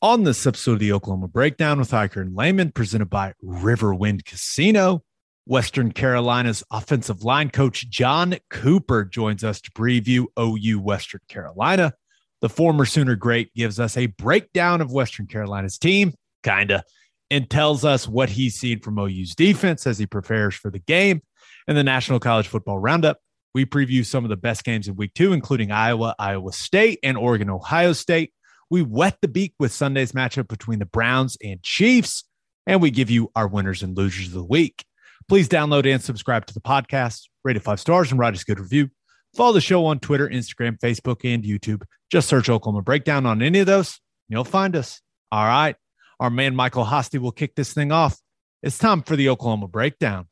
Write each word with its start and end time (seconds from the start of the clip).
On 0.00 0.22
this 0.22 0.46
episode 0.46 0.74
of 0.74 0.78
the 0.78 0.92
Oklahoma 0.92 1.26
Breakdown 1.26 1.80
with 1.80 1.90
Ikard 1.90 2.22
and 2.22 2.36
Lehman, 2.36 2.70
presented 2.70 3.10
by 3.10 3.32
Riverwind 3.44 4.24
Casino, 4.24 5.02
Western 5.44 5.90
Carolina's 5.90 6.62
offensive 6.70 7.24
line 7.24 7.50
coach 7.50 7.90
Jon 7.90 8.36
Cooper 8.48 9.04
joins 9.04 9.42
us 9.42 9.60
to 9.60 9.72
preview 9.72 10.26
OU 10.38 10.78
Western 10.78 11.20
Carolina. 11.28 11.94
The 12.40 12.48
former 12.48 12.84
Sooner 12.84 13.16
great 13.16 13.52
gives 13.54 13.80
us 13.80 13.96
a 13.96 14.06
breakdown 14.06 14.80
of 14.80 14.92
Western 14.92 15.26
Carolina's 15.26 15.78
team, 15.78 16.14
kinda, 16.44 16.84
and 17.28 17.50
tells 17.50 17.84
us 17.84 18.06
what 18.06 18.28
he's 18.28 18.54
seen 18.54 18.78
from 18.78 19.00
OU's 19.00 19.34
defense 19.34 19.84
as 19.84 19.98
he 19.98 20.06
prepares 20.06 20.54
for 20.54 20.70
the 20.70 20.78
game. 20.78 21.22
And 21.66 21.76
the 21.76 21.82
National 21.82 22.20
College 22.20 22.46
Football 22.46 22.78
Roundup, 22.78 23.18
we 23.52 23.66
preview 23.66 24.06
some 24.06 24.24
of 24.24 24.30
the 24.30 24.36
best 24.36 24.62
games 24.62 24.86
in 24.86 24.94
week 24.94 25.14
two, 25.14 25.32
including 25.32 25.72
Iowa, 25.72 26.14
Iowa 26.20 26.52
State, 26.52 27.00
and 27.02 27.18
Oregon, 27.18 27.50
Ohio 27.50 27.92
State. 27.92 28.32
We 28.70 28.82
wet 28.82 29.18
the 29.22 29.28
beak 29.28 29.54
with 29.58 29.72
Sunday's 29.72 30.12
matchup 30.12 30.48
between 30.48 30.78
the 30.78 30.86
Browns 30.86 31.36
and 31.42 31.62
Chiefs, 31.62 32.24
and 32.66 32.82
we 32.82 32.90
give 32.90 33.10
you 33.10 33.30
our 33.34 33.48
winners 33.48 33.82
and 33.82 33.96
losers 33.96 34.26
of 34.26 34.32
the 34.32 34.44
week. 34.44 34.84
Please 35.28 35.48
download 35.48 35.86
and 35.86 36.02
subscribe 36.02 36.46
to 36.46 36.54
the 36.54 36.60
podcast, 36.60 37.28
rate 37.44 37.56
it 37.56 37.62
five 37.62 37.80
stars, 37.80 38.10
and 38.10 38.20
write 38.20 38.34
us 38.34 38.42
a 38.42 38.44
good 38.44 38.60
review. 38.60 38.88
Follow 39.36 39.52
the 39.52 39.60
show 39.60 39.84
on 39.86 39.98
Twitter, 39.98 40.28
Instagram, 40.28 40.78
Facebook, 40.78 41.20
and 41.24 41.44
YouTube. 41.44 41.82
Just 42.10 42.28
search 42.28 42.48
Oklahoma 42.48 42.82
Breakdown 42.82 43.26
on 43.26 43.42
any 43.42 43.58
of 43.58 43.66
those, 43.66 44.00
you'll 44.28 44.44
find 44.44 44.74
us. 44.76 45.00
All 45.30 45.44
right. 45.44 45.76
Our 46.20 46.30
man 46.30 46.56
Michael 46.56 46.84
Hosty 46.84 47.18
will 47.18 47.32
kick 47.32 47.54
this 47.54 47.72
thing 47.72 47.92
off. 47.92 48.18
It's 48.62 48.78
time 48.78 49.02
for 49.02 49.16
the 49.16 49.28
Oklahoma 49.28 49.68
Breakdown. 49.68 50.27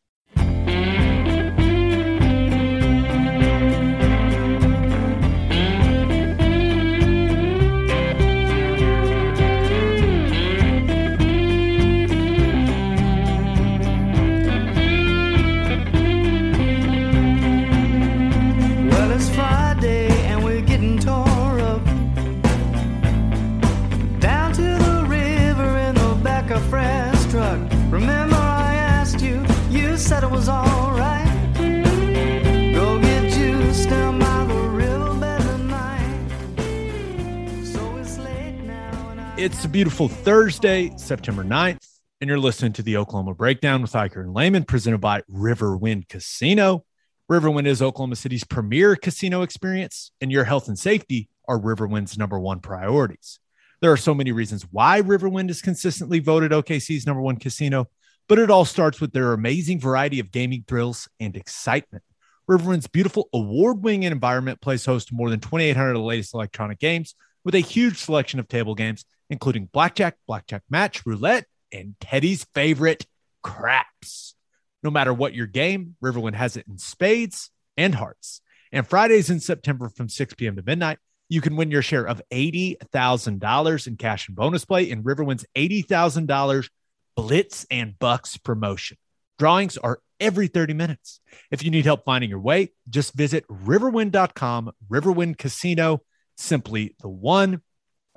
It's 39.46 39.64
a 39.64 39.68
beautiful 39.68 40.08
Thursday, 40.08 40.90
September 40.96 41.44
9th, 41.44 42.00
and 42.20 42.26
you're 42.26 42.36
listening 42.36 42.72
to 42.72 42.82
the 42.82 42.96
Oklahoma 42.96 43.32
Breakdown 43.32 43.80
with 43.80 43.92
Ikard 43.92 44.24
and 44.24 44.34
Lehman, 44.34 44.64
presented 44.64 44.98
by 44.98 45.22
Riverwind 45.32 46.08
Casino. 46.08 46.84
Riverwind 47.30 47.68
is 47.68 47.80
Oklahoma 47.80 48.16
City's 48.16 48.42
premier 48.42 48.96
casino 48.96 49.42
experience, 49.42 50.10
and 50.20 50.32
your 50.32 50.42
health 50.42 50.66
and 50.66 50.76
safety 50.76 51.28
are 51.46 51.60
Riverwind's 51.60 52.18
number 52.18 52.40
one 52.40 52.58
priorities. 52.58 53.38
There 53.80 53.92
are 53.92 53.96
so 53.96 54.14
many 54.14 54.32
reasons 54.32 54.66
why 54.72 55.00
Riverwind 55.00 55.48
is 55.48 55.62
consistently 55.62 56.18
voted 56.18 56.50
OKC's 56.50 57.06
number 57.06 57.22
one 57.22 57.36
casino, 57.36 57.86
but 58.26 58.40
it 58.40 58.50
all 58.50 58.64
starts 58.64 59.00
with 59.00 59.12
their 59.12 59.32
amazing 59.32 59.78
variety 59.78 60.18
of 60.18 60.32
gaming 60.32 60.64
thrills 60.66 61.08
and 61.20 61.36
excitement. 61.36 62.02
Riverwind's 62.50 62.88
beautiful 62.88 63.28
award 63.32 63.84
winning 63.84 64.02
environment 64.02 64.60
plays 64.60 64.84
host 64.84 65.06
to 65.06 65.14
more 65.14 65.30
than 65.30 65.38
2,800 65.38 65.90
of 65.90 65.98
the 65.98 66.02
latest 66.02 66.34
electronic 66.34 66.80
games 66.80 67.14
with 67.44 67.54
a 67.54 67.60
huge 67.60 67.98
selection 67.98 68.40
of 68.40 68.48
table 68.48 68.74
games, 68.74 69.04
including 69.30 69.68
blackjack, 69.72 70.16
blackjack 70.26 70.62
match, 70.70 71.04
roulette, 71.06 71.46
and 71.72 71.94
Teddy's 72.00 72.46
favorite, 72.54 73.06
craps. 73.42 74.34
No 74.82 74.90
matter 74.90 75.12
what 75.12 75.34
your 75.34 75.46
game, 75.46 75.96
Riverwind 76.02 76.34
has 76.34 76.56
it 76.56 76.66
in 76.68 76.78
spades 76.78 77.50
and 77.76 77.94
hearts. 77.94 78.40
And 78.72 78.86
Fridays 78.86 79.30
in 79.30 79.40
September 79.40 79.88
from 79.88 80.08
6 80.08 80.34
p.m. 80.34 80.56
to 80.56 80.62
midnight, 80.62 80.98
you 81.28 81.40
can 81.40 81.56
win 81.56 81.70
your 81.70 81.82
share 81.82 82.06
of 82.06 82.22
$80,000 82.32 83.86
in 83.86 83.96
cash 83.96 84.28
and 84.28 84.36
bonus 84.36 84.64
play 84.64 84.90
in 84.90 85.02
Riverwind's 85.02 85.46
$80,000 85.56 86.68
Blitz 87.16 87.66
and 87.70 87.98
Bucks 87.98 88.36
promotion. 88.36 88.96
Drawings 89.38 89.76
are 89.76 90.00
every 90.20 90.48
30 90.48 90.74
minutes. 90.74 91.20
If 91.50 91.62
you 91.62 91.70
need 91.70 91.84
help 91.84 92.04
finding 92.04 92.30
your 92.30 92.40
way, 92.40 92.72
just 92.88 93.14
visit 93.14 93.46
riverwind.com, 93.48 94.72
Riverwind 94.88 95.38
Casino, 95.38 96.02
simply 96.36 96.94
the 97.00 97.08
one. 97.08 97.62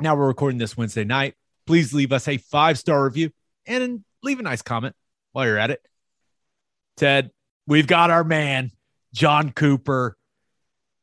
Now 0.01 0.15
we're 0.15 0.27
recording 0.27 0.57
this 0.59 0.77
Wednesday 0.77 1.03
night. 1.03 1.35
Please 1.67 1.93
leave 1.93 2.13
us 2.13 2.27
a 2.27 2.37
five 2.37 2.77
star 2.79 3.03
review 3.03 3.31
and 3.65 4.03
leave 4.23 4.39
a 4.39 4.43
nice 4.43 4.61
comment 4.61 4.95
while 5.33 5.45
you're 5.45 5.57
at 5.57 5.71
it. 5.71 5.81
Ted, 6.95 7.31
we've 7.67 7.87
got 7.87 8.09
our 8.09 8.23
man, 8.23 8.71
Jon 9.13 9.51
Cooper, 9.51 10.15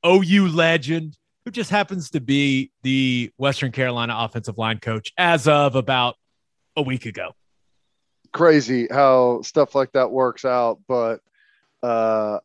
OU 0.05 0.49
legend, 0.49 1.17
who 1.45 1.51
just 1.51 1.71
happens 1.71 2.11
to 2.11 2.21
be 2.21 2.71
the 2.83 3.31
Western 3.37 3.71
Carolina 3.71 4.15
offensive 4.19 4.57
line 4.59 4.79
coach 4.79 5.13
as 5.19 5.47
of 5.47 5.77
about 5.77 6.17
a 6.75 6.83
week 6.83 7.07
ago. 7.07 7.33
crazy 8.33 8.89
how 8.91 9.41
stuff 9.43 9.75
like 9.75 9.93
that 9.93 10.11
works 10.11 10.45
out, 10.45 10.81
but 10.89 11.21
uh, 11.83 12.39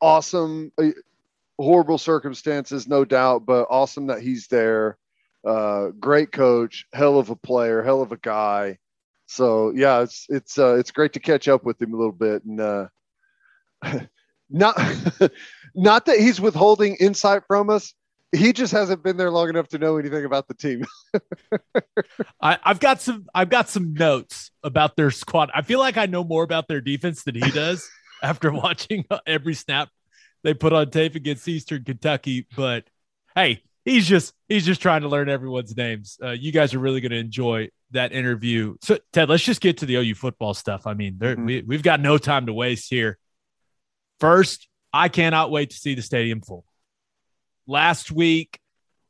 awesome. 0.00 0.72
uh, 0.78 0.88
Horrible 1.56 1.98
circumstances, 1.98 2.88
no 2.88 3.04
doubt, 3.04 3.46
but 3.46 3.68
awesome 3.70 4.08
that 4.08 4.20
he's 4.20 4.48
there. 4.48 4.98
Uh, 5.46 5.88
great 6.00 6.32
coach, 6.32 6.86
hell 6.92 7.18
of 7.18 7.30
a 7.30 7.36
player, 7.36 7.82
hell 7.82 8.02
of 8.02 8.12
a 8.12 8.16
guy. 8.16 8.78
So 9.26 9.72
yeah, 9.74 10.02
it's 10.02 10.26
it's 10.28 10.58
uh, 10.58 10.74
it's 10.76 10.90
great 10.90 11.14
to 11.14 11.20
catch 11.20 11.48
up 11.48 11.64
with 11.64 11.80
him 11.80 11.92
a 11.94 11.96
little 11.96 12.12
bit, 12.12 12.44
and 12.44 12.60
uh, 12.60 12.86
not 14.50 14.78
not 15.74 16.06
that 16.06 16.18
he's 16.18 16.40
withholding 16.40 16.96
insight 16.96 17.42
from 17.46 17.70
us. 17.70 17.94
He 18.32 18.52
just 18.52 18.72
hasn't 18.72 19.04
been 19.04 19.16
there 19.16 19.30
long 19.30 19.48
enough 19.48 19.68
to 19.68 19.78
know 19.78 19.96
anything 19.96 20.24
about 20.24 20.48
the 20.48 20.54
team. 20.54 20.84
I, 22.40 22.58
I've 22.64 22.80
got 22.80 23.00
some 23.00 23.26
I've 23.34 23.50
got 23.50 23.68
some 23.68 23.94
notes 23.94 24.50
about 24.62 24.96
their 24.96 25.10
squad. 25.10 25.50
I 25.54 25.62
feel 25.62 25.78
like 25.78 25.96
I 25.96 26.06
know 26.06 26.24
more 26.24 26.42
about 26.42 26.68
their 26.68 26.80
defense 26.80 27.22
than 27.22 27.36
he 27.36 27.50
does 27.50 27.88
after 28.22 28.52
watching 28.52 29.04
every 29.26 29.54
snap 29.54 29.88
they 30.42 30.54
put 30.54 30.72
on 30.72 30.90
tape 30.90 31.14
against 31.14 31.46
Eastern 31.48 31.84
Kentucky. 31.84 32.46
But 32.56 32.84
hey, 33.34 33.62
he's 33.84 34.06
just 34.08 34.32
he's 34.48 34.64
just 34.66 34.80
trying 34.80 35.02
to 35.02 35.08
learn 35.08 35.28
everyone's 35.28 35.76
names. 35.76 36.18
Uh, 36.22 36.30
you 36.30 36.52
guys 36.52 36.74
are 36.74 36.78
really 36.78 37.00
going 37.00 37.12
to 37.12 37.18
enjoy 37.18 37.68
that 37.90 38.12
interview. 38.12 38.76
So 38.82 38.98
Ted, 39.12 39.28
let's 39.28 39.42
just 39.44 39.60
get 39.60 39.78
to 39.78 39.86
the 39.86 39.96
OU 39.96 40.14
football 40.14 40.54
stuff. 40.54 40.86
I 40.86 40.94
mean, 40.94 41.16
there, 41.18 41.36
Mhm. 41.36 41.46
we, 41.46 41.62
we've 41.62 41.82
got 41.82 42.00
no 42.00 42.18
time 42.18 42.46
to 42.46 42.52
waste 42.52 42.90
here. 42.90 43.18
First, 44.20 44.68
I 44.92 45.08
cannot 45.08 45.50
wait 45.50 45.70
to 45.70 45.76
see 45.76 45.94
the 45.94 46.02
stadium 46.02 46.40
full. 46.40 46.64
Last 47.66 48.10
week 48.12 48.58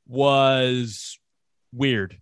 was 0.06 1.18
weird. 1.72 2.18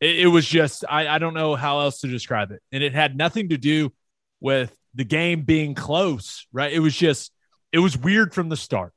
It, 0.00 0.20
it 0.20 0.26
was 0.26 0.46
just 0.46 0.84
I, 0.88 1.08
I 1.08 1.18
don't 1.18 1.34
know 1.34 1.54
how 1.54 1.80
else 1.80 2.00
to 2.00 2.08
describe 2.08 2.50
it, 2.50 2.60
and 2.72 2.82
it 2.82 2.92
had 2.94 3.16
nothing 3.16 3.50
to 3.50 3.56
do 3.58 3.92
with 4.40 4.76
the 4.94 5.04
game 5.04 5.42
being 5.42 5.74
close. 5.74 6.46
Right? 6.52 6.72
It 6.72 6.80
was 6.80 6.94
just 6.96 7.32
it 7.72 7.78
was 7.78 7.96
weird 7.96 8.34
from 8.34 8.48
the 8.48 8.56
start. 8.56 8.92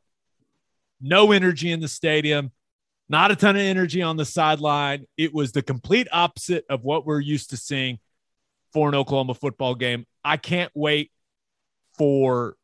No 1.01 1.31
energy 1.31 1.71
in 1.71 1.79
the 1.81 1.87
stadium, 1.87 2.51
not 3.07 3.31
a 3.31 3.35
ton 3.35 3.55
of 3.55 3.61
energy 3.61 4.01
on 4.01 4.17
the 4.17 4.25
sideline. 4.25 5.05
It 5.17 5.33
was 5.33 5.51
the 5.51 5.61
complete 5.61 6.07
opposite 6.11 6.65
of 6.69 6.83
what 6.83 7.05
we're 7.05 7.19
used 7.19 7.51
to 7.51 7.57
seeing 7.57 7.99
for 8.73 8.89
an 8.89 8.95
Oklahoma 8.95 9.33
football 9.33 9.75
game. 9.75 10.05
I 10.23 10.37
can't 10.37 10.71
wait 10.73 11.11
for 11.97 12.55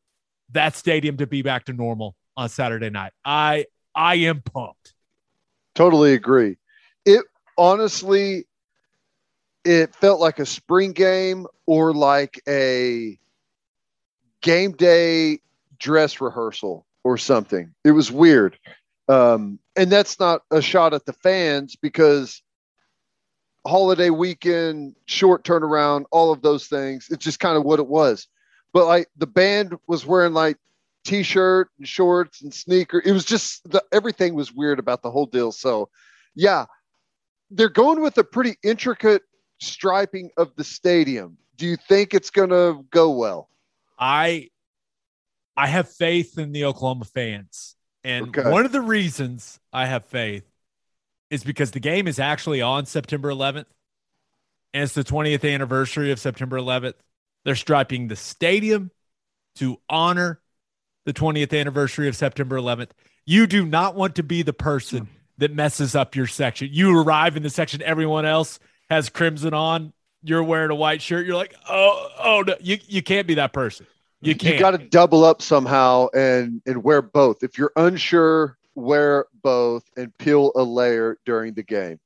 that 0.51 0.75
stadium 0.75 1.17
to 1.17 1.27
be 1.27 1.41
back 1.41 1.65
to 1.65 1.73
normal 1.73 2.15
on 2.35 2.49
Saturday 2.49 2.89
night. 2.89 3.13
I 3.23 3.65
I 3.95 4.15
am 4.15 4.41
pumped. 4.41 4.93
Totally 5.75 6.13
agree. 6.13 6.57
It 7.05 7.23
honestly, 7.57 8.45
it 9.63 9.95
felt 9.95 10.19
like 10.19 10.39
a 10.39 10.45
spring 10.45 10.91
game 10.91 11.45
or 11.65 11.93
like 11.93 12.41
a 12.47 13.17
game 14.41 14.71
day 14.71 15.39
dress 15.77 16.19
rehearsal 16.19 16.85
or 17.03 17.17
something. 17.17 17.73
It 17.83 17.91
was 17.91 18.11
weird. 18.11 18.57
Um, 19.11 19.59
and 19.75 19.91
that's 19.91 20.19
not 20.19 20.43
a 20.51 20.61
shot 20.61 20.93
at 20.93 21.05
the 21.05 21.13
fans 21.13 21.75
because 21.75 22.41
holiday 23.67 24.09
weekend, 24.09 24.95
short 25.05 25.43
turnaround, 25.43 26.05
all 26.11 26.31
of 26.31 26.41
those 26.41 26.67
things. 26.67 27.07
It's 27.11 27.23
just 27.23 27.39
kind 27.39 27.57
of 27.57 27.63
what 27.63 27.79
it 27.79 27.87
was. 27.87 28.27
But 28.73 28.85
like 28.85 29.09
the 29.17 29.27
band 29.27 29.77
was 29.85 30.05
wearing 30.05 30.33
like 30.33 30.57
t-shirt 31.03 31.69
and 31.77 31.87
shorts 31.87 32.41
and 32.41 32.53
sneaker. 32.53 33.01
It 33.03 33.11
was 33.11 33.25
just 33.25 33.69
the 33.69 33.83
everything 33.91 34.33
was 34.33 34.53
weird 34.53 34.79
about 34.79 35.01
the 35.01 35.11
whole 35.11 35.25
deal. 35.25 35.51
So, 35.51 35.89
yeah, 36.33 36.65
they're 37.49 37.67
going 37.67 38.01
with 38.01 38.17
a 38.17 38.23
pretty 38.23 38.55
intricate 38.63 39.23
striping 39.59 40.29
of 40.37 40.55
the 40.55 40.63
stadium. 40.63 41.37
Do 41.57 41.67
you 41.67 41.75
think 41.75 42.13
it's 42.13 42.29
going 42.29 42.49
to 42.49 42.85
go 42.91 43.11
well? 43.11 43.49
I 43.99 44.49
I 45.57 45.67
have 45.67 45.91
faith 45.93 46.37
in 46.39 46.53
the 46.53 46.63
Oklahoma 46.63 47.05
fans. 47.05 47.75
And 48.03 48.35
Okay. 48.35 48.49
one 48.49 48.65
of 48.65 48.71
the 48.71 48.81
reasons 48.81 49.59
I 49.71 49.85
have 49.85 50.05
faith 50.05 50.43
is 51.29 51.43
because 51.43 51.71
the 51.71 51.79
game 51.79 52.07
is 52.07 52.19
actually 52.19 52.61
on 52.61 52.85
September 52.85 53.29
11th 53.29 53.65
and 54.73 54.83
it's 54.83 54.93
the 54.93 55.03
20th 55.03 55.43
anniversary 55.53 56.11
of 56.11 56.19
September 56.19 56.57
11th. 56.57 56.95
They're 57.43 57.55
striping 57.55 58.07
the 58.07 58.15
stadium 58.15 58.91
to 59.55 59.77
honor 59.89 60.39
the 61.05 61.13
20th 61.13 61.57
anniversary 61.59 62.07
of 62.07 62.15
September 62.15 62.57
11th. 62.57 62.89
You 63.25 63.47
do 63.47 63.65
not 63.65 63.95
want 63.95 64.15
to 64.15 64.23
be 64.23 64.43
the 64.43 64.53
person 64.53 65.07
that 65.37 65.53
messes 65.53 65.95
up 65.95 66.15
your 66.15 66.27
section. 66.27 66.69
You 66.71 66.99
arrive 66.99 67.35
in 67.35 67.43
the 67.43 67.49
section, 67.49 67.81
everyone 67.81 68.25
else 68.25 68.59
has 68.89 69.09
crimson 69.09 69.53
on. 69.53 69.93
You're 70.23 70.43
wearing 70.43 70.69
a 70.69 70.75
white 70.75 71.01
shirt. 71.01 71.25
You're 71.25 71.35
like, 71.35 71.55
oh, 71.67 72.07
oh 72.19 72.43
no, 72.45 72.55
you, 72.59 72.77
you 72.87 73.01
can't 73.01 73.25
be 73.25 73.35
that 73.35 73.53
person. 73.53 73.87
You 74.21 74.35
can't. 74.35 74.55
You 74.55 74.59
got 74.59 74.71
to 74.71 74.77
double 74.77 75.25
up 75.25 75.41
somehow 75.41 76.07
and 76.13 76.61
and 76.65 76.83
wear 76.83 77.01
both. 77.01 77.43
If 77.43 77.57
you're 77.57 77.71
unsure, 77.75 78.57
wear 78.75 79.25
both 79.41 79.83
and 79.97 80.15
peel 80.17 80.51
a 80.55 80.63
layer 80.63 81.17
during 81.25 81.53
the 81.53 81.63
game. 81.63 81.99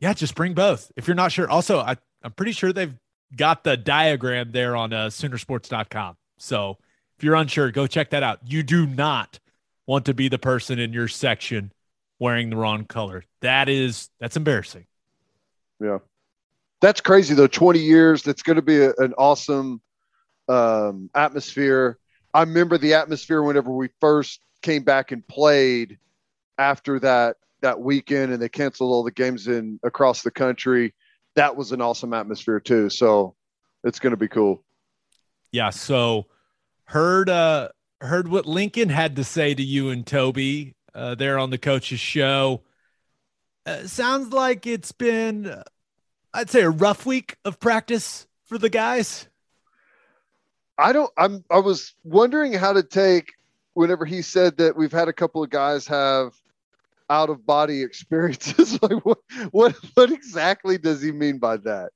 Yeah, 0.00 0.12
just 0.12 0.34
bring 0.34 0.54
both. 0.54 0.90
If 0.96 1.06
you're 1.06 1.14
not 1.14 1.32
sure. 1.32 1.48
Also, 1.48 1.78
I, 1.78 1.96
I'm 2.22 2.32
pretty 2.32 2.52
sure 2.52 2.72
they've 2.72 2.94
got 3.36 3.64
the 3.64 3.76
diagram 3.76 4.52
there 4.52 4.76
on 4.76 4.92
uh, 4.92 5.06
Soonersports.com. 5.06 6.16
So 6.38 6.78
if 7.16 7.24
you're 7.24 7.36
unsure, 7.36 7.70
go 7.70 7.86
check 7.86 8.10
that 8.10 8.22
out. 8.22 8.40
You 8.44 8.62
do 8.62 8.86
not 8.86 9.38
want 9.86 10.06
to 10.06 10.14
be 10.14 10.28
the 10.28 10.38
person 10.38 10.78
in 10.78 10.92
your 10.92 11.08
section 11.08 11.72
wearing 12.18 12.50
the 12.50 12.56
wrong 12.56 12.84
color. 12.84 13.24
That 13.40 13.68
is 13.68 14.10
that's 14.18 14.36
embarrassing. 14.36 14.86
Yeah. 15.80 15.98
That's 16.80 17.00
crazy 17.00 17.34
though. 17.34 17.46
20 17.46 17.78
years. 17.78 18.22
That's 18.22 18.42
going 18.42 18.56
to 18.56 18.62
be 18.62 18.82
a, 18.82 18.92
an 18.98 19.14
awesome 19.16 19.80
um, 20.48 21.10
atmosphere. 21.14 21.98
I 22.32 22.40
remember 22.40 22.78
the 22.78 22.94
atmosphere 22.94 23.42
whenever 23.42 23.70
we 23.70 23.88
first 24.00 24.40
came 24.62 24.82
back 24.82 25.12
and 25.12 25.26
played 25.26 25.98
after 26.58 26.98
that 27.00 27.36
that 27.60 27.80
weekend 27.80 28.32
and 28.32 28.42
they 28.42 28.48
canceled 28.48 28.92
all 28.92 29.02
the 29.02 29.10
games 29.10 29.48
in 29.48 29.80
across 29.82 30.22
the 30.22 30.30
country. 30.30 30.94
That 31.34 31.56
was 31.56 31.72
an 31.72 31.80
awesome 31.80 32.12
atmosphere 32.12 32.60
too. 32.60 32.90
So 32.90 33.34
it's 33.82 33.98
going 33.98 34.10
to 34.12 34.16
be 34.16 34.28
cool. 34.28 34.62
Yeah. 35.50 35.70
So 35.70 36.26
heard 36.84 37.30
uh 37.30 37.68
heard 38.00 38.28
what 38.28 38.46
Lincoln 38.46 38.88
had 38.88 39.16
to 39.16 39.24
say 39.24 39.54
to 39.54 39.62
you 39.62 39.90
and 39.90 40.06
Toby 40.06 40.74
uh, 40.94 41.14
there 41.14 41.38
on 41.38 41.50
the 41.50 41.58
coach's 41.58 42.00
show. 42.00 42.62
Uh, 43.66 43.86
sounds 43.86 44.32
like 44.32 44.66
it's 44.66 44.92
been, 44.92 45.46
uh, 45.46 45.62
I'd 46.32 46.50
say, 46.50 46.62
a 46.62 46.70
rough 46.70 47.06
week 47.06 47.36
of 47.44 47.58
practice 47.58 48.26
for 48.44 48.58
the 48.58 48.68
guys. 48.68 49.28
I 50.78 50.92
don't. 50.92 51.10
I'm. 51.16 51.44
I 51.50 51.58
was 51.58 51.94
wondering 52.04 52.52
how 52.52 52.72
to 52.72 52.82
take 52.82 53.32
whenever 53.74 54.04
he 54.04 54.22
said 54.22 54.56
that 54.58 54.76
we've 54.76 54.92
had 54.92 55.08
a 55.08 55.12
couple 55.12 55.42
of 55.42 55.50
guys 55.50 55.86
have 55.86 56.34
out 57.10 57.30
of 57.30 57.44
body 57.46 57.82
experiences. 57.84 58.78
like 58.82 59.04
what? 59.04 59.18
What? 59.50 59.76
What 59.94 60.10
exactly 60.10 60.78
does 60.78 61.00
he 61.02 61.12
mean 61.12 61.38
by 61.38 61.58
that? 61.58 61.90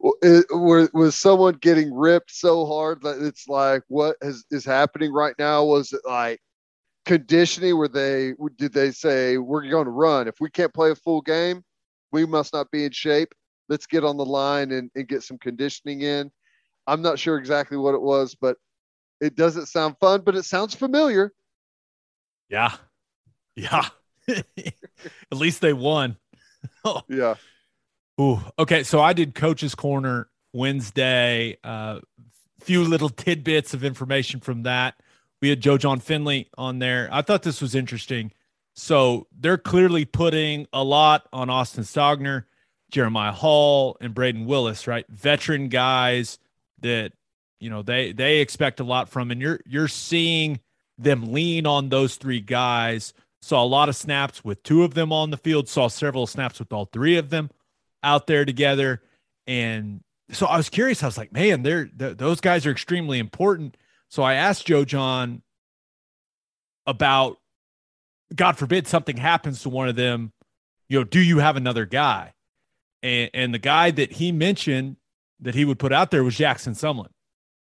Was, 0.00 0.90
was 0.92 1.16
someone 1.16 1.54
getting 1.54 1.92
ripped 1.94 2.30
so 2.30 2.66
hard 2.66 3.02
that 3.02 3.20
it's 3.24 3.48
like 3.48 3.82
what 3.88 4.16
is 4.20 4.44
is 4.50 4.64
happening 4.64 5.12
right 5.12 5.34
now? 5.38 5.64
Was 5.64 5.92
it 5.92 6.02
like 6.06 6.40
conditioning 7.08 7.74
Were 7.76 7.88
they 7.88 8.34
did 8.56 8.74
they 8.74 8.90
say 8.90 9.38
we're 9.38 9.66
going 9.70 9.86
to 9.86 9.90
run 9.90 10.28
if 10.28 10.34
we 10.40 10.50
can't 10.50 10.74
play 10.74 10.90
a 10.90 10.94
full 10.94 11.22
game 11.22 11.64
we 12.12 12.26
must 12.26 12.52
not 12.52 12.70
be 12.70 12.84
in 12.84 12.92
shape 12.92 13.32
let's 13.70 13.86
get 13.86 14.04
on 14.04 14.18
the 14.18 14.24
line 14.24 14.72
and, 14.72 14.90
and 14.94 15.08
get 15.08 15.22
some 15.22 15.38
conditioning 15.38 16.02
in 16.02 16.30
i'm 16.88 17.02
not 17.02 17.18
sure 17.18 17.38
exactly 17.38 17.76
what 17.76 17.94
it 17.94 18.00
was 18.00 18.34
but 18.34 18.56
it 19.20 19.36
doesn't 19.36 19.66
sound 19.66 19.96
fun 20.00 20.22
but 20.22 20.36
it 20.36 20.44
sounds 20.44 20.74
familiar. 20.74 21.32
Yeah. 22.48 22.72
Yeah. 23.56 23.88
At 24.28 24.44
least 25.32 25.60
they 25.60 25.72
won. 25.72 26.16
Yeah. 27.08 27.34
Ooh, 28.20 28.40
okay 28.58 28.82
so 28.82 29.00
i 29.00 29.12
did 29.12 29.34
coach's 29.34 29.74
corner 29.74 30.28
wednesday. 30.52 31.58
Uh 31.62 32.00
few 32.60 32.82
little 32.84 33.08
tidbits 33.08 33.74
of 33.74 33.84
information 33.84 34.40
from 34.40 34.64
that. 34.64 34.94
We 35.40 35.48
had 35.48 35.60
Joe 35.60 35.78
Jon 35.78 36.00
Finley 36.00 36.48
on 36.58 36.78
there. 36.80 37.08
I 37.12 37.22
thought 37.22 37.42
this 37.42 37.60
was 37.62 37.74
interesting. 37.74 38.32
So 38.74 39.26
they're 39.36 39.58
clearly 39.58 40.04
putting 40.04 40.66
a 40.72 40.82
lot 40.82 41.28
on 41.32 41.50
Austin 41.50 41.84
Stogner, 41.84 42.44
Jeremiah 42.90 43.32
Hall, 43.32 43.96
and 44.00 44.14
Brayden 44.14 44.46
Willis, 44.46 44.86
right? 44.86 45.06
Veteran 45.08 45.68
guys 45.68 46.38
that 46.82 47.12
you 47.60 47.70
know 47.70 47.82
they 47.82 48.12
they 48.12 48.38
expect 48.38 48.80
a 48.80 48.84
lot 48.84 49.08
from, 49.08 49.30
and 49.30 49.40
you're 49.40 49.60
you're 49.66 49.88
seeing 49.88 50.60
them 50.98 51.32
lean 51.32 51.66
on 51.66 51.88
those 51.88 52.16
three 52.16 52.40
guys. 52.40 53.14
Saw 53.40 53.62
a 53.62 53.66
lot 53.66 53.88
of 53.88 53.96
snaps 53.96 54.44
with 54.44 54.62
two 54.62 54.82
of 54.82 54.94
them 54.94 55.12
on 55.12 55.30
the 55.30 55.36
field. 55.36 55.68
Saw 55.68 55.88
several 55.88 56.26
snaps 56.26 56.58
with 56.58 56.72
all 56.72 56.86
three 56.86 57.16
of 57.16 57.30
them 57.30 57.50
out 58.02 58.26
there 58.26 58.44
together, 58.44 59.02
and 59.46 60.00
so 60.30 60.46
I 60.46 60.56
was 60.56 60.68
curious. 60.68 61.02
I 61.02 61.06
was 61.06 61.18
like, 61.18 61.32
man, 61.32 61.62
they're 61.62 61.86
th- 61.86 62.16
those 62.16 62.40
guys 62.40 62.66
are 62.66 62.70
extremely 62.70 63.18
important 63.18 63.76
so 64.08 64.22
I 64.22 64.34
asked 64.34 64.66
Joe 64.66 64.84
Jon 64.84 65.42
about, 66.86 67.38
God 68.34 68.56
forbid, 68.56 68.86
something 68.86 69.16
happens 69.16 69.62
to 69.62 69.68
one 69.68 69.88
of 69.88 69.96
them. 69.96 70.32
You 70.88 71.00
know, 71.00 71.04
do 71.04 71.20
you 71.20 71.38
have 71.38 71.56
another 71.56 71.84
guy? 71.84 72.32
And, 73.02 73.30
and 73.34 73.54
the 73.54 73.58
guy 73.58 73.90
that 73.90 74.12
he 74.12 74.32
mentioned 74.32 74.96
that 75.40 75.54
he 75.54 75.64
would 75.64 75.78
put 75.78 75.92
out 75.92 76.10
there 76.10 76.24
was 76.24 76.36
Jackson 76.36 76.74
Sumlin, 76.74 77.10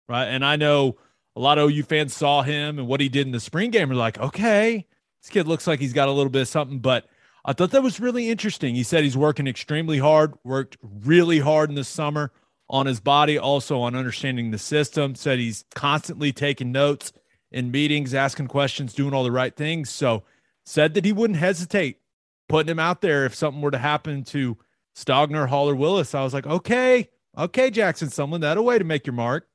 right? 0.08 0.26
And 0.26 0.46
I 0.46 0.56
know 0.56 0.98
a 1.36 1.40
lot 1.40 1.58
of 1.58 1.70
OU 1.70 1.84
fans 1.84 2.14
saw 2.14 2.42
him 2.42 2.80
and 2.80 2.88
what 2.88 3.02
he 3.02 3.10
did 3.10 3.26
in 3.26 3.34
the 3.34 3.40
spring 3.40 3.72
game 3.72 3.92
are 3.92 3.96
like, 3.96 4.18
okay, 4.20 4.86
this 5.22 5.30
kid 5.30 5.48
looks 5.48 5.68
like 5.68 5.80
he's 5.80 5.94
got 5.94 6.08
a 6.08 6.12
little 6.12 6.30
bit 6.30 6.44
of 6.44 6.48
something. 6.48 6.80
But 6.80 7.08
I 7.44 7.54
thought 7.54 7.72
that 7.72 7.84
was 7.84 8.00
really 8.00 8.30
interesting. 8.30 8.76
He 8.76 8.84
said 8.84 9.04
he's 9.04 9.18
working 9.18 9.48
extremely 9.48 10.00
hard, 10.00 10.34
worked 10.44 10.78
really 10.82 11.40
hard 11.40 11.70
in 11.70 11.76
the 11.76 11.84
summer 11.84 12.32
on 12.70 12.86
his 12.86 13.00
body, 13.00 13.38
also 13.38 13.82
on 13.82 13.96
understanding 13.96 14.52
the 14.52 14.58
system. 14.58 15.16
Said 15.16 15.40
he's 15.40 15.66
constantly 15.76 16.32
taking 16.32 16.72
notes 16.72 17.12
in 17.52 17.72
meetings, 17.72 18.14
asking 18.14 18.48
questions, 18.48 18.94
doing 18.94 19.14
all 19.14 19.24
the 19.24 19.32
right 19.32 19.56
things. 19.56 19.90
So 19.90 20.24
said 20.66 20.94
that 20.94 21.06
he 21.06 21.12
wouldn't 21.12 21.40
hesitate 21.40 22.00
putting 22.48 22.72
him 22.72 22.80
out 22.80 23.02
there 23.02 23.26
if 23.26 23.36
something 23.36 23.62
were 23.62 23.72
to 23.72 23.78
happen 23.78 24.24
to 24.26 24.58
Stogner, 24.96 25.48
Haller, 25.48 25.76
Willis. 25.76 26.16
I 26.16 26.24
was 26.24 26.34
like, 26.34 26.48
okay, 26.48 27.10
okay, 27.38 27.70
Jackson, 27.70 28.10
someone 28.10 28.42
that 28.42 28.58
a 28.58 28.62
way 28.62 28.78
to 28.78 28.84
make 28.84 29.06
your 29.06 29.14
mark. 29.14 29.48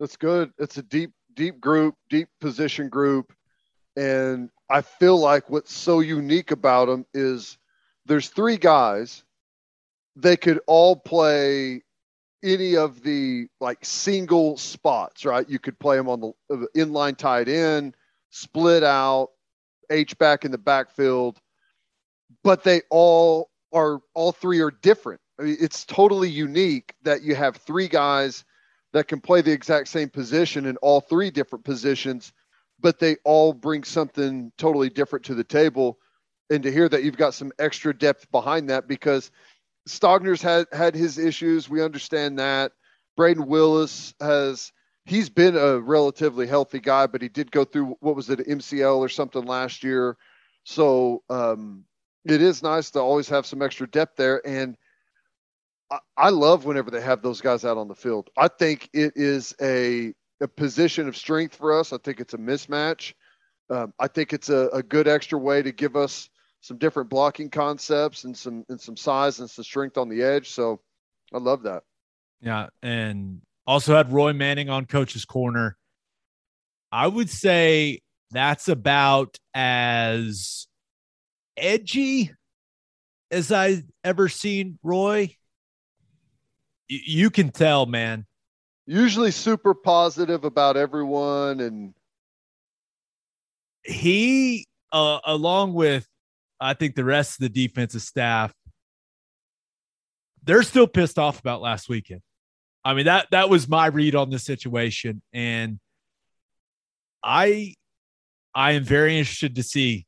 That's 0.00 0.16
good. 0.16 0.52
It's 0.58 0.78
a 0.78 0.82
deep, 0.82 1.12
deep 1.34 1.60
group, 1.60 1.94
deep 2.08 2.28
position 2.40 2.88
group. 2.88 3.32
And 3.96 4.50
I 4.70 4.82
feel 4.82 5.18
like 5.18 5.50
what's 5.50 5.72
so 5.72 6.00
unique 6.00 6.50
about 6.50 6.86
them 6.86 7.04
is 7.14 7.58
there's 8.06 8.28
three 8.28 8.56
guys. 8.56 9.24
They 10.16 10.36
could 10.36 10.60
all 10.66 10.96
play 10.96 11.82
any 12.42 12.76
of 12.76 13.02
the 13.02 13.48
like 13.60 13.84
single 13.84 14.56
spots, 14.56 15.24
right? 15.24 15.48
You 15.48 15.58
could 15.58 15.78
play 15.78 15.96
them 15.96 16.08
on 16.08 16.20
the 16.20 16.32
uh, 16.52 16.66
inline 16.76 17.16
tight 17.16 17.48
end, 17.48 17.96
split 18.30 18.84
out, 18.84 19.30
H 19.90 20.16
back 20.18 20.44
in 20.44 20.50
the 20.50 20.58
backfield, 20.58 21.38
but 22.44 22.62
they 22.62 22.82
all 22.90 23.50
are 23.72 24.00
all 24.14 24.32
three 24.32 24.60
are 24.60 24.70
different. 24.70 25.20
I 25.38 25.42
mean, 25.44 25.56
it's 25.60 25.84
totally 25.84 26.28
unique 26.28 26.94
that 27.02 27.22
you 27.22 27.34
have 27.34 27.56
three 27.56 27.88
guys 27.88 28.44
that 28.92 29.08
can 29.08 29.20
play 29.20 29.42
the 29.42 29.52
exact 29.52 29.88
same 29.88 30.08
position 30.08 30.66
in 30.66 30.76
all 30.78 31.00
three 31.00 31.30
different 31.30 31.64
positions, 31.64 32.32
but 32.80 32.98
they 32.98 33.16
all 33.24 33.52
bring 33.52 33.84
something 33.84 34.50
totally 34.56 34.88
different 34.88 35.24
to 35.26 35.34
the 35.34 35.44
table. 35.44 35.98
And 36.50 36.62
to 36.62 36.72
hear 36.72 36.88
that 36.88 37.04
you've 37.04 37.18
got 37.18 37.34
some 37.34 37.52
extra 37.58 37.96
depth 37.96 38.30
behind 38.30 38.70
that 38.70 38.88
because 38.88 39.30
Stogner's 39.88 40.42
had 40.42 40.66
had 40.72 40.94
his 40.94 41.18
issues. 41.18 41.68
We 41.68 41.82
understand 41.82 42.38
that. 42.38 42.72
Brayden 43.18 43.46
Willis 43.46 44.14
has 44.20 44.72
he's 45.06 45.28
been 45.28 45.56
a 45.56 45.78
relatively 45.78 46.46
healthy 46.46 46.80
guy, 46.80 47.06
but 47.06 47.22
he 47.22 47.28
did 47.28 47.50
go 47.50 47.64
through 47.64 47.96
what 48.00 48.14
was 48.14 48.30
it, 48.30 48.46
MCL 48.46 48.98
or 48.98 49.08
something 49.08 49.44
last 49.44 49.82
year. 49.82 50.16
So 50.64 51.22
um, 51.30 51.84
it 52.24 52.42
is 52.42 52.62
nice 52.62 52.90
to 52.92 53.00
always 53.00 53.28
have 53.30 53.46
some 53.46 53.62
extra 53.62 53.88
depth 53.88 54.16
there. 54.16 54.46
And 54.46 54.76
I, 56.16 56.28
love 56.28 56.64
whenever 56.64 56.90
they 56.90 57.00
have 57.00 57.22
those 57.22 57.40
guys 57.40 57.64
out 57.64 57.78
on 57.78 57.88
the 57.88 57.94
field. 57.94 58.28
I 58.36 58.48
think 58.48 58.90
it 58.92 59.14
is 59.16 59.54
a 59.60 60.12
a 60.40 60.48
position 60.48 61.08
of 61.08 61.16
strength 61.16 61.56
for 61.56 61.78
us. 61.78 61.92
I 61.92 61.98
think 61.98 62.20
it's 62.20 62.34
a 62.34 62.38
mismatch. 62.38 63.14
Um, 63.70 63.92
I 63.98 64.06
think 64.06 64.32
it's 64.32 64.50
a, 64.50 64.68
a 64.72 64.82
good 64.82 65.08
extra 65.08 65.38
way 65.38 65.62
to 65.62 65.72
give 65.72 65.96
us 65.96 66.28
some 66.60 66.78
different 66.78 67.10
blocking 67.10 67.50
concepts 67.50 68.24
and 68.24 68.36
some 68.36 68.64
and 68.68 68.80
some 68.80 68.96
size 68.96 69.40
and 69.40 69.50
some 69.50 69.64
strength 69.64 69.98
on 69.98 70.08
the 70.08 70.22
edge. 70.22 70.50
So 70.50 70.80
I 71.32 71.38
love 71.38 71.62
that. 71.64 71.82
Yeah, 72.40 72.68
and 72.82 73.40
also 73.66 73.96
had 73.96 74.12
Roy 74.12 74.32
Manning 74.32 74.70
on 74.70 74.86
coach's 74.86 75.24
corner. 75.24 75.76
I 76.92 77.06
would 77.06 77.30
say 77.30 78.00
that's 78.30 78.68
about 78.68 79.38
as 79.54 80.66
edgy 81.56 82.32
as 83.30 83.52
I've 83.52 83.84
ever 84.04 84.28
seen 84.28 84.78
Roy. 84.82 85.36
You 86.88 87.30
can 87.30 87.50
tell, 87.50 87.86
man. 87.86 88.26
Usually 88.86 89.30
super 89.30 89.74
positive 89.74 90.44
about 90.44 90.76
everyone 90.76 91.60
and 91.60 91.94
he 93.84 94.66
uh, 94.92 95.18
along 95.24 95.74
with 95.74 96.06
I 96.60 96.74
think 96.74 96.94
the 96.94 97.04
rest 97.04 97.34
of 97.34 97.40
the 97.40 97.48
defensive 97.48 98.02
staff 98.02 98.52
they're 100.42 100.62
still 100.62 100.86
pissed 100.86 101.18
off 101.18 101.38
about 101.38 101.60
last 101.60 101.88
weekend. 101.88 102.22
I 102.84 102.94
mean 102.94 103.04
that 103.04 103.28
that 103.30 103.50
was 103.50 103.68
my 103.68 103.86
read 103.86 104.14
on 104.14 104.30
the 104.30 104.38
situation, 104.38 105.20
and 105.32 105.78
I 107.22 107.74
I 108.54 108.72
am 108.72 108.84
very 108.84 109.18
interested 109.18 109.56
to 109.56 109.62
see 109.62 110.06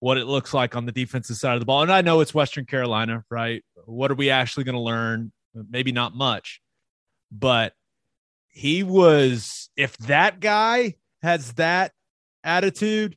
what 0.00 0.18
it 0.18 0.26
looks 0.26 0.54
like 0.54 0.76
on 0.76 0.86
the 0.86 0.92
defensive 0.92 1.36
side 1.36 1.54
of 1.54 1.60
the 1.60 1.66
ball. 1.66 1.82
And 1.82 1.92
I 1.92 2.02
know 2.02 2.20
it's 2.20 2.34
Western 2.34 2.64
Carolina, 2.64 3.24
right? 3.30 3.64
What 3.84 4.10
are 4.10 4.16
we 4.16 4.30
actually 4.30 4.64
going 4.64 4.74
to 4.74 4.80
learn? 4.80 5.32
Maybe 5.68 5.92
not 5.92 6.14
much, 6.14 6.60
but 7.30 7.74
he 8.48 8.82
was, 8.82 9.70
if 9.76 9.96
that 9.98 10.40
guy 10.40 10.96
has 11.22 11.52
that 11.54 11.92
attitude, 12.42 13.16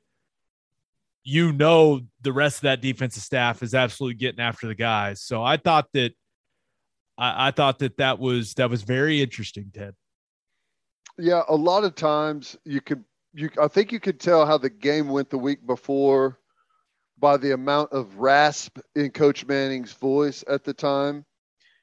you 1.23 1.53
know, 1.53 2.01
the 2.21 2.33
rest 2.33 2.57
of 2.57 2.61
that 2.63 2.81
defensive 2.81 3.23
staff 3.23 3.61
is 3.63 3.73
absolutely 3.73 4.15
getting 4.15 4.39
after 4.39 4.67
the 4.67 4.75
guys. 4.75 5.21
So 5.21 5.43
I 5.43 5.57
thought 5.57 5.87
that, 5.93 6.13
I, 7.17 7.47
I 7.47 7.51
thought 7.51 7.79
that 7.79 7.97
that 7.97 8.19
was, 8.19 8.53
that 8.55 8.69
was 8.69 8.83
very 8.83 9.21
interesting, 9.21 9.71
Ted. 9.73 9.93
Yeah. 11.17 11.43
A 11.47 11.55
lot 11.55 11.83
of 11.83 11.95
times 11.95 12.57
you 12.65 12.81
could, 12.81 13.03
you, 13.33 13.49
I 13.61 13.67
think 13.67 13.91
you 13.91 13.99
could 13.99 14.19
tell 14.19 14.45
how 14.45 14.57
the 14.57 14.69
game 14.69 15.09
went 15.09 15.29
the 15.29 15.37
week 15.37 15.65
before 15.65 16.39
by 17.19 17.37
the 17.37 17.51
amount 17.51 17.91
of 17.91 18.17
rasp 18.17 18.79
in 18.95 19.11
Coach 19.11 19.45
Manning's 19.45 19.93
voice 19.93 20.43
at 20.49 20.63
the 20.63 20.73
time. 20.73 21.23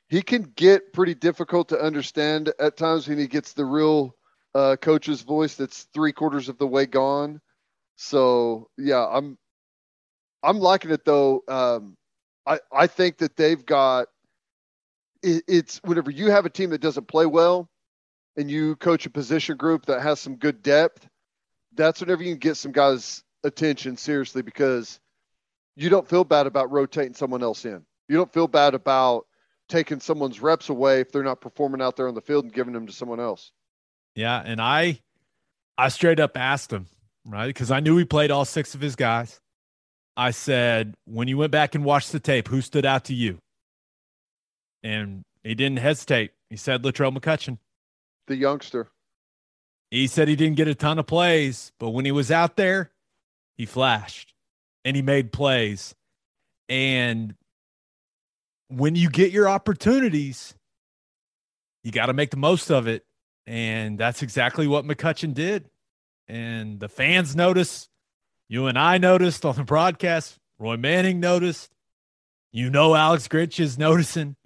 He 0.09 0.23
can 0.23 0.43
get 0.57 0.93
pretty 0.93 1.15
difficult 1.15 1.69
to 1.69 1.81
understand 1.81 2.53
at 2.59 2.77
times 2.77 3.09
when 3.09 3.19
he 3.19 3.27
gets 3.27 3.53
the 3.53 3.65
real 3.65 4.15
uh, 4.55 4.77
coach's 4.77 5.23
voice 5.23 5.55
that's 5.55 5.85
three 5.93 6.13
quarters 6.13 6.49
of 6.49 6.59
the 6.59 6.67
way 6.67 6.87
gone. 6.87 7.41
So 7.97 8.69
yeah, 8.79 9.07
I'm 9.07 9.37
I'm 10.43 10.59
liking 10.59 10.91
it 10.91 11.05
though. 11.05 11.43
Um, 11.49 11.97
I 12.47 12.61
I 12.73 12.87
think 12.87 13.19
that 13.19 13.37
they've 13.37 13.65
got 13.65 14.09
it, 15.23 15.45
it's 15.47 15.81
whenever 15.85 16.11
you 16.11 16.31
have 16.31 16.47
a 16.47 16.51
team 16.51 16.71
that 16.71 16.81
doesn't 16.81 17.09
play 17.09 17.27
well 17.27 17.69
and 18.37 18.51
you 18.51 18.77
coach 18.77 19.05
a 19.07 19.11
position 19.11 19.57
group 19.57 19.87
that 19.87 20.01
has 20.01 20.21
some 20.21 20.37
good 20.37 20.63
depth, 20.63 21.07
that's 21.75 22.01
whenever 22.01 22.23
you 22.23 22.33
can 22.33 22.39
get 22.39 22.57
some 22.57 22.73
guys' 22.73 23.23
attention 23.45 23.97
seriously 23.97 24.43
because 24.43 25.01
you 25.77 25.89
don't 25.91 26.09
feel 26.09 26.25
bad 26.25 26.47
about 26.47 26.71
rotating 26.71 27.15
someone 27.15 27.43
else 27.43 27.65
in. 27.65 27.85
You 28.09 28.17
don't 28.17 28.33
feel 28.33 28.49
bad 28.49 28.75
about 28.75 29.27
taking 29.69 30.01
someone's 30.01 30.41
reps 30.41 30.69
away 30.69 31.01
if 31.01 31.13
they're 31.13 31.23
not 31.23 31.41
performing 31.41 31.83
out 31.83 31.97
there 31.97 32.09
on 32.09 32.15
the 32.15 32.21
field 32.21 32.45
and 32.45 32.53
giving 32.53 32.73
them 32.73 32.87
to 32.87 32.93
someone 32.93 33.21
else. 33.21 33.53
Yeah, 34.15 34.43
and 34.45 34.61
I 34.61 35.01
I 35.77 35.89
straight 35.89 36.21
up 36.21 36.37
asked 36.37 36.73
him, 36.73 36.87
right? 37.25 37.47
Because 37.47 37.71
I 37.71 37.81
knew 37.81 37.97
he 37.97 38.05
played 38.05 38.31
all 38.31 38.45
six 38.45 38.75
of 38.75 38.81
his 38.81 38.97
guys. 38.97 39.41
I 40.17 40.33
said, 40.33 40.95
when 41.05 41.29
you 41.29 41.39
went 41.39 41.53
back 41.53 41.77
and 41.77 41.85
watched 41.85 42.11
the 42.11 42.19
tape, 42.19 42.49
who 42.49 42.61
stood 42.61 42.85
out 42.85 43.05
to 43.05 43.15
you? 43.15 43.39
And 44.83 45.23
he 45.45 45.55
didn't 45.55 45.79
hesitate. 45.79 46.33
He 46.51 46.57
said 46.57 46.83
Latrell 46.83 47.17
McCutchin. 47.17 47.59
The 48.27 48.37
youngster. 48.37 48.89
He 49.91 50.09
said 50.09 50.29
he 50.29 50.37
didn't 50.37 50.57
get 50.57 50.69
a 50.69 50.75
ton 50.75 50.99
of 50.99 51.07
plays, 51.07 51.73
but 51.79 51.91
when 51.91 52.05
he 52.05 52.13
was 52.13 52.31
out 52.31 52.57
there, 52.57 52.91
he 53.57 53.65
flashed 53.65 54.35
and 54.85 54.97
he 54.97 55.03
made 55.03 55.33
plays. 55.33 55.95
And 56.69 57.35
when 58.69 58.95
you 58.95 59.11
get 59.11 59.33
your 59.33 59.49
opportunities, 59.49 60.55
you 61.83 61.93
got 61.93 62.07
to 62.07 62.13
make 62.13 62.31
the 62.31 62.37
most 62.37 62.71
of 62.71 62.87
it. 62.87 63.05
And 63.47 63.99
that's 63.99 64.23
exactly 64.23 64.67
what 64.67 64.85
McCutchin 64.85 65.35
did. 65.35 65.69
And 66.27 66.79
the 66.79 66.89
fans 66.89 67.35
noticed. 67.35 67.89
You 68.49 68.67
and 68.67 68.79
I 68.79 68.99
noticed 68.99 69.45
on 69.45 69.57
the 69.57 69.65
broadcast. 69.65 70.39
Roy 70.59 70.77
Manning 70.77 71.21
noticed. 71.21 71.71
You 72.53 72.71
know, 72.71 72.95
Alex 72.95 73.29
Grinch 73.29 73.61
is 73.61 73.79
noticing. 73.79 74.37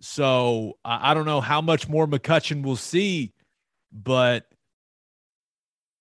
So 0.00 0.78
I, 0.84 1.12
don't 1.12 1.26
know 1.26 1.40
how 1.40 1.60
much 1.60 1.88
more 1.88 2.06
McCutchin 2.06 2.62
will 2.62 2.76
see, 2.76 3.32
but 3.90 4.46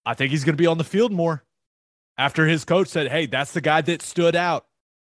I 0.05 0.13
think 0.13 0.31
he's 0.31 0.43
going 0.43 0.55
to 0.55 0.61
be 0.61 0.67
on 0.67 0.77
the 0.77 0.83
field 0.83 1.11
more 1.11 1.43
after 2.17 2.45
his 2.45 2.63
coach 2.63 2.89
said, 2.89 3.09
Hey, 3.09 3.25
that's 3.25 3.53
the 3.53 3.61
guy 3.61 3.81
that 3.81 4.01
stood 4.01 4.35
out 4.35 4.67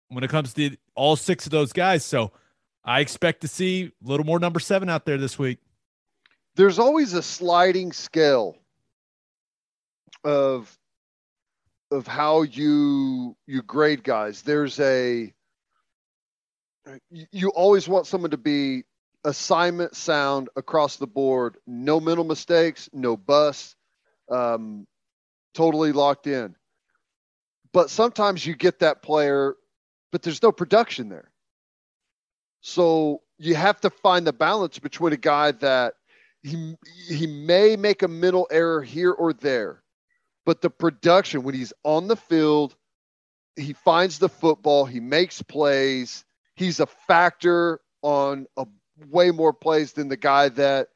when 0.08 0.24
it 0.24 0.30
comes 0.30 0.54
to 0.54 0.76
all 0.94 1.16
six 1.16 1.44
of 1.44 1.52
those 1.52 1.72
guys. 1.72 2.04
So 2.04 2.32
I 2.88 3.00
expect 3.00 3.42
to 3.42 3.48
see 3.48 3.92
a 4.04 4.08
little 4.08 4.24
more 4.24 4.38
number 4.38 4.60
seven 4.60 4.88
out 4.88 5.04
there 5.04 5.18
this 5.18 5.38
week. 5.38 5.58
There's 6.56 6.78
always 6.78 7.12
a 7.12 7.22
sliding 7.22 7.92
scale 7.92 8.56
of 10.24 10.76
of 11.90 12.06
how 12.06 12.42
you 12.42 13.36
you 13.46 13.62
grade 13.62 14.02
guys. 14.02 14.42
There's 14.42 14.80
a 14.80 15.32
you 17.10 17.50
always 17.50 17.86
want 17.86 18.06
someone 18.06 18.30
to 18.30 18.38
be 18.38 18.84
assignment 19.24 19.94
sound 19.94 20.48
across 20.56 20.96
the 20.96 21.06
board, 21.06 21.58
no 21.66 22.00
mental 22.00 22.24
mistakes, 22.24 22.88
no 22.92 23.16
busts, 23.16 23.76
um, 24.30 24.86
totally 25.54 25.92
locked 25.92 26.26
in 26.26 26.56
but 27.72 27.90
sometimes 27.90 28.46
you 28.46 28.54
get 28.54 28.80
that 28.80 29.02
player, 29.02 29.54
but 30.10 30.22
there's 30.22 30.42
no 30.42 30.52
production 30.52 31.08
there. 31.08 31.30
So 32.60 33.22
you 33.38 33.54
have 33.54 33.80
to 33.82 33.90
find 33.90 34.26
the 34.26 34.32
balance 34.32 34.78
between 34.78 35.12
a 35.12 35.18
guy 35.18 35.52
that 35.52 35.94
he 36.42 36.76
he 37.08 37.26
may 37.26 37.76
make 37.76 38.02
a 38.02 38.08
mental 38.08 38.46
error 38.50 38.82
here 38.82 39.12
or 39.12 39.32
there, 39.32 39.82
but 40.46 40.60
the 40.60 40.70
production 40.70 41.42
when 41.42 41.54
he's 41.54 41.72
on 41.84 42.08
the 42.08 42.16
field, 42.16 42.76
he 43.56 43.72
finds 43.72 44.18
the 44.18 44.28
football, 44.28 44.84
he 44.84 45.00
makes 45.00 45.42
plays, 45.42 46.24
he's 46.54 46.80
a 46.80 46.86
factor 46.86 47.80
on 48.02 48.46
a 48.56 48.66
way 49.10 49.30
more 49.30 49.52
plays 49.52 49.92
than 49.92 50.08
the 50.08 50.16
guy 50.16 50.48
that 50.48 50.88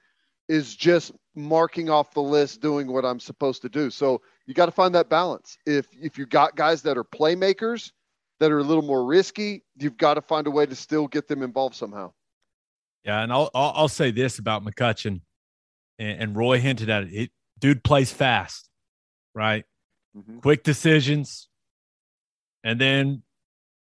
is 0.49 0.75
just 0.77 1.13
marking 1.35 1.89
off 1.89 2.13
the 2.15 2.23
list 2.23 2.61
doing 2.61 2.93
what 2.93 3.05
I'm 3.05 3.21
supposed 3.21 3.63
to 3.63 3.69
do. 3.69 3.91
So 3.91 4.21
you 4.47 4.55
got 4.55 4.67
to 4.67 4.73
find 4.73 4.95
that 4.95 5.09
balance. 5.09 5.57
If 5.67 5.87
if 6.01 6.19
you 6.19 6.27
got 6.27 6.57
guys 6.57 6.83
that 6.83 6.99
are 6.99 7.05
playmakers 7.05 7.93
that 8.43 8.51
are 8.51 8.59
a 8.59 8.65
little 8.65 8.83
more 8.83 9.05
risky, 9.05 9.63
you've 9.79 9.97
got 9.97 10.15
to 10.15 10.21
find 10.21 10.49
a 10.49 10.51
way 10.51 10.67
to 10.67 10.75
still 10.75 11.07
get 11.07 11.29
them 11.29 11.45
involved 11.45 11.77
somehow. 11.77 12.13
Yeah, 13.05 13.23
and 13.23 13.33
I'll 13.33 13.49
I'll, 13.55 13.73
I'll 13.77 13.89
say 13.89 14.11
this 14.11 14.41
about 14.41 14.65
McCutchin, 14.65 15.21
and, 16.01 16.23
and, 16.23 16.37
Roy 16.37 16.59
hinted 16.59 16.91
at 16.91 17.05
it. 17.05 17.13
it. 17.13 17.31
Dude 17.61 17.85
plays 17.85 18.11
fast, 18.11 18.69
right? 19.33 19.65
Mm-hmm. 20.17 20.41
Quick 20.41 20.65
decisions, 20.65 21.49
and 22.65 22.81
then 22.81 23.23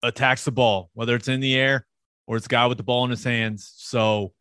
attacks 0.02 0.46
the 0.46 0.54
ball, 0.54 0.90
whether 0.94 1.16
it's 1.16 1.28
in 1.28 1.42
the 1.42 1.56
air 1.56 1.86
or 2.26 2.38
it's 2.38 2.46
a 2.46 2.50
guy 2.50 2.66
with 2.66 2.78
the 2.78 2.84
ball 2.84 3.04
in 3.04 3.10
his 3.10 3.26
hands. 3.26 3.74
So 3.76 4.32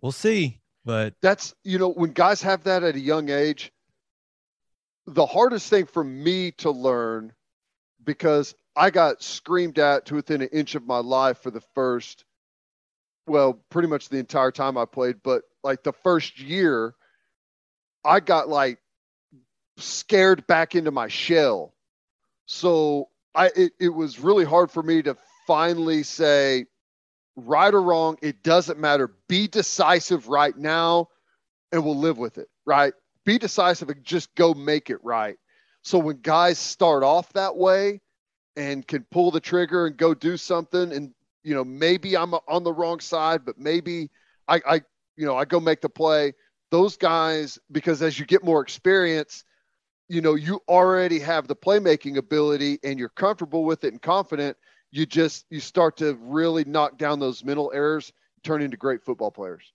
we'll 0.00 0.12
see. 0.12 0.62
But 0.86 1.12
that's 1.20 1.54
you 1.62 1.78
know 1.78 1.90
when 1.90 2.12
guys 2.12 2.40
have 2.40 2.64
that 2.64 2.82
at 2.82 2.94
a 2.94 3.00
young 3.00 3.28
age, 3.28 3.70
the 5.06 5.26
hardest 5.26 5.68
thing 5.68 5.84
for 5.84 6.02
me 6.02 6.52
to 6.52 6.70
learn 6.70 7.34
because 8.02 8.54
I 8.76 8.90
got 8.90 9.22
screamed 9.22 9.78
at 9.78 10.06
to 10.06 10.14
within 10.14 10.42
an 10.42 10.48
inch 10.52 10.74
of 10.74 10.86
my 10.86 10.98
life 10.98 11.38
for 11.38 11.50
the 11.50 11.62
first, 11.74 12.24
well, 13.26 13.54
pretty 13.70 13.88
much 13.88 14.08
the 14.08 14.18
entire 14.18 14.52
time 14.52 14.76
I 14.76 14.84
played, 14.84 15.16
but 15.22 15.42
like 15.64 15.82
the 15.82 15.92
first 15.92 16.38
year, 16.38 16.94
I 18.04 18.20
got 18.20 18.48
like 18.48 18.78
scared 19.78 20.46
back 20.46 20.74
into 20.74 20.90
my 20.90 21.08
shell. 21.08 21.74
So 22.46 23.08
I 23.34 23.46
it, 23.56 23.72
it 23.80 23.88
was 23.88 24.20
really 24.20 24.44
hard 24.44 24.70
for 24.70 24.82
me 24.82 25.02
to 25.02 25.16
finally 25.46 26.02
say, 26.02 26.66
right 27.34 27.72
or 27.72 27.82
wrong, 27.82 28.18
it 28.22 28.42
doesn't 28.42 28.78
matter. 28.78 29.12
Be 29.28 29.48
decisive 29.48 30.28
right 30.28 30.56
now 30.56 31.08
and 31.72 31.84
we'll 31.84 31.98
live 31.98 32.18
with 32.18 32.38
it. 32.38 32.48
Right 32.64 32.92
be 33.26 33.38
decisive 33.38 33.90
and 33.90 34.02
just 34.02 34.34
go 34.36 34.54
make 34.54 34.88
it 34.88 35.04
right. 35.04 35.36
So 35.82 35.98
when 35.98 36.20
guys 36.22 36.58
start 36.58 37.02
off 37.02 37.30
that 37.34 37.56
way 37.56 38.00
and 38.56 38.86
can 38.86 39.04
pull 39.10 39.30
the 39.30 39.40
trigger 39.40 39.86
and 39.86 39.96
go 39.96 40.14
do 40.14 40.36
something, 40.36 40.92
and 40.92 41.12
you 41.42 41.54
know 41.54 41.64
maybe 41.64 42.16
I'm 42.16 42.34
on 42.48 42.64
the 42.64 42.72
wrong 42.72 43.00
side, 43.00 43.44
but 43.44 43.58
maybe 43.58 44.10
I, 44.48 44.60
I 44.68 44.74
you 45.16 45.26
know 45.26 45.36
I 45.36 45.44
go 45.44 45.60
make 45.60 45.80
the 45.80 45.88
play. 45.88 46.34
Those 46.70 46.96
guys, 46.96 47.58
because 47.70 48.02
as 48.02 48.18
you 48.18 48.26
get 48.26 48.42
more 48.42 48.60
experience, 48.60 49.44
you 50.08 50.20
know 50.20 50.34
you 50.34 50.62
already 50.68 51.18
have 51.20 51.46
the 51.46 51.56
playmaking 51.56 52.16
ability 52.16 52.78
and 52.82 52.98
you're 52.98 53.08
comfortable 53.08 53.64
with 53.64 53.84
it 53.84 53.92
and 53.92 54.02
confident. 54.02 54.56
You 54.90 55.06
just 55.06 55.46
you 55.50 55.60
start 55.60 55.98
to 55.98 56.14
really 56.20 56.64
knock 56.64 56.98
down 56.98 57.20
those 57.20 57.44
mental 57.44 57.70
errors, 57.74 58.12
turn 58.42 58.62
into 58.62 58.76
great 58.76 59.02
football 59.04 59.30
players. 59.30 59.72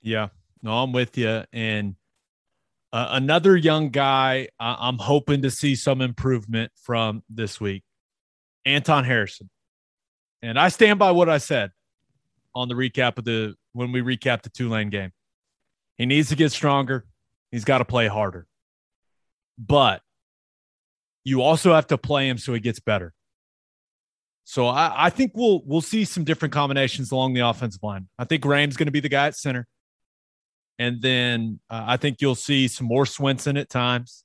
Yeah, 0.00 0.28
no, 0.62 0.72
I'm 0.72 0.92
with 0.92 1.16
you, 1.16 1.44
and 1.52 1.94
uh, 2.92 3.08
another 3.12 3.56
young 3.56 3.88
guy, 3.90 4.48
I'm 4.60 4.98
hoping 4.98 5.42
to 5.42 5.50
see 5.50 5.74
some 5.74 6.00
improvement 6.00 6.72
from 6.76 7.22
this 7.30 7.60
week. 7.60 7.84
Anton 8.64 9.04
Harrison. 9.04 9.48
And 10.42 10.58
I 10.58 10.68
stand 10.68 10.98
by 10.98 11.12
what 11.12 11.28
I 11.28 11.38
said 11.38 11.70
on 12.54 12.68
the 12.68 12.74
recap 12.74 13.18
of 13.18 13.24
the 13.24 13.54
when 13.72 13.92
we 13.92 14.02
recap 14.02 14.42
the 14.42 14.50
Tulane 14.50 14.90
game. 14.90 15.12
He 15.96 16.06
needs 16.06 16.28
to 16.28 16.36
get 16.36 16.52
stronger. 16.52 17.06
He's 17.50 17.64
got 17.64 17.78
to 17.78 17.84
play 17.84 18.08
harder. 18.08 18.46
But 19.58 20.02
you 21.24 21.42
also 21.42 21.74
have 21.74 21.86
to 21.88 21.98
play 21.98 22.28
him 22.28 22.38
so 22.38 22.52
he 22.52 22.60
gets 22.60 22.80
better. 22.80 23.14
So 24.44 24.66
I, 24.66 25.06
I 25.06 25.10
think 25.10 25.32
we'll 25.34 25.62
we'll 25.64 25.80
see 25.80 26.04
some 26.04 26.24
different 26.24 26.52
combinations 26.52 27.12
along 27.12 27.34
the 27.34 27.40
offensive 27.40 27.82
line. 27.82 28.08
I 28.18 28.24
think 28.24 28.42
Graham's 28.42 28.76
going 28.76 28.86
to 28.86 28.92
be 28.92 29.00
the 29.00 29.08
guy 29.08 29.28
at 29.28 29.36
center, 29.36 29.66
and 30.82 31.00
then 31.00 31.60
uh, 31.70 31.84
I 31.86 31.96
think 31.96 32.20
you'll 32.20 32.34
see 32.34 32.66
some 32.66 32.88
more 32.88 33.06
Swenson 33.06 33.56
at 33.56 33.70
times, 33.70 34.24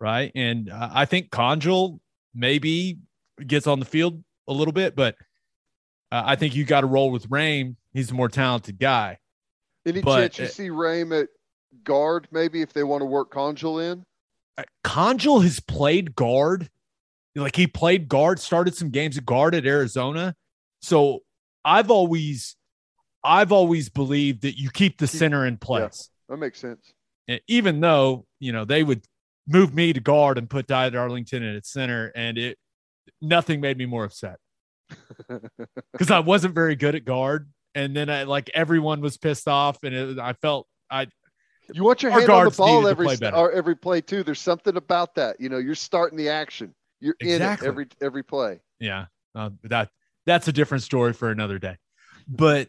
right? 0.00 0.32
And 0.34 0.70
uh, 0.70 0.88
I 0.90 1.04
think 1.04 1.30
Congel 1.30 2.00
maybe 2.34 2.98
gets 3.46 3.66
on 3.66 3.78
the 3.78 3.84
field 3.84 4.24
a 4.48 4.54
little 4.54 4.72
bit, 4.72 4.96
but 4.96 5.16
uh, 6.10 6.22
I 6.24 6.36
think 6.36 6.54
you 6.54 6.64
got 6.64 6.80
to 6.80 6.86
roll 6.86 7.10
with 7.10 7.28
Raym. 7.28 7.76
He's 7.92 8.10
a 8.10 8.14
more 8.14 8.30
talented 8.30 8.78
guy. 8.78 9.18
Any 9.84 10.00
But, 10.00 10.32
chance 10.32 10.38
you 10.38 10.46
see 10.46 10.70
Raym 10.70 11.20
at 11.20 11.28
guard, 11.84 12.26
maybe 12.30 12.62
if 12.62 12.72
they 12.72 12.84
want 12.84 13.02
to 13.02 13.06
work 13.06 13.30
Congel 13.30 13.78
in? 13.78 14.04
Uh, 14.56 14.62
Congel 14.82 15.40
has 15.40 15.60
played 15.60 16.14
guard. 16.14 16.70
Like 17.34 17.56
he 17.56 17.66
played 17.66 18.08
guard, 18.08 18.40
started 18.40 18.74
some 18.76 18.88
games 18.88 19.18
at 19.18 19.26
guard 19.26 19.54
at 19.54 19.66
Arizona. 19.66 20.34
So 20.80 21.20
I've 21.64 21.90
always, 21.90 22.56
I've 23.24 23.52
always 23.52 23.88
believed 23.88 24.42
that 24.42 24.58
you 24.58 24.70
keep 24.70 24.98
the 24.98 25.06
center 25.06 25.46
in 25.46 25.56
place. 25.58 26.10
That 26.28 26.38
makes 26.38 26.58
sense. 26.58 26.92
Even 27.48 27.80
though 27.80 28.26
you 28.40 28.52
know 28.52 28.64
they 28.64 28.82
would 28.82 29.04
move 29.46 29.74
me 29.74 29.92
to 29.92 30.00
guard 30.00 30.38
and 30.38 30.48
put 30.50 30.68
Ty 30.68 30.90
Darlington 30.90 31.42
in 31.42 31.56
at 31.56 31.66
center, 31.66 32.12
and 32.14 32.36
it 32.38 32.58
nothing 33.20 33.60
made 33.60 33.78
me 33.78 33.86
more 33.86 34.04
upset 34.04 34.38
because 35.92 36.10
I 36.10 36.18
wasn't 36.20 36.54
very 36.54 36.74
good 36.76 36.94
at 36.94 37.04
guard, 37.04 37.50
and 37.74 37.96
then 37.96 38.10
I 38.10 38.24
like 38.24 38.50
everyone 38.54 39.00
was 39.00 39.16
pissed 39.18 39.48
off, 39.48 39.78
and 39.84 39.94
it, 39.94 40.18
I 40.18 40.32
felt 40.34 40.66
I 40.90 41.06
You 41.72 41.84
want 41.84 42.02
your 42.02 42.12
Our 42.12 42.20
hand 42.20 42.30
on 42.30 42.44
the 42.46 42.50
ball 42.50 42.86
every 42.88 43.06
play 43.06 43.16
better. 43.16 43.50
every 43.52 43.76
play 43.76 44.00
too. 44.00 44.22
There's 44.22 44.40
something 44.40 44.76
about 44.76 45.14
that. 45.14 45.40
You 45.40 45.48
know, 45.48 45.58
you're 45.58 45.74
starting 45.74 46.18
the 46.18 46.28
action. 46.28 46.74
You're 47.00 47.16
Exactly. 47.20 47.66
in 47.66 47.70
it 47.70 47.72
every 47.72 47.86
every 48.00 48.22
play. 48.24 48.60
yeah 48.80 49.06
uh, 49.34 49.50
that 49.64 49.88
that's 50.26 50.48
a 50.48 50.52
different 50.52 50.82
story 50.82 51.12
for 51.12 51.30
another 51.30 51.58
day. 51.58 51.76
But 52.28 52.68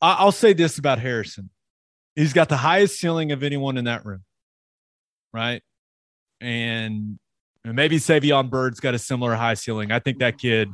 I, 0.00 0.14
I'll 0.14 0.32
say 0.32 0.52
this 0.52 0.78
about 0.78 0.98
Harrison: 0.98 1.50
he's 2.14 2.32
got 2.32 2.48
the 2.48 2.56
highest 2.56 2.98
ceiling 2.98 3.32
of 3.32 3.42
anyone 3.42 3.76
in 3.76 3.84
that 3.86 4.04
room, 4.04 4.24
right? 5.32 5.62
And 6.40 7.18
maybe 7.64 7.96
Savion 7.96 8.50
Byrd's 8.50 8.80
got 8.80 8.94
a 8.94 8.98
similar 8.98 9.34
high 9.34 9.54
ceiling. 9.54 9.90
I 9.92 9.98
think 9.98 10.18
that 10.18 10.38
kid. 10.38 10.68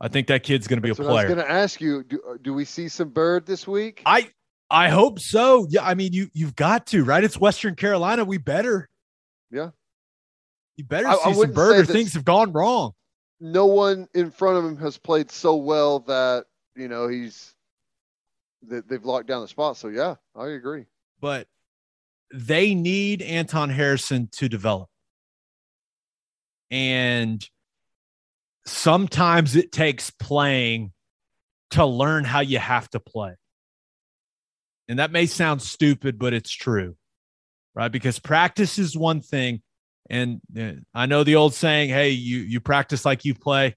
I 0.00 0.06
think 0.06 0.28
that 0.28 0.44
kid's 0.44 0.68
going 0.68 0.76
to 0.76 0.80
be 0.80 0.90
That's 0.90 1.00
a 1.00 1.02
what 1.02 1.10
I 1.10 1.14
was 1.26 1.34
going 1.34 1.44
to 1.44 1.50
ask 1.50 1.80
you. 1.80 2.04
Do, 2.04 2.20
uh, 2.30 2.36
do 2.40 2.54
we 2.54 2.64
see 2.64 2.86
some 2.88 3.08
Byrd 3.08 3.46
this 3.46 3.66
week? 3.66 4.02
I 4.06 4.30
I 4.70 4.90
hope 4.90 5.18
so. 5.18 5.66
Yeah, 5.68 5.84
I 5.84 5.94
mean 5.94 6.12
you 6.12 6.28
you've 6.32 6.54
got 6.54 6.86
to, 6.88 7.02
right? 7.02 7.24
It's 7.24 7.36
Western 7.38 7.74
Carolina. 7.74 8.24
We 8.24 8.38
better. 8.38 8.88
Yeah. 9.50 9.70
You 10.76 10.84
better 10.84 11.08
I- 11.08 11.12
I 11.12 11.16
see 11.16 11.22
some 11.22 11.36
wouldn't 11.36 11.56
Byrd 11.56 11.80
or 11.80 11.92
things 11.92 12.14
have 12.14 12.24
gone 12.24 12.52
wrong. 12.52 12.92
no 13.40 13.66
one 13.66 14.06
in 14.14 14.30
front 14.30 14.58
of 14.58 14.64
him 14.64 14.76
has 14.76 14.96
played 14.98 15.32
so 15.32 15.56
well 15.56 15.98
that 16.00 16.44
you 16.76 16.86
know 16.86 17.08
he's 17.08 17.54
that 18.66 18.88
they've 18.88 19.04
locked 19.04 19.28
down 19.28 19.42
the 19.42 19.48
spot. 19.48 19.76
So 19.76 19.88
yeah, 19.88 20.16
I 20.34 20.48
agree. 20.48 20.86
But 21.20 21.46
they 22.32 22.74
need 22.74 23.22
Anton 23.22 23.70
Harrison 23.70 24.28
to 24.32 24.48
develop. 24.48 24.88
And 26.70 27.46
sometimes 28.66 29.56
it 29.56 29.72
takes 29.72 30.10
playing 30.10 30.92
to 31.70 31.86
learn 31.86 32.24
how 32.24 32.40
you 32.40 32.58
have 32.58 32.88
to 32.90 33.00
play. 33.00 33.34
And 34.88 34.98
that 34.98 35.12
may 35.12 35.26
sound 35.26 35.60
stupid, 35.62 36.18
but 36.18 36.32
it's 36.32 36.50
true, 36.50 36.96
right? 37.74 37.92
Because 37.92 38.18
practice 38.18 38.78
is 38.78 38.96
one 38.96 39.20
thing. 39.20 39.62
And 40.10 40.40
uh, 40.58 40.72
I 40.94 41.06
know 41.06 41.24
the 41.24 41.36
old 41.36 41.52
saying, 41.54 41.90
hey, 41.90 42.10
you, 42.10 42.38
you 42.38 42.60
practice 42.60 43.04
like 43.04 43.24
you 43.26 43.34
play. 43.34 43.76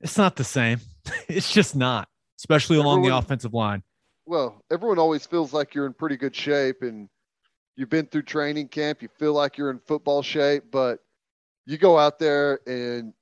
It's 0.00 0.18
not 0.18 0.34
the 0.34 0.44
same. 0.44 0.80
it's 1.28 1.52
just 1.52 1.76
not, 1.76 2.08
especially 2.40 2.78
along 2.78 3.02
the 3.02 3.16
offensive 3.16 3.54
line. 3.54 3.82
Well, 4.26 4.62
everyone 4.70 4.98
always 4.98 5.26
feels 5.26 5.52
like 5.52 5.74
you're 5.74 5.86
in 5.86 5.92
pretty 5.92 6.16
good 6.16 6.34
shape 6.34 6.82
and 6.82 7.08
you've 7.76 7.90
been 7.90 8.06
through 8.06 8.22
training 8.22 8.68
camp. 8.68 9.02
You 9.02 9.08
feel 9.18 9.32
like 9.34 9.58
you're 9.58 9.70
in 9.70 9.80
football 9.80 10.22
shape, 10.22 10.64
but 10.70 11.00
you 11.66 11.78
go 11.78 11.98
out 11.98 12.18
there 12.18 12.60
and 12.66 13.14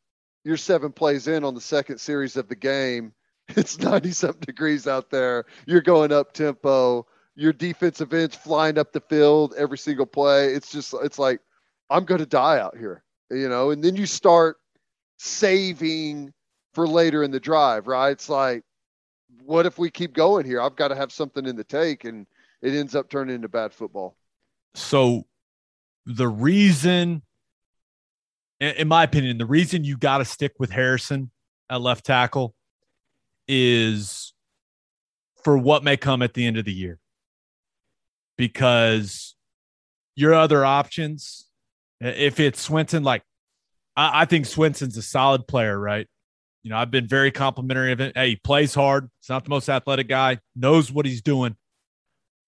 you're 0.44 0.56
seven 0.56 0.92
plays 0.92 1.28
in 1.28 1.44
on 1.44 1.54
the 1.54 1.60
second 1.60 1.98
series 1.98 2.36
of 2.36 2.48
the 2.48 2.56
game. 2.56 3.14
It's 3.56 3.78
90 3.78 4.12
something 4.12 4.40
degrees 4.46 4.86
out 4.86 5.10
there. 5.10 5.44
You're 5.66 5.82
going 5.82 6.12
up 6.12 6.32
tempo. 6.32 7.06
Your 7.34 7.52
defensive 7.52 8.14
ends 8.14 8.36
flying 8.36 8.78
up 8.78 8.92
the 8.92 9.00
field 9.00 9.54
every 9.58 9.78
single 9.78 10.06
play. 10.06 10.54
It's 10.54 10.72
just, 10.72 10.94
it's 11.02 11.18
like, 11.18 11.40
I'm 11.90 12.04
going 12.06 12.20
to 12.20 12.26
die 12.26 12.60
out 12.60 12.76
here, 12.78 13.02
you 13.30 13.48
know? 13.48 13.70
And 13.70 13.84
then 13.84 13.96
you 13.96 14.06
start 14.06 14.56
saving 15.18 16.32
for 16.74 16.88
later 16.88 17.22
in 17.22 17.30
the 17.32 17.40
drive, 17.40 17.86
right? 17.88 18.10
It's 18.12 18.28
like, 18.28 18.64
what 19.44 19.66
if 19.66 19.78
we 19.78 19.90
keep 19.90 20.12
going 20.12 20.46
here? 20.46 20.60
I've 20.60 20.76
got 20.76 20.88
to 20.88 20.96
have 20.96 21.12
something 21.12 21.46
in 21.46 21.56
the 21.56 21.64
take, 21.64 22.04
and 22.04 22.26
it 22.60 22.74
ends 22.74 22.94
up 22.94 23.08
turning 23.08 23.34
into 23.34 23.48
bad 23.48 23.72
football. 23.72 24.16
So 24.74 25.26
the 26.06 26.28
reason, 26.28 27.22
in 28.60 28.88
my 28.88 29.04
opinion, 29.04 29.38
the 29.38 29.46
reason 29.46 29.84
you 29.84 29.96
got 29.96 30.18
to 30.18 30.24
stick 30.24 30.52
with 30.58 30.70
Harrison 30.70 31.30
at 31.68 31.80
left 31.80 32.04
tackle 32.04 32.54
is 33.48 34.32
for 35.42 35.58
what 35.58 35.82
may 35.84 35.96
come 35.96 36.22
at 36.22 36.34
the 36.34 36.46
end 36.46 36.56
of 36.56 36.64
the 36.64 36.72
year. 36.72 36.98
Because 38.38 39.34
your 40.14 40.34
other 40.34 40.64
options, 40.64 41.46
if 42.00 42.40
it's 42.40 42.60
Swenson, 42.60 43.02
like 43.02 43.22
I, 43.96 44.22
I 44.22 44.24
think 44.24 44.46
Swenson's 44.46 44.96
a 44.96 45.02
solid 45.02 45.46
player, 45.46 45.78
right? 45.78 46.08
You 46.62 46.70
know, 46.70 46.76
I've 46.76 46.90
been 46.90 47.08
very 47.08 47.30
complimentary 47.30 47.92
of 47.92 48.00
it. 48.00 48.16
Hey, 48.16 48.30
he 48.30 48.36
plays 48.36 48.74
hard. 48.74 49.10
He's 49.20 49.28
not 49.28 49.44
the 49.44 49.50
most 49.50 49.68
athletic 49.68 50.08
guy, 50.08 50.38
knows 50.54 50.92
what 50.92 51.06
he's 51.06 51.22
doing. 51.22 51.56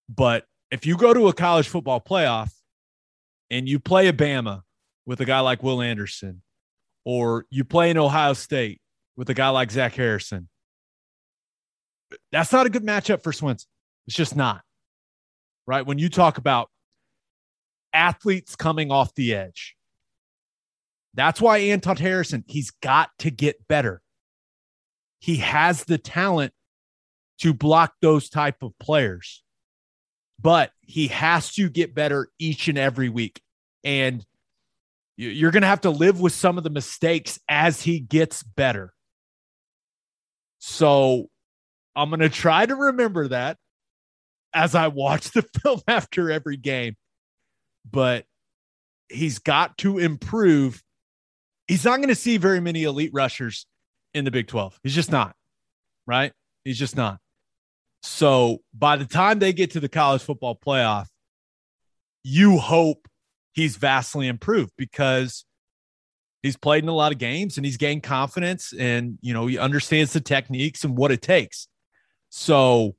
But 0.09 0.45
if 0.71 0.87
you 0.87 0.97
go 0.97 1.13
to 1.13 1.29
a 1.29 1.33
college 1.33 1.69
football 1.69 2.01
playoff 2.01 2.53
and 3.51 3.69
you 3.69 3.81
play 3.81 4.07
a 4.09 4.13
Bama 4.13 4.63
with 5.05 5.21
a 5.21 5.25
guy 5.25 5.41
like 5.41 5.63
Will 5.63 5.83
Anderson, 5.83 6.43
or 7.05 7.47
you 7.51 7.65
play 7.65 7.91
in 7.91 7.99
Ohio 7.99 8.33
State 8.35 8.81
with 9.17 9.29
a 9.31 9.35
guy 9.35 9.49
like 9.49 9.71
Zach 9.71 9.95
Harrison, 9.95 10.49
that's 12.31 12.53
not 12.53 12.67
a 12.67 12.71
good 12.71 12.85
matchup 12.85 13.23
for 13.23 13.33
Swenson. 13.33 13.69
It's 14.07 14.17
just 14.17 14.37
not. 14.37 14.63
Right. 15.67 15.85
When 15.85 15.99
you 15.99 16.09
talk 16.09 16.39
about 16.39 16.71
athletes 17.93 18.55
coming 18.55 18.93
off 18.93 19.15
the 19.15 19.35
edge, 19.35 19.75
that's 21.15 21.41
why 21.41 21.59
Anton 21.59 21.97
Harrison, 21.97 22.45
he's 22.47 22.71
got 22.71 23.11
to 23.21 23.31
get 23.31 23.67
better. 23.67 24.03
He 25.25 25.37
has 25.39 25.85
the 25.85 25.99
talent 25.99 26.53
to 27.39 27.55
block 27.55 27.95
those 28.01 28.29
type 28.29 28.63
of 28.63 28.79
players 28.79 29.45
but 30.45 30.73
he 30.83 31.09
has 31.09 31.53
to 31.53 31.71
get 31.71 31.95
better 31.95 32.29
each 32.39 32.69
and 32.69 32.77
every 32.79 33.09
week. 33.09 33.41
And 33.83 34.25
you- 35.17 35.31
you're 35.31 35.51
going 35.51 35.63
to 35.63 35.69
have 35.69 35.83
to 35.83 35.91
live 35.91 36.21
with 36.21 36.35
some 36.35 36.59
of 36.59 36.65
the 36.65 36.71
mistakes 36.71 37.39
as 37.49 37.81
he 37.81 37.99
gets 37.99 38.43
better. 38.43 38.93
So 40.59 41.31
I'm 41.97 42.11
going 42.11 42.21
to 42.21 42.29
try 42.29 42.67
to 42.67 42.75
remember 42.75 43.29
that 43.29 43.59
as 44.53 44.75
I 44.75 44.89
watch 44.89 45.31
the 45.33 45.43
film 45.43 45.81
after 45.89 46.31
every 46.31 46.59
game. 46.59 46.97
But 47.91 48.27
he's 49.09 49.39
got 49.39 49.79
to 49.79 49.99
improve. 49.99 50.83
He's 51.69 51.85
not 51.85 51.97
going 51.99 52.09
to 52.09 52.15
see 52.15 52.37
very 52.37 52.61
many 52.61 52.83
elite 52.83 53.13
rushers 53.15 53.67
in 54.15 54.25
the 54.25 54.31
Big 54.31 54.47
12. 54.47 54.79
He's 54.83 54.95
just 54.95 55.11
not, 55.11 55.35
right? 56.07 56.33
He's 56.65 56.79
just 56.79 56.97
not. 56.97 57.19
So 58.03 58.59
by 58.73 58.97
the 58.97 59.07
time 59.07 59.39
they 59.39 59.53
get 59.53 59.73
to 59.73 59.81
the 59.81 59.89
college 59.89 60.23
football 60.23 60.57
playoff, 60.57 61.07
you 62.23 62.59
hope 62.59 63.09
he's 63.53 63.77
vastly 63.77 64.29
improved 64.29 64.73
because 64.77 65.45
he's 66.43 66.57
played 66.57 66.83
in 66.83 66.89
a 66.89 66.95
lot 66.95 67.13
of 67.13 67.19
games 67.19 67.57
and 67.57 67.65
he's 67.65 67.77
gained 67.77 68.03
confidence 68.03 68.75
and 68.79 69.19
you 69.23 69.33
know 69.33 69.47
he 69.47 69.59
understands 69.59 70.13
the 70.13 70.21
techniques 70.21 70.85
and 70.85 70.97
what 70.97 71.13
it 71.13 71.23
takes. 71.23 71.69
So 72.31 72.95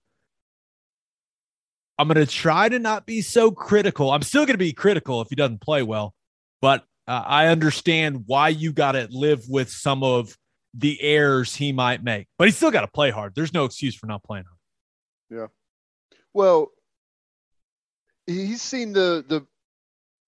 I'm 1.98 2.08
going 2.08 2.26
to 2.26 2.32
try 2.32 2.68
to 2.70 2.80
not 2.80 3.06
be 3.06 3.22
so 3.22 3.52
critical. 3.52 4.12
I'm 4.12 4.22
still 4.22 4.46
going 4.46 4.56
to 4.56 4.58
be 4.58 4.74
critical 4.74 5.22
if 5.22 5.30
he 5.30 5.36
doesn't 5.36 5.62
play 5.62 5.84
well, 5.84 6.14
but 6.62 6.84
uh, 7.08 7.24
I 7.26 7.48
understand 7.48 8.24
why 8.26 8.50
you 8.50 8.74
got 8.74 8.94
to 8.94 9.08
live 9.12 9.44
with 9.48 9.70
some 9.70 10.04
of 10.04 10.36
the 10.78 11.02
errors 11.02 11.56
he 11.56 11.72
might 11.72 12.04
make. 12.04 12.28
But 12.38 12.48
he's 12.48 12.58
still 12.58 12.72
got 12.72 12.82
to 12.82 12.88
play 12.88 13.12
hard. 13.12 13.34
There's 13.36 13.54
no 13.54 13.66
excuse 13.66 13.96
for 13.96 14.08
not 14.08 14.24
playing 14.24 14.46
hard. 14.46 15.42
Yeah. 15.42 15.48
Well, 16.34 16.72
he's 18.28 18.62
seen 18.62 18.94
the 18.94 19.24
the 19.28 19.46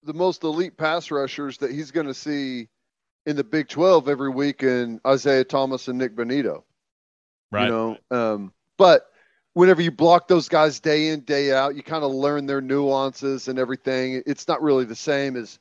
the 0.05 0.15
most 0.15 0.43
elite 0.43 0.77
pass 0.77 1.11
rushers 1.11 1.59
that 1.59 1.71
he's 1.71 1.93
going 1.93 2.09
to 2.09 2.15
see 2.15 2.69
in 3.25 3.37
the 3.37 3.45
Big 3.45 3.69
12 3.69 4.09
every 4.09 4.31
week 4.31 4.65
in 4.65 5.01
Isaiah 5.07 5.45
Thomas 5.45 5.87
and 5.87 5.99
Nik 5.99 6.17
Bonitto. 6.17 6.65
Right. 7.53 7.67
You 7.67 7.71
know, 7.71 7.99
um, 8.11 8.53
but 8.79 9.07
whenever 9.55 9.81
you 9.81 9.93
block 9.93 10.27
those 10.27 10.49
guys 10.49 10.81
day 10.81 11.09
in 11.09 11.21
day 11.21 11.53
out, 11.53 11.77
you 11.77 11.83
kind 11.83 12.03
of 12.03 12.11
learn 12.11 12.47
their 12.47 12.61
nuances 12.61 13.47
and 13.47 13.59
everything. 13.59 14.23
It's 14.27 14.49
not 14.49 14.63
really 14.63 14.85
the 14.85 14.97
same 14.97 15.37
as 15.37 15.61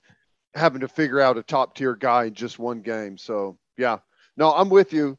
having 0.56 0.82
to 0.82 0.88
figure 0.88 1.20
out 1.20 1.38
a 1.38 1.44
top 1.44 1.76
tier 1.76 1.96
guy 1.96 2.26
in 2.26 2.34
just 2.34 2.58
one 2.58 2.82
game. 2.82 3.18
So 3.18 3.58
yeah, 3.78 4.00
no, 4.38 4.54
I'm 4.54 4.70
with 4.70 4.94
you. 4.94 5.18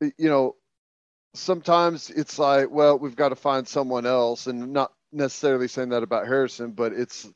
you 0.00 0.12
know, 0.18 0.56
sometimes 1.34 2.10
it's 2.10 2.38
like, 2.38 2.70
well, 2.70 2.98
we've 2.98 3.16
got 3.16 3.30
to 3.30 3.36
find 3.36 3.66
someone 3.66 4.06
else, 4.06 4.46
and 4.46 4.72
not 4.72 4.92
necessarily 5.12 5.68
saying 5.68 5.90
that 5.90 6.02
about 6.02 6.26
Harrison, 6.26 6.72
but 6.72 6.92
it's 6.92 7.28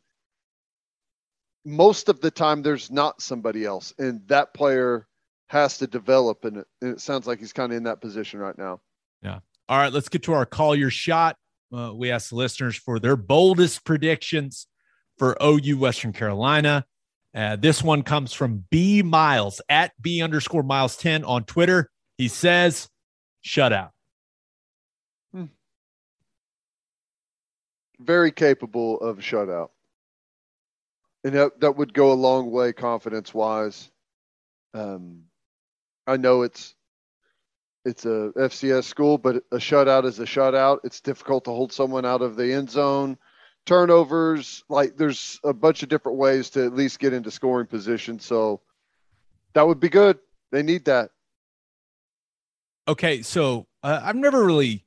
most 1.64 2.08
of 2.08 2.20
the 2.20 2.30
time 2.30 2.62
there's 2.62 2.90
not 2.90 3.22
somebody 3.22 3.64
else, 3.64 3.92
and 3.98 4.26
that 4.28 4.54
player 4.54 5.06
has 5.48 5.78
to 5.78 5.86
develop, 5.86 6.44
and 6.44 6.58
it, 6.58 6.66
and 6.82 6.92
it 6.92 7.00
sounds 7.00 7.26
like 7.26 7.38
he's 7.38 7.52
kind 7.52 7.72
of 7.72 7.76
in 7.76 7.84
that 7.84 8.00
position 8.00 8.40
right 8.40 8.56
now. 8.58 8.80
Yeah. 9.22 9.40
All 9.68 9.78
right, 9.78 9.92
let's 9.92 10.08
get 10.08 10.24
to 10.24 10.32
our 10.34 10.46
call 10.46 10.74
your 10.74 10.90
shot. 10.90 11.36
Uh, 11.72 11.92
we 11.94 12.10
asked 12.10 12.30
the 12.30 12.36
listeners 12.36 12.76
for 12.76 12.98
their 12.98 13.16
boldest 13.16 13.84
predictions 13.84 14.66
for 15.18 15.36
OU 15.42 15.78
Western 15.78 16.12
Carolina. 16.12 16.84
Uh, 17.34 17.56
this 17.56 17.82
one 17.82 18.02
comes 18.02 18.32
from 18.32 18.64
B 18.70 19.02
Miles 19.02 19.60
at 19.68 19.92
B 20.00 20.22
underscore 20.22 20.62
Miles 20.62 20.96
10 20.96 21.24
on 21.24 21.44
Twitter. 21.44 21.90
He 22.16 22.28
says, 22.28 22.88
shutout. 23.44 23.90
Hmm. 25.32 25.46
Very 27.98 28.30
capable 28.30 29.00
of 29.00 29.18
shutout. 29.18 29.70
And 31.24 31.34
that, 31.34 31.60
that 31.60 31.76
would 31.76 31.92
go 31.92 32.12
a 32.12 32.14
long 32.14 32.52
way 32.52 32.72
confidence 32.72 33.34
wise. 33.34 33.90
Um, 34.72 35.24
I 36.06 36.16
know 36.16 36.42
it's 36.42 36.74
it's 37.84 38.06
a 38.06 38.32
FCS 38.36 38.84
school, 38.84 39.18
but 39.18 39.36
a 39.52 39.56
shutout 39.56 40.04
is 40.06 40.18
a 40.18 40.24
shutout. 40.24 40.78
It's 40.84 41.00
difficult 41.00 41.44
to 41.44 41.50
hold 41.50 41.72
someone 41.72 42.06
out 42.06 42.22
of 42.22 42.36
the 42.36 42.52
end 42.52 42.70
zone 42.70 43.18
turnovers. 43.66 44.64
Like 44.68 44.96
there's 44.96 45.40
a 45.44 45.52
bunch 45.52 45.82
of 45.82 45.88
different 45.88 46.18
ways 46.18 46.50
to 46.50 46.64
at 46.64 46.74
least 46.74 46.98
get 46.98 47.12
into 47.12 47.30
scoring 47.30 47.66
position. 47.66 48.18
So 48.20 48.60
that 49.54 49.66
would 49.66 49.80
be 49.80 49.88
good. 49.88 50.18
They 50.52 50.62
need 50.62 50.84
that. 50.86 51.10
Okay, 52.86 53.22
so 53.22 53.66
uh, 53.82 54.00
I've 54.02 54.16
never 54.16 54.44
really 54.44 54.84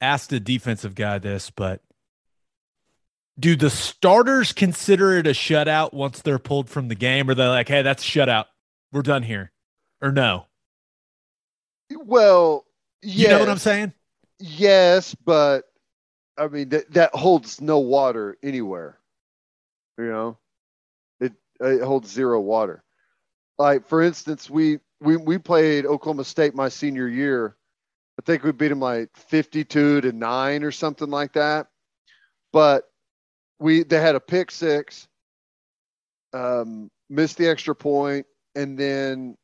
asked 0.00 0.32
a 0.32 0.40
defensive 0.40 0.94
guy 0.94 1.18
this, 1.18 1.50
but 1.50 1.80
do 3.38 3.56
the 3.56 3.70
starters 3.70 4.52
consider 4.52 5.16
it 5.16 5.26
a 5.26 5.30
shutout 5.30 5.92
once 5.92 6.20
they're 6.20 6.38
pulled 6.38 6.68
from 6.68 6.88
the 6.88 6.94
game? 6.94 7.28
Or 7.28 7.34
they're 7.34 7.48
like, 7.48 7.68
hey, 7.68 7.82
that's 7.82 8.06
a 8.06 8.06
shutout. 8.06 8.44
We're 8.92 9.02
done 9.02 9.22
here. 9.22 9.50
Or 10.00 10.12
no? 10.12 10.46
Well, 11.90 12.66
yes. 13.02 13.22
You 13.22 13.28
know 13.28 13.38
what 13.40 13.48
I'm 13.48 13.58
saying? 13.58 13.92
Yes, 14.38 15.14
but 15.14 15.64
I 16.36 16.48
mean 16.48 16.68
that 16.70 16.92
that 16.92 17.14
holds 17.14 17.60
no 17.60 17.78
water 17.78 18.36
anywhere. 18.42 18.98
You 19.98 20.06
know, 20.06 20.38
it 21.20 21.32
it 21.60 21.82
holds 21.82 22.10
zero 22.10 22.40
water. 22.40 22.82
Like 23.58 23.86
for 23.86 24.02
instance, 24.02 24.50
we 24.50 24.80
we 25.00 25.16
we 25.16 25.38
played 25.38 25.86
Oklahoma 25.86 26.24
State 26.24 26.54
my 26.54 26.68
senior 26.68 27.08
year. 27.08 27.56
I 28.18 28.22
think 28.24 28.42
we 28.42 28.52
beat 28.52 28.68
them 28.68 28.80
like 28.80 29.10
52 29.16 30.00
to 30.02 30.12
9 30.12 30.62
or 30.62 30.70
something 30.70 31.10
like 31.10 31.32
that. 31.32 31.66
But 32.52 32.84
we 33.58 33.82
they 33.82 34.00
had 34.00 34.14
a 34.14 34.20
pick 34.20 34.50
six, 34.50 35.08
um, 36.32 36.90
missed 37.10 37.38
the 37.38 37.48
extra 37.48 37.74
point, 37.74 38.26
and 38.54 38.78
then 38.78 39.36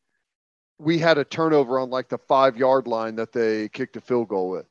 we 0.79 0.99
had 0.99 1.19
a 1.19 1.25
turnover 1.25 1.79
on 1.79 1.91
like 1.91 2.09
the 2.09 2.19
five 2.19 2.57
yard 2.57 2.87
line 2.87 3.17
that 3.17 3.33
they 3.33 3.69
kicked 3.69 3.97
a 3.97 4.01
field 4.01 4.29
goal 4.29 4.51
with 4.51 4.67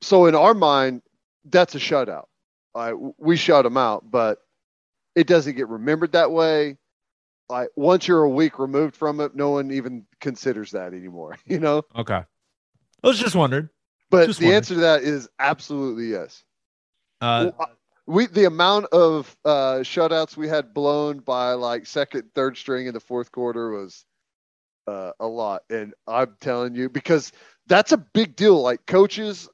so 0.00 0.26
in 0.26 0.34
our 0.34 0.54
mind, 0.54 1.02
that's 1.44 1.74
a 1.74 1.78
shutout. 1.78 2.26
Like 2.74 2.94
we 3.18 3.36
shut 3.36 3.64
them 3.64 3.76
out, 3.76 4.10
but 4.10 4.38
it 5.14 5.26
doesn't 5.26 5.56
get 5.56 5.68
remembered 5.68 6.12
that 6.12 6.30
way. 6.30 6.76
Like 7.48 7.68
once 7.76 8.08
you're 8.08 8.22
a 8.22 8.28
week 8.28 8.58
removed 8.58 8.96
from 8.96 9.20
it, 9.20 9.34
no 9.34 9.50
one 9.50 9.70
even 9.70 10.06
considers 10.20 10.72
that 10.72 10.92
anymore. 10.94 11.36
You 11.46 11.60
know? 11.60 11.82
Okay. 11.94 12.22
I 13.02 13.06
was 13.06 13.18
just 13.18 13.36
wondering. 13.36 13.68
But 14.10 14.26
Just 14.26 14.40
the 14.40 14.54
answer 14.54 14.74
to 14.74 14.80
that 14.80 15.02
is 15.02 15.28
absolutely 15.38 16.06
yes. 16.06 16.42
Uh, 17.20 17.50
we 18.06 18.26
the 18.26 18.44
amount 18.44 18.86
of 18.92 19.34
uh, 19.44 19.78
shutouts 19.78 20.36
we 20.36 20.48
had 20.48 20.74
blown 20.74 21.20
by 21.20 21.52
like 21.52 21.86
second, 21.86 22.30
third 22.34 22.56
string 22.56 22.86
in 22.86 22.94
the 22.94 23.00
fourth 23.00 23.32
quarter 23.32 23.70
was 23.70 24.04
uh, 24.86 25.12
a 25.18 25.26
lot, 25.26 25.62
and 25.70 25.94
I'm 26.06 26.36
telling 26.40 26.74
you 26.74 26.88
because 26.88 27.32
that's 27.66 27.92
a 27.92 27.96
big 27.96 28.36
deal. 28.36 28.60
Like 28.60 28.86
coaches, 28.86 29.48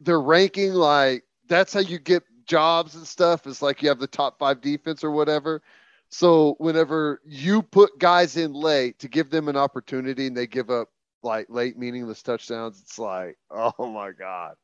they're 0.00 0.20
ranking 0.20 0.72
like 0.72 1.24
that's 1.48 1.72
how 1.72 1.80
you 1.80 1.98
get 1.98 2.22
jobs 2.46 2.94
and 2.94 3.06
stuff. 3.06 3.46
It's 3.46 3.62
like 3.62 3.82
you 3.82 3.88
have 3.88 3.98
the 3.98 4.06
top 4.06 4.38
five 4.38 4.60
defense 4.60 5.04
or 5.04 5.10
whatever. 5.10 5.62
So 6.10 6.54
whenever 6.58 7.20
you 7.26 7.62
put 7.62 7.98
guys 7.98 8.36
in 8.36 8.52
late 8.52 8.98
to 9.00 9.08
give 9.08 9.30
them 9.30 9.48
an 9.48 9.56
opportunity 9.56 10.26
and 10.26 10.36
they 10.36 10.46
give 10.46 10.70
up 10.70 10.88
like 11.22 11.46
late 11.50 11.78
meaningless 11.78 12.22
touchdowns, 12.22 12.80
it's 12.80 12.98
like, 12.98 13.36
oh 13.50 13.72
my 13.78 14.12
god, 14.12 14.54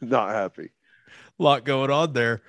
not 0.00 0.30
happy. 0.30 0.70
A 1.38 1.42
lot 1.42 1.64
going 1.64 1.90
on 1.90 2.12
there. 2.12 2.42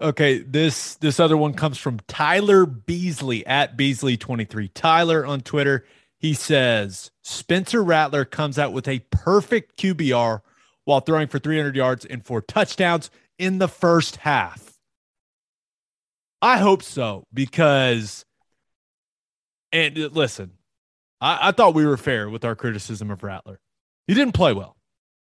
Okay, 0.00 0.38
this 0.38 0.96
this 0.96 1.20
other 1.20 1.36
one 1.36 1.52
comes 1.52 1.78
from 1.78 2.00
Tyler 2.08 2.64
Beasley 2.66 3.46
at 3.46 3.76
Beasley23. 3.76 4.70
Tyler 4.74 5.24
on 5.24 5.42
Twitter. 5.42 5.84
He 6.18 6.34
says 6.34 7.10
Spencer 7.22 7.82
Rattler 7.82 8.24
comes 8.24 8.58
out 8.58 8.72
with 8.72 8.88
a 8.88 9.00
perfect 9.10 9.76
QBR 9.76 10.40
while 10.84 11.00
throwing 11.00 11.28
for 11.28 11.38
300 11.38 11.76
yards 11.76 12.04
and 12.04 12.24
four 12.24 12.40
touchdowns 12.40 13.10
in 13.38 13.58
the 13.58 13.68
first 13.68 14.16
half. 14.16 14.78
I 16.40 16.58
hope 16.58 16.82
so 16.82 17.24
because, 17.32 18.24
and 19.70 19.96
uh, 19.96 20.08
listen, 20.12 20.52
I, 21.20 21.48
I 21.48 21.52
thought 21.52 21.74
we 21.74 21.86
were 21.86 21.96
fair 21.96 22.28
with 22.28 22.44
our 22.44 22.56
criticism 22.56 23.10
of 23.10 23.22
Rattler. 23.22 23.60
He 24.08 24.14
didn't 24.14 24.34
play 24.34 24.52
well. 24.52 24.76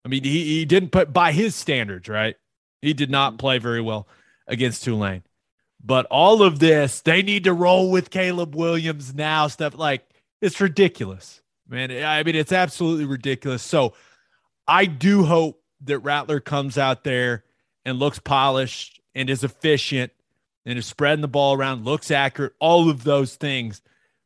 I 0.06 0.10
mean, 0.10 0.24
he, 0.24 0.46
he 0.46 0.66
didn't 0.66 0.92
put 0.92 1.12
by 1.12 1.34
his 1.34 1.56
standards, 1.56 2.08
right? 2.08 2.36
He 2.82 2.94
did 2.94 3.12
not 3.12 3.38
play 3.38 3.60
very 3.60 3.82
well 3.82 4.08
against 4.48 4.84
Tulane. 4.84 5.24
But 5.84 6.06
all 6.08 6.44
of 6.44 6.60
this, 6.60 7.02
they 7.02 7.22
need 7.22 7.44
to 7.44 7.54
roll 7.54 7.92
with 7.92 8.10
Caleb 8.10 8.56
Williams 8.56 9.14
now. 9.14 9.48
Stuff 9.48 9.76
like 9.78 10.04
it's 10.42 10.62
ridiculous, 10.62 11.42
man. 11.68 11.92
I 11.92 12.24
mean, 12.24 12.36
it's 12.36 12.52
absolutely 12.52 13.06
ridiculous. 13.06 13.64
So 13.64 13.94
I 14.72 14.86
do 14.86 15.26
hope 15.26 15.62
that 15.82 16.00
Rattler 16.00 16.40
comes 16.40 16.78
out 16.78 17.04
there 17.04 17.44
and 17.84 18.00
looks 18.00 18.20
polished 18.20 19.02
and 19.14 19.30
is 19.30 19.44
efficient 19.44 20.14
and 20.66 20.80
is 20.80 20.86
spreading 20.86 21.22
the 21.22 21.28
ball 21.28 21.56
around, 21.56 21.84
looks 21.84 22.10
accurate, 22.10 22.54
all 22.58 22.90
of 22.90 23.04
those 23.04 23.36
things. 23.36 23.82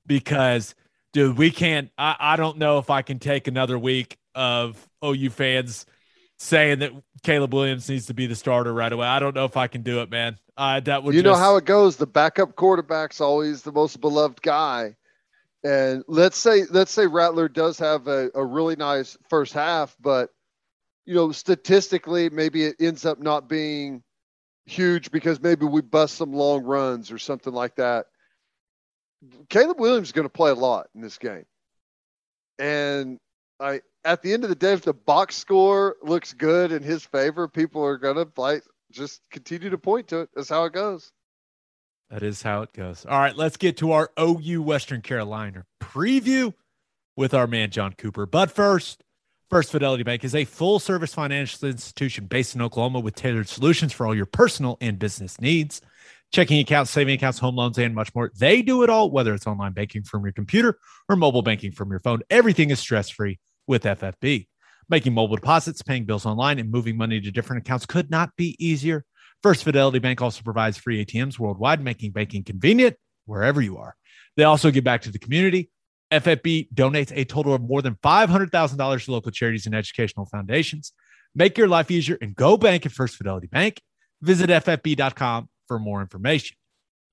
Because, 0.05 0.75
dude, 1.13 1.35
we 1.35 1.49
can't. 1.49 1.89
I, 1.97 2.15
I 2.19 2.35
don't 2.35 2.59
know 2.59 2.77
if 2.77 2.91
I 2.91 3.01
can 3.01 3.17
take 3.17 3.47
another 3.47 3.79
week 3.79 4.19
of 4.35 4.87
OU 5.03 5.31
fans 5.31 5.87
saying 6.37 6.77
that 6.79 6.91
Caleb 7.23 7.51
Williams 7.51 7.89
needs 7.89 8.05
to 8.05 8.13
be 8.13 8.27
the 8.27 8.35
starter 8.35 8.71
right 8.71 8.93
away. 8.93 9.07
I 9.07 9.17
don't 9.17 9.33
know 9.33 9.45
if 9.45 9.57
I 9.57 9.65
can 9.65 9.81
do 9.81 10.01
it, 10.01 10.11
man. 10.11 10.37
Uh, 10.55 10.79
that 10.81 11.01
would 11.01 11.15
you 11.15 11.23
know 11.23 11.33
how 11.33 11.55
it 11.55 11.65
goes. 11.65 11.95
The 11.95 12.05
backup 12.05 12.55
quarterback's 12.55 13.19
always 13.19 13.63
the 13.63 13.71
most 13.71 13.99
beloved 13.99 14.43
guy. 14.43 14.95
And 15.63 16.03
let's 16.07 16.37
say 16.37 16.65
let's 16.69 16.91
say 16.91 17.07
Rattler 17.07 17.49
does 17.49 17.79
have 17.79 18.07
a, 18.07 18.29
a 18.35 18.45
really 18.45 18.75
nice 18.75 19.17
first 19.27 19.51
half, 19.51 19.97
but 19.99 20.29
you 21.05 21.15
know, 21.15 21.31
statistically, 21.31 22.29
maybe 22.29 22.65
it 22.65 22.75
ends 22.79 23.05
up 23.05 23.19
not 23.19 23.47
being 23.47 24.03
huge 24.65 25.11
because 25.11 25.39
maybe 25.39 25.65
we 25.65 25.81
bust 25.81 26.15
some 26.15 26.33
long 26.33 26.63
runs 26.63 27.11
or 27.11 27.19
something 27.19 27.53
like 27.53 27.75
that. 27.75 28.07
Caleb 29.49 29.79
Williams 29.79 30.09
is 30.09 30.11
going 30.11 30.25
to 30.25 30.29
play 30.29 30.51
a 30.51 30.55
lot 30.55 30.87
in 30.95 31.01
this 31.01 31.17
game. 31.17 31.45
And 32.57 33.19
I 33.59 33.81
at 34.03 34.21
the 34.21 34.33
end 34.33 34.43
of 34.43 34.49
the 34.49 34.55
day, 34.55 34.73
if 34.73 34.81
the 34.81 34.93
box 34.93 35.35
score 35.35 35.95
looks 36.01 36.33
good 36.33 36.71
in 36.71 36.83
his 36.83 37.03
favor, 37.03 37.47
people 37.47 37.83
are 37.83 37.97
going 37.97 38.15
to 38.15 38.27
like 38.37 38.63
just 38.91 39.21
continue 39.31 39.69
to 39.69 39.77
point 39.77 40.09
to 40.09 40.21
it. 40.21 40.29
That's 40.35 40.49
how 40.49 40.65
it 40.65 40.73
goes. 40.73 41.11
That 42.09 42.23
is 42.23 42.41
how 42.41 42.61
it 42.61 42.71
goes. 42.71 43.05
All 43.05 43.19
right, 43.19 43.35
let's 43.35 43.57
get 43.57 43.77
to 43.77 43.91
our 43.91 44.11
OU 44.19 44.61
Western 44.61 45.01
Carolina 45.01 45.65
preview 45.81 46.53
with 47.17 47.33
our 47.33 47.47
man 47.47 47.71
Jon 47.71 47.93
Cooper. 47.93 48.25
But 48.25 48.51
first, 48.51 49.03
First 49.51 49.71
Fidelity 49.71 50.01
Bank 50.01 50.23
is 50.23 50.33
a 50.33 50.43
full 50.43 50.79
service 50.79 51.13
financial 51.13 51.69
institution 51.69 52.25
based 52.25 52.55
in 52.55 52.63
Oklahoma 52.63 52.99
with 52.99 53.13
tailored 53.13 53.47
solutions 53.47 53.93
for 53.93 54.07
all 54.07 54.15
your 54.15 54.25
personal 54.25 54.75
and 54.81 54.97
business 54.97 55.39
needs. 55.39 55.81
Checking 56.33 56.59
accounts, 56.59 56.89
saving 56.89 57.13
accounts, 57.13 57.37
home 57.37 57.55
loans, 57.55 57.77
and 57.77 57.93
much 57.93 58.13
more. 58.15 58.31
They 58.39 58.63
do 58.63 58.81
it 58.81 58.89
all, 58.89 59.11
whether 59.11 59.35
it's 59.35 59.45
online 59.45 59.73
banking 59.73 60.03
from 60.03 60.23
your 60.23 60.33
computer 60.33 60.79
or 61.07 61.15
mobile 61.15 61.43
banking 61.43 61.71
from 61.71 61.91
your 61.91 61.99
phone. 61.99 62.21
Everything 62.31 62.71
is 62.71 62.79
stress 62.79 63.11
free 63.11 63.37
with 63.67 63.83
FFB. 63.83 64.47
Making 64.89 65.13
mobile 65.13 65.35
deposits, 65.35 65.83
paying 65.83 66.05
bills 66.05 66.25
online, 66.25 66.57
and 66.57 66.71
moving 66.71 66.97
money 66.97 67.21
to 67.21 67.31
different 67.31 67.61
accounts 67.61 67.85
could 67.85 68.09
not 68.09 68.35
be 68.35 68.55
easier. 68.59 69.05
First 69.43 69.63
Fidelity 69.63 69.99
Bank 69.99 70.23
also 70.23 70.41
provides 70.41 70.77
free 70.77 71.05
ATMs 71.05 71.37
worldwide, 71.37 71.81
making 71.81 72.11
banking 72.13 72.43
convenient 72.43 72.95
wherever 73.25 73.61
you 73.61 73.77
are. 73.77 73.95
They 74.37 74.43
also 74.43 74.71
give 74.71 74.83
back 74.83 75.03
to 75.03 75.11
the 75.11 75.19
community. 75.19 75.69
FFB 76.21 76.73
donates 76.73 77.11
a 77.15 77.25
total 77.25 77.53
of 77.53 77.61
more 77.61 77.81
than 77.81 77.95
$500,000 77.95 79.05
to 79.05 79.11
local 79.11 79.31
charities 79.31 79.65
and 79.65 79.75
educational 79.75 80.25
foundations. 80.25 80.93
Make 81.33 81.57
your 81.57 81.67
life 81.67 81.91
easier 81.91 82.17
and 82.21 82.35
go 82.35 82.57
bank 82.57 82.85
at 82.85 82.91
First 82.91 83.15
Fidelity 83.17 83.47
Bank. 83.47 83.81
Visit 84.21 84.49
ffb.com 84.49 85.49
for 85.67 85.79
more 85.79 86.01
information. 86.01 86.57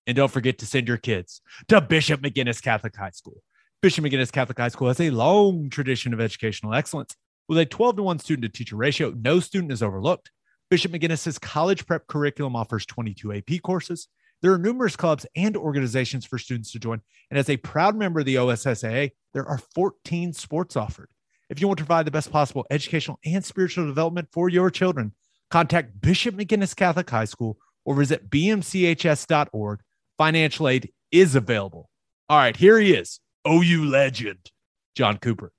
And 0.07 0.17
don't 0.17 0.31
forget 0.31 0.59
to 0.59 0.67
send 0.67 0.89
your 0.89 0.97
kids 0.97 1.41
to 1.69 1.81
Bishop 1.81 2.21
McGuinness 2.21 2.63
Catholic 2.63 2.97
High 2.97 3.11
School. 3.11 3.43
Bishop 3.81 4.05
McGuinness 4.05 4.33
Catholic 4.33 4.59
High 4.59 4.69
School 4.69 4.89
has 4.89 5.01
a 5.01 5.11
long 5.11 5.71
tradition 5.71 6.13
of 6.13 6.21
educational 6.21 6.75
excellence. 6.75 7.17
With 7.49 7.59
a 7.59 7.67
12 7.67 7.97
to 7.97 8.03
1 8.03 8.19
student 8.21 8.45
to 8.45 8.57
teacher 8.57 8.77
ratio, 8.77 9.13
no 9.17 9.41
student 9.41 9.73
is 9.73 9.83
overlooked. 9.83 10.31
Bishop 10.71 10.93
McGuinness's 10.93 11.39
college 11.39 11.87
prep 11.87 12.07
curriculum 12.07 12.57
offers 12.57 12.87
22 12.87 13.35
AP 13.35 13.63
courses. 13.63 14.09
There 14.43 14.53
are 14.53 14.59
numerous 14.59 14.97
clubs 14.97 15.25
and 15.37 15.57
organizations 15.57 16.27
for 16.27 16.37
students 16.37 16.73
to 16.73 16.81
join. 16.81 17.01
And 17.31 17.39
as 17.39 17.49
a 17.49 17.57
proud 17.59 17.95
member 17.95 18.21
of 18.21 18.27
the 18.27 18.35
OSSAA, 18.35 19.13
there 19.33 19.47
are 19.47 19.59
14 19.75 20.33
sports 20.33 20.77
offered. 20.77 21.09
If 21.49 21.61
you 21.61 21.69
want 21.69 21.79
to 21.79 21.85
provide 21.85 22.07
the 22.07 22.11
best 22.11 22.33
possible 22.33 22.67
educational 22.69 23.21
and 23.25 23.45
spiritual 23.45 23.87
development 23.87 24.29
for 24.33 24.49
your 24.49 24.69
children, 24.69 25.13
contact 25.51 26.01
Bishop 26.01 26.35
McGuinness 26.35 26.75
Catholic 26.75 27.09
High 27.09 27.27
School 27.27 27.57
or 27.85 27.95
visit 27.95 28.29
bmchs.org. 28.31 29.81
Financial 30.19 30.69
aid 30.69 30.93
is 31.13 31.37
available. 31.37 31.89
All 32.29 32.39
right, 32.39 32.57
here 32.57 32.81
he 32.81 32.95
is, 32.95 33.21
OU 33.47 33.85
legend, 33.85 34.51
Jon 34.97 35.19
Cooper. 35.19 35.53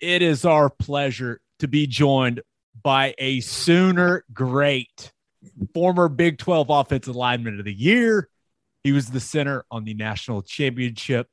It 0.00 0.22
is 0.22 0.44
our 0.44 0.70
pleasure 0.70 1.40
to 1.60 1.68
be 1.68 1.86
joined 1.86 2.40
by 2.82 3.14
a 3.18 3.40
Sooner 3.40 4.24
great, 4.32 5.12
former 5.74 6.08
Big 6.08 6.38
12 6.38 6.68
Offensive 6.70 7.16
Lineman 7.16 7.58
of 7.58 7.64
the 7.64 7.72
Year. 7.74 8.28
He 8.84 8.92
was 8.92 9.08
the 9.10 9.20
center 9.20 9.64
on 9.70 9.84
the 9.84 9.94
national 9.94 10.42
championship 10.42 11.28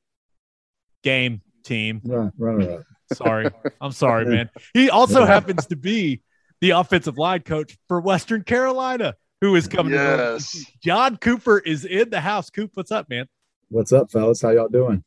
game 1.03 1.41
team. 1.63 2.01
Run, 2.03 2.31
run 2.37 2.61
it. 2.61 2.83
Sorry. 3.13 3.49
I'm 3.81 3.91
sorry, 3.91 4.25
man. 4.35 4.49
He 4.73 4.89
also 4.89 5.25
happens 5.25 5.65
to 5.67 5.75
be 5.75 6.21
the 6.61 6.71
offensive 6.71 7.17
line 7.17 7.41
coach 7.41 7.77
for 7.87 8.01
Western 8.01 8.43
Carolina, 8.43 9.15
who 9.41 9.55
is 9.55 9.67
coming 9.67 9.93
Yes. 9.93 10.51
to 10.51 10.65
Jon 10.83 11.17
Cooper 11.17 11.57
is 11.59 11.85
in 11.85 12.09
the 12.09 12.19
house. 12.21 12.49
Coop, 12.49 12.71
what's 12.75 12.91
up, 12.91 13.09
man? 13.09 13.25
What's 13.69 13.91
up, 13.93 14.11
fellas? 14.11 14.41
How 14.41 14.49
y'all 14.51 14.67
doing? 14.67 15.03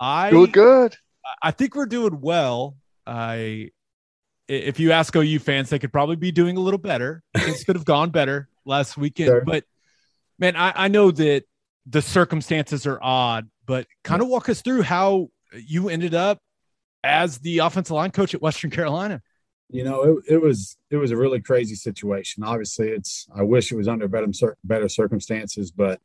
I 0.00 0.30
Doing 0.30 0.50
good. 0.52 0.96
I 1.42 1.50
think 1.50 1.74
we're 1.74 1.86
doing 1.86 2.20
well. 2.20 2.76
I 3.06 3.70
if 4.52 4.78
you 4.78 4.92
ask 4.92 5.14
OU 5.14 5.38
fans, 5.40 5.70
they 5.70 5.78
could 5.78 5.92
probably 5.92 6.16
be 6.16 6.32
doing 6.32 6.56
a 6.56 6.60
little 6.60 6.78
better. 6.78 7.22
Things 7.36 7.64
could 7.64 7.76
have 7.76 7.84
gone 7.84 8.10
better 8.10 8.48
last 8.64 8.96
weekend. 8.96 9.28
Sure. 9.28 9.44
But 9.44 9.64
man, 10.38 10.56
I, 10.56 10.72
I 10.74 10.88
know 10.88 11.10
that 11.10 11.44
the 11.86 12.02
circumstances 12.02 12.86
are 12.86 12.98
odd, 13.02 13.48
but 13.66 13.86
kind 14.04 14.22
of 14.22 14.28
walk 14.28 14.48
us 14.48 14.62
through 14.62 14.82
how 14.82 15.30
you 15.54 15.88
ended 15.88 16.14
up 16.14 16.38
as 17.04 17.38
the 17.38 17.58
offensive 17.58 17.94
line 17.94 18.10
coach 18.10 18.34
at 18.34 18.42
Western 18.42 18.70
Carolina. 18.70 19.22
You 19.68 19.84
know, 19.84 20.02
it, 20.02 20.34
it 20.34 20.42
was 20.42 20.76
it 20.90 20.96
was 20.96 21.12
a 21.12 21.16
really 21.16 21.40
crazy 21.40 21.74
situation. 21.74 22.44
Obviously, 22.44 22.88
it's 22.88 23.26
I 23.34 23.42
wish 23.42 23.72
it 23.72 23.76
was 23.76 23.88
under 23.88 24.06
better 24.06 24.28
better 24.62 24.88
circumstances, 24.88 25.70
but 25.70 25.98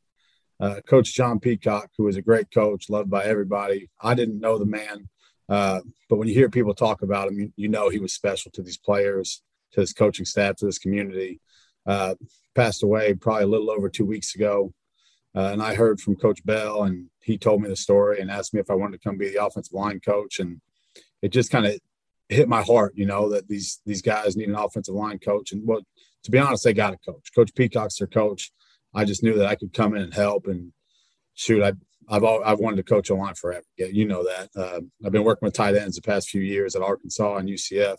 uh, 0.60 0.80
Coach 0.88 1.14
John 1.14 1.40
Peacock, 1.40 1.90
who 1.98 2.06
was 2.06 2.16
a 2.16 2.22
great 2.22 2.50
coach, 2.50 2.90
loved 2.90 3.10
by 3.10 3.26
everybody. 3.26 3.90
I 4.02 4.16
didn't 4.16 4.40
know 4.40 4.58
the 4.58 4.66
man, 4.66 5.10
uh, 5.50 5.82
but 6.10 6.18
when 6.18 6.28
you 6.28 6.34
hear 6.34 6.50
people 6.50 6.74
talk 6.74 7.02
about 7.02 7.28
him, 7.28 7.40
you, 7.40 7.54
you 7.56 7.68
know 7.68 7.90
he 7.90 8.00
was 8.00 8.14
special 8.14 8.52
to 8.52 8.62
these 8.62 8.78
players, 8.78 9.42
to 9.74 9.82
his 9.82 9.94
coaching 9.94 10.26
staff, 10.26 10.56
to 10.58 10.66
this 10.66 10.80
community. 10.80 11.40
Uh, 11.86 12.16
passed 12.56 12.84
away 12.84 13.14
probably 13.14 13.44
a 13.44 13.48
little 13.48 13.72
over 13.72 13.88
two 13.88 14.06
weeks 14.06 14.36
ago, 14.36 14.74
uh, 15.36 15.50
and 15.52 15.62
I 15.62 15.76
heard 15.76 16.00
from 16.00 16.16
Coach 16.16 16.44
Bell, 16.46 16.84
and 16.84 17.10
he 17.22 17.38
told 17.38 17.62
me 17.62 17.70
the 17.70 17.76
story 17.76 18.20
and 18.20 18.32
asked 18.32 18.54
me 18.54 18.60
if 18.60 18.70
I 18.70 18.74
wanted 18.74 19.00
to 19.00 19.08
come 19.08 19.18
be 19.18 19.30
the 19.30 19.44
offensive 19.44 19.74
line 19.74 20.00
coach, 20.00 20.40
and 20.40 20.60
it 21.22 21.30
just 21.30 21.52
kind 21.52 21.66
of 21.66 21.80
hit 22.30 22.50
my 22.50 22.62
heart, 22.62 22.94
you 22.96 23.06
know, 23.06 23.30
that 23.30 23.48
these 23.48 23.80
these 23.86 24.02
guys 24.02 24.36
need 24.36 24.50
an 24.50 24.56
offensive 24.56 24.96
line 24.96 25.20
coach. 25.20 25.52
And 25.52 25.66
well, 25.66 25.82
to 26.24 26.32
be 26.32 26.40
honest, 26.40 26.64
they 26.64 26.74
got 26.74 26.94
a 26.94 26.98
coach. 26.98 27.32
Coach 27.34 27.54
Peacock's 27.56 27.98
their 27.98 28.08
coach. 28.08 28.52
I 28.94 29.06
just 29.06 29.24
knew 29.24 29.36
that 29.36 29.48
I 29.48 29.56
could 29.56 29.74
come 29.74 29.96
in 29.96 30.02
and 30.02 30.14
help. 30.14 30.48
And 30.48 30.74
shoot, 31.36 31.64
I, 31.64 31.74
I've 32.08 32.24
al- 32.24 32.44
I've 32.44 32.60
wanted 32.60 32.78
to 32.78 32.84
coach 32.84 33.10
a 33.10 33.16
line 33.16 33.36
forever. 33.36 33.66
Yeah, 33.78 33.88
you 33.88 34.06
know 34.06 34.24
that. 34.24 34.50
Uh, 34.56 34.82
I've 35.06 35.12
been 35.12 35.24
working 35.24 35.46
with 35.46 35.54
tight 35.54 35.76
ends 35.76 35.96
the 35.96 36.02
past 36.02 36.30
few 36.30 36.42
years 36.42 36.76
at 36.76 36.82
Arkansas 36.82 37.38
and 37.38 37.50
UCF, 37.50 37.98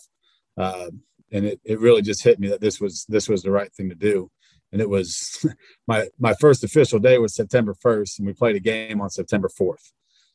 uh, 0.57 0.91
and 1.31 1.45
it, 1.45 1.61
it 1.65 1.81
really 1.81 2.03
just 2.03 2.25
hit 2.25 2.39
me 2.39 2.49
that 2.49 2.61
this 2.61 2.81
was 2.81 3.05
this 3.09 3.29
was 3.29 3.43
the 3.43 3.51
right 3.51 3.73
thing 3.73 3.89
to 3.91 3.95
do. 3.95 4.31
And 4.73 4.81
it 4.81 4.89
was 4.89 5.47
my 5.87 6.09
my 6.19 6.35
first 6.35 6.65
official 6.65 6.99
day 6.99 7.19
was 7.19 7.35
September 7.35 7.75
1st, 7.75 8.19
and 8.19 8.27
we 8.27 8.33
played 8.33 8.57
a 8.57 8.61
game 8.61 9.01
on 9.01 9.11
September 9.11 9.49
4th. 9.49 9.93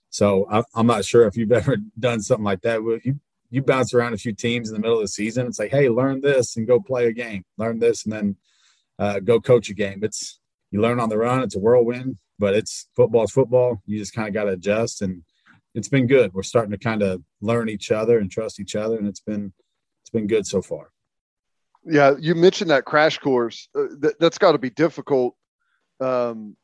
So 0.10 0.48
I, 0.52 0.64
I'm 0.76 0.88
not 0.88 1.06
sure 1.06 1.26
if 1.26 1.36
you've 1.36 1.52
ever 1.62 1.78
done 2.00 2.22
something 2.22 2.46
like 2.46 2.62
that. 2.62 2.82
You 3.04 3.20
you 3.50 3.62
bounce 3.62 3.94
around 3.94 4.14
a 4.14 4.18
few 4.18 4.34
teams 4.34 4.70
in 4.70 4.76
the 4.76 4.82
middle 4.82 4.98
of 4.98 5.04
the 5.04 5.08
season. 5.08 5.46
It's 5.46 5.60
like, 5.60 5.72
hey, 5.72 5.88
learn 5.90 6.22
this 6.22 6.58
and 6.58 6.68
go 6.68 6.80
play 6.80 7.06
a 7.08 7.14
game. 7.14 7.44
Learn 7.58 7.78
this 7.78 8.04
and 8.04 8.12
then 8.12 8.36
uh, 8.98 9.20
go 9.20 9.40
coach 9.40 9.70
a 9.70 9.76
game. 9.76 10.00
It's 10.04 10.40
you 10.72 10.82
learn 10.82 11.00
on 11.00 11.10
the 11.10 11.20
run. 11.20 11.44
It's 11.44 11.56
a 11.56 11.60
whirlwind, 11.60 12.18
but 12.44 12.54
it's 12.54 12.90
football's 12.94 13.32
football. 13.32 13.82
You 13.86 13.98
just 13.98 14.14
kind 14.14 14.28
of 14.28 14.34
got 14.34 14.44
to 14.44 14.50
adjust, 14.50 15.02
and 15.02 15.24
it's 15.76 15.88
been 15.88 16.08
good. 16.08 16.34
We're 16.34 16.44
starting 16.44 16.72
to 16.72 16.78
kind 16.78 17.02
of 17.02 17.22
learn 17.40 17.70
each 17.70 17.90
other 17.90 18.20
and 18.20 18.30
trust 18.30 18.60
each 18.60 18.76
other, 18.76 18.98
and 18.98 19.08
it's 19.08 19.22
been 19.22 19.54
it's 20.02 20.10
been 20.10 20.28
good 20.28 20.46
so 20.46 20.62
far. 20.62 20.92
Yeah, 21.86 22.16
you 22.20 22.36
mentioned 22.36 22.70
that 22.70 22.84
crash 22.84 23.18
course. 23.18 23.70
Uh, 23.74 23.84
that, 24.00 24.20
that's 24.20 24.38
got 24.38 24.52
to 24.52 24.58
be 24.58 24.70
difficult. 24.70 25.38
Um, 26.02 26.58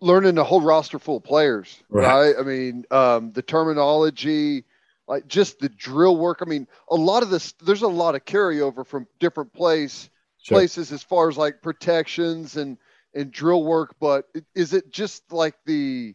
learning 0.00 0.38
a 0.38 0.44
whole 0.44 0.62
roster 0.62 0.98
full 0.98 1.18
of 1.18 1.24
players, 1.24 1.82
Right. 1.90 2.06
right? 2.06 2.34
I 2.38 2.42
mean, 2.42 2.86
um, 2.90 3.32
the 3.32 3.42
terminology, 3.42 4.64
like 5.06 5.26
just 5.26 5.58
the 5.58 5.68
drill 5.68 6.16
work. 6.16 6.38
I 6.40 6.46
mean, 6.46 6.66
a 6.90 6.96
lot 6.96 7.22
of 7.22 7.28
this. 7.28 7.52
There's 7.60 7.82
a 7.82 7.88
lot 7.88 8.14
of 8.14 8.24
carryover 8.24 8.86
from 8.86 9.06
different 9.18 9.52
place 9.52 10.08
Sure. 10.42 10.56
places 10.56 10.92
as 10.92 11.02
far 11.02 11.28
as 11.28 11.36
like 11.36 11.60
protections 11.60 12.56
and 12.56 12.78
and 13.14 13.30
drill 13.30 13.64
work. 13.64 13.96
But 14.00 14.26
is 14.54 14.72
it 14.72 14.92
just 14.92 15.32
like 15.32 15.54
the 15.66 16.14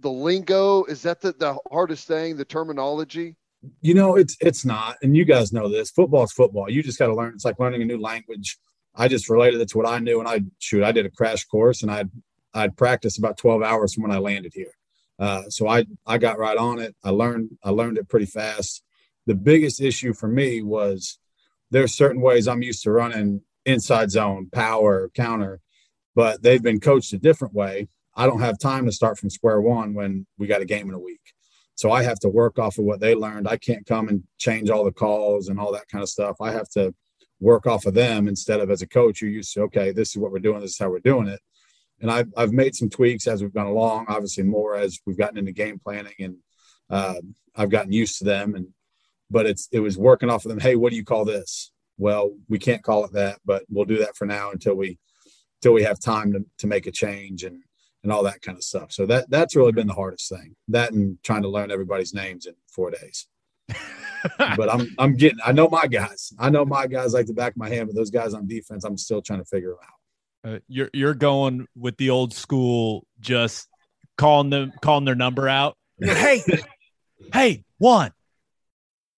the 0.00 0.10
lingo? 0.10 0.84
Is 0.84 1.02
that 1.02 1.20
the, 1.20 1.32
the 1.32 1.58
hardest 1.70 2.06
thing? 2.06 2.36
The 2.36 2.44
terminology? 2.44 3.36
You 3.80 3.94
know, 3.94 4.16
it's 4.16 4.36
it's 4.40 4.64
not, 4.64 4.96
and 5.02 5.16
you 5.16 5.24
guys 5.24 5.52
know 5.52 5.68
this. 5.68 5.90
Football's 5.90 6.32
football. 6.32 6.68
You 6.70 6.82
just 6.82 6.98
got 6.98 7.06
to 7.06 7.14
learn. 7.14 7.32
It's 7.34 7.44
like 7.44 7.58
learning 7.58 7.82
a 7.82 7.86
new 7.86 8.00
language. 8.00 8.58
I 8.94 9.08
just 9.08 9.30
related 9.30 9.60
it 9.60 9.68
to 9.70 9.78
what 9.78 9.88
I 9.88 9.98
knew, 9.98 10.20
and 10.20 10.28
I 10.28 10.42
shoot. 10.58 10.84
I 10.84 10.92
did 10.92 11.06
a 11.06 11.10
crash 11.10 11.44
course, 11.44 11.82
and 11.82 11.90
I'd 11.90 12.10
I'd 12.52 12.76
practiced 12.76 13.18
about 13.18 13.38
twelve 13.38 13.62
hours 13.62 13.94
from 13.94 14.02
when 14.02 14.12
I 14.12 14.18
landed 14.18 14.52
here. 14.54 14.72
Uh, 15.18 15.44
so 15.48 15.68
I 15.68 15.86
I 16.06 16.18
got 16.18 16.38
right 16.38 16.56
on 16.56 16.78
it. 16.78 16.94
I 17.02 17.10
learned 17.10 17.56
I 17.62 17.70
learned 17.70 17.98
it 17.98 18.08
pretty 18.08 18.26
fast. 18.26 18.82
The 19.26 19.34
biggest 19.34 19.80
issue 19.80 20.12
for 20.12 20.28
me 20.28 20.62
was 20.62 21.18
there's 21.70 21.94
certain 21.94 22.20
ways 22.20 22.46
I'm 22.46 22.62
used 22.62 22.82
to 22.82 22.90
running 22.90 23.40
inside 23.64 24.10
zone, 24.10 24.48
power, 24.52 25.10
counter, 25.14 25.60
but 26.14 26.42
they've 26.42 26.62
been 26.62 26.80
coached 26.80 27.12
a 27.12 27.18
different 27.18 27.54
way. 27.54 27.88
I 28.16 28.26
don't 28.26 28.40
have 28.40 28.58
time 28.58 28.86
to 28.86 28.92
start 28.92 29.18
from 29.18 29.30
square 29.30 29.60
one 29.60 29.94
when 29.94 30.26
we 30.38 30.46
got 30.46 30.62
a 30.62 30.66
game 30.66 30.88
in 30.88 30.94
a 30.94 30.98
week. 30.98 31.20
So 31.74 31.90
I 31.90 32.04
have 32.04 32.20
to 32.20 32.28
work 32.28 32.58
off 32.58 32.78
of 32.78 32.84
what 32.84 33.00
they 33.00 33.14
learned. 33.14 33.48
I 33.48 33.56
can't 33.56 33.84
come 33.86 34.08
and 34.08 34.22
change 34.38 34.70
all 34.70 34.84
the 34.84 34.92
calls 34.92 35.48
and 35.48 35.58
all 35.58 35.72
that 35.72 35.88
kind 35.88 36.02
of 36.02 36.08
stuff. 36.08 36.36
I 36.40 36.52
have 36.52 36.68
to 36.70 36.94
work 37.40 37.66
off 37.66 37.86
of 37.86 37.94
them 37.94 38.28
instead 38.28 38.60
of 38.60 38.70
as 38.70 38.82
a 38.82 38.86
coach, 38.86 39.20
you're 39.20 39.30
used 39.30 39.52
to, 39.54 39.62
okay, 39.62 39.90
this 39.90 40.10
is 40.10 40.16
what 40.16 40.30
we're 40.30 40.38
doing, 40.38 40.60
this 40.60 40.72
is 40.72 40.78
how 40.78 40.88
we're 40.88 41.00
doing 41.00 41.26
it. 41.26 41.40
And 42.00 42.10
I've, 42.10 42.32
I've 42.36 42.52
made 42.52 42.74
some 42.74 42.90
tweaks 42.90 43.26
as 43.26 43.42
we've 43.42 43.52
gone 43.52 43.66
along, 43.66 44.06
obviously 44.08 44.44
more 44.44 44.76
as 44.76 45.00
we've 45.04 45.18
gotten 45.18 45.38
into 45.38 45.52
game 45.52 45.78
planning 45.78 46.14
and 46.20 46.36
uh, 46.90 47.14
I've 47.56 47.70
gotten 47.70 47.92
used 47.92 48.18
to 48.18 48.24
them. 48.24 48.54
And, 48.54 48.68
but 49.30 49.46
it's, 49.46 49.68
it 49.72 49.80
was 49.80 49.98
working 49.98 50.30
off 50.30 50.44
of 50.44 50.50
them. 50.50 50.60
Hey, 50.60 50.76
what 50.76 50.90
do 50.90 50.96
you 50.96 51.04
call 51.04 51.24
this? 51.24 51.72
Well, 51.98 52.36
we 52.48 52.58
can't 52.58 52.82
call 52.82 53.04
it 53.04 53.12
that, 53.12 53.38
but 53.44 53.64
we'll 53.68 53.84
do 53.84 53.98
that 53.98 54.16
for 54.16 54.26
now 54.26 54.50
until 54.50 54.74
we, 54.74 54.98
until 55.64 55.72
we 55.72 55.82
have 55.82 55.98
time 55.98 56.30
to, 56.32 56.44
to 56.58 56.66
make 56.66 56.86
a 56.86 56.92
change 56.92 57.42
and, 57.42 57.62
and 58.02 58.12
all 58.12 58.22
that 58.22 58.42
kind 58.42 58.58
of 58.58 58.62
stuff. 58.62 58.92
So 58.92 59.06
that, 59.06 59.30
that's 59.30 59.56
really 59.56 59.72
been 59.72 59.86
the 59.86 59.94
hardest 59.94 60.28
thing 60.28 60.54
that 60.68 60.92
and 60.92 61.16
trying 61.22 61.40
to 61.42 61.48
learn 61.48 61.70
everybody's 61.70 62.12
names 62.12 62.44
in 62.44 62.54
four 62.68 62.90
days 62.90 63.26
but 64.38 64.70
I'm 64.70 64.94
I'm 64.98 65.16
getting 65.16 65.38
I 65.42 65.52
know 65.52 65.70
my 65.70 65.86
guys. 65.86 66.34
I 66.38 66.50
know 66.50 66.66
my 66.66 66.86
guys 66.86 67.14
like 67.14 67.24
the 67.24 67.32
back 67.32 67.52
of 67.52 67.56
my 67.56 67.70
hand, 67.70 67.88
but 67.88 67.96
those 67.96 68.10
guys 68.10 68.34
on 68.34 68.46
defense, 68.46 68.84
I'm 68.84 68.98
still 68.98 69.22
trying 69.22 69.38
to 69.38 69.44
figure 69.46 69.70
them 69.70 69.78
out. 69.82 70.56
Uh, 70.56 70.58
you're 70.68 70.90
you're 70.92 71.14
going 71.14 71.66
with 71.74 71.96
the 71.96 72.10
old 72.10 72.34
school, 72.34 73.06
just 73.20 73.66
calling 74.18 74.50
them 74.50 74.70
calling 74.82 75.06
their 75.06 75.14
number 75.14 75.48
out. 75.48 75.78
hey, 75.98 76.42
hey, 77.32 77.64
one. 77.78 78.12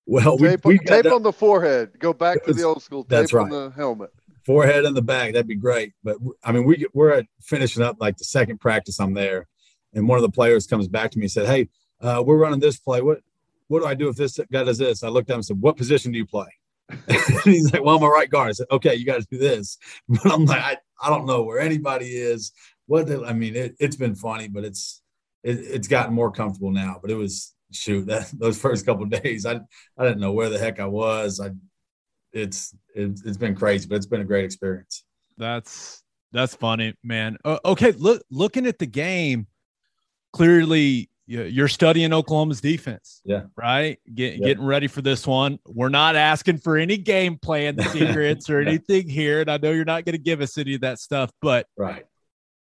Well, 0.07 0.39
we, 0.39 0.47
Tape, 0.51 0.65
we 0.65 0.79
on, 0.79 0.85
tape 0.85 1.07
on 1.07 1.23
the 1.25 1.33
forehead. 1.33 1.99
Go 1.99 2.13
back 2.13 2.45
to 2.45 2.53
the 2.53 2.63
old 2.63 2.85
school. 2.85 3.03
Tape 3.03 3.09
that's 3.11 3.35
on 3.35 3.41
right. 3.41 3.51
the 3.51 3.73
helmet. 3.75 4.11
Forehead 4.47 4.85
in 4.85 4.95
the 4.95 5.03
back. 5.03 5.33
That'd 5.33 5.49
be 5.49 5.57
great. 5.57 5.93
But 6.03 6.17
I 6.43 6.53
mean, 6.53 6.65
we 6.65 6.87
we're 6.95 7.13
at 7.13 7.27
finishing 7.43 7.83
up 7.83 7.97
like 8.01 8.17
the 8.17 8.25
second 8.25 8.61
practice. 8.61 9.01
I'm 9.01 9.13
there, 9.13 9.47
and 9.93 10.09
one 10.09 10.17
of 10.17 10.23
the 10.23 10.31
players 10.31 10.67
comes 10.67 10.89
back 10.89 11.11
to 11.11 11.19
me 11.19 11.25
and 11.25 11.33
said, 11.33 11.47
"Hey, 11.47 11.69
uh, 12.01 12.23
we're 12.25 12.39
running 12.39 12.61
this 12.61 12.79
play. 12.79 13.03
What 13.03 13.21
what 13.69 13.81
do 13.81 13.87
I 13.87 13.95
do 13.95 14.09
if 14.09 14.17
this 14.17 14.39
guy 14.51 14.65
does 14.65 14.79
this?" 14.79 15.03
I 15.03 15.09
looked 15.09 15.29
at 15.29 15.35
him 15.35 15.39
and 15.39 15.47
said, 15.47 15.61
"What 15.61 15.77
position 15.77 16.13
do 16.13 16.19
you 16.19 16.27
play?" 16.27 16.49
he's 17.45 17.73
like, 17.73 17.85
"Well, 17.85 17.97
I'm 17.97 18.03
a 18.03 18.09
right 18.09 18.31
guard." 18.31 18.51
I 18.51 18.53
said, 18.53 18.69
"Okay, 18.71 18.95
you 18.95 19.05
got 19.05 19.21
to 19.21 19.27
do 19.31 19.39
this." 19.39 19.77
But 20.09 20.33
I'm 20.33 20.47
like, 20.47 20.63
I, 20.63 20.77
I 21.03 21.11
don't 21.11 21.27
know 21.27 21.43
where 21.43 21.59
anybody 21.59 22.07
is. 22.07 22.53
What 22.87 23.11
I 23.11 23.33
mean, 23.33 23.57
it, 23.57 23.75
it's 23.81 23.97
been 23.97 24.15
funny, 24.15 24.49
but 24.49 24.65
it's 24.65 25.03
it, 25.43 25.59
it's 25.59 25.89
gotten 25.89 26.15
more 26.15 26.31
comfortable 26.31 26.71
now. 26.71 26.99
But 27.03 27.11
it 27.11 27.17
was 27.17 27.53
shoot 27.73 28.07
that 28.07 28.31
those 28.39 28.59
first 28.59 28.87
couple 28.87 29.07
days, 29.07 29.45
I 29.45 29.61
I 29.99 30.05
didn't 30.05 30.21
know 30.21 30.33
where 30.33 30.51
the 30.51 30.59
heck 30.59 30.79
I 30.79 30.87
was. 30.87 31.41
I 31.41 31.51
it's 32.37 32.75
it's 32.95 33.25
it's 33.25 33.37
been 33.37 33.55
crazy, 33.55 33.89
but 33.89 33.97
it's 33.97 34.07
been 34.07 34.21
a 34.21 34.25
great 34.25 34.45
experience. 34.45 35.05
That's 35.39 36.03
that's 36.33 36.55
funny, 36.55 36.95
man. 37.03 37.39
Uh, 37.45 37.59
okay, 37.65 37.93
look 37.93 38.23
looking 38.31 38.67
at 38.67 38.79
the 38.79 38.87
game, 38.87 39.47
clearly 40.33 41.11
you're 41.29 41.67
studying 41.67 42.13
Oklahoma's 42.13 42.61
defense. 42.61 43.21
Yeah. 43.25 43.43
Right. 43.57 43.99
Get, 44.15 44.37
yeah. 44.37 44.47
Getting 44.47 44.65
ready 44.65 44.87
for 44.87 45.03
this 45.03 45.27
one. 45.27 45.59
We're 45.67 45.89
not 45.89 46.15
asking 46.15 46.59
for 46.59 46.77
any 46.77 46.97
game 46.97 47.37
plan 47.37 47.77
secrets 47.91 48.49
or 48.49 48.61
anything 48.61 49.09
here. 49.09 49.41
And 49.41 49.51
I 49.51 49.57
know 49.57 49.73
you're 49.73 49.85
not 49.85 50.05
going 50.05 50.13
to 50.13 50.23
give 50.23 50.41
us 50.41 50.57
any 50.57 50.77
of 50.77 50.83
that 50.83 51.01
stuff, 51.01 51.33
but 51.43 51.67
right. 51.77 52.07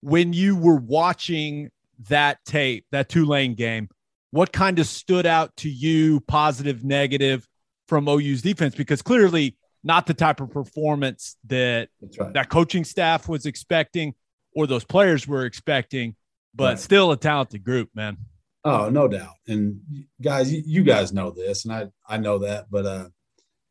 When 0.01 0.33
you 0.33 0.57
were 0.57 0.77
watching 0.77 1.71
that 2.09 2.39
tape, 2.45 2.87
that 2.91 3.09
Tulane 3.09 3.55
game, 3.55 3.89
what 4.31 4.53
kind 4.53 4.79
of 4.79 4.87
stood 4.87 5.27
out 5.27 5.55
to 5.59 5.69
you, 5.69 6.21
positive, 6.21 6.85
negative 6.85 7.47
from 7.89 8.09
OU's 8.09 8.43
defense? 8.43 8.75
Because 8.75 9.03
clearly 9.03 9.57
not 9.85 10.07
the 10.07 10.15
type 10.15 10.41
of 10.41 10.51
performance 10.51 11.37
that 11.47 11.91
right. 12.19 12.33
that 12.33 12.49
coaching 12.49 12.85
staff 12.85 13.29
was 13.29 13.47
expecting 13.47 14.15
or 14.57 14.67
those 14.67 14.85
players 14.85 15.29
were 15.29 15.45
expecting, 15.45 16.17
but 16.55 16.65
right. 16.65 16.79
still 16.79 17.13
a 17.13 17.17
talented 17.17 17.63
group, 17.63 17.91
man. 17.95 18.17
Oh, 18.65 18.89
no 18.89 19.09
doubt. 19.09 19.35
And 19.47 19.81
guys, 20.23 20.53
you 20.53 20.83
guys 20.83 21.13
know 21.13 21.31
this, 21.31 21.65
and 21.65 21.75
I 21.75 21.89
I 22.09 22.17
know 22.17 22.39
that, 22.39 22.71
but 22.71 22.87
uh, 22.87 23.09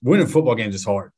winning 0.04 0.28
football 0.28 0.56
games 0.56 0.76
is 0.76 0.86
hard. 0.86 1.12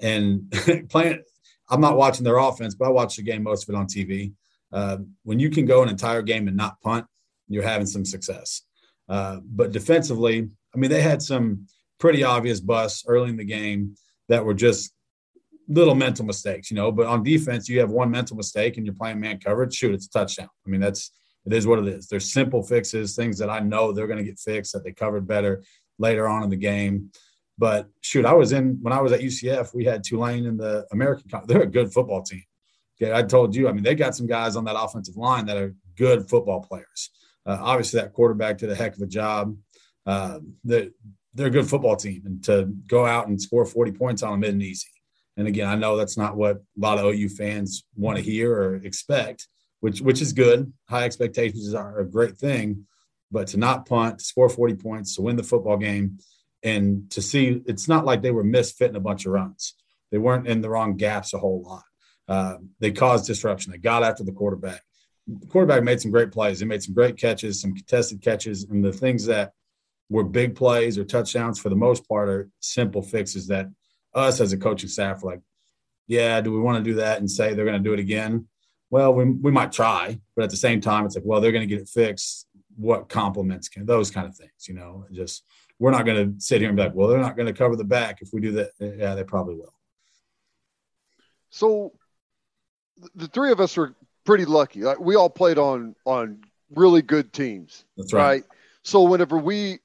And 0.00 0.50
playing, 0.88 1.22
I'm 1.68 1.80
not 1.80 1.96
watching 1.96 2.24
their 2.24 2.38
offense, 2.38 2.74
but 2.74 2.86
I 2.86 2.90
watch 2.90 3.16
the 3.16 3.22
game 3.22 3.42
most 3.42 3.68
of 3.68 3.74
it 3.74 3.78
on 3.78 3.86
TV. 3.86 4.32
Uh, 4.72 4.98
when 5.24 5.38
you 5.38 5.50
can 5.50 5.66
go 5.66 5.82
an 5.82 5.88
entire 5.88 6.22
game 6.22 6.48
and 6.48 6.56
not 6.56 6.80
punt, 6.80 7.06
you're 7.48 7.62
having 7.62 7.86
some 7.86 8.04
success. 8.04 8.62
Uh, 9.08 9.38
but 9.44 9.72
defensively, 9.72 10.48
I 10.74 10.78
mean, 10.78 10.90
they 10.90 11.02
had 11.02 11.22
some 11.22 11.66
pretty 11.98 12.24
obvious 12.24 12.60
busts 12.60 13.04
early 13.06 13.30
in 13.30 13.36
the 13.36 13.44
game 13.44 13.96
that 14.32 14.42
were 14.46 14.54
just 14.54 14.94
little 15.68 15.94
mental 15.94 16.24
mistakes, 16.24 16.70
you 16.70 16.74
know. 16.74 16.90
But 16.90 17.06
on 17.06 17.22
defense, 17.22 17.68
you 17.68 17.80
have 17.80 17.90
one 17.90 18.10
mental 18.10 18.34
mistake 18.34 18.78
and 18.78 18.86
you're 18.86 18.94
playing 18.94 19.20
man 19.20 19.38
coverage. 19.38 19.74
Shoot, 19.74 19.94
it's 19.94 20.06
a 20.06 20.10
touchdown. 20.10 20.48
I 20.66 20.70
mean, 20.70 20.80
that's 20.80 21.10
it 21.44 21.52
is 21.52 21.66
what 21.66 21.80
it 21.80 21.86
is. 21.86 22.08
There's 22.08 22.32
simple 22.32 22.62
fixes, 22.62 23.14
things 23.14 23.36
that 23.38 23.50
I 23.50 23.58
know 23.60 23.92
they're 23.92 24.06
going 24.06 24.18
to 24.18 24.24
get 24.24 24.38
fixed 24.38 24.72
that 24.72 24.84
they 24.84 24.92
covered 24.92 25.28
better 25.28 25.62
later 25.98 26.26
on 26.26 26.44
in 26.44 26.48
the 26.48 26.56
game. 26.56 27.10
But 27.58 27.88
shoot, 28.00 28.24
I 28.24 28.32
was 28.32 28.52
in 28.52 28.78
when 28.80 28.94
I 28.94 29.02
was 29.02 29.12
at 29.12 29.20
UCF. 29.20 29.74
We 29.74 29.84
had 29.84 30.02
Tulane 30.02 30.46
in 30.46 30.56
the 30.56 30.86
American. 30.92 31.28
They're 31.46 31.62
a 31.64 31.66
good 31.66 31.92
football 31.92 32.22
team. 32.22 32.44
Okay, 32.96 33.12
I 33.12 33.22
told 33.22 33.54
you. 33.54 33.68
I 33.68 33.72
mean, 33.72 33.84
they 33.84 33.94
got 33.94 34.16
some 34.16 34.26
guys 34.26 34.56
on 34.56 34.64
that 34.64 34.80
offensive 34.80 35.16
line 35.16 35.44
that 35.44 35.58
are 35.58 35.74
good 35.98 36.26
football 36.30 36.62
players. 36.62 37.10
Uh, 37.44 37.58
obviously, 37.60 38.00
that 38.00 38.14
quarterback 38.14 38.56
did 38.56 38.70
a 38.70 38.74
heck 38.74 38.96
of 38.96 39.02
a 39.02 39.06
job. 39.06 39.54
Uh, 40.06 40.38
they're, 40.64 40.88
they're 41.34 41.46
a 41.46 41.50
good 41.50 41.68
football 41.68 41.96
team, 41.96 42.22
and 42.26 42.44
to 42.44 42.66
go 42.86 43.06
out 43.06 43.28
and 43.28 43.40
score 43.40 43.64
40 43.64 43.92
points 43.92 44.22
on 44.22 44.32
them 44.32 44.44
isn't 44.44 44.62
easy. 44.62 44.88
And 45.36 45.48
again, 45.48 45.68
I 45.68 45.76
know 45.76 45.96
that's 45.96 46.18
not 46.18 46.36
what 46.36 46.56
a 46.56 46.60
lot 46.76 46.98
of 46.98 47.06
OU 47.06 47.30
fans 47.30 47.84
want 47.96 48.18
to 48.18 48.24
hear 48.24 48.52
or 48.54 48.74
expect, 48.76 49.48
which 49.80 50.00
which 50.00 50.20
is 50.20 50.32
good. 50.32 50.72
High 50.88 51.04
expectations 51.04 51.74
are 51.74 52.00
a 52.00 52.04
great 52.04 52.36
thing, 52.36 52.86
but 53.30 53.48
to 53.48 53.56
not 53.56 53.86
punt, 53.86 54.18
to 54.18 54.24
score 54.24 54.48
40 54.48 54.74
points, 54.74 55.16
to 55.16 55.22
win 55.22 55.36
the 55.36 55.42
football 55.42 55.78
game, 55.78 56.18
and 56.62 57.10
to 57.12 57.22
see 57.22 57.62
it's 57.66 57.88
not 57.88 58.04
like 58.04 58.20
they 58.20 58.30
were 58.30 58.44
misfitting 58.44 58.96
a 58.96 59.00
bunch 59.00 59.24
of 59.24 59.32
runs. 59.32 59.74
They 60.10 60.18
weren't 60.18 60.46
in 60.46 60.60
the 60.60 60.68
wrong 60.68 60.96
gaps 60.96 61.32
a 61.32 61.38
whole 61.38 61.62
lot. 61.62 61.84
Uh, 62.28 62.58
they 62.78 62.92
caused 62.92 63.26
disruption. 63.26 63.72
They 63.72 63.78
got 63.78 64.02
after 64.02 64.24
the 64.24 64.32
quarterback. 64.32 64.82
The 65.26 65.46
quarterback 65.46 65.82
made 65.82 66.00
some 66.00 66.10
great 66.10 66.30
plays. 66.30 66.60
He 66.60 66.66
made 66.66 66.82
some 66.82 66.94
great 66.94 67.16
catches, 67.16 67.60
some 67.60 67.74
contested 67.74 68.20
catches, 68.20 68.64
and 68.64 68.84
the 68.84 68.92
things 68.92 69.26
that 69.26 69.52
were 70.12 70.24
big 70.24 70.54
plays 70.54 70.98
or 70.98 71.04
touchdowns 71.04 71.58
for 71.58 71.68
the 71.68 71.76
most 71.76 72.08
part 72.08 72.28
are 72.28 72.50
simple 72.60 73.02
fixes 73.02 73.46
that 73.48 73.66
us 74.14 74.40
as 74.40 74.52
a 74.52 74.58
coaching 74.58 74.88
staff 74.88 75.22
are 75.22 75.32
like, 75.32 75.40
yeah, 76.06 76.40
do 76.40 76.52
we 76.52 76.60
want 76.60 76.76
to 76.78 76.90
do 76.90 76.96
that 76.96 77.18
and 77.18 77.30
say 77.30 77.54
they're 77.54 77.64
going 77.64 77.82
to 77.82 77.88
do 77.88 77.94
it 77.94 78.00
again? 78.00 78.46
well, 78.92 79.14
we, 79.14 79.24
we 79.24 79.50
might 79.50 79.72
try, 79.72 80.20
but 80.36 80.44
at 80.44 80.50
the 80.50 80.56
same 80.56 80.78
time, 80.78 81.06
it's 81.06 81.14
like, 81.14 81.24
well, 81.24 81.40
they're 81.40 81.50
going 81.50 81.66
to 81.66 81.74
get 81.74 81.80
it 81.80 81.88
fixed. 81.88 82.46
What 82.76 83.08
compliments 83.08 83.70
can 83.70 83.86
those 83.86 84.10
kind 84.10 84.26
of 84.26 84.36
things, 84.36 84.68
you 84.68 84.74
know, 84.74 85.06
just 85.10 85.44
we're 85.78 85.92
not 85.92 86.04
going 86.04 86.34
to 86.34 86.40
sit 86.40 86.60
here 86.60 86.68
and 86.68 86.76
be 86.76 86.82
like, 86.82 86.94
well, 86.94 87.08
they're 87.08 87.18
not 87.18 87.34
going 87.34 87.46
to 87.46 87.54
cover 87.54 87.74
the 87.74 87.84
back 87.84 88.20
if 88.20 88.28
we 88.34 88.42
do 88.42 88.52
that. 88.52 88.70
Yeah, 88.78 89.14
they 89.14 89.24
probably 89.24 89.54
will. 89.54 89.72
So 91.48 91.94
the 93.14 93.28
three 93.28 93.50
of 93.50 93.60
us 93.60 93.78
are 93.78 93.94
pretty 94.24 94.44
lucky. 94.44 94.82
Like 94.82 95.00
we 95.00 95.16
all 95.16 95.30
played 95.30 95.56
on 95.56 95.96
on 96.04 96.42
really 96.74 97.00
good 97.00 97.32
teams. 97.32 97.86
That's 97.96 98.12
right. 98.12 98.22
right? 98.22 98.44
So 98.82 99.04
whenever 99.04 99.38
we 99.38 99.78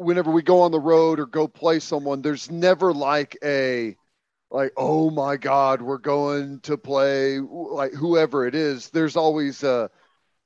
whenever 0.00 0.30
we 0.30 0.42
go 0.42 0.62
on 0.62 0.72
the 0.72 0.80
road 0.80 1.20
or 1.20 1.26
go 1.26 1.46
play 1.46 1.78
someone, 1.78 2.22
there's 2.22 2.50
never 2.50 2.92
like 2.92 3.36
a 3.44 3.96
like 4.50 4.72
oh 4.76 5.10
my 5.10 5.36
god 5.36 5.80
we're 5.80 5.98
going 5.98 6.58
to 6.60 6.76
play 6.76 7.38
like 7.38 7.92
whoever 7.92 8.46
it 8.46 8.54
is. 8.54 8.88
There's 8.90 9.16
always 9.16 9.62
uh 9.62 9.88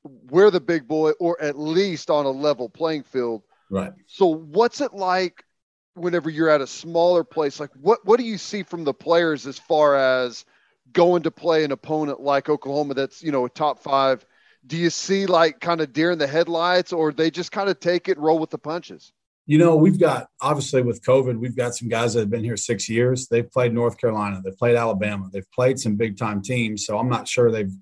we're 0.03 0.51
the 0.51 0.61
big 0.61 0.87
boy 0.87 1.13
or 1.13 1.41
at 1.41 1.59
least 1.59 2.11
on 2.11 2.27
a 2.27 2.31
level 2.31 2.69
playing 2.69 3.05
field. 3.05 3.43
Right. 3.71 3.93
So 4.07 4.27
what's 4.27 4.81
it 4.81 4.93
like 4.93 5.45
whenever 5.95 6.29
you're 6.29 6.51
at 6.51 6.61
a 6.61 6.67
smaller 6.67 7.25
place? 7.25 7.61
Like 7.61 7.71
what 7.81 8.05
what 8.05 8.19
do 8.19 8.27
you 8.27 8.39
see 8.39 8.65
from 8.65 8.85
the 8.85 8.95
players 8.95 9.47
as 9.47 9.59
far 9.59 9.97
as 9.97 10.45
going 10.93 11.23
to 11.23 11.31
play 11.31 11.65
an 11.65 11.73
opponent 11.73 12.21
like 12.21 12.49
oklahoma 12.49 12.95
that's 12.95 13.23
you 13.23 13.31
know 13.31 13.47
a 13.47 13.51
top 13.51 13.79
five? 13.81 14.27
Do 14.67 14.77
you 14.77 14.91
see 14.91 15.27
like 15.27 15.61
kind 15.61 15.81
of 15.81 15.93
deer 15.93 16.11
in 16.11 16.19
the 16.19 16.27
headlights 16.27 16.93
or 16.93 17.13
they 17.13 17.31
just 17.31 17.53
kind 17.53 17.69
of 17.69 17.79
take 17.79 18.09
it 18.09 18.17
and 18.17 18.25
roll 18.25 18.39
with 18.39 18.51
the 18.51 18.59
punches 18.59 19.13
you 19.47 19.59
know, 19.59 19.77
we've 19.77 19.99
got 19.99 20.29
obviously 20.41 20.83
with 20.83 21.03
COVID, 21.03 21.39
we've 21.39 21.57
got 21.57 21.75
some 21.75 21.89
guys 21.89 22.15
that 22.15 22.21
have 22.21 22.31
been 22.31 22.45
here 22.45 22.57
six 22.57 22.89
years. 22.89 23.29
They've 23.29 23.51
played 23.51 23.75
North 23.75 23.99
Carolina, 23.99 24.41
they've 24.43 24.57
played 24.57 24.77
Alabama, 24.77 25.29
they've 25.33 25.51
played 25.53 25.79
some 25.79 25.97
big 25.97 26.17
time 26.17 26.41
teams. 26.41 26.87
So 26.87 26.99
I'm 26.99 27.09
not 27.09 27.29
sure 27.29 27.51
they've 27.51 27.73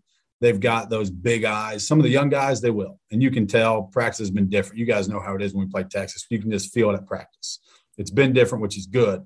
they've 0.41 0.59
got 0.59 0.91
those 0.91 1.09
big 1.11 1.45
eyes. 1.45 1.87
Some 1.87 1.99
of 1.99 2.05
the 2.05 2.11
young 2.11 2.29
guys, 2.29 2.61
they 2.61 2.71
will, 2.71 2.99
and 3.13 3.23
you 3.23 3.31
can 3.31 3.47
tell 3.47 3.85
practice 3.85 4.19
has 4.19 4.31
been 4.31 4.49
different. 4.49 4.79
You 4.79 4.87
guys 4.87 5.09
know 5.09 5.21
how 5.21 5.37
it 5.37 5.43
is 5.43 5.55
when 5.55 5.67
we 5.67 5.71
play 5.71 5.85
Texas. 5.85 6.27
You 6.31 6.41
can 6.41 6.51
just 6.51 6.73
feel 6.75 6.91
it 6.91 6.95
at 6.95 7.07
practice. 7.07 7.61
It's 7.97 8.11
been 8.11 8.33
different, 8.33 8.63
which 8.63 8.77
is 8.77 8.87
good. 8.87 9.23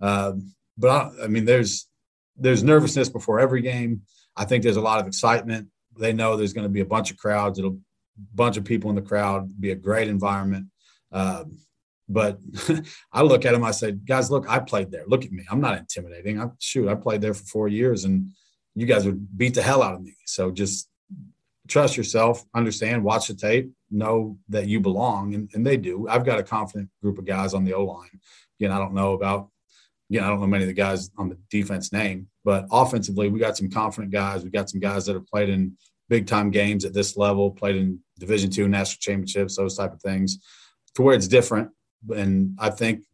Um, 0.00 0.54
but 0.76 0.88
I, 0.88 1.24
I 1.24 1.26
mean, 1.28 1.44
there's 1.44 1.88
there's 2.36 2.64
nervousness 2.64 3.08
before 3.08 3.38
every 3.38 3.62
game. 3.62 4.02
I 4.36 4.44
think 4.44 4.64
there's 4.64 4.76
a 4.76 4.82
lot 4.82 5.00
of 5.00 5.06
excitement. 5.06 5.68
They 5.98 6.12
know 6.12 6.36
there's 6.36 6.52
going 6.52 6.66
to 6.66 6.72
be 6.72 6.80
a 6.80 6.86
bunch 6.86 7.12
of 7.12 7.16
crowds. 7.16 7.58
It'll 7.58 7.78
bunch 8.34 8.56
of 8.56 8.64
people 8.64 8.90
in 8.90 8.96
the 8.96 9.02
crowd. 9.02 9.48
Be 9.60 9.70
a 9.70 9.74
great 9.76 10.08
environment. 10.08 10.66
Um, 11.12 11.58
but 12.08 12.38
I 13.12 13.22
look 13.22 13.44
at 13.44 13.52
them, 13.52 13.64
I 13.64 13.72
say, 13.72 13.92
guys, 13.92 14.30
look, 14.30 14.48
I 14.48 14.58
played 14.60 14.90
there. 14.90 15.04
Look 15.06 15.24
at 15.24 15.32
me. 15.32 15.44
I'm 15.50 15.60
not 15.60 15.78
intimidating. 15.78 16.40
I 16.40 16.48
shoot, 16.58 16.88
I 16.88 16.94
played 16.94 17.20
there 17.20 17.34
for 17.34 17.44
four 17.44 17.68
years 17.68 18.04
and 18.04 18.30
you 18.74 18.86
guys 18.86 19.06
would 19.06 19.36
beat 19.36 19.54
the 19.54 19.62
hell 19.62 19.82
out 19.82 19.94
of 19.94 20.02
me. 20.02 20.14
So 20.26 20.50
just 20.50 20.88
trust 21.66 21.96
yourself, 21.96 22.44
understand, 22.54 23.02
watch 23.02 23.26
the 23.28 23.34
tape, 23.34 23.70
know 23.90 24.38
that 24.48 24.66
you 24.66 24.80
belong. 24.80 25.34
And, 25.34 25.50
and 25.54 25.66
they 25.66 25.76
do. 25.76 26.06
I've 26.08 26.24
got 26.24 26.38
a 26.38 26.44
confident 26.44 26.90
group 27.02 27.18
of 27.18 27.24
guys 27.24 27.54
on 27.54 27.64
the 27.64 27.74
O 27.74 27.84
line. 27.84 28.20
Again, 28.60 28.70
I 28.70 28.78
don't 28.78 28.94
know 28.94 29.14
about, 29.14 29.48
again, 30.10 30.22
I 30.22 30.28
don't 30.28 30.40
know 30.40 30.46
many 30.46 30.64
of 30.64 30.68
the 30.68 30.74
guys 30.74 31.10
on 31.18 31.28
the 31.28 31.38
defense 31.50 31.92
name, 31.92 32.28
but 32.44 32.66
offensively, 32.70 33.28
we 33.28 33.40
got 33.40 33.56
some 33.56 33.70
confident 33.70 34.12
guys. 34.12 34.44
We 34.44 34.50
got 34.50 34.70
some 34.70 34.80
guys 34.80 35.06
that 35.06 35.14
have 35.14 35.26
played 35.26 35.48
in 35.48 35.76
big 36.08 36.26
time 36.26 36.50
games 36.50 36.84
at 36.84 36.94
this 36.94 37.16
level, 37.16 37.50
played 37.50 37.76
in 37.76 37.98
division 38.18 38.50
two 38.50 38.68
national 38.68 38.98
championships, 39.00 39.56
those 39.56 39.76
type 39.76 39.92
of 39.92 40.00
things 40.00 40.38
to 40.94 41.02
where 41.02 41.14
it's 41.14 41.28
different 41.28 41.70
and 42.14 42.56
I 42.58 42.70
think 42.70 43.04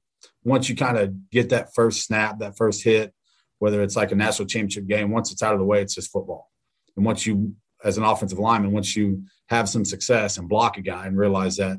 once 0.44 0.68
you 0.68 0.76
kind 0.76 0.98
of 0.98 1.30
get 1.30 1.50
that 1.50 1.74
first 1.74 2.04
snap, 2.04 2.38
that 2.38 2.56
first 2.56 2.82
hit, 2.82 3.12
whether 3.58 3.82
it's 3.82 3.96
like 3.96 4.12
a 4.12 4.16
national 4.16 4.48
championship 4.48 4.86
game, 4.86 5.10
once 5.10 5.32
it's 5.32 5.42
out 5.42 5.52
of 5.52 5.60
the 5.60 5.64
way, 5.64 5.80
it's 5.80 5.94
just 5.94 6.10
football. 6.10 6.50
And 6.96 7.04
once 7.04 7.26
you, 7.26 7.54
as 7.84 7.96
an 7.96 8.04
offensive 8.04 8.38
lineman, 8.38 8.72
once 8.72 8.96
you 8.96 9.24
have 9.48 9.68
some 9.68 9.84
success 9.84 10.36
and 10.36 10.48
block 10.48 10.78
a 10.78 10.82
guy 10.82 11.06
and 11.06 11.16
realize 11.16 11.56
that, 11.56 11.78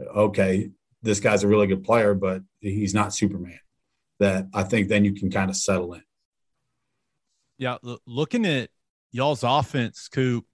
okay, 0.00 0.70
this 1.02 1.20
guy's 1.20 1.42
a 1.44 1.48
really 1.48 1.66
good 1.66 1.84
player, 1.84 2.14
but 2.14 2.42
he's 2.60 2.94
not 2.94 3.14
Superman, 3.14 3.58
that 4.20 4.46
I 4.54 4.62
think 4.62 4.88
then 4.88 5.04
you 5.04 5.12
can 5.14 5.30
kind 5.30 5.50
of 5.50 5.56
settle 5.56 5.94
in. 5.94 6.02
Yeah. 7.58 7.76
Looking 8.06 8.46
at 8.46 8.70
y'all's 9.12 9.42
offense, 9.42 10.08
Coop, 10.08 10.44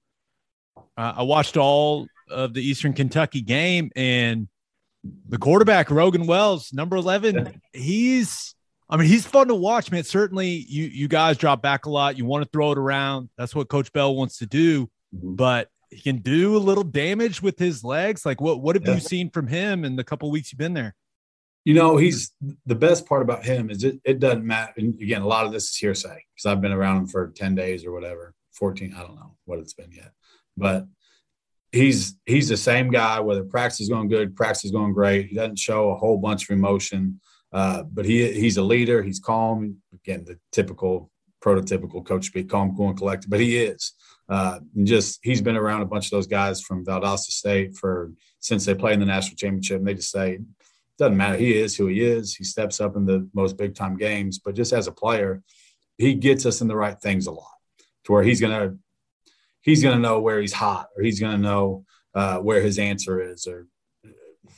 uh, 0.96 1.14
I 1.16 1.22
watched 1.22 1.56
all 1.56 2.06
of 2.28 2.54
the 2.54 2.62
Eastern 2.62 2.92
Kentucky 2.92 3.42
game 3.42 3.90
and 3.96 4.48
the 5.28 5.38
quarterback 5.38 5.90
Rogan 5.90 6.26
Wells, 6.26 6.72
number 6.72 6.96
eleven. 6.96 7.60
He's, 7.72 8.54
I 8.88 8.96
mean, 8.96 9.08
he's 9.08 9.26
fun 9.26 9.48
to 9.48 9.54
watch, 9.54 9.90
man. 9.90 10.04
Certainly, 10.04 10.48
you 10.48 10.84
you 10.84 11.08
guys 11.08 11.36
drop 11.36 11.62
back 11.62 11.86
a 11.86 11.90
lot. 11.90 12.18
You 12.18 12.24
want 12.24 12.44
to 12.44 12.50
throw 12.50 12.72
it 12.72 12.78
around. 12.78 13.30
That's 13.38 13.54
what 13.54 13.68
Coach 13.68 13.92
Bell 13.92 14.14
wants 14.14 14.38
to 14.38 14.46
do. 14.46 14.90
Mm-hmm. 15.14 15.34
But 15.34 15.68
he 15.90 16.00
can 16.00 16.18
do 16.18 16.56
a 16.56 16.58
little 16.58 16.84
damage 16.84 17.42
with 17.42 17.58
his 17.58 17.82
legs. 17.82 18.24
Like, 18.24 18.40
what 18.40 18.60
what 18.60 18.76
have 18.76 18.86
yeah. 18.86 18.94
you 18.94 19.00
seen 19.00 19.30
from 19.30 19.46
him 19.46 19.84
in 19.84 19.96
the 19.96 20.04
couple 20.04 20.30
weeks 20.30 20.52
you've 20.52 20.58
been 20.58 20.74
there? 20.74 20.94
You 21.64 21.74
know, 21.74 21.96
he's 21.98 22.32
the 22.64 22.74
best 22.74 23.06
part 23.06 23.22
about 23.22 23.44
him 23.44 23.70
is 23.70 23.84
it, 23.84 24.00
it 24.04 24.18
doesn't 24.18 24.46
matter. 24.46 24.72
And 24.78 25.00
again, 25.00 25.20
a 25.20 25.26
lot 25.26 25.44
of 25.44 25.52
this 25.52 25.68
is 25.70 25.76
hearsay 25.76 26.24
because 26.34 26.46
I've 26.46 26.62
been 26.62 26.72
around 26.72 26.96
him 26.96 27.06
for 27.06 27.28
10 27.28 27.54
days 27.54 27.84
or 27.84 27.92
whatever, 27.92 28.34
14, 28.52 28.94
I 28.96 29.02
don't 29.02 29.16
know 29.16 29.36
what 29.44 29.58
it's 29.58 29.74
been 29.74 29.92
yet. 29.92 30.12
But 30.56 30.86
he's 31.72 32.16
he's 32.26 32.48
the 32.48 32.56
same 32.56 32.90
guy. 32.90 33.20
Whether 33.20 33.44
practice 33.44 33.80
is 33.80 33.88
going 33.88 34.08
good, 34.08 34.36
practice 34.36 34.66
is 34.66 34.70
going 34.70 34.92
great. 34.92 35.26
He 35.28 35.36
doesn't 35.36 35.58
show 35.58 35.90
a 35.90 35.96
whole 35.96 36.18
bunch 36.18 36.44
of 36.44 36.50
emotion, 36.50 37.20
uh, 37.52 37.84
but 37.84 38.04
he 38.04 38.32
he's 38.32 38.56
a 38.56 38.62
leader. 38.62 39.02
He's 39.02 39.20
calm. 39.20 39.76
Again, 39.94 40.24
the 40.24 40.38
typical 40.52 41.10
prototypical 41.42 42.04
coach 42.04 42.26
speak, 42.26 42.50
calm, 42.50 42.76
cool, 42.76 42.88
and 42.88 42.98
collected, 42.98 43.30
but 43.30 43.40
he 43.40 43.58
is. 43.58 43.92
Uh, 44.28 44.60
just 44.84 45.18
he's 45.22 45.42
been 45.42 45.56
around 45.56 45.82
a 45.82 45.86
bunch 45.86 46.06
of 46.06 46.10
those 46.12 46.26
guys 46.26 46.60
from 46.60 46.84
Valdosta 46.84 47.30
State 47.30 47.76
for 47.76 48.12
since 48.38 48.64
they 48.64 48.74
played 48.74 48.94
in 48.94 49.00
the 49.00 49.06
national 49.06 49.36
championship. 49.36 49.78
And 49.78 49.86
they 49.86 49.94
just 49.94 50.10
say, 50.10 50.38
doesn't 50.98 51.16
matter. 51.16 51.36
He 51.36 51.58
is 51.58 51.76
who 51.76 51.86
he 51.86 52.00
is. 52.00 52.36
He 52.36 52.44
steps 52.44 52.80
up 52.80 52.94
in 52.94 53.06
the 53.06 53.28
most 53.34 53.56
big 53.56 53.74
time 53.74 53.96
games, 53.96 54.38
but 54.38 54.54
just 54.54 54.72
as 54.72 54.86
a 54.86 54.92
player, 54.92 55.42
he 55.98 56.14
gets 56.14 56.46
us 56.46 56.60
in 56.60 56.68
the 56.68 56.76
right 56.76 56.98
things 57.00 57.26
a 57.26 57.32
lot 57.32 57.50
to 58.04 58.12
where 58.12 58.22
he's 58.22 58.40
gonna 58.40 58.76
he's 59.62 59.82
gonna 59.82 59.98
know 59.98 60.20
where 60.20 60.40
he's 60.40 60.52
hot 60.52 60.88
or 60.96 61.02
he's 61.02 61.20
gonna 61.20 61.38
know 61.38 61.84
uh, 62.14 62.38
where 62.38 62.62
his 62.62 62.78
answer 62.78 63.20
is 63.20 63.46
or 63.46 63.66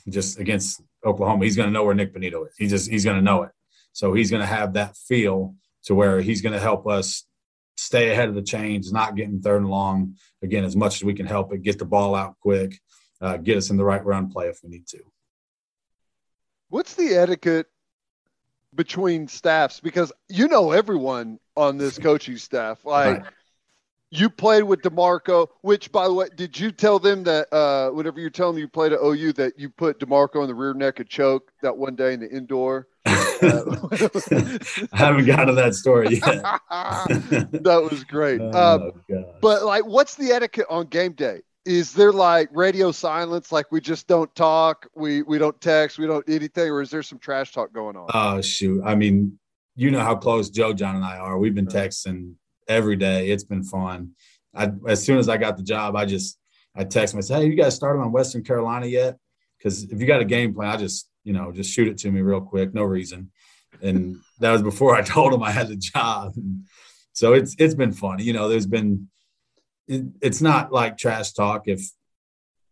just 0.09 0.39
against 0.39 0.83
Oklahoma, 1.05 1.45
he's 1.45 1.57
gonna 1.57 1.71
know 1.71 1.85
where 1.85 1.95
Nik 1.95 2.15
Bonitto 2.15 2.47
is. 2.49 2.55
He 2.57 2.67
just 2.67 2.91
he's 2.91 3.05
gonna 3.05 3.23
know 3.23 3.43
it. 3.43 3.51
So 3.93 4.15
he's 4.15 4.31
gonna 4.31 4.47
have 4.47 4.75
that 4.75 4.97
feel 4.97 5.55
to 5.85 5.95
where 5.95 6.21
he's 6.21 6.41
gonna 6.41 6.61
help 6.61 6.87
us 6.87 7.25
stay 7.77 8.11
ahead 8.11 8.29
of 8.29 8.35
the 8.35 8.43
chains, 8.43 8.93
not 8.93 9.17
getting 9.17 9.41
third 9.41 9.63
and 9.63 9.71
long 9.71 10.15
again 10.43 10.65
as 10.65 10.77
much 10.77 10.97
as 10.97 11.05
we 11.05 11.15
can 11.15 11.27
help 11.27 11.53
it, 11.53 11.63
get 11.63 11.79
the 11.79 11.85
ball 11.85 12.15
out 12.15 12.37
quick, 12.41 12.79
uh, 13.21 13.37
get 13.37 13.57
us 13.57 13.71
in 13.71 13.77
the 13.77 13.85
right 13.85 14.05
run 14.05 14.31
play 14.31 14.47
if 14.47 14.61
we 14.63 14.71
need 14.71 14.87
to. 14.89 15.01
What's 16.69 16.95
the 16.95 17.15
etiquette 17.15 17.67
between 18.75 19.29
staffs? 19.29 19.81
Because 19.81 20.13
you 20.29 20.49
know 20.49 20.73
everyone 20.73 21.39
on 21.57 21.77
this 21.77 21.99
coaching 22.09 22.37
staff. 22.37 22.85
Like 22.85 23.23
right. 23.23 23.33
You 24.15 24.29
played 24.29 24.65
with 24.65 24.83
DeMarco, 24.83 25.49
which 25.63 25.91
by 25.91 26.07
the 26.07 26.13
way, 26.13 26.29
did 26.37 26.61
you 26.61 26.71
tell 26.71 26.99
them 26.99 27.25
that 27.25 27.51
uh, 27.51 27.89
whenever 27.93 28.21
you're 28.21 28.29
telling 28.29 28.57
them 28.57 28.61
you 28.61 28.69
played 28.69 28.93
at 28.93 28.99
OU 29.03 29.33
that 29.33 29.59
you 29.59 29.71
put 29.71 29.99
DeMarco 29.99 30.43
in 30.43 30.49
the 30.49 30.55
rear 30.55 30.75
neck 30.75 31.01
of 31.01 31.09
choke 31.09 31.51
that 31.63 31.75
one 31.75 31.97
day 31.97 32.13
in 32.13 32.21
the 32.21 32.29
indoor? 32.31 32.89
I 33.07 33.17
haven't 34.93 35.25
got 35.25 35.47
to 35.47 35.55
that 35.55 35.75
story 35.75 36.17
yet. 36.17 36.21
that 36.71 37.89
was 37.91 38.05
great. 38.05 38.43
Oh, 38.43 38.93
um, 39.09 39.25
but 39.41 39.63
like, 39.63 39.87
what's 39.87 40.17
the 40.17 40.31
etiquette 40.31 40.67
on 40.69 40.89
game 40.89 41.13
day? 41.13 41.41
Is 41.65 41.95
there 41.95 42.13
like 42.13 42.51
radio 42.53 42.93
silence, 42.93 43.51
like 43.51 43.73
we 43.73 43.81
just 43.81 44.09
don't 44.09 44.33
talk, 44.35 44.89
we 44.95 45.23
we 45.23 45.39
don't 45.39 45.59
text, 45.63 45.99
we 45.99 46.07
don't 46.07 46.29
anything, 46.29 46.71
or 46.71 46.83
is 46.83 46.91
there 46.91 47.03
some 47.03 47.19
trash 47.19 47.53
talk 47.53 47.73
going 47.73 47.97
on? 47.97 48.11
Oh 48.13 48.43
shoot! 48.43 48.83
I 48.85 48.95
mean, 48.95 49.39
you 49.75 49.91
know 49.91 50.01
how 50.01 50.17
close 50.17 50.51
Joe, 50.51 50.75
Jon, 50.75 50.97
and 50.97 51.05
I 51.05 51.17
are. 51.17 51.39
We've 51.39 51.55
been 51.55 51.67
texting 51.67 52.35
every 52.69 52.97
day. 52.97 53.31
It's 53.31 53.45
been 53.45 53.65
fun. 53.65 54.13
I, 54.55 54.71
as 54.87 55.05
soon 55.05 55.19
as 55.19 55.29
I 55.29 55.37
got 55.37 55.57
the 55.57 55.63
job, 55.63 55.97
I 55.97 56.05
just 56.05 56.39
I 56.75 56.85
text 56.85 57.15
said, 57.23 57.43
"Hey, 57.43 57.47
you 57.47 57.55
guys 57.55 57.75
started 57.75 58.01
on 58.01 58.13
Western 58.13 58.45
Carolina 58.45 58.87
yet?" 58.87 59.19
Because 59.59 59.85
if 59.85 60.01
you 60.01 60.07
got 60.07 60.21
a 60.21 60.25
game 60.25 60.55
plan, 60.55 60.71
I 60.71 60.77
just 60.77 61.09
you 61.25 61.33
know, 61.33 61.53
just 61.53 61.73
shoot 61.73 61.89
it 61.89 61.99
to 61.99 62.11
me 62.11 62.21
real 62.21 62.41
quick, 62.41 62.75
no 62.75 62.83
reason. 62.83 63.31
And 63.81 64.17
that 64.41 64.53
was 64.53 64.63
before 64.63 64.95
I 64.97 65.03
told 65.03 65.33
him 65.33 65.43
I 65.43 65.51
had 65.51 65.69
the 65.69 65.77
job. 65.77 66.35
So 67.13 67.33
it's 67.35 67.55
it's 67.59 67.75
been 67.75 67.93
funny. 67.93 68.25
You 68.25 68.33
know, 68.33 68.49
there's 68.49 68.67
been 68.67 69.09
it, 69.87 70.05
it's 70.21 70.41
not 70.41 70.73
like 70.73 70.97
trash 70.97 71.33
talk 71.33 71.63
if 71.67 71.83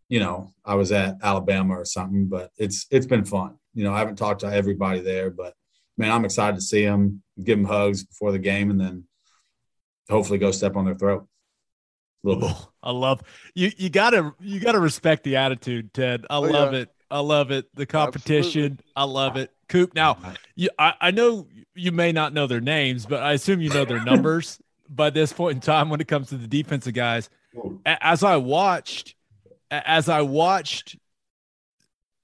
you 0.08 0.20
know 0.20 0.52
I 0.64 0.74
was 0.74 0.92
at 0.92 1.16
Alabama 1.22 1.78
or 1.78 1.84
something, 1.84 2.26
but 2.26 2.50
it's 2.58 2.86
it's 2.90 3.06
been 3.06 3.24
fun. 3.24 3.56
You 3.74 3.84
know, 3.84 3.92
I 3.92 3.98
haven't 3.98 4.16
talked 4.16 4.40
to 4.40 4.52
everybody 4.52 5.00
there, 5.00 5.30
but 5.30 5.54
man, 5.96 6.10
I'm 6.10 6.24
excited 6.24 6.56
to 6.56 6.62
see 6.62 6.84
them, 6.84 7.22
give 7.42 7.58
them 7.58 7.66
hugs 7.66 8.04
before 8.04 8.32
the 8.32 8.38
game, 8.38 8.70
and 8.70 8.80
then 8.80 9.04
hopefully 10.10 10.38
go 10.38 10.50
step 10.50 10.76
on 10.76 10.84
their 10.84 10.94
throat. 10.94 11.26
A 12.24 12.28
little 12.28 12.48
bit. 12.48 12.56
I 12.82 12.90
love 12.90 13.22
you. 13.54 13.70
You 13.76 13.90
gotta 13.90 14.34
you 14.40 14.60
gotta 14.60 14.80
respect 14.80 15.24
the 15.24 15.36
attitude, 15.36 15.92
Ted. 15.94 16.26
I 16.28 16.36
oh, 16.36 16.40
love 16.42 16.72
yeah. 16.72 16.80
it. 16.80 16.88
I 17.10 17.20
love 17.20 17.50
it. 17.50 17.66
The 17.74 17.86
competition. 17.86 18.64
Absolutely. 18.64 18.92
I 18.96 19.04
love 19.04 19.36
it. 19.36 19.50
Coop. 19.68 19.94
Now, 19.94 20.18
you, 20.54 20.68
I, 20.78 20.94
I 21.00 21.10
know 21.10 21.46
you 21.74 21.92
may 21.92 22.12
not 22.12 22.32
know 22.32 22.46
their 22.46 22.60
names, 22.60 23.06
but 23.06 23.22
I 23.22 23.32
assume 23.32 23.60
you 23.60 23.70
know 23.70 23.84
their 23.84 24.04
numbers 24.04 24.60
by 24.88 25.10
this 25.10 25.32
point 25.32 25.56
in 25.56 25.60
time 25.60 25.88
when 25.88 26.00
it 26.00 26.08
comes 26.08 26.28
to 26.28 26.36
the 26.36 26.46
defensive 26.46 26.94
guys. 26.94 27.30
As 27.84 28.22
I 28.22 28.36
watched, 28.36 29.14
as 29.70 30.08
I 30.08 30.22
watched 30.22 30.96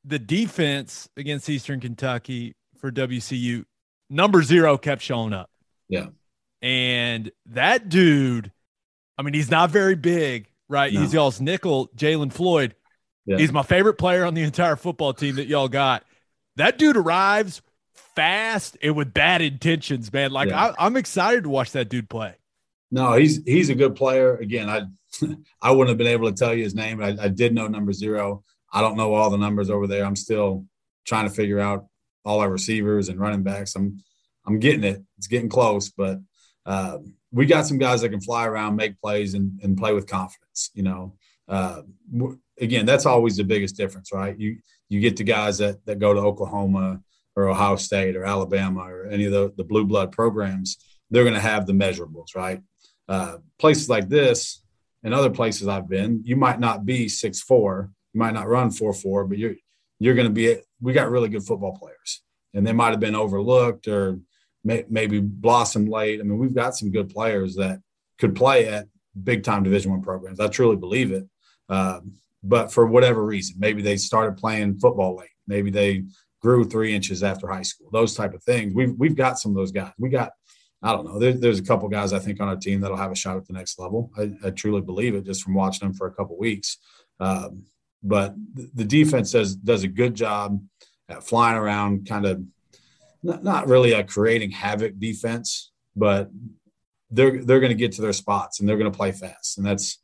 the 0.05 0.19
defense 0.19 1.09
against 1.17 1.49
Eastern 1.49 1.81
Kentucky 1.81 2.55
for 2.79 2.93
WCU, 2.93 3.65
number 4.09 4.43
zero 4.43 4.79
kept 4.79 5.03
showing 5.03 5.33
up. 5.33 5.51
Yeah. 5.89 6.07
And 6.63 7.31
that 7.47 7.89
dude, 7.89 8.51
I 9.19 9.23
mean, 9.23 9.35
he's 9.35 9.51
not 9.51 9.71
very 9.71 9.95
big, 9.95 10.49
right? 10.69 10.93
No. 10.93 11.01
He's 11.01 11.13
y'all's 11.13 11.41
nickel, 11.41 11.89
Jalen 11.97 12.33
Floyd. 12.33 12.75
Yeah. 13.27 13.39
He's 13.39 13.53
my 13.53 13.63
favorite 13.63 13.95
player 13.95 14.25
on 14.25 14.35
the 14.35 14.43
entire 14.43 14.77
football 14.77 15.13
team 15.13 15.37
that 15.37 15.47
y'all 15.47 15.69
got. 15.69 16.05
That 16.57 16.79
dude 16.79 16.97
arrives 16.97 17.61
fast 18.15 18.77
and 18.83 18.97
with 18.97 19.13
bad 19.13 19.43
intentions, 19.43 20.13
man. 20.13 20.31
Like 20.31 20.49
yeah. 20.49 20.73
I, 20.79 20.87
am 20.87 20.97
excited 20.97 21.45
to 21.45 21.51
watch 21.51 21.73
that 21.73 21.89
dude 21.89 22.09
play. 22.09 22.35
No, 22.91 23.15
he's 23.15 23.43
he's 23.45 23.69
a 23.69 23.75
good 23.75 23.97
player. 23.97 24.37
Again, 24.37 24.71
I 24.71 24.83
I 25.63 25.71
wouldn't 25.71 25.91
have 25.91 25.99
been 25.99 26.07
able 26.07 26.31
to 26.31 26.37
tell 26.37 26.55
you 26.55 26.63
his 26.63 26.75
name. 26.75 27.03
I, 27.03 27.17
I 27.21 27.29
did 27.29 27.55
know 27.55 27.67
number 27.67 27.93
zero. 27.93 28.43
I 28.73 28.81
don't 28.81 28.97
know 28.97 29.15
all 29.15 29.31
the 29.31 29.39
numbers 29.39 29.71
over 29.71 29.87
there. 29.87 30.05
I'm 30.05 30.17
still 30.17 30.67
trying 31.05 31.29
to 31.29 31.35
figure 31.35 31.61
out 31.61 31.87
all 32.25 32.41
our 32.41 32.51
receivers 32.51 33.09
and 33.09 33.21
running 33.21 33.43
backs. 33.43 33.75
I'm 33.75 33.99
I'm 34.47 34.61
getting 34.61 34.85
it. 34.85 35.03
It's 35.19 35.27
getting 35.27 35.49
close, 35.49 35.91
but 35.91 36.19
uh, 36.67 36.99
we 37.33 37.47
got 37.47 37.67
some 37.67 37.79
guys 37.79 38.01
that 38.01 38.11
can 38.11 38.21
fly 38.21 38.47
around, 38.47 38.77
make 38.77 39.01
plays, 39.01 39.35
and, 39.35 39.59
and 39.63 39.79
play 39.79 39.93
with 39.93 40.07
confidence. 40.07 40.71
You 40.75 40.83
know, 40.83 41.15
uh, 41.49 41.83
again, 42.61 42.87
that's 42.87 43.07
always 43.07 43.37
the 43.37 43.45
biggest 43.45 43.77
difference, 43.77 44.13
right? 44.13 44.39
You 44.39 44.59
you 44.89 45.01
get 45.01 45.17
the 45.17 45.25
guys 45.25 45.59
that 45.59 45.85
that 45.87 45.99
go 45.99 46.13
to 46.13 46.21
Oklahoma 46.21 47.01
or 47.37 47.49
Ohio 47.49 47.77
State 47.77 48.17
or 48.17 48.25
Alabama 48.25 48.81
or 48.81 49.07
any 49.07 49.27
of 49.27 49.33
the, 49.33 49.53
the 49.57 49.65
blue 49.65 49.85
blood 49.85 50.11
programs, 50.11 50.79
they're 51.11 51.25
going 51.25 51.35
to 51.35 51.41
have 51.41 51.67
the 51.67 51.73
measurables, 51.73 52.35
right? 52.35 52.63
Uh, 53.09 53.37
places 53.59 53.89
like 53.89 54.09
this 54.09 54.63
and 55.05 55.13
other 55.13 55.31
places 55.31 55.69
I've 55.69 55.89
been, 55.89 56.23
you 56.25 56.35
might 56.35 56.59
not 56.59 56.87
be 56.87 57.09
six 57.09 57.41
four, 57.41 57.91
you 58.13 58.19
might 58.19 58.35
not 58.35 58.49
run 58.49 58.71
four 58.71 58.93
four, 58.93 59.25
but 59.25 59.39
you're 59.39 59.55
you're 59.99 60.15
going 60.15 60.27
to 60.27 60.33
be. 60.33 60.57
We 60.81 60.93
got 60.93 61.11
really 61.11 61.29
good 61.29 61.45
football 61.45 61.79
players, 61.79 62.23
and 62.55 62.67
they 62.67 62.73
might 62.73 62.91
have 62.91 63.01
been 63.01 63.15
overlooked 63.15 63.89
or 63.89 64.19
may, 64.67 64.85
maybe 64.89 65.21
blossom 65.21 65.87
late. 65.87 66.21
I 66.21 66.25
mean, 66.25 66.39
we've 66.39 66.55
got 66.55 66.77
some 66.77 66.91
good 66.91 67.09
players 67.09 67.55
that 67.57 67.81
could 68.19 68.35
play 68.35 68.67
at 68.67 68.89
big 69.23 69.45
time 69.45 69.63
Division 69.63 69.93
One 69.93 70.03
programs. 70.03 70.41
I 70.41 70.49
truly 70.49 70.77
believe 70.77 71.13
it. 71.13 71.27
Um, 71.69 72.15
but 72.43 72.73
for 72.73 72.87
whatever 72.87 73.25
reason, 73.25 73.57
maybe 73.59 73.83
they 73.83 73.97
started 73.97 74.37
playing 74.37 74.79
football 74.79 75.17
late. 75.17 75.31
Maybe 75.47 75.71
they 75.71 76.05
grew 76.43 76.65
three 76.65 76.95
inches 76.95 77.23
after 77.23 77.49
high 77.49 77.63
school. 77.63 77.89
Those 77.93 78.15
type 78.15 78.35
of 78.35 78.43
things. 78.43 78.75
We've 78.75 78.95
we've 78.99 79.17
got 79.17 79.39
some 79.39 79.53
of 79.53 79.57
those 79.57 79.73
guys. 79.73 79.93
We 79.99 80.11
got 80.11 80.33
I 80.83 80.93
don't 80.93 81.07
know. 81.07 81.19
There, 81.19 81.33
there's 81.33 81.59
a 81.59 81.65
couple 81.65 81.89
guys 81.89 82.13
I 82.13 82.19
think 82.19 82.41
on 82.41 82.49
our 82.49 82.57
team 82.57 82.81
that'll 82.81 82.97
have 82.97 83.13
a 83.13 83.17
shot 83.17 83.37
at 83.37 83.47
the 83.47 83.53
next 83.53 83.79
level. 83.79 84.11
I, 84.17 84.33
I 84.45 84.51
truly 84.51 84.83
believe 84.83 85.15
it 85.15 85.25
just 85.25 85.43
from 85.43 85.55
watching 85.55 85.89
them 85.89 85.97
for 85.97 86.07
a 86.07 86.13
couple 86.13 86.39
weeks. 86.39 86.79
Um, 87.19 87.65
but 88.03 88.35
the 88.75 88.85
defense 88.85 89.33
does 89.33 89.57
does 89.57 89.85
a 89.85 89.89
good 89.89 90.15
job 90.15 90.61
at 91.09 91.25
flying 91.25 91.57
around, 91.57 92.07
kind 92.07 92.27
of 92.27 92.43
not, 93.27 93.45
not 93.45 93.69
really 93.69 93.93
a 93.93 94.05
creating 94.05 94.53
havoc 94.53 94.99
defense, 94.99 95.73
but 95.95 96.31
they're 97.11 97.43
they're 97.45 97.61
going 97.61 97.71
to 97.71 97.77
get 97.77 97.93
to 97.93 98.03
their 98.03 98.13
spots 98.13 98.61
and 98.61 98.69
they're 98.69 98.79
going 98.79 98.91
to 98.91 98.97
play 98.97 99.13
fast, 99.13 99.59
and 99.59 99.67
that's 99.67 99.99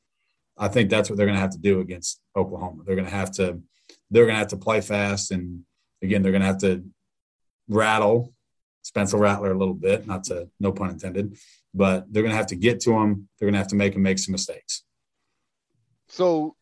I 0.59 0.69
think 0.69 0.91
that's 0.91 1.09
what 1.09 1.17
they're 1.17 1.27
going 1.27 1.37
to 1.37 1.41
have 1.41 1.53
to 1.53 1.59
do 1.59 1.81
against 1.81 2.21
Oklahoma. 2.37 2.83
They're 2.85 2.97
going 2.97 3.09
to 3.09 3.15
have 3.15 3.33
to 3.33 3.61
they're 4.11 4.27
going 4.27 4.35
to 4.35 4.41
have 4.41 4.49
to 4.49 4.57
play 4.57 4.81
fast, 4.81 5.31
and 5.31 5.65
again, 6.03 6.23
they're 6.23 6.33
going 6.33 6.43
to 6.43 6.49
have 6.49 6.59
to 6.59 6.85
rattle 7.69 8.35
Spencer 8.83 9.17
Rattler 9.17 9.53
a 9.53 9.59
little 9.59 9.75
bit. 9.75 10.07
Not 10.07 10.25
to 10.25 10.49
no 10.61 10.73
pun 10.73 10.91
intended, 10.91 11.37
but 11.73 12.13
they're 12.13 12.23
going 12.23 12.33
to 12.33 12.37
have 12.37 12.49
to 12.49 12.57
get 12.57 12.81
to 12.81 12.93
him. 12.93 13.29
They're 13.39 13.47
going 13.47 13.55
to 13.55 13.59
have 13.59 13.69
to 13.69 13.77
make 13.77 13.95
him 13.95 14.03
make 14.03 14.19
some 14.19 14.33
mistakes. 14.33 14.85
So, 16.09 16.57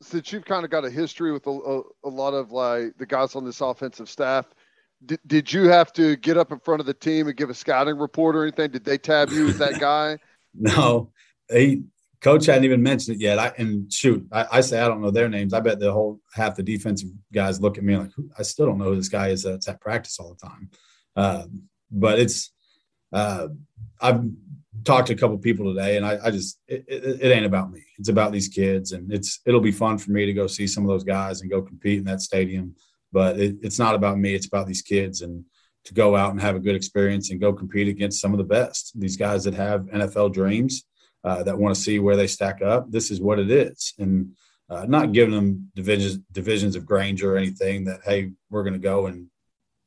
since 0.00 0.32
you've 0.32 0.44
kind 0.44 0.64
of 0.64 0.70
got 0.70 0.84
a 0.84 0.90
history 0.90 1.32
with 1.32 1.46
a, 1.46 1.50
a, 1.50 1.82
a 2.04 2.08
lot 2.08 2.34
of 2.34 2.52
like 2.52 2.96
the 2.98 3.06
guys 3.06 3.34
on 3.34 3.44
this 3.44 3.60
offensive 3.60 4.08
staff, 4.08 4.46
did, 5.06 5.20
did 5.26 5.52
you 5.52 5.68
have 5.68 5.92
to 5.94 6.16
get 6.16 6.36
up 6.36 6.52
in 6.52 6.58
front 6.60 6.80
of 6.80 6.86
the 6.86 6.94
team 6.94 7.26
and 7.26 7.36
give 7.36 7.50
a 7.50 7.54
scouting 7.54 7.98
report 7.98 8.36
or 8.36 8.42
anything? 8.42 8.70
Did 8.70 8.84
they 8.84 8.98
tab 8.98 9.30
you 9.30 9.48
as 9.48 9.58
that 9.58 9.80
guy? 9.80 10.18
no, 10.54 11.10
they 11.48 11.82
Coach 12.20 12.46
hadn't 12.46 12.64
even 12.64 12.82
mentioned 12.82 13.16
it 13.16 13.20
yet. 13.22 13.38
I 13.38 13.52
and 13.58 13.92
shoot, 13.92 14.26
I, 14.32 14.46
I, 14.52 14.60
say 14.62 14.80
I 14.80 14.88
don't 14.88 15.02
know 15.02 15.10
their 15.10 15.28
names. 15.28 15.52
I 15.52 15.60
bet 15.60 15.78
the 15.78 15.92
whole 15.92 16.20
half 16.32 16.56
the 16.56 16.62
defensive 16.62 17.10
guys 17.32 17.60
look 17.60 17.76
at 17.76 17.84
me 17.84 17.96
like 17.96 18.12
I 18.38 18.42
still 18.42 18.64
don't 18.64 18.78
know 18.78 18.86
who 18.86 18.96
this 18.96 19.10
guy 19.10 19.28
is 19.28 19.42
that's 19.42 19.68
at 19.68 19.80
practice 19.80 20.18
all 20.18 20.34
the 20.34 20.46
time. 20.48 20.70
Uh, 21.14 21.44
but 21.90 22.18
it's 22.18 22.50
uh, 23.12 23.48
I've 24.00 24.24
talked 24.84 25.08
to 25.08 25.12
a 25.12 25.16
couple 25.16 25.36
people 25.38 25.74
today, 25.74 25.98
and 25.98 26.06
I, 26.06 26.18
I 26.24 26.30
just 26.30 26.58
it, 26.66 26.84
it, 26.88 27.20
it, 27.22 27.30
ain't 27.30 27.46
about 27.46 27.70
me. 27.70 27.84
It's 27.98 28.08
about 28.08 28.32
these 28.32 28.48
kids, 28.48 28.92
and 28.92 29.12
it's 29.12 29.40
it'll 29.44 29.60
be 29.60 29.70
fun 29.70 29.98
for 29.98 30.10
me 30.10 30.24
to 30.24 30.32
go 30.32 30.46
see 30.46 30.66
some 30.66 30.82
of 30.82 30.88
those 30.88 31.04
guys 31.04 31.42
and 31.42 31.50
go 31.50 31.60
compete 31.60 31.98
in 31.98 32.04
that 32.04 32.22
stadium. 32.22 32.74
But 33.14 33.38
it, 33.38 33.56
it's 33.62 33.78
not 33.78 33.94
about 33.94 34.18
me. 34.18 34.34
It's 34.34 34.46
about 34.46 34.66
these 34.66 34.82
kids 34.82 35.22
and 35.22 35.44
to 35.84 35.94
go 35.94 36.16
out 36.16 36.32
and 36.32 36.40
have 36.40 36.56
a 36.56 36.64
good 36.66 36.74
experience 36.74 37.30
and 37.30 37.40
go 37.40 37.52
compete 37.52 37.88
against 37.88 38.20
some 38.20 38.32
of 38.32 38.38
the 38.38 38.52
best. 38.58 38.92
These 38.98 39.16
guys 39.16 39.44
that 39.44 39.54
have 39.54 39.82
NFL 39.82 40.32
dreams 40.32 40.84
uh, 41.22 41.42
that 41.44 41.58
want 41.58 41.74
to 41.74 41.80
see 41.80 41.98
where 41.98 42.16
they 42.16 42.26
stack 42.26 42.60
up. 42.62 42.90
This 42.90 43.10
is 43.10 43.20
what 43.20 43.38
it 43.38 43.50
is, 43.50 43.94
and 43.98 44.32
uh, 44.68 44.86
not 44.88 45.12
giving 45.12 45.34
them 45.34 45.70
divisions 45.74 46.18
divisions 46.32 46.74
of 46.76 46.86
Granger 46.86 47.34
or 47.34 47.38
anything 47.38 47.84
that 47.84 48.00
hey 48.04 48.32
we're 48.50 48.64
going 48.64 48.80
to 48.80 48.88
go 48.94 49.06
and 49.06 49.28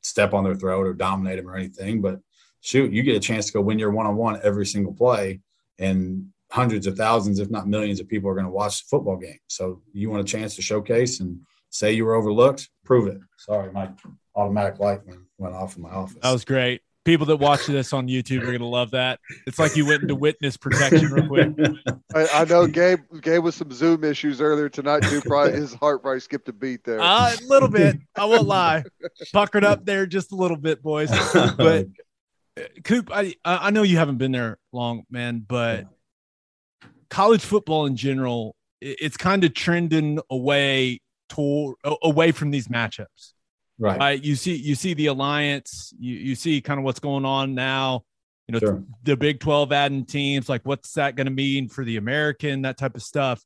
step 0.02 0.32
on 0.32 0.44
their 0.44 0.54
throat 0.54 0.86
or 0.86 0.94
dominate 0.94 1.36
them 1.36 1.48
or 1.48 1.56
anything, 1.56 2.00
but 2.00 2.20
shoot, 2.60 2.92
you 2.92 3.02
get 3.02 3.16
a 3.16 3.20
chance 3.20 3.46
to 3.46 3.52
go 3.52 3.60
win 3.60 3.78
your 3.78 3.90
one 3.90 4.06
on 4.06 4.16
one 4.16 4.40
every 4.42 4.66
single 4.66 4.92
play, 4.92 5.40
and 5.78 6.28
hundreds 6.50 6.86
of 6.86 6.96
thousands, 6.96 7.38
if 7.38 7.50
not 7.50 7.68
millions, 7.68 8.00
of 8.00 8.08
people 8.08 8.30
are 8.30 8.34
going 8.34 8.46
to 8.46 8.50
watch 8.50 8.82
the 8.82 8.88
football 8.88 9.16
game. 9.16 9.38
So 9.48 9.82
you 9.92 10.10
want 10.10 10.22
a 10.22 10.32
chance 10.32 10.56
to 10.56 10.62
showcase 10.62 11.20
and 11.20 11.40
say 11.70 11.92
you 11.92 12.04
were 12.04 12.14
overlooked, 12.14 12.68
prove 12.84 13.08
it. 13.08 13.18
Sorry, 13.36 13.72
my 13.72 13.90
automatic 14.34 14.78
light 14.78 15.06
went, 15.06 15.20
went 15.38 15.54
off 15.54 15.76
in 15.76 15.82
my 15.82 15.90
office. 15.90 16.18
That 16.22 16.32
was 16.32 16.44
great. 16.44 16.82
People 17.04 17.26
that 17.26 17.36
watch 17.36 17.66
this 17.66 17.94
on 17.94 18.06
YouTube 18.06 18.42
are 18.42 18.46
going 18.46 18.58
to 18.58 18.66
love 18.66 18.90
that. 18.90 19.18
It's 19.46 19.58
like 19.58 19.76
you 19.76 19.86
went 19.86 20.02
into 20.02 20.14
witness 20.14 20.58
protection 20.58 21.10
real 21.10 21.26
quick. 21.26 21.54
I, 22.14 22.28
I 22.34 22.44
know 22.44 22.66
Gabe 22.66 23.00
Gabe 23.22 23.42
with 23.42 23.54
some 23.54 23.72
Zoom 23.72 24.04
issues 24.04 24.42
earlier 24.42 24.68
tonight 24.68 25.04
too. 25.04 25.22
Probably 25.22 25.52
his 25.52 25.72
heart 25.72 26.02
probably 26.02 26.20
skipped 26.20 26.48
a 26.50 26.52
beat 26.52 26.84
there. 26.84 27.00
Uh, 27.00 27.34
a 27.34 27.46
little 27.46 27.70
bit. 27.70 27.96
I 28.14 28.26
won't 28.26 28.46
lie. 28.46 28.84
Puckered 29.32 29.64
up 29.64 29.86
there 29.86 30.04
just 30.04 30.32
a 30.32 30.34
little 30.34 30.58
bit, 30.58 30.82
boys. 30.82 31.10
But 31.32 31.86
Coop, 32.84 33.10
I 33.10 33.34
I 33.42 33.70
know 33.70 33.84
you 33.84 33.96
haven't 33.96 34.18
been 34.18 34.32
there 34.32 34.58
long, 34.72 35.04
man, 35.10 35.44
but 35.46 35.86
college 37.08 37.42
football 37.42 37.86
in 37.86 37.96
general, 37.96 38.54
it's 38.80 39.16
kind 39.16 39.44
of 39.44 39.54
trending 39.54 40.20
away 40.30 41.00
toward 41.28 41.76
away 42.02 42.32
from 42.32 42.50
these 42.50 42.68
matchups. 42.68 43.32
right. 43.78 43.98
Right? 43.98 44.24
You 44.24 44.34
see, 44.36 44.56
you 44.56 44.74
see 44.74 44.94
the 44.94 45.06
alliance. 45.06 45.92
You 45.98 46.14
you 46.14 46.34
see 46.34 46.60
kind 46.60 46.78
of 46.78 46.84
what's 46.84 47.00
going 47.00 47.24
on 47.24 47.54
now. 47.54 48.04
You 48.48 48.52
know, 48.54 48.58
Sure. 48.60 48.82
the 49.02 49.16
Big 49.16 49.40
Twelve 49.40 49.72
adding 49.72 50.04
teams. 50.06 50.48
Like, 50.48 50.62
what's 50.64 50.92
that 50.94 51.16
going 51.16 51.26
to 51.26 51.32
mean 51.32 51.68
for 51.68 51.84
the 51.84 51.96
American? 51.98 52.62
That 52.62 52.78
type 52.78 52.96
of 52.96 53.02
stuff. 53.02 53.42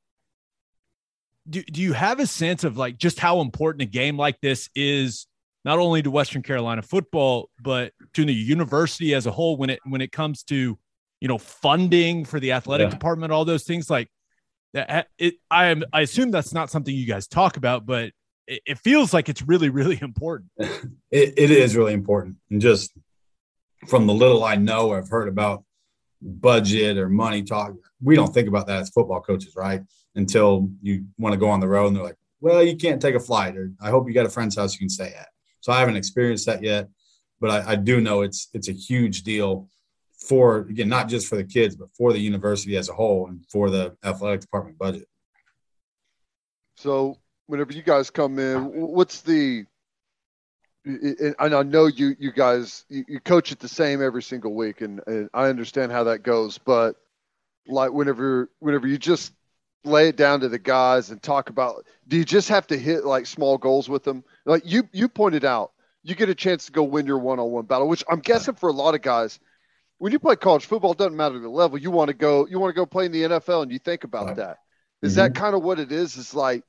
Do 1.49 1.63
Do 1.63 1.83
you 1.83 1.93
have 1.93 2.21
a 2.21 2.27
sense 2.27 2.63
of 2.65 2.77
like 2.77 2.99
just 2.99 3.19
how 3.19 3.41
important 3.41 3.83
a 3.83 3.87
game 3.87 4.17
like 4.17 4.41
this 4.41 4.71
is, 4.77 5.27
not 5.65 5.79
only 5.79 6.01
to 6.03 6.11
Western 6.11 6.43
Carolina 6.43 6.83
football, 6.83 7.51
but 7.61 7.93
to 8.15 8.25
the 8.25 8.33
university 8.35 9.13
as 9.15 9.27
a 9.27 9.33
whole 9.33 9.57
when 9.57 9.71
it 9.71 9.81
when 9.85 10.01
it 10.01 10.13
comes 10.13 10.45
to 10.45 10.79
you 11.21 11.29
know 11.29 11.39
funding 11.39 12.25
for 12.25 12.39
the 12.39 12.53
athletic 12.53 12.87
Yeah. 12.87 12.91
department, 12.91 13.33
all 13.33 13.45
those 13.45 13.65
things 13.65 13.91
like 13.91 14.09
that. 14.73 15.09
It 15.19 15.35
I 15.51 15.67
am 15.67 15.85
I 15.93 16.03
assume 16.03 16.31
that's 16.31 16.53
not 16.53 16.71
something 16.71 16.95
you 16.95 17.07
guys 17.07 17.27
talk 17.27 17.57
about, 17.57 17.87
but 17.87 18.13
it, 18.47 18.63
it 18.67 18.79
feels 18.79 19.13
like 19.13 19.29
it's 19.29 19.43
really 19.43 19.69
really 19.69 19.99
important. 20.01 20.51
it, 20.59 20.85
it 21.11 21.51
is 21.51 21.77
really 21.77 21.95
important. 21.95 22.37
And 22.51 22.61
just 22.61 22.93
from 23.89 24.07
the 24.07 24.15
little 24.15 24.45
I 24.45 24.57
know, 24.57 24.93
I've 24.93 25.09
heard 25.09 25.29
about 25.29 25.65
budget 26.21 26.99
or 26.99 27.09
money 27.09 27.43
talk. 27.43 27.73
We 28.01 28.17
don't 28.17 28.33
think 28.33 28.49
about 28.49 28.67
that 28.69 28.81
as 28.81 28.91
football 28.91 29.21
coaches, 29.21 29.55
right? 29.57 29.83
Until 30.15 30.71
you 30.83 31.07
want 31.19 31.33
to 31.33 31.39
go 31.39 31.49
on 31.49 31.61
the 31.61 31.69
road 31.69 31.89
and 31.89 31.97
they're 31.97 32.05
like, 32.05 32.19
well, 32.41 32.63
you 32.63 32.77
can't 32.77 33.01
take 33.01 33.15
a 33.15 33.21
flight, 33.21 33.57
or 33.57 33.73
I 33.81 33.91
hope 33.91 34.09
you 34.09 34.15
got 34.15 34.27
a 34.27 34.31
friend's 34.31 34.57
house 34.57 34.75
you 34.75 34.81
can 34.81 34.89
stay 34.89 35.15
at. 35.17 35.29
So 35.61 35.73
I 35.73 35.79
haven't 35.79 35.97
experienced 35.97 36.47
that 36.47 36.63
yet, 36.63 36.89
but 37.41 37.51
I, 37.51 37.73
I 37.73 37.77
do 37.77 38.01
know 38.01 38.23
it's 38.23 38.49
it's 38.53 38.69
a 38.69 38.73
huge 38.73 39.23
deal 39.23 39.69
for 40.29 40.59
again, 40.59 40.89
not 40.89 41.09
just 41.09 41.27
for 41.29 41.37
the 41.37 41.45
kids, 41.45 41.77
but 41.77 41.89
for 41.97 42.13
the 42.13 42.19
university 42.19 42.77
as 42.77 42.89
a 42.89 42.93
whole 42.93 43.29
and 43.29 43.45
for 43.51 43.71
the 43.71 43.97
athletic 44.05 44.41
department 44.41 44.79
budget. 44.79 45.09
So 46.77 47.19
whenever 47.47 47.73
you 47.73 47.83
guys 47.83 48.11
come 48.11 48.39
in, 48.39 48.65
what's 48.73 49.21
the? 49.21 49.67
And 50.85 51.37
I 51.39 51.63
know 51.63 51.87
you 51.87 52.17
you 52.19 52.33
guys 52.33 52.85
you, 52.89 53.21
coach 53.21 53.53
it 53.53 53.61
the 53.61 53.69
same 53.69 54.03
every 54.03 54.23
single 54.23 54.55
week, 54.55 54.81
and, 54.81 55.01
and 55.07 55.31
I 55.33 55.47
understand 55.47 55.93
how 55.93 56.05
that 56.05 56.25
goes. 56.25 56.59
But 56.59 56.97
like 57.69 57.93
whenever 57.93 58.51
whenever 58.59 58.89
you 58.89 58.99
just 58.99 59.33
lay 59.85 60.09
it 60.09 60.17
down 60.17 60.41
to 60.41 60.49
the 60.49 60.59
guys 60.59 61.11
and 61.11 61.23
talk 61.23 61.51
about, 61.51 61.87
do 62.09 62.17
you 62.17 62.25
just 62.25 62.49
have 62.49 62.67
to 62.69 62.79
hit 62.79 63.05
like 63.05 63.27
small 63.27 63.59
goals 63.59 63.89
with 63.89 64.03
them? 64.03 64.25
Like 64.45 64.63
you 64.65 64.89
you 64.93 65.09
pointed 65.09 65.45
out, 65.45 65.73
you 66.03 66.17
get 66.17 66.29
a 66.29 66.35
chance 66.35 66.67
to 66.67 66.73
go 66.73 66.83
win 66.83 67.07
your 67.07 67.19
one 67.19 67.39
on 67.39 67.51
one 67.51 67.67
battle, 67.67 67.89
which 67.89 68.03
I'm 68.11 68.21
guessing 68.21 68.55
for 68.55 68.69
a 68.69 68.73
lot 68.73 68.97
of 68.97 69.03
guys. 69.03 69.39
When 70.03 70.11
you 70.11 70.19
play 70.19 70.35
college 70.35 70.67
football, 70.67 70.91
it 70.91 70.99
doesn't 70.99 71.17
matter 71.17 71.39
the 71.39 71.49
level. 71.49 71.79
You 71.79 71.93
want 71.93 72.09
to 72.09 72.15
go, 72.15 72.45
you 72.49 72.59
want 72.59 72.71
to 72.71 72.75
go 72.75 72.85
play 72.85 73.07
in 73.07 73.13
the 73.13 73.23
NFL, 73.23 73.63
and 73.63 73.71
you 73.71 73.79
think 73.79 74.03
about 74.03 74.27
Right. 74.27 74.37
that. 74.37 74.59
Is 75.01 75.13
mm-hmm. 75.13 75.19
that 75.19 75.35
kind 75.37 75.55
of 75.55 75.63
what 75.63 75.79
it 75.79 75.93
is? 75.93 76.19
It's 76.19 76.35
like 76.35 76.65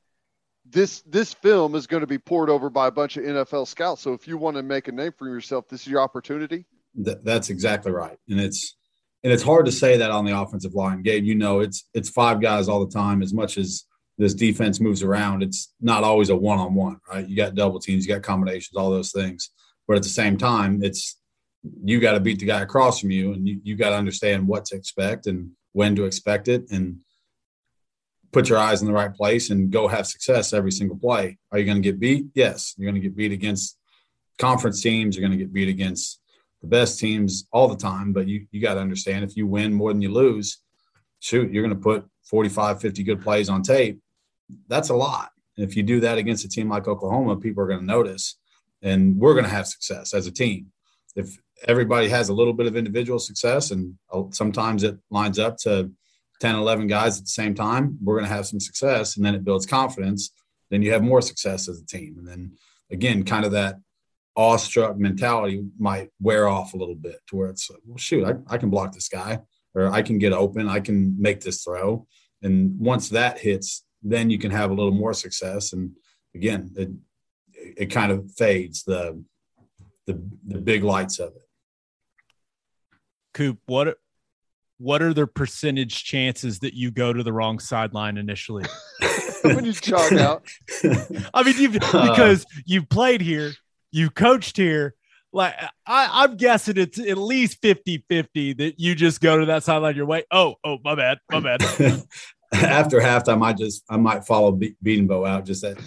this 0.70 1.02
this 1.08 1.34
film 1.34 1.74
is 1.74 1.88
going 1.88 2.02
to 2.02 2.08
be 2.08 2.20
poured 2.20 2.52
over 2.52 2.70
by 2.70 2.86
a 2.86 2.92
bunch 2.92 3.18
of 3.18 3.24
NFL 3.24 3.68
scouts. 3.68 4.04
So 4.04 4.14
if 4.14 4.28
you 4.28 4.38
want 4.38 4.58
to 4.58 4.62
make 4.62 4.88
a 4.88 4.92
name 4.92 5.14
for 5.18 5.28
yourself, 5.28 5.68
this 5.68 5.82
is 5.82 5.88
your 5.88 6.02
opportunity. 6.02 6.68
Th- 7.04 7.18
that's 7.24 7.50
exactly 7.50 7.92
right, 7.92 8.20
and 8.30 8.40
it's 8.40 8.76
and 9.24 9.34
it's 9.34 9.42
hard 9.42 9.66
to 9.66 9.72
say 9.72 9.98
that 9.98 10.12
on 10.12 10.26
the 10.26 10.40
offensive 10.40 10.76
line, 10.76 11.02
Gabe. 11.02 11.24
You 11.24 11.34
know, 11.34 11.62
it's 11.62 11.90
it's 11.96 12.12
five 12.12 12.40
guys 12.40 12.70
all 12.70 12.86
the 12.86 12.94
time. 12.94 13.24
As 13.24 13.34
much 13.34 13.58
as 13.58 13.86
this 14.20 14.36
defense 14.36 14.80
moves 14.80 15.02
around, 15.02 15.42
it's 15.42 15.74
not 15.82 16.04
always 16.04 16.30
a 16.30 16.36
one 16.36 16.60
on 16.60 16.76
one, 16.76 17.00
right? 17.10 17.28
You 17.28 17.36
got 17.36 17.56
double 17.56 17.80
teams, 17.80 18.06
you 18.06 18.14
got 18.14 18.22
combinations, 18.22 18.78
all 18.78 18.92
those 18.92 19.12
things. 19.12 19.50
But 19.88 19.98
at 19.98 20.04
the 20.04 20.10
same 20.10 20.38
time, 20.38 20.84
it's 20.84 21.18
you 21.84 22.00
got 22.00 22.14
to 22.14 22.20
beat 22.20 22.40
the 22.40 22.46
guy 22.46 22.62
across 22.62 23.00
from 23.00 23.12
you, 23.12 23.34
and 23.34 23.48
you 23.48 23.60
you 23.64 23.76
got 23.76 23.92
to 23.92 23.98
understand 23.98 24.48
what 24.48 24.66
to 24.66 24.76
expect 24.76 25.28
and 25.28 25.52
when 25.72 25.96
to 25.96 26.06
expect 26.06 26.48
it, 26.48 26.70
and 26.72 26.98
put 28.32 28.50
your 28.50 28.58
eyes 28.58 28.82
in 28.82 28.88
the 28.88 28.94
right 28.94 29.14
place 29.14 29.50
and 29.50 29.72
go 29.72 29.88
have 29.88 30.08
success 30.08 30.54
every 30.54 30.72
single 30.72 30.98
play. 30.98 31.38
Are 31.52 31.60
you 31.60 31.66
going 31.66 31.82
to 31.82 31.82
get 31.82 32.00
beat? 32.00 32.26
Yes, 32.34 32.74
you're 32.78 32.90
going 32.90 33.02
to 33.02 33.08
get 33.08 33.16
beat 33.16 33.32
against 33.32 33.78
conference 34.40 34.82
teams. 34.82 35.16
You're 35.16 35.26
going 35.26 35.38
to 35.38 35.44
get 35.44 35.54
beat 35.54 35.70
against 35.70 36.20
the 36.62 36.68
best 36.68 37.00
teams 37.00 37.48
all 37.52 37.68
the 37.68 37.78
time, 37.78 38.12
but 38.12 38.28
you, 38.28 38.48
you 38.52 38.62
got 38.62 38.74
to 38.74 38.80
understand 38.80 39.24
if 39.24 39.38
you 39.38 39.46
win 39.46 39.74
more 39.74 39.94
than 39.94 40.02
you 40.02 40.12
lose, 40.12 40.60
shoot, 41.20 41.52
you're 41.52 41.64
going 41.64 41.76
to 41.76 41.82
put 41.82 42.06
45, 42.24 42.82
50 42.82 43.04
good 43.04 43.22
plays 43.22 43.50
on 43.50 43.62
tape. 43.62 44.00
That's 44.68 44.90
a 44.90 44.96
lot. 44.96 45.30
And 45.58 45.70
if 45.70 45.76
you 45.76 45.84
do 45.84 46.00
that 46.00 46.18
against 46.18 46.46
a 46.46 46.50
team 46.50 46.70
like 46.70 46.88
Oklahoma, 46.88 47.36
people 47.38 47.64
are 47.64 47.68
going 47.68 47.82
to 47.82 47.86
notice 47.86 48.38
and 48.82 49.18
we're 49.18 49.34
going 49.34 49.46
to 49.46 49.52
have 49.52 49.68
success 49.68 50.14
as 50.14 50.26
a 50.26 50.32
team. 50.32 50.72
If 51.16 51.38
everybody 51.68 52.10
has 52.10 52.30
a 52.30 52.34
little 52.34 52.54
bit 52.54 52.68
of 52.68 52.76
individual 52.76 53.20
success 53.20 53.72
and 53.72 53.96
uh, 54.12 54.24
sometimes 54.32 54.84
it 54.84 54.98
lines 55.10 55.40
up 55.40 55.58
to 55.58 55.92
10, 56.40 56.56
11 56.56 56.88
guys 56.88 57.18
at 57.18 57.24
the 57.24 57.30
same 57.30 57.54
time, 57.54 57.98
we're 58.02 58.18
going 58.18 58.28
to 58.28 58.36
have 58.36 58.46
some 58.46 58.60
success 58.60 59.16
and 59.16 59.26
then 59.26 59.36
it 59.36 59.46
builds 59.46 59.66
confidence. 59.66 60.32
Then 60.70 60.82
you 60.82 60.92
have 60.92 61.04
more 61.04 61.22
success 61.22 61.70
as 61.70 61.80
a 61.80 61.86
team. 61.86 62.16
And 62.18 62.28
then 62.28 62.54
again, 62.92 63.24
kind 63.24 63.46
of 63.46 63.52
that 63.52 63.78
awestruck 64.36 64.98
mentality 64.98 65.64
might 65.78 66.10
wear 66.20 66.48
off 66.48 66.74
a 66.74 66.78
little 66.78 66.96
bit 66.96 67.18
to 67.28 67.36
where 67.36 67.50
it's 67.50 67.70
like, 67.70 67.80
well, 67.86 67.98
shoot, 67.98 68.26
I, 68.26 68.34
I 68.54 68.58
can 68.58 68.70
block 68.70 68.94
this 68.94 69.08
guy 69.08 69.40
or 69.76 69.92
I 69.92 70.02
can 70.02 70.18
get 70.18 70.34
open, 70.34 70.68
I 70.68 70.80
can 70.80 71.16
make 71.20 71.42
this 71.42 71.64
throw. 71.64 72.08
And 72.42 72.78
once 72.80 73.10
that 73.10 73.40
hits, 73.40 73.86
then 74.02 74.30
you 74.30 74.38
can 74.38 74.52
have 74.52 74.70
a 74.70 74.74
little 74.74 74.92
more 74.92 75.14
success. 75.14 75.72
And 75.74 75.92
again, 76.36 76.72
it, 76.76 76.90
it 77.54 77.86
kind 77.86 78.12
of 78.12 78.32
fades 78.32 78.84
the, 78.84 79.24
the, 80.08 80.22
the 80.46 80.60
big 80.60 80.84
lights 80.84 81.20
of 81.20 81.30
it. 81.36 81.43
Coop, 83.34 83.60
what 83.66 83.98
what 84.78 85.02
are 85.02 85.14
the 85.14 85.28
percentage 85.28 86.04
chances 86.04 86.60
that 86.60 86.74
you 86.74 86.92
go 86.92 87.14
to 87.14 87.24
the 87.24 87.32
wrong 87.32 87.60
sideline 87.60 88.18
initially? 88.18 88.66
when 89.44 89.66
you 89.66 89.74
jog 89.74 90.14
out, 90.14 90.46
I 91.34 91.44
mean, 91.44 91.56
you've, 91.58 91.78
uh. 91.82 92.10
because 92.10 92.46
you've 92.66 92.90
played 92.90 93.22
here, 93.22 93.54
you've 93.92 94.14
coached 94.14 94.58
here. 94.58 94.96
Like 95.32 95.56
I, 95.88 96.24
I'm 96.24 96.38
guessing 96.38 96.78
it's 96.78 97.00
at 97.00 97.18
least 97.18 97.60
50 97.62 98.06
50 98.08 98.54
that 98.54 98.80
you 98.80 98.94
just 98.94 99.20
go 99.20 99.40
to 99.40 99.48
that 99.48 99.64
sideline 99.64 99.96
your 99.96 100.06
way. 100.06 100.26
Oh, 100.32 100.56
oh, 100.64 100.78
my 100.84 100.96
bad, 100.96 101.20
my 101.32 101.40
bad. 101.40 101.62
After 102.54 103.00
halftime, 103.00 103.44
I 103.44 103.54
just 103.54 103.84
I 103.90 103.98
might 103.98 104.26
follow 104.26 104.52
Be- 104.52 104.76
Bedenbaugh 104.84 105.28
out. 105.28 105.46
Just 105.46 105.64
that 105.64 105.80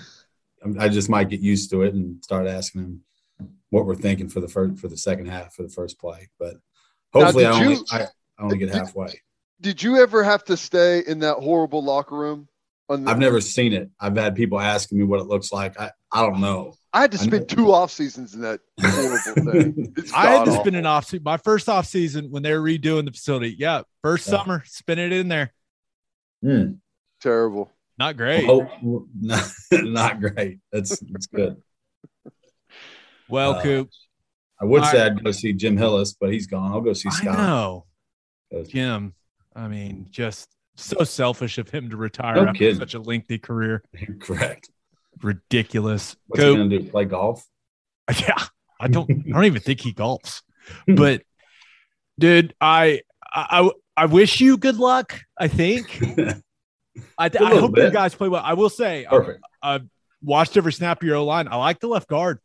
I 0.80 0.88
just 0.88 1.08
might 1.08 1.28
get 1.28 1.40
used 1.40 1.70
to 1.70 1.82
it 1.82 1.94
and 1.94 2.22
start 2.24 2.48
asking 2.48 2.80
him 2.82 3.02
what 3.70 3.86
we're 3.86 3.94
thinking 3.94 4.28
for 4.28 4.40
the 4.40 4.48
first 4.48 4.80
for 4.80 4.88
the 4.88 4.96
second 4.96 5.26
half 5.26 5.54
for 5.54 5.62
the 5.62 5.68
first 5.68 6.00
play. 6.00 6.28
But 6.40 6.56
hopefully, 7.24 7.44
did 7.44 7.52
I 7.52 7.60
only 7.62 7.74
you- 7.74 7.84
I, 7.90 8.02
I 8.02 8.08
only 8.42 8.58
get 8.58 8.70
halfway. 8.74 9.20
did 9.60 9.82
you 9.82 9.96
ever 9.98 10.22
have 10.22 10.44
to 10.44 10.56
stay 10.56 11.00
in 11.06 11.20
that 11.20 11.36
horrible 11.36 11.82
locker 11.82 12.16
room? 12.16 12.48
On 12.88 13.02
the, 13.04 13.10
I've 13.10 13.18
never 13.18 13.40
seen 13.40 13.72
it. 13.72 13.90
I've 13.98 14.16
had 14.16 14.36
people 14.36 14.60
asking 14.60 14.98
me 14.98 15.04
what 15.04 15.18
it 15.20 15.24
looks 15.26 15.50
like. 15.50 15.78
I, 15.80 15.90
I 16.12 16.22
don't 16.22 16.40
know. 16.40 16.74
I 16.92 17.00
had 17.00 17.10
to 17.12 17.18
spend 17.18 17.48
two 17.48 17.72
off 17.72 17.90
seasons 17.90 18.32
in 18.34 18.42
that 18.42 18.60
horrible 18.80 19.52
thing. 19.52 19.94
I 20.14 20.26
had 20.26 20.38
to 20.38 20.44
god-awful. 20.44 20.60
spend 20.60 20.76
an 20.76 20.86
off 20.86 21.06
season. 21.06 21.24
My 21.24 21.36
first 21.36 21.68
off 21.68 21.86
season 21.86 22.30
when 22.30 22.44
they 22.44 22.52
were 22.52 22.60
redoing 22.62 23.04
the 23.06 23.10
facility. 23.10 23.56
Yeah, 23.58 23.82
first 24.02 24.28
Yeah. 24.28 24.38
summer, 24.38 24.62
spin 24.66 24.98
it 25.00 25.12
in 25.12 25.26
there. 25.28 25.52
Hmm. 26.42 26.74
terrible. 27.20 27.72
Not 27.98 28.16
great. 28.16 28.48
Oh, 28.48 28.68
not, 29.20 29.42
not 29.72 30.20
great. 30.20 30.60
That's 30.70 30.98
that's 31.00 31.26
good. 31.26 31.56
well, 33.28 33.52
uh, 33.56 33.62
Coop, 33.62 33.90
I 34.60 34.64
would 34.64 34.82
I- 34.82 34.90
say 34.92 35.02
I'd 35.02 35.22
go 35.22 35.30
see 35.32 35.52
Jim 35.52 35.76
Hillis, 35.76 36.14
but 36.18 36.32
he's 36.32 36.46
gone. 36.46 36.72
I'll 36.72 36.80
go 36.80 36.92
see 36.92 37.08
I 37.10 37.14
Scott. 37.14 37.38
know 37.38 37.86
Jim. 38.68 39.14
I 39.54 39.68
mean, 39.68 40.06
just 40.10 40.48
so 40.76 41.04
selfish 41.04 41.58
of 41.58 41.70
him 41.70 41.90
to 41.90 41.96
retire 41.96 42.36
No 42.36 42.42
after 42.48 42.58
kidding. 42.58 42.78
such 42.78 42.94
a 42.94 42.98
lengthy 43.00 43.38
career. 43.38 43.82
Correct. 44.20 44.70
Ridiculous. 45.22 46.16
What's 46.26 46.42
he 46.42 46.54
gonna 46.54 46.68
do? 46.68 46.84
Play 46.90 47.04
golf? 47.06 47.44
Yeah, 48.20 48.40
I 48.80 48.86
don't. 48.88 49.10
I 49.10 49.30
don't 49.32 49.44
even 49.46 49.60
think 49.62 49.80
he 49.80 49.92
golfs. 49.92 50.42
But, 50.86 51.22
dude, 52.18 52.54
I, 52.60 53.02
I, 53.32 53.70
I 53.96 54.06
wish 54.06 54.40
you 54.40 54.56
good 54.58 54.76
luck. 54.78 55.20
I 55.38 55.48
think. 55.48 56.00
I, 57.18 57.26
I 57.26 57.54
hope 57.56 57.76
you 57.76 57.90
guys 57.90 58.14
play 58.14 58.28
well. 58.28 58.42
I 58.44 58.54
will 58.54 58.68
say, 58.70 59.06
I, 59.06 59.10
Perfect. 59.10 59.40
I've 59.62 59.86
watched 60.22 60.56
every 60.56 60.72
snap 60.72 61.02
of 61.02 61.06
your 61.06 61.18
line. 61.20 61.46
I 61.48 61.56
like 61.56 61.78
the 61.80 61.86
left 61.88 62.08
guard. 62.08 62.38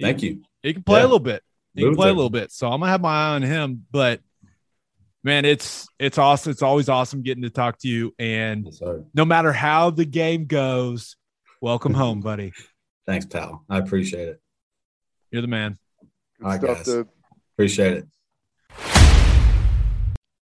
Thank 0.00 0.22
you. 0.22 0.42
He 0.64 0.72
can 0.72 0.82
play 0.82 0.98
Yeah. 0.98 1.02
a 1.02 1.06
little 1.06 1.18
bit. 1.20 1.42
He 1.74 1.82
can 1.82 1.88
Moved 1.90 1.98
play 1.98 2.08
a 2.08 2.12
little 2.14 2.30
bit. 2.30 2.50
So 2.50 2.66
I'm 2.68 2.80
gonna 2.80 2.90
have 2.90 3.00
my 3.02 3.10
eye 3.12 3.34
on 3.34 3.42
him. 3.42 3.84
But 3.92 4.20
man, 5.22 5.44
it's 5.44 5.86
it's 5.98 6.18
awesome. 6.18 6.50
It's 6.50 6.62
always 6.62 6.88
awesome 6.88 7.22
getting 7.22 7.42
to 7.42 7.50
talk 7.50 7.78
to 7.80 7.88
you. 7.88 8.14
And 8.18 8.64
Yes, 8.66 8.80
no 9.14 9.24
matter 9.24 9.52
how 9.52 9.90
the 9.90 10.04
game 10.06 10.46
goes, 10.46 11.16
welcome 11.60 11.94
home, 11.94 12.20
buddy. 12.22 12.52
Thanks, 13.06 13.26
pal. 13.26 13.64
I 13.68 13.78
appreciate 13.78 14.28
it. 14.28 14.40
You're 15.30 15.42
the 15.42 15.48
man. 15.48 15.76
Good 16.38 16.44
All 16.46 16.50
right, 16.52 16.60
stuff, 16.60 16.76
guys. 16.78 16.86
dude. 16.86 17.08
Appreciate 17.54 17.92
it. 17.98 18.06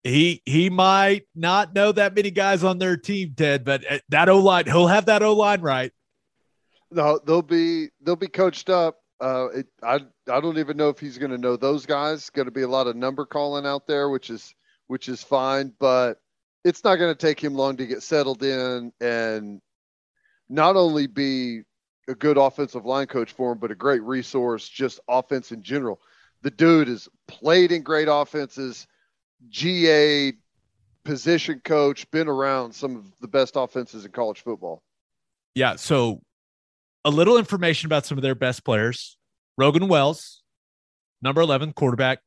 He 0.04 0.40
he 0.46 0.70
might 0.70 1.24
not 1.34 1.74
know 1.74 1.90
that 1.90 2.14
many 2.14 2.30
guys 2.30 2.62
on 2.62 2.78
their 2.78 2.96
team, 2.96 3.34
Ted, 3.36 3.64
but 3.64 3.90
uh, 3.90 3.98
that 4.10 4.28
O 4.28 4.38
line, 4.38 4.66
he'll 4.66 4.86
have 4.86 5.06
that 5.06 5.22
O 5.24 5.32
line 5.34 5.62
right. 5.62 5.90
No, 6.92 7.18
they'll 7.26 7.42
be 7.42 7.88
they'll 8.00 8.14
be 8.14 8.28
coached 8.28 8.70
up. 8.70 8.98
Uh, 9.20 9.48
it, 9.54 9.66
I 9.82 10.00
I 10.30 10.40
don't 10.40 10.58
even 10.58 10.76
know 10.76 10.90
if 10.90 10.98
he's 10.98 11.18
going 11.18 11.30
to 11.30 11.38
know 11.38 11.56
those 11.56 11.86
guys. 11.86 12.30
Going 12.30 12.46
to 12.46 12.52
be 12.52 12.62
a 12.62 12.68
lot 12.68 12.86
of 12.86 12.96
number 12.96 13.24
calling 13.24 13.66
out 13.66 13.86
there, 13.86 14.10
which 14.10 14.30
is 14.30 14.54
which 14.88 15.08
is 15.08 15.22
fine, 15.22 15.72
but 15.78 16.20
it's 16.64 16.84
not 16.84 16.96
going 16.96 17.14
to 17.14 17.26
take 17.26 17.42
him 17.42 17.54
long 17.54 17.76
to 17.76 17.86
get 17.86 18.02
settled 18.02 18.42
in 18.42 18.92
and 19.00 19.60
not 20.48 20.76
only 20.76 21.06
be 21.06 21.62
a 22.08 22.14
good 22.14 22.36
offensive 22.36 22.84
line 22.84 23.06
coach 23.06 23.32
for 23.32 23.52
him, 23.52 23.58
but 23.58 23.70
a 23.70 23.74
great 23.74 24.02
resource, 24.02 24.68
just 24.68 25.00
offense 25.08 25.52
in 25.52 25.62
general. 25.62 26.00
The 26.42 26.50
dude 26.50 26.88
has 26.88 27.08
played 27.26 27.72
in 27.72 27.82
great 27.82 28.08
offenses, 28.08 28.86
GA 29.48 30.32
position 31.04 31.60
coach, 31.64 32.08
been 32.10 32.28
around 32.28 32.72
some 32.72 32.96
of 32.96 33.04
the 33.20 33.28
best 33.28 33.56
offenses 33.56 34.04
in 34.04 34.12
college 34.12 34.42
football. 34.42 34.82
Yeah. 35.54 35.76
So 35.76 36.20
a 37.06 37.10
little 37.10 37.38
information 37.38 37.86
about 37.86 38.04
some 38.04 38.18
of 38.18 38.22
their 38.22 38.34
best 38.34 38.64
players. 38.64 39.16
Rogan 39.56 39.86
Wells, 39.86 40.42
number 41.22 41.40
11, 41.40 41.72
quarterback, 41.72 42.18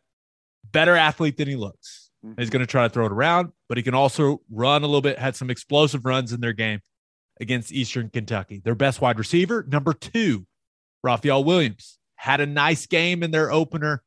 better 0.71 0.95
athlete 0.95 1.35
than 1.35 1.49
he 1.49 1.57
looks. 1.57 2.09
Mm-hmm. 2.25 2.39
He's 2.39 2.49
going 2.49 2.61
to 2.61 2.65
try 2.65 2.87
to 2.87 2.89
throw 2.89 3.05
it 3.05 3.11
around, 3.11 3.51
but 3.67 3.77
he 3.77 3.83
can 3.83 3.93
also 3.93 4.41
run 4.49 4.83
a 4.83 4.87
little 4.87 5.01
bit, 5.01 5.19
had 5.19 5.35
some 5.35 5.49
explosive 5.49 6.05
runs 6.05 6.31
in 6.31 6.39
their 6.39 6.53
game 6.53 6.79
against 7.41 7.73
Eastern 7.73 8.09
Kentucky. 8.09 8.61
Their 8.63 8.73
best 8.73 9.01
wide 9.01 9.19
receiver, 9.19 9.65
number 9.67 9.93
two, 9.93 10.47
Raphael 11.03 11.43
Williams, 11.43 11.99
had 12.15 12.39
a 12.39 12.45
nice 12.45 12.85
game 12.85 13.21
in 13.21 13.31
their 13.31 13.51
opener. 13.51 14.01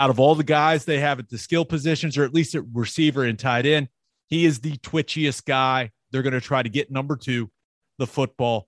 Out 0.00 0.10
of 0.10 0.18
all 0.18 0.34
the 0.34 0.44
guys 0.44 0.84
they 0.84 0.98
have 0.98 1.20
at 1.20 1.28
the 1.28 1.38
skill 1.38 1.64
positions, 1.64 2.18
or 2.18 2.24
at 2.24 2.34
least 2.34 2.56
at 2.56 2.62
receiver 2.72 3.24
and 3.24 3.38
tight 3.38 3.66
end, 3.66 3.88
he 4.26 4.44
is 4.44 4.60
the 4.60 4.76
twitchiest 4.78 5.44
guy. 5.44 5.92
They're 6.10 6.22
going 6.22 6.32
to 6.34 6.40
try 6.40 6.62
to 6.62 6.68
get 6.68 6.90
number 6.90 7.16
two, 7.16 7.50
the 7.98 8.06
football. 8.06 8.67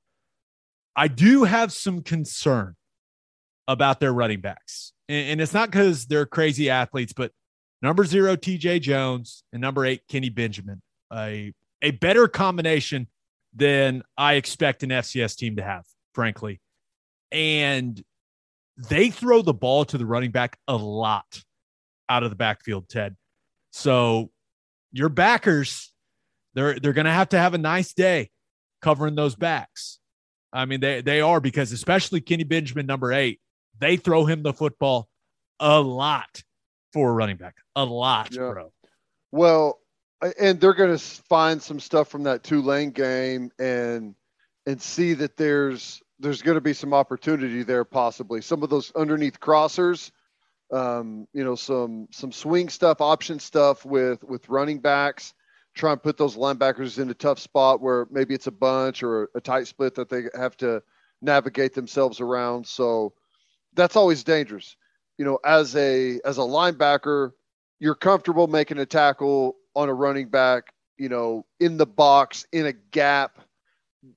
I 0.97 1.09
do 1.09 1.45
have 1.45 1.73
some 1.73 2.03
concern 2.03 2.77
about 3.69 4.01
their 4.01 4.13
running 4.13 4.41
backs. 4.41 4.93
And, 5.09 5.33
and 5.33 5.41
it's 5.41 5.55
not 5.55 5.71
because 5.71 6.07
they're 6.07 6.27
crazy 6.27 6.71
athletes, 6.71 7.13
but 7.13 7.33
number 7.83 8.05
zero, 8.05 8.37
TJ 8.37 8.81
Jones, 8.81 9.45
and 9.53 9.61
number 9.61 9.85
eight, 9.85 10.03
Kenny 10.09 10.29
Benjamin. 10.29 10.83
A, 11.13 11.53
a 11.83 11.93
better 11.93 12.29
combination 12.29 13.07
than 13.55 14.03
I 14.17 14.35
expect 14.35 14.83
an 14.83 14.91
FCS 14.91 15.37
team 15.37 15.57
to 15.57 15.63
have, 15.63 15.85
frankly. 16.15 16.61
And 17.33 18.03
they 18.77 19.11
throw 19.11 19.43
the 19.43 19.55
ball 19.55 19.85
to 19.87 19.99
the 19.99 20.07
running 20.07 20.31
back 20.31 20.59
a 20.67 20.77
lot 20.77 21.43
out 22.09 22.23
of 22.23 22.31
the 22.31 22.37
backfield, 22.37 22.89
Ted. 22.89 23.17
So 23.71 24.31
your 24.93 25.09
backers, 25.09 25.93
they're 26.55 26.79
they're 26.79 26.93
gonna 26.93 27.13
have 27.13 27.29
to 27.31 27.39
have 27.39 27.55
a 27.55 27.59
nice 27.59 27.93
day 27.93 28.31
covering 28.83 29.15
those 29.15 29.37
backs. 29.37 30.00
I 30.53 30.65
mean, 30.65 30.81
they 30.81 31.01
they 31.01 31.21
are 31.21 31.41
because 31.41 31.73
especially 31.73 32.21
Kenny 32.21 32.45
Benjamin, 32.45 32.87
number 32.87 33.13
eight, 33.13 33.41
they 33.79 33.97
throw 33.97 34.25
him 34.25 34.43
the 34.43 34.53
football 34.53 35.09
a 35.59 35.81
lot 35.81 36.43
for 36.93 37.11
a 37.11 37.13
running 37.13 37.37
back. 37.37 37.57
A 37.77 37.85
lot, 37.85 38.33
Yeah. 38.33 38.51
bro. 38.53 38.73
Well, 39.33 39.79
and 40.39 40.61
they're 40.61 40.75
going 40.75 40.97
to 40.97 40.99
find 40.99 41.63
some 41.63 41.81
stuff 41.81 42.09
from 42.09 42.25
that 42.25 42.43
Tulane 42.43 42.91
game 42.91 43.51
and 43.59 44.15
and 44.67 44.81
see 44.81 45.15
that 45.15 45.37
there's 45.37 46.03
there's 46.19 46.43
going 46.43 46.57
to 46.57 46.61
be 46.61 46.75
some 46.75 46.93
opportunity 46.93 47.63
there 47.63 47.85
possibly. 47.85 48.43
Some 48.43 48.63
of 48.63 48.69
those 48.71 48.93
underneath 48.95 49.41
crossers, 49.41 50.11
um, 50.73 51.27
you 51.33 51.45
know, 51.45 51.55
some 51.55 52.09
some 52.11 52.33
swing 52.33 52.69
stuff, 52.69 53.01
option 53.01 53.39
stuff 53.39 53.85
with 53.85 54.23
with 54.25 54.49
running 54.49 54.81
backs. 54.81 55.33
Try 55.81 55.93
and 55.93 56.03
put 56.03 56.19
those 56.19 56.37
linebackers 56.37 56.99
in 56.99 57.09
a 57.09 57.15
tough 57.15 57.39
spot 57.39 57.81
where 57.81 58.07
maybe 58.11 58.35
it's 58.35 58.47
a 58.47 58.51
bunch 58.53 59.03
or 59.03 59.31
a 59.35 59.41
tight 59.41 59.67
split 59.67 59.95
that 59.95 60.11
they 60.11 60.25
have 60.35 60.55
to 60.59 60.83
navigate 61.23 61.73
themselves 61.73 62.21
around. 62.21 62.67
So 62.67 63.15
that's 63.73 63.97
always 63.97 64.23
dangerous. 64.23 64.77
You 65.17 65.25
know, 65.25 65.39
as 65.43 65.75
a 65.77 66.21
as 66.23 66.37
a 66.37 66.43
linebacker, 66.43 67.33
you're 67.79 67.95
comfortable 67.95 68.47
making 68.47 68.77
a 68.77 68.85
tackle 68.85 69.57
on 69.75 69.89
a 69.89 69.95
running 69.95 70.29
back, 70.29 70.65
you 70.99 71.09
know, 71.09 71.47
in 71.59 71.79
the 71.79 71.87
box, 71.87 72.47
in 72.53 72.67
a 72.67 72.75
gap, 72.75 73.39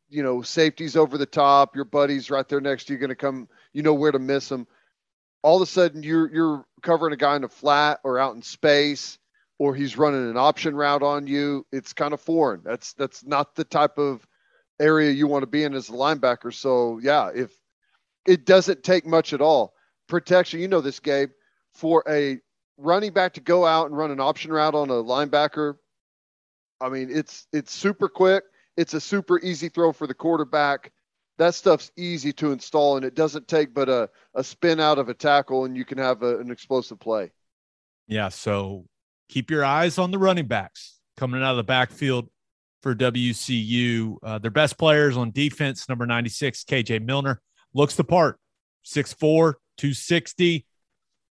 you 0.09 0.21
know, 0.21 0.41
safety's 0.41 0.97
over 0.97 1.17
the 1.17 1.25
top, 1.25 1.77
your 1.77 1.85
buddy's 1.85 2.29
right 2.29 2.49
there 2.49 2.59
next 2.59 2.87
to 2.87 2.93
you, 2.93 3.07
to 3.07 3.15
come, 3.15 3.47
you 3.71 3.83
know 3.83 3.93
where 3.93 4.11
to 4.11 4.19
miss 4.19 4.51
him. 4.51 4.67
All 5.43 5.55
of 5.55 5.61
a 5.61 5.71
sudden, 5.71 6.03
you're 6.03 6.29
you're 6.29 6.65
covering 6.81 7.13
a 7.13 7.17
guy 7.17 7.37
in 7.37 7.45
a 7.45 7.47
flat 7.47 8.01
or 8.03 8.19
out 8.19 8.35
in 8.35 8.41
space, 8.41 9.17
or 9.63 9.73
he's 9.73 9.97
running 9.97 10.29
an 10.29 10.35
option 10.35 10.75
route 10.75 11.01
on 11.01 11.25
you. 11.25 11.65
It's 11.71 11.93
kind 11.93 12.13
of 12.13 12.19
foreign. 12.19 12.59
That's 12.65 12.91
that's 12.95 13.23
not 13.23 13.55
the 13.55 13.63
type 13.63 13.97
of 13.97 14.27
area 14.77 15.09
you 15.09 15.25
want 15.25 15.43
to 15.43 15.47
be 15.47 15.63
in 15.63 15.73
as 15.73 15.87
a 15.87 15.93
linebacker. 15.93 16.53
So 16.53 16.99
yeah, 17.01 17.29
if 17.33 17.49
it 18.27 18.45
doesn't 18.45 18.83
take 18.83 19.05
much 19.05 19.31
at 19.31 19.39
all, 19.39 19.73
protection. 20.09 20.59
You 20.59 20.67
know 20.67 20.81
this, 20.81 20.99
Gabe, 20.99 21.29
for 21.73 22.03
a 22.09 22.39
running 22.77 23.13
back 23.13 23.35
to 23.35 23.39
go 23.39 23.65
out 23.65 23.85
and 23.85 23.97
run 23.97 24.11
an 24.11 24.19
option 24.19 24.51
route 24.51 24.75
on 24.75 24.89
a 24.89 25.01
linebacker. 25.01 25.75
I 26.81 26.89
mean, 26.89 27.07
it's 27.09 27.47
it's 27.53 27.71
super 27.71 28.09
quick. 28.09 28.43
It's 28.75 28.93
a 28.93 28.99
super 28.99 29.39
easy 29.39 29.69
throw 29.69 29.93
for 29.93 30.07
the 30.07 30.13
quarterback. 30.13 30.91
That 31.37 31.55
stuff's 31.55 31.89
easy 31.95 32.33
to 32.33 32.51
install, 32.51 32.97
and 32.97 33.05
it 33.05 33.15
doesn't 33.15 33.47
take 33.47 33.73
but 33.73 33.87
a, 33.87 34.09
a 34.35 34.43
spin 34.43 34.81
out 34.81 34.99
of 34.99 35.07
a 35.07 35.13
tackle, 35.13 35.63
and 35.63 35.77
you 35.77 35.85
can 35.85 35.99
have 35.99 36.21
a, 36.21 36.37
an 36.39 36.51
explosive 36.51 36.99
play. 36.99 37.31
Yeah. 38.09 38.27
So 38.27 38.87
keep 39.29 39.49
your 39.49 39.65
eyes 39.65 39.97
on 39.97 40.11
the 40.11 40.17
running 40.17 40.47
backs 40.47 40.99
coming 41.17 41.41
out 41.41 41.51
of 41.51 41.57
the 41.57 41.63
backfield 41.63 42.29
for 42.81 42.93
WCU. 42.93 44.17
Uh, 44.21 44.37
their 44.39 44.51
best 44.51 44.77
players 44.77 45.17
on 45.17 45.31
defense, 45.31 45.87
number 45.89 46.05
96, 46.05 46.63
KJ 46.65 47.03
Milner, 47.03 47.41
looks 47.73 47.95
the 47.95 48.03
part, 48.03 48.37
6'4, 48.85 49.53
260. 49.77 50.65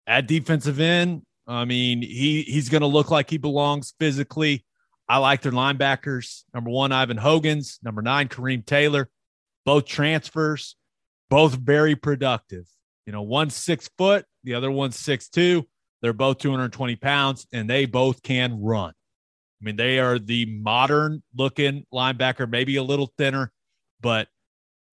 At 0.06 0.26
defensive 0.26 0.80
end, 0.80 1.22
I 1.46 1.64
mean, 1.64 2.02
he 2.02 2.42
he's 2.42 2.68
going 2.68 2.82
to 2.82 2.86
look 2.86 3.10
like 3.10 3.30
he 3.30 3.38
belongs 3.38 3.94
physically. 3.98 4.64
I 5.08 5.18
like 5.18 5.42
their 5.42 5.52
linebackers. 5.52 6.44
Number 6.52 6.70
one, 6.70 6.92
Ivan 6.92 7.16
Hogan's. 7.16 7.78
Number 7.82 8.02
nine, 8.02 8.28
Kareem 8.28 8.64
Taylor. 8.64 9.08
Both 9.64 9.86
transfers, 9.86 10.76
both 11.30 11.54
very 11.54 11.96
productive. 11.96 12.66
You 13.06 13.12
know, 13.12 13.22
one's 13.22 13.54
six 13.54 13.88
foot, 13.96 14.26
the 14.44 14.54
other 14.54 14.70
one's 14.70 14.98
six 14.98 15.28
two. 15.28 15.66
They're 16.04 16.12
both 16.12 16.36
220 16.36 16.96
pounds 16.96 17.46
and 17.50 17.68
they 17.68 17.86
both 17.86 18.22
can 18.22 18.60
run. 18.60 18.90
I 18.90 19.64
mean, 19.64 19.76
they 19.76 19.98
are 19.98 20.18
the 20.18 20.44
modern 20.44 21.22
looking 21.34 21.86
linebacker, 21.94 22.46
maybe 22.46 22.76
a 22.76 22.82
little 22.82 23.10
thinner, 23.16 23.50
but 24.02 24.28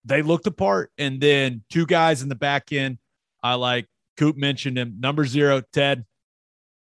they 0.06 0.22
looked 0.22 0.46
apart. 0.46 0.90
And 0.96 1.20
then 1.20 1.64
two 1.68 1.84
guys 1.84 2.22
in 2.22 2.30
the 2.30 2.34
back 2.34 2.72
end. 2.72 2.96
I 3.42 3.56
like 3.56 3.88
Coop 4.16 4.38
mentioned 4.38 4.78
him. 4.78 5.00
Number 5.00 5.26
zero, 5.26 5.60
Ted. 5.74 6.06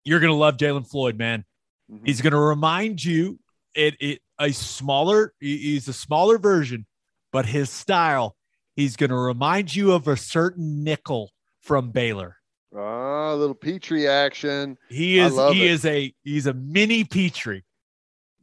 You're 0.05 0.19
going 0.19 0.31
to 0.31 0.37
love 0.37 0.57
Jalen 0.57 0.87
Floyd, 0.87 1.17
man. 1.17 1.43
Mhm. 1.91 2.05
He's 2.05 2.21
going 2.21 2.33
to 2.33 2.39
remind 2.39 3.03
you 3.03 3.39
it, 3.73 3.95
it 3.99 4.21
a 4.39 4.51
smaller, 4.51 5.33
he's 5.39 5.87
a 5.87 5.93
smaller 5.93 6.37
version, 6.37 6.85
but 7.31 7.47
his 7.47 7.71
style, 7.71 8.35
he's 8.75 8.95
going 8.95 9.09
to 9.09 9.15
remind 9.15 9.75
you 9.75 9.91
of 9.93 10.07
a 10.07 10.15
certain 10.15 10.83
nickel 10.83 11.31
from 11.61 11.89
Baylor. 11.89 12.38
Ah, 12.75 13.33
a 13.33 13.35
little 13.35 13.55
Pitre 13.55 14.07
action. 14.07 14.77
He 14.89 15.19
is 15.19 15.33
he 15.33 15.65
it. 15.65 15.71
is 15.71 15.85
a 15.85 16.13
he's 16.23 16.45
a 16.47 16.53
mini 16.53 17.03
Pitre. 17.03 17.61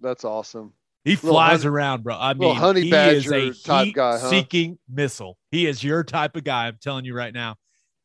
That's 0.00 0.24
awesome. 0.24 0.72
He 1.04 1.14
flies 1.14 1.62
honey- 1.62 1.68
around, 1.68 2.02
bro. 2.02 2.16
I 2.18 2.34
mean, 2.34 2.56
honey 2.56 2.82
he 2.82 2.90
badger 2.90 3.34
is 3.36 3.62
a 3.62 3.66
type 3.66 3.94
guy, 3.94 4.18
huh? 4.18 4.28
seeking 4.28 4.78
missile. 4.88 5.38
He 5.52 5.66
is 5.66 5.82
your 5.84 6.02
type 6.02 6.34
of 6.34 6.42
guy. 6.42 6.66
I'm 6.66 6.78
telling 6.82 7.04
you 7.04 7.14
right 7.14 7.32
now. 7.32 7.56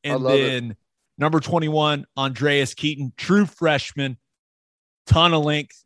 And 0.04 0.22
love 0.22 0.36
it. 0.36 0.44
then 0.44 0.76
number 1.18 1.40
21, 1.40 2.06
Andreas 2.16 2.76
Keaton, 2.76 3.14
true 3.18 3.48
freshman, 3.48 4.18
ton 5.08 5.34
of 5.34 5.44
length. 5.44 5.84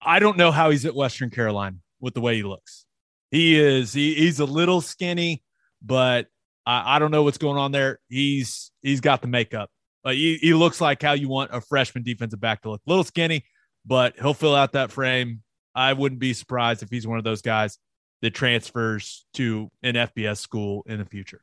I 0.00 0.20
don't 0.20 0.36
know 0.36 0.52
how 0.52 0.70
he's 0.70 0.86
at 0.86 0.94
Western 0.94 1.30
Carolina 1.30 1.76
with 2.00 2.14
the 2.14 2.20
way 2.20 2.36
he 2.36 2.44
looks. 2.44 2.86
He 3.32 3.58
is 3.58 3.92
he, 3.92 4.14
he's 4.14 4.38
a 4.38 4.44
little 4.44 4.80
skinny, 4.80 5.42
but 5.82 6.28
I, 6.70 6.96
I 6.96 6.98
don't 7.00 7.10
know 7.10 7.24
what's 7.24 7.38
going 7.38 7.58
on 7.58 7.72
there. 7.72 7.98
He's 8.08 8.70
he's 8.82 9.00
got 9.00 9.22
the 9.22 9.28
makeup. 9.28 9.70
But 10.04 10.14
he, 10.14 10.36
he 10.36 10.54
looks 10.54 10.80
like 10.80 11.02
how 11.02 11.12
you 11.12 11.28
want 11.28 11.50
a 11.52 11.60
freshman 11.60 12.04
defensive 12.04 12.40
back 12.40 12.62
to 12.62 12.70
look. 12.70 12.80
A 12.86 12.90
little 12.90 13.04
skinny, 13.04 13.44
but 13.84 14.14
he'll 14.18 14.32
fill 14.32 14.54
out 14.54 14.72
that 14.72 14.90
frame. 14.90 15.42
I 15.74 15.92
wouldn't 15.92 16.20
be 16.20 16.32
surprised 16.32 16.82
if 16.82 16.88
he's 16.88 17.06
one 17.06 17.18
of 17.18 17.24
those 17.24 17.42
guys 17.42 17.78
that 18.22 18.34
transfers 18.34 19.26
to 19.34 19.68
an 19.82 19.94
FBS 19.94 20.38
school 20.38 20.84
in 20.86 20.98
the 20.98 21.04
future. 21.04 21.42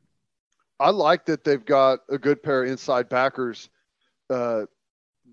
I 0.80 0.90
like 0.90 1.26
that 1.26 1.44
they've 1.44 1.64
got 1.64 2.00
a 2.08 2.18
good 2.18 2.42
pair 2.42 2.64
of 2.64 2.70
inside 2.70 3.08
backers. 3.08 3.68
Uh, 4.30 4.62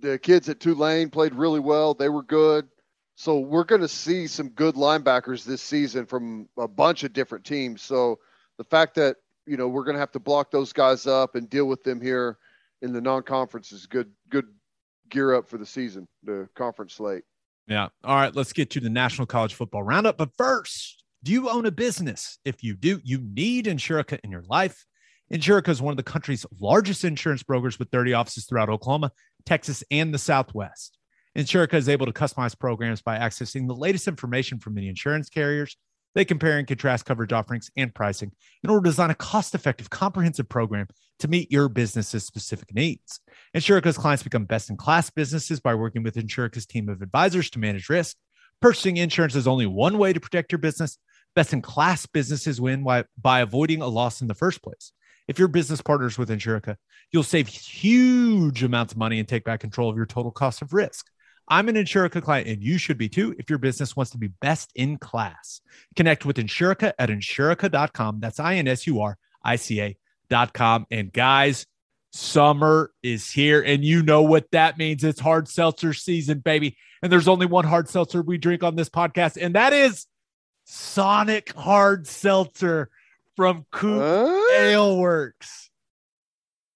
the 0.02 0.20
kids 0.20 0.50
at 0.50 0.60
Tulane 0.60 1.10
played 1.10 1.34
really 1.34 1.60
well. 1.60 1.94
They 1.94 2.10
were 2.10 2.24
good. 2.24 2.68
So 3.16 3.40
we're 3.40 3.64
going 3.64 3.82
to 3.82 3.88
see 3.88 4.28
some 4.28 4.50
good 4.50 4.76
linebackers 4.76 5.46
this 5.46 5.62
season 5.62 6.06
from 6.06 6.48
a 6.58 6.68
bunch 6.68 7.04
of 7.04 7.14
different 7.14 7.46
teams. 7.46 7.82
So 7.82 8.20
the 8.58 8.64
fact 8.66 8.96
that 8.96 9.18
you 9.48 9.58
know 9.58 9.68
we're 9.68 9.84
going 9.84 9.96
to 9.96 10.00
have 10.00 10.12
to 10.12 10.20
block 10.20 10.52
those 10.52 10.74
guys 10.74 11.08
up 11.08 11.36
and 11.36 11.50
deal 11.50 11.66
with 11.66 11.84
them 11.84 12.02
here 12.02 12.38
in 12.82 12.94
the 12.94 13.02
non-conference 13.02 13.72
is 13.72 13.86
good. 13.86 14.12
Good 14.30 14.46
gear 15.10 15.34
up 15.34 15.50
for 15.50 15.58
the 15.58 15.66
season, 15.66 16.08
the 16.24 16.48
conference 16.56 16.96
slate. 16.96 17.24
Yeah. 17.68 17.88
All 18.04 18.16
right. 18.16 18.36
Let's 18.36 18.54
get 18.54 18.70
to 18.72 18.80
the 18.80 18.90
National 18.90 19.26
College 19.26 19.54
Football 19.54 19.84
Roundup. 19.84 20.18
But 20.18 20.30
first, 20.38 21.04
do 21.24 21.32
you 21.32 21.50
own 21.50 21.66
a 21.66 21.72
business? 21.72 22.38
If 22.46 22.64
you 22.64 22.76
do, 22.76 23.02
you 23.04 23.20
need 23.22 23.66
Insurica 23.66 24.20
in 24.24 24.30
your 24.30 24.44
life. 24.48 24.86
Insurica 25.34 25.70
is 25.70 25.82
one 25.82 25.92
of 25.92 25.98
the 25.98 26.04
country's 26.04 26.46
largest 26.60 27.04
insurance 27.04 27.42
brokers 27.42 27.80
with 27.80 27.90
30 27.90 28.14
offices 28.14 28.46
throughout 28.46 28.70
Oklahoma, 28.70 29.12
Texas, 29.46 29.84
and 29.90 30.14
the 30.14 30.20
Southwest. 30.20 31.00
Insurica 31.36 31.74
is 31.74 31.90
able 31.90 32.06
to 32.06 32.14
customize 32.14 32.58
programs 32.58 33.02
by 33.02 33.18
accessing 33.18 33.68
the 33.68 33.76
latest 33.76 34.08
information 34.08 34.60
from 34.60 34.76
the 34.76 34.88
insurance 34.88 35.30
carriers. 35.30 35.76
They 36.16 36.26
compare 36.26 36.58
and 36.58 36.68
contrast 36.68 37.06
coverage 37.06 37.34
offerings 37.34 37.70
and 37.78 37.94
pricing 37.94 38.32
in 38.64 38.70
order 38.70 38.84
to 38.84 38.90
design 38.90 39.12
a 39.12 39.16
cost 39.16 39.54
effective, 39.54 39.90
comprehensive 39.90 40.50
program 40.50 40.88
to 41.20 41.28
meet 41.28 41.52
your 41.52 41.70
business's 41.70 42.24
specific 42.24 42.74
needs. 42.74 43.20
Insurica's 43.56 43.98
clients 43.98 44.24
become 44.24 44.46
best 44.46 44.70
in 44.70 44.78
class 44.78 45.10
businesses 45.10 45.60
by 45.60 45.76
working 45.76 46.04
with 46.04 46.16
Insurica's 46.16 46.66
team 46.66 46.90
of 46.90 47.02
advisors 47.02 47.50
to 47.52 47.60
manage 47.60 47.90
risk. 47.90 48.16
Purchasing 48.62 48.98
insurance 48.98 49.36
is 49.36 49.48
only 49.48 49.66
one 49.66 49.98
way 49.98 50.14
to 50.14 50.20
protect 50.20 50.52
your 50.52 50.60
business. 50.60 50.98
Best 51.36 51.52
in 51.52 51.62
class 51.62 52.06
businesses 52.06 52.62
win 52.62 52.86
by 53.22 53.40
avoiding 53.42 53.82
a 53.82 53.88
loss 53.88 54.22
in 54.22 54.28
the 54.28 54.34
first 54.34 54.64
place. 54.64 54.94
If 55.28 55.38
your 55.38 55.50
business 55.50 55.82
partners 55.82 56.18
with 56.18 56.30
Insurica, 56.30 56.78
you'll 57.12 57.24
save 57.24 57.48
huge 57.48 58.64
amounts 58.64 58.94
of 58.94 59.00
money 59.00 59.20
and 59.20 59.28
take 59.28 59.44
back 59.44 59.60
control 59.60 59.90
of 59.90 59.98
your 59.98 60.06
total 60.06 60.32
cost 60.32 60.62
of 60.62 60.72
risk. 60.72 61.08
I'm 61.48 61.70
an 61.70 61.76
Insurica 61.76 62.22
client, 62.22 62.48
and 62.48 62.64
you 62.64 62.78
should 62.78 62.98
be 62.98 63.10
too 63.10 63.36
if 63.38 63.50
your 63.50 63.60
business 63.60 63.96
wants 63.96 64.12
to 64.12 64.18
be 64.18 64.28
best 64.28 64.72
in 64.76 64.98
class. 64.98 65.62
Connect 65.96 66.26
with 66.26 66.38
Insurica 66.38 66.94
at 66.98 67.10
insurica.com. 67.10 68.20
That's 68.20 68.40
I 68.40 68.56
N 68.56 68.68
S 68.68 68.88
U 68.88 69.02
R 69.02 69.18
I 69.44 69.56
C 69.56 69.80
A.com. 70.32 70.88
And 70.90 71.14
guys, 71.14 71.68
summer 72.12 72.92
is 73.04 73.30
here, 73.30 73.62
and 73.62 73.84
you 73.84 74.02
know 74.02 74.24
what 74.24 74.50
that 74.52 74.78
means. 74.78 75.04
It's 75.04 75.20
hard 75.20 75.48
seltzer 75.48 75.94
season, 75.94 76.40
baby. 76.40 76.78
And 77.02 77.12
there's 77.12 77.28
only 77.28 77.46
one 77.46 77.66
hard 77.66 77.90
seltzer 77.90 78.22
we 78.22 78.38
drink 78.38 78.64
on 78.64 78.76
this 78.76 78.90
podcast, 78.90 79.38
and 79.40 79.56
that 79.56 79.74
is 79.74 80.08
Sonic 80.66 81.54
Hard 81.54 82.08
Seltzer 82.08 82.90
from 83.36 83.66
Coop 83.72 84.02
uh, 84.02 84.54
Ale 84.54 84.98
Works. 84.98 85.70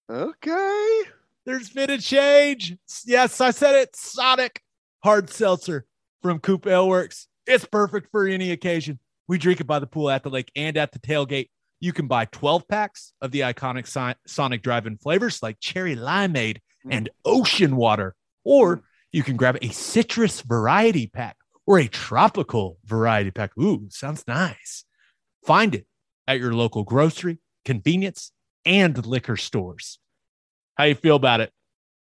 Okay. 0.09 1.03
There's 1.45 1.69
been 1.69 1.89
a 1.89 1.97
change. 1.97 2.75
Yes, 3.05 3.41
I 3.41 3.51
said 3.51 3.75
it. 3.75 3.95
Sonic 3.95 4.61
Hard 5.03 5.29
Seltzer 5.29 5.85
from 6.21 6.39
Coop 6.39 6.67
Ale 6.67 6.87
Works. 6.87 7.27
It's 7.47 7.65
perfect 7.65 8.09
for 8.11 8.27
any 8.27 8.51
occasion. 8.51 8.99
We 9.27 9.37
drink 9.37 9.59
it 9.59 9.67
by 9.67 9.79
the 9.79 9.87
pool, 9.87 10.09
at 10.09 10.23
the 10.23 10.29
lake, 10.29 10.51
and 10.55 10.77
at 10.77 10.91
the 10.91 10.99
tailgate. 10.99 11.49
You 11.79 11.93
can 11.93 12.07
buy 12.07 12.25
12 12.25 12.67
packs 12.67 13.13
of 13.21 13.31
the 13.31 13.41
iconic 13.41 14.15
Sonic 14.27 14.61
drive 14.61 14.85
in 14.85 14.97
flavors 14.97 15.41
like 15.41 15.59
cherry 15.59 15.95
limeade 15.95 16.57
mm. 16.85 16.91
and 16.91 17.09
ocean 17.23 17.75
water, 17.77 18.15
or 18.43 18.83
you 19.11 19.23
can 19.23 19.37
grab 19.37 19.57
a 19.61 19.69
citrus 19.69 20.41
variety 20.41 21.07
pack 21.07 21.37
or 21.65 21.79
a 21.79 21.87
tropical 21.87 22.77
variety 22.85 23.31
pack. 23.31 23.57
Ooh, 23.57 23.87
sounds 23.89 24.25
nice. 24.27 24.83
Find 25.45 25.73
it 25.73 25.85
at 26.27 26.39
your 26.39 26.53
local 26.53 26.83
grocery, 26.83 27.39
convenience, 27.63 28.31
and 28.65 29.05
liquor 29.05 29.37
stores. 29.37 29.99
How 30.79 30.85
you 30.85 30.95
feel 30.95 31.17
about 31.17 31.41
it? 31.41 31.51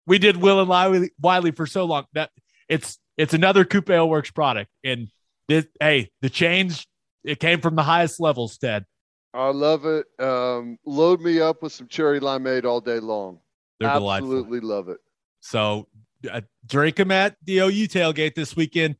We 0.07 0.19
did 0.19 0.37
Will 0.37 0.61
and 0.61 0.69
Wiley, 0.69 1.11
Wiley 1.19 1.51
for 1.51 1.67
so 1.67 1.87
long 1.87 2.05
that 2.13 2.31
it's 2.69 2.99
it's 3.17 3.33
another 3.33 3.65
Coop 3.65 3.89
Ale 3.89 4.07
Works 4.09 4.31
product, 4.31 4.71
and 4.85 5.09
this, 5.49 5.67
hey, 5.81 6.11
the 6.21 6.29
change 6.29 6.87
it 7.25 7.41
came 7.41 7.63
from 7.63 7.75
the 7.75 7.83
highest 7.83 8.21
levels, 8.21 8.59
Ted. 8.59 8.85
I 9.33 9.49
love 9.49 9.87
it. 9.87 10.07
Um, 10.21 10.79
load 10.85 11.23
me 11.23 11.41
up 11.41 11.63
with 11.63 11.73
some 11.73 11.89
cherry 11.89 12.21
limeade 12.21 12.67
all 12.67 12.83
day 12.83 13.01
long. 13.01 13.41
They're 13.81 13.89
Absolutely 13.89 14.61
delightful. 14.61 14.69
love 14.69 14.89
it. 14.91 14.99
So 15.41 15.89
uh, 16.31 16.43
drink 16.67 16.97
them 16.97 17.11
at 17.11 17.37
the 17.43 17.61
OU 17.61 17.89
tailgate 17.89 18.35
this 18.35 18.55
weekend 18.55 18.97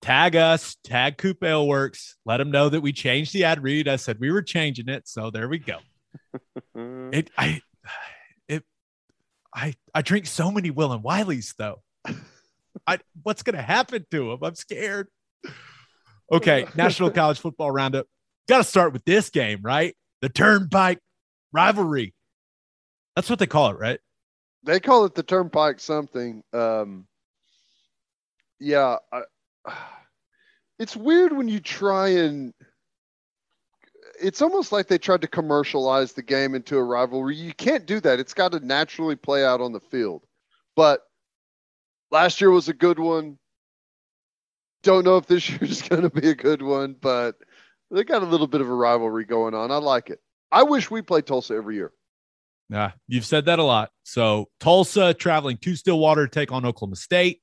tag 0.00 0.34
us, 0.34 0.76
tag 0.82 1.18
Coop 1.18 1.44
Ale 1.44 1.66
Works, 1.66 2.16
let 2.24 2.38
them 2.38 2.50
know 2.50 2.68
that 2.68 2.80
we 2.80 2.92
changed 2.92 3.32
the 3.32 3.44
ad 3.44 3.62
read. 3.62 3.88
I 3.88 3.96
said 3.96 4.18
we 4.18 4.32
were 4.32 4.42
changing 4.42 4.88
it, 4.88 5.06
so 5.06 5.30
there 5.30 5.48
we 5.48 5.58
go. 5.58 5.78
it, 7.12 7.30
I, 7.36 7.60
I, 9.54 9.74
I 9.94 10.02
drink 10.02 10.26
so 10.26 10.50
many 10.50 10.70
Will 10.70 10.92
and 10.92 11.02
Wileys 11.02 11.54
though. 11.56 11.82
I, 12.86 12.98
what's 13.22 13.42
gonna 13.42 13.62
happen 13.62 14.06
to 14.10 14.32
him? 14.32 14.38
I'm 14.42 14.54
scared. 14.54 15.08
Okay, 16.30 16.66
National 16.76 17.10
College 17.10 17.40
Football 17.40 17.70
Roundup. 17.70 18.06
Got 18.48 18.58
to 18.58 18.64
start 18.64 18.92
with 18.92 19.04
this 19.04 19.30
game, 19.30 19.60
right? 19.62 19.96
The 20.22 20.28
Turnpike 20.28 21.00
rivalry. 21.52 22.14
That's 23.16 23.30
what 23.30 23.38
they 23.38 23.46
call 23.46 23.70
it, 23.70 23.78
right? 23.78 24.00
They 24.62 24.80
call 24.80 25.04
it 25.04 25.14
the 25.14 25.22
Turnpike 25.22 25.80
something. 25.80 26.42
Um, 26.52 27.06
yeah, 28.58 28.96
I, 29.12 29.22
it's 30.78 30.96
weird 30.96 31.32
when 31.32 31.48
you 31.48 31.60
try 31.60 32.08
and 32.08 32.54
it's 34.20 34.42
almost 34.42 34.72
like 34.72 34.88
they 34.88 34.98
tried 34.98 35.22
to 35.22 35.28
commercialize 35.28 36.12
the 36.12 36.22
game 36.22 36.54
into 36.54 36.76
a 36.76 36.84
rivalry. 36.84 37.36
You 37.36 37.54
can't 37.54 37.86
do 37.86 38.00
that. 38.00 38.20
It's 38.20 38.34
got 38.34 38.52
to 38.52 38.60
naturally 38.60 39.16
play 39.16 39.44
out 39.44 39.60
on 39.60 39.72
the 39.72 39.80
field. 39.80 40.24
But 40.76 41.02
last 42.10 42.40
year 42.40 42.50
was 42.50 42.68
a 42.68 42.74
good 42.74 42.98
one. 42.98 43.38
Don't 44.82 45.04
know 45.04 45.16
if 45.16 45.26
this 45.26 45.48
year 45.50 45.62
is 45.62 45.82
going 45.82 46.02
to 46.02 46.10
be 46.10 46.30
a 46.30 46.34
good 46.34 46.62
one, 46.62 46.96
but 47.00 47.36
they 47.90 48.04
got 48.04 48.22
a 48.22 48.26
little 48.26 48.46
bit 48.46 48.60
of 48.60 48.68
a 48.68 48.74
rivalry 48.74 49.24
going 49.24 49.54
on. 49.54 49.70
I 49.70 49.76
like 49.76 50.10
it. 50.10 50.20
I 50.52 50.62
wish 50.62 50.90
we 50.90 51.02
played 51.02 51.26
Tulsa 51.26 51.54
every 51.54 51.76
year. 51.76 51.92
Yeah, 52.68 52.92
you've 53.08 53.26
said 53.26 53.46
that 53.46 53.58
a 53.58 53.64
lot. 53.64 53.90
So 54.04 54.48
Tulsa 54.60 55.12
traveling 55.14 55.58
to 55.58 55.74
Stillwater 55.74 56.26
to 56.26 56.30
take 56.30 56.52
on 56.52 56.64
Oklahoma 56.64 56.96
State 56.96 57.40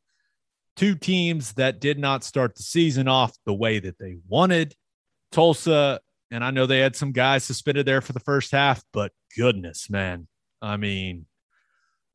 two 0.77 0.95
teams 0.95 1.53
that 1.53 1.81
did 1.81 1.99
not 1.99 2.23
start 2.23 2.55
the 2.55 2.63
season 2.63 3.07
off 3.07 3.35
the 3.45 3.53
way 3.53 3.79
that 3.79 3.97
they 3.97 4.15
wanted. 4.27 4.75
Tulsa, 5.31 5.99
and 6.31 6.43
I 6.43 6.51
know 6.51 6.65
they 6.65 6.79
had 6.79 6.95
some 6.95 7.11
guys 7.11 7.43
suspended 7.43 7.85
there 7.85 8.01
for 8.01 8.13
the 8.13 8.19
first 8.19 8.51
half, 8.51 8.83
but 8.93 9.11
goodness, 9.35 9.89
man. 9.89 10.27
I 10.61 10.77
mean, 10.77 11.25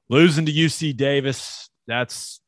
losing 0.08 0.46
to 0.46 0.52
UC 0.52 0.96
Davis, 0.96 1.70
that's 1.86 2.40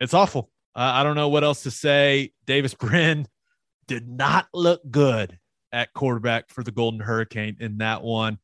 it's 0.00 0.14
awful. 0.14 0.50
Uh, 0.74 0.92
I 0.94 1.02
don't 1.02 1.16
know 1.16 1.28
what 1.28 1.44
else 1.44 1.64
to 1.64 1.70
say. 1.70 2.32
Davis 2.46 2.74
Brin 2.74 3.26
did 3.86 4.08
not 4.08 4.46
look 4.54 4.80
good 4.90 5.38
at 5.72 5.92
quarterback 5.92 6.48
for 6.48 6.62
the 6.62 6.72
Golden 6.72 7.00
Hurricane 7.00 7.56
in 7.60 7.78
that 7.78 8.02
one. 8.02 8.38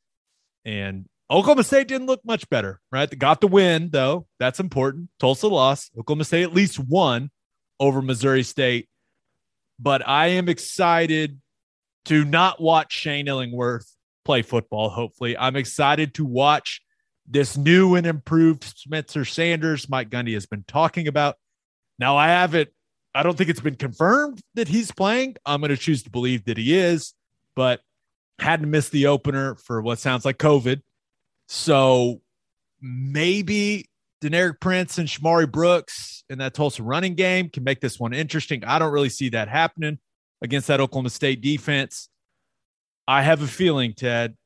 And 0.64 1.06
Oklahoma 1.30 1.64
State 1.64 1.88
didn't 1.88 2.06
look 2.06 2.24
much 2.24 2.48
better, 2.48 2.80
right? 2.92 3.10
They 3.10 3.16
got 3.16 3.40
the 3.40 3.48
win, 3.48 3.90
though. 3.90 4.26
That's 4.38 4.60
important. 4.60 5.08
Tulsa 5.18 5.48
lost. 5.48 5.92
Oklahoma 5.98 6.24
State 6.24 6.42
at 6.42 6.52
least 6.54 6.78
won 6.78 7.30
over 7.80 8.02
Missouri 8.02 8.42
State. 8.42 8.88
But 9.78 10.06
I 10.06 10.28
am 10.28 10.48
excited 10.48 11.40
to 12.06 12.24
not 12.24 12.60
watch 12.60 12.92
Shane 12.92 13.28
Illingworth 13.28 13.92
play 14.24 14.42
football, 14.42 14.88
hopefully. 14.88 15.36
I'm 15.36 15.56
excited 15.56 16.14
to 16.14 16.24
watch 16.24 16.80
this 17.28 17.56
new 17.56 17.94
and 17.96 18.06
improved 18.06 18.64
Spencer 18.64 19.24
Sanders 19.24 19.88
Mike 19.88 20.10
Gundy 20.10 20.34
has 20.34 20.46
been 20.46 20.64
talking 20.66 21.08
about. 21.08 21.36
Now, 21.98 22.16
I 22.16 22.28
haven't, 22.28 22.70
I 23.14 23.22
don't 23.22 23.36
think 23.36 23.50
it's 23.50 23.60
been 23.60 23.76
confirmed 23.76 24.40
that 24.54 24.68
he's 24.68 24.92
playing. 24.92 25.36
I'm 25.44 25.60
going 25.60 25.70
to 25.70 25.76
choose 25.76 26.02
to 26.04 26.10
believe 26.10 26.44
that 26.44 26.58
he 26.58 26.76
is, 26.76 27.14
but 27.54 27.80
hadn't 28.38 28.70
missed 28.70 28.92
the 28.92 29.06
opener 29.06 29.56
for 29.56 29.80
what 29.80 29.98
sounds 29.98 30.24
like 30.24 30.38
COVID. 30.38 30.82
So 31.48 32.20
maybe 32.80 33.86
Deneric 34.22 34.60
Prince 34.60 34.98
and 34.98 35.08
Shamari 35.08 35.50
Brooks 35.50 36.24
in 36.28 36.38
that 36.38 36.54
Tulsa 36.54 36.82
running 36.82 37.14
game 37.14 37.48
can 37.48 37.64
make 37.64 37.80
this 37.80 37.98
one 37.98 38.12
interesting. 38.12 38.64
I 38.64 38.78
don't 38.78 38.92
really 38.92 39.08
see 39.08 39.30
that 39.30 39.48
happening 39.48 39.98
against 40.42 40.68
that 40.68 40.80
Oklahoma 40.80 41.10
State 41.10 41.40
defense. 41.40 42.08
I 43.08 43.22
have 43.22 43.42
a 43.42 43.46
feeling, 43.46 43.94
Ted, 43.94 44.36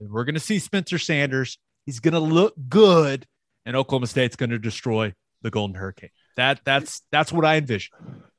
we're 0.00 0.24
going 0.24 0.34
to 0.34 0.40
see 0.40 0.58
Spencer 0.58 0.98
Sanders. 0.98 1.58
He's 1.86 2.00
going 2.00 2.14
to 2.14 2.20
look 2.20 2.54
good, 2.68 3.26
and 3.64 3.76
Oklahoma 3.76 4.06
State's 4.06 4.36
going 4.36 4.50
to 4.50 4.58
destroy 4.58 5.14
the 5.42 5.50
Golden 5.50 5.76
Hurricane. 5.76 6.10
That 6.36 6.60
that's 6.64 7.02
that's 7.10 7.32
what 7.32 7.44
I 7.44 7.56
envision. 7.56 7.94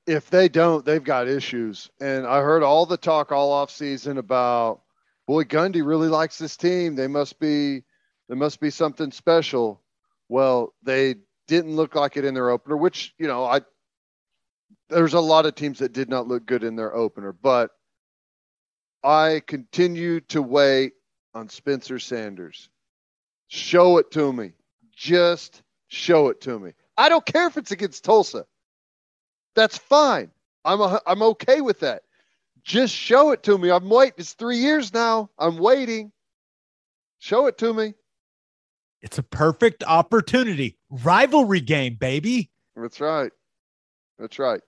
If 0.06 0.30
they 0.30 0.48
don't, 0.48 0.86
they've 0.86 1.04
got 1.04 1.28
issues. 1.28 1.90
And 2.00 2.26
I 2.26 2.42
heard 2.42 2.64
all 2.64 2.86
the 2.86 2.98
talk 2.98 3.32
all 3.32 3.52
off 3.52 3.72
season 3.72 4.18
about, 4.18 4.82
boy, 5.26 5.44
Gundy 5.44 5.86
really 5.86 6.08
likes 6.08 6.38
this 6.38 6.56
team. 6.56 6.96
They 6.96 7.08
must 7.08 7.40
be 7.40 7.84
there 8.28 8.38
must 8.38 8.60
be 8.60 8.70
something 8.70 9.12
special. 9.12 9.82
Well, 10.30 10.74
they 10.84 11.16
didn't 11.48 11.76
look 11.76 11.96
like 11.96 12.18
it 12.18 12.26
in 12.26 12.34
their 12.34 12.50
opener, 12.50 12.78
which, 12.78 13.14
you 13.18 13.28
know, 13.28 13.46
I 13.46 13.62
there's 14.90 15.14
a 15.14 15.20
lot 15.20 15.46
of 15.46 15.56
teams 15.56 15.80
that 15.80 15.94
did 15.94 16.10
not 16.10 16.28
look 16.28 16.46
good 16.46 16.64
in 16.64 16.76
their 16.76 16.96
opener, 16.96 17.34
but 17.34 17.72
I 19.04 19.42
continue 19.46 20.20
to 20.22 20.42
wait 20.42 20.94
on 21.34 21.50
Spencer 21.50 22.00
Sanders. 22.00 22.70
Show 23.48 23.98
it 23.98 24.12
to 24.12 24.34
me. 24.34 24.54
Just 24.96 25.62
show 25.88 26.30
it 26.30 26.42
to 26.42 26.60
me. 26.60 26.72
I 26.98 27.10
don't 27.10 27.26
care 27.26 27.48
if 27.48 27.58
it's 27.58 27.72
against 27.72 28.04
Tulsa. 28.04 28.46
That's 29.56 29.78
fine. 29.78 30.32
I'm 30.66 30.82
a, 30.82 31.00
I'm 31.06 31.22
okay 31.22 31.62
with 31.62 31.80
that. 31.82 32.04
Just 32.64 32.94
show 32.94 33.32
it 33.32 33.44
to 33.44 33.58
me. 33.58 33.70
I'm 33.70 33.90
waiting. 33.90 34.16
It's 34.18 34.34
three 34.34 34.58
years 34.58 34.94
now. 34.94 35.30
I'm 35.40 35.58
waiting. 35.58 36.12
Show 37.20 37.48
it 37.48 37.58
to 37.60 37.74
me. 37.74 37.94
It's 39.02 39.18
a 39.18 39.24
perfect 39.24 39.84
opportunity. 39.86 40.78
Rivalry 40.90 41.62
game, 41.62 41.96
baby. 41.96 42.50
That's 42.76 43.00
right. 43.00 43.32
That's 44.20 44.40
right. 44.40 44.62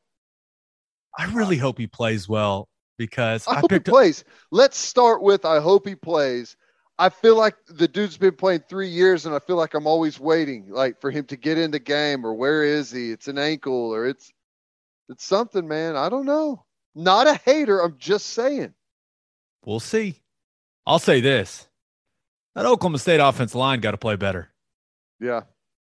I 1.20 1.26
really 1.34 1.60
uh, 1.60 1.64
hope 1.64 1.78
he 1.78 1.88
plays 1.88 2.30
well 2.30 2.70
because 2.98 3.46
I, 3.46 3.52
I, 3.52 3.60
hope 3.60 3.72
he 3.72 3.78
up, 3.78 3.84
plays. 3.84 4.24
Let's 4.52 4.78
start 4.78 5.22
with 5.22 5.44
I 5.44 5.60
hope 5.60 5.86
he 5.86 5.96
plays. 5.96 6.56
I 6.98 7.10
feel 7.10 7.36
like 7.36 7.56
the 7.68 7.88
dude's 7.88 8.18
been 8.18 8.36
playing 8.36 8.64
three 8.70 8.88
years, 8.88 9.26
and 9.26 9.36
I 9.36 9.40
feel 9.40 9.56
like 9.56 9.74
I'm 9.74 9.88
always 9.88 10.20
waiting, 10.20 10.70
like 10.70 11.00
for 11.00 11.12
him 11.12 11.26
to 11.26 11.38
get 11.38 11.58
in 11.58 11.72
the 11.72 11.80
game, 11.80 12.26
or 12.26 12.34
where 12.34 12.64
is 12.64 12.92
he? 12.92 13.12
It's 13.12 13.28
an 13.28 13.38
ankle, 13.38 13.94
or 13.94 14.08
it's 14.08 14.32
it's 15.10 15.26
something, 15.26 15.68
man. 15.68 15.98
I 15.98 16.08
don't 16.08 16.26
know. 16.26 16.66
Not 16.96 17.28
a 17.28 17.36
hater. 17.36 17.80
I'm 17.80 17.98
just 17.98 18.28
saying. 18.28 18.74
we'll 19.66 19.80
see. 19.80 20.22
I'll 20.88 21.00
say 21.00 21.22
this. 21.22 21.68
That 22.56 22.66
Oklahoma 22.66 22.98
State 22.98 23.20
offense 23.20 23.54
line 23.54 23.82
got 23.82 23.92
to 23.92 23.98
play 23.98 24.16
better. 24.16 24.50
Yeah. 25.20 25.42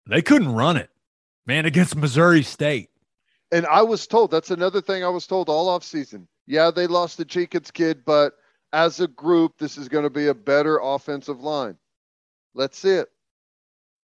They 0.06 0.22
couldn't 0.22 0.52
run 0.52 0.76
it, 0.76 0.90
man, 1.46 1.64
against 1.64 1.96
Missouri 1.96 2.42
State. 2.42 2.91
And 3.52 3.66
I 3.66 3.82
was 3.82 4.06
told 4.06 4.30
that's 4.30 4.50
another 4.50 4.80
thing 4.80 5.04
I 5.04 5.10
was 5.10 5.26
told 5.26 5.50
all 5.50 5.68
off 5.68 5.84
season. 5.84 6.26
Yeah, 6.46 6.70
they 6.70 6.86
lost 6.86 7.18
the 7.18 7.24
Jenkins 7.24 7.70
kid, 7.70 8.04
but 8.04 8.32
as 8.72 8.98
a 8.98 9.06
group, 9.06 9.58
this 9.58 9.76
is 9.76 9.88
going 9.88 10.04
to 10.04 10.10
be 10.10 10.26
a 10.26 10.34
better 10.34 10.80
offensive 10.82 11.40
line. 11.40 11.76
Let's 12.54 12.78
see 12.78 12.94
it. 12.94 13.08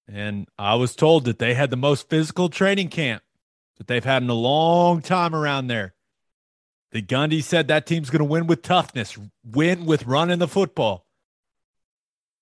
And 0.07 0.47
I 0.59 0.75
was 0.75 0.95
told 0.95 1.25
that 1.25 1.39
they 1.39 1.53
had 1.53 1.69
the 1.69 1.77
most 1.77 2.09
physical 2.09 2.49
training 2.49 2.89
camp 2.89 3.23
that 3.77 3.87
they've 3.87 4.03
had 4.03 4.21
in 4.21 4.29
a 4.29 4.33
long 4.33 5.01
time 5.01 5.33
around 5.33 5.67
there. 5.67 5.93
The 6.91 7.01
Gundy 7.01 7.43
said 7.43 7.67
that 7.67 7.85
team's 7.85 8.09
going 8.09 8.19
to 8.19 8.25
win 8.25 8.47
with 8.47 8.61
toughness, 8.61 9.17
win 9.45 9.85
with 9.85 10.05
running 10.05 10.39
the 10.39 10.47
football. 10.47 11.05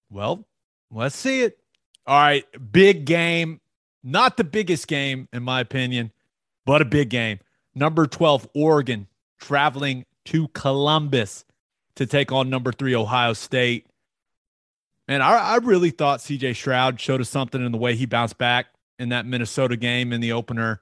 Well, 0.10 0.48
let's 0.92 1.16
see 1.16 1.42
it. 1.42 1.60
All 2.06 2.20
right, 2.20 2.72
big 2.72 3.06
game. 3.06 3.62
Not 4.04 4.38
the 4.38 4.44
biggest 4.44 4.88
game, 4.88 5.28
in 5.34 5.42
my 5.42 5.60
opinion, 5.60 6.12
but 6.66 6.82
a 6.82 6.86
big 6.86 7.10
game. 7.10 7.40
Number 7.74 8.08
12, 8.08 8.48
Oregon, 8.54 9.08
traveling 9.40 10.06
to 10.26 10.48
Columbus 10.50 11.46
to 11.96 12.06
take 12.06 12.32
on 12.32 12.50
number 12.50 12.72
three, 12.72 12.96
Ohio 12.96 13.34
State. 13.34 13.86
And 15.08 15.22
I, 15.22 15.38
I 15.38 15.56
really 15.58 15.92
thought 15.92 16.20
CJ 16.20 16.56
Stroud 16.56 17.00
showed 17.00 17.22
us 17.22 17.30
something 17.30 17.64
in 17.64 17.72
the 17.72 17.78
way 17.78 17.96
he 17.96 18.06
bounced 18.06 18.38
back 18.38 18.68
in 18.98 19.10
that 19.10 19.26
Minnesota 19.26 19.78
game 19.78 20.12
in 20.12 20.22
the 20.22 20.32
opener. 20.32 20.82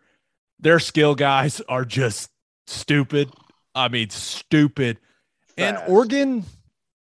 Their 0.59 0.79
skill 0.79 1.13
guys 1.13 1.61
are 1.67 1.83
just 1.83 2.31
stupid. 2.67 3.29
I 3.75 3.89
mean, 3.89 4.09
stupid. 4.09 4.99
And 5.57 5.77
Oregon, 5.87 6.45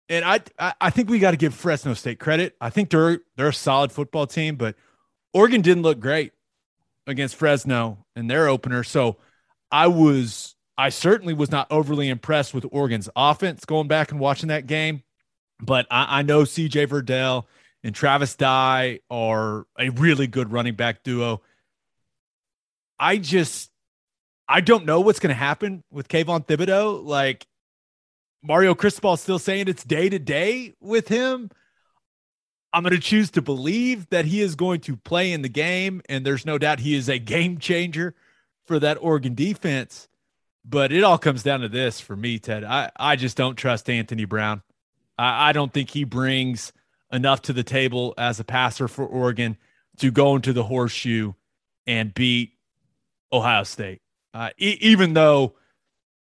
and 0.10 0.26
I, 0.26 0.42
I, 0.58 0.74
I 0.82 0.90
think 0.90 1.10
we 1.10 1.20
got 1.20 1.32
to 1.32 1.38
give 1.38 1.54
Fresno 1.54 1.94
State 1.94 2.20
credit. 2.20 2.56
I 2.60 2.70
think 2.70 2.90
they're 2.90 3.20
they're 3.38 3.50
a 3.50 3.54
solid 3.54 3.92
football 3.92 4.26
team, 4.26 4.56
but 4.56 4.76
Oregon 5.34 5.62
didn't 5.62 5.84
look 5.84 6.00
great 6.00 6.32
against 7.08 7.36
Fresno 7.36 8.06
in 8.16 8.28
their 8.28 8.48
opener. 8.48 8.84
So 8.84 9.18
I 9.72 9.88
was, 9.88 10.56
I 10.78 10.90
certainly 10.90 11.34
was 11.34 11.52
not 11.52 11.68
overly 11.72 12.10
impressed 12.10 12.54
with 12.54 12.66
Oregon's 12.72 13.10
offense 13.16 13.66
going 13.66 13.88
back 13.88 14.12
and 14.12 14.20
watching 14.20 14.50
that 14.50 14.68
game. 14.68 15.04
But 15.60 15.88
I, 15.92 16.20
I 16.20 16.22
know 16.24 16.44
CJ 16.44 16.88
Verdell 16.88 17.46
and 17.84 17.94
Travis 17.94 18.36
Dye 18.36 19.00
are 19.10 19.66
a 19.78 19.90
really 19.90 20.28
good 20.28 20.52
running 20.52 20.76
back 20.76 21.04
duo. 21.04 21.42
I 23.00 23.18
just, 23.18 23.72
I 24.48 24.62
don't 24.62 24.86
know 24.86 25.02
what's 25.02 25.20
going 25.20 25.30
to 25.30 25.36
happen 25.36 25.84
with 25.92 26.08
Kayvon 26.08 26.46
Thibodeaux. 26.46 27.04
Like 27.04 27.46
Mario 28.44 28.76
Cristobal 28.76 29.14
is 29.14 29.22
still 29.22 29.40
saying 29.40 29.68
it's 29.68 29.84
day 29.84 30.10
to 30.10 30.20
day 30.20 30.74
with 30.80 31.08
him. 31.08 31.50
I'm 32.74 32.84
going 32.84 32.96
to 32.96 33.00
choose 33.00 33.32
to 33.32 33.42
believe 33.42 34.10
that 34.10 34.26
he 34.26 34.42
is 34.42 34.56
going 34.56 34.82
to 34.82 34.96
play 34.96 35.32
in 35.32 35.42
the 35.42 35.50
game, 35.50 36.02
and 36.08 36.26
there's 36.26 36.46
no 36.46 36.58
doubt 36.58 36.80
he 36.80 36.96
is 36.96 37.10
a 37.10 37.20
game 37.20 37.58
changer 37.58 38.16
for 38.66 38.80
that 38.80 38.98
Oregon 39.02 39.36
defense. 39.36 40.08
But 40.64 40.92
it 40.92 41.04
all 41.04 41.18
comes 41.18 41.44
down 41.44 41.62
to 41.62 41.70
this 41.70 42.00
for 42.00 42.16
me, 42.16 42.40
Ted. 42.40 42.64
I, 42.64 42.92
I 42.96 43.16
just 43.16 43.36
don't 43.36 43.56
trust 43.56 43.90
Anthony 43.90 44.26
Brown. 44.26 44.62
I, 45.18 45.50
I 45.50 45.52
don't 45.54 45.74
think 45.74 45.90
he 45.90 46.04
brings 46.04 46.72
enough 47.12 47.42
to 47.44 47.54
the 47.54 47.64
table 47.64 48.14
as 48.18 48.40
a 48.40 48.44
passer 48.44 48.88
for 48.88 49.06
Oregon 49.06 49.58
to 49.98 50.12
go 50.12 50.36
into 50.36 50.54
the 50.54 50.64
horseshoe 50.64 51.34
and 51.88 52.14
beat 52.14 52.54
Ohio 53.34 53.64
State. 53.64 54.02
Uh, 54.34 54.52
e- 54.58 54.78
even 54.82 55.14
though 55.14 55.56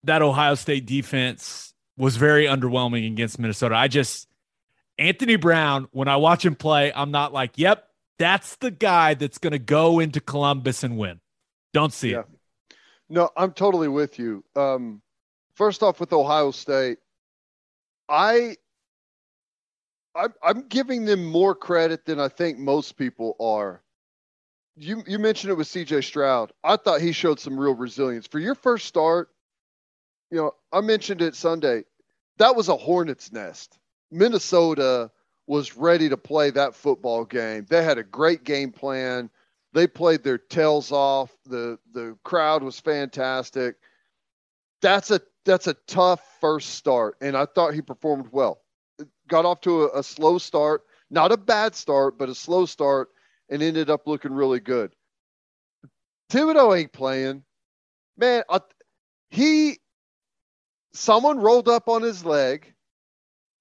that 0.04 0.22
Ohio 0.22 0.54
State 0.54 0.86
defense 0.86 1.74
was 1.98 2.16
very 2.16 2.46
underwhelming 2.46 3.06
against 3.06 3.38
Minnesota, 3.38 3.74
I 3.74 3.88
just 3.88 4.27
Anthony 4.98 5.36
Brown. 5.36 5.88
When 5.92 6.08
I 6.08 6.16
watch 6.16 6.44
him 6.44 6.54
play, 6.54 6.92
I'm 6.92 7.10
not 7.10 7.32
like, 7.32 7.52
"Yep, 7.56 7.88
that's 8.18 8.56
the 8.56 8.70
guy 8.70 9.14
that's 9.14 9.38
going 9.38 9.52
to 9.52 9.58
go 9.58 10.00
into 10.00 10.20
Columbus 10.20 10.82
and 10.82 10.98
win." 10.98 11.20
Don't 11.72 11.92
see 11.92 12.10
Yeah. 12.12 12.20
it. 12.20 12.26
No, 13.08 13.30
I'm 13.36 13.52
totally 13.52 13.88
with 13.88 14.18
you. 14.18 14.44
Um, 14.54 15.00
first 15.54 15.82
off, 15.82 15.98
with 16.00 16.12
Ohio 16.12 16.50
State, 16.50 16.98
I, 18.08 18.56
I'm, 20.14 20.34
I'm 20.42 20.68
giving 20.68 21.04
them 21.04 21.24
more 21.24 21.54
credit 21.54 22.04
than 22.04 22.20
I 22.20 22.28
think 22.28 22.58
most 22.58 22.96
people 22.96 23.36
are. 23.40 23.82
You 24.76 25.02
you 25.06 25.18
mentioned 25.18 25.50
it 25.50 25.54
with 25.56 25.66
C.J. 25.66 26.02
Stroud. 26.02 26.52
I 26.62 26.76
thought 26.76 27.00
he 27.00 27.12
showed 27.12 27.40
some 27.40 27.58
real 27.58 27.74
resilience 27.74 28.26
for 28.26 28.38
your 28.38 28.54
first 28.54 28.86
start. 28.86 29.30
You 30.30 30.38
know, 30.38 30.52
I 30.72 30.82
mentioned 30.82 31.22
it 31.22 31.34
Sunday. 31.34 31.84
That 32.36 32.54
was 32.54 32.68
a 32.68 32.76
hornet's 32.76 33.32
nest. 33.32 33.78
Minnesota 34.10 35.10
was 35.46 35.76
ready 35.76 36.08
to 36.08 36.16
play 36.16 36.50
that 36.50 36.74
football 36.74 37.24
game. 37.24 37.66
They 37.68 37.82
had 37.82 37.98
a 37.98 38.02
great 38.02 38.44
game 38.44 38.72
plan 38.72 39.30
they 39.72 39.86
played 39.86 40.22
their 40.22 40.38
tails 40.38 40.92
off. 40.92 41.36
The 41.44 41.78
the 41.92 42.16
crowd 42.24 42.62
was 42.62 42.80
fantastic. 42.80 43.76
That's 44.80 45.10
a 45.10 45.20
that's 45.44 45.66
a 45.66 45.74
tough 45.86 46.20
first 46.40 46.70
start, 46.70 47.16
and 47.20 47.36
I 47.36 47.46
thought 47.46 47.74
he 47.74 47.82
performed 47.82 48.28
well. 48.32 48.60
Got 49.28 49.44
off 49.44 49.60
to 49.62 49.84
a, 49.84 50.00
a 50.00 50.02
slow 50.02 50.38
start, 50.38 50.82
not 51.10 51.32
a 51.32 51.36
bad 51.36 51.74
start, 51.74 52.18
but 52.18 52.28
a 52.28 52.34
slow 52.34 52.66
start, 52.66 53.10
and 53.48 53.62
ended 53.62 53.90
up 53.90 54.06
looking 54.06 54.32
really 54.32 54.60
good. 54.60 54.94
Thibodeaux 56.30 56.78
ain't 56.78 56.92
playing, 56.92 57.44
man. 58.16 58.42
I, 58.48 58.60
he 59.30 59.78
someone 60.92 61.38
rolled 61.38 61.68
up 61.68 61.88
on 61.88 62.02
his 62.02 62.24
leg, 62.24 62.72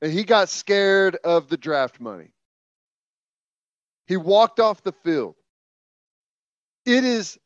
he 0.01 0.23
got 0.23 0.49
scared 0.49 1.17
of 1.23 1.47
the 1.47 1.57
draft 1.57 1.99
money. 1.99 2.31
He 4.05 4.17
walked 4.17 4.59
off 4.59 4.83
the 4.83 4.91
field. 4.91 5.35
It 6.85 7.03
is 7.03 7.37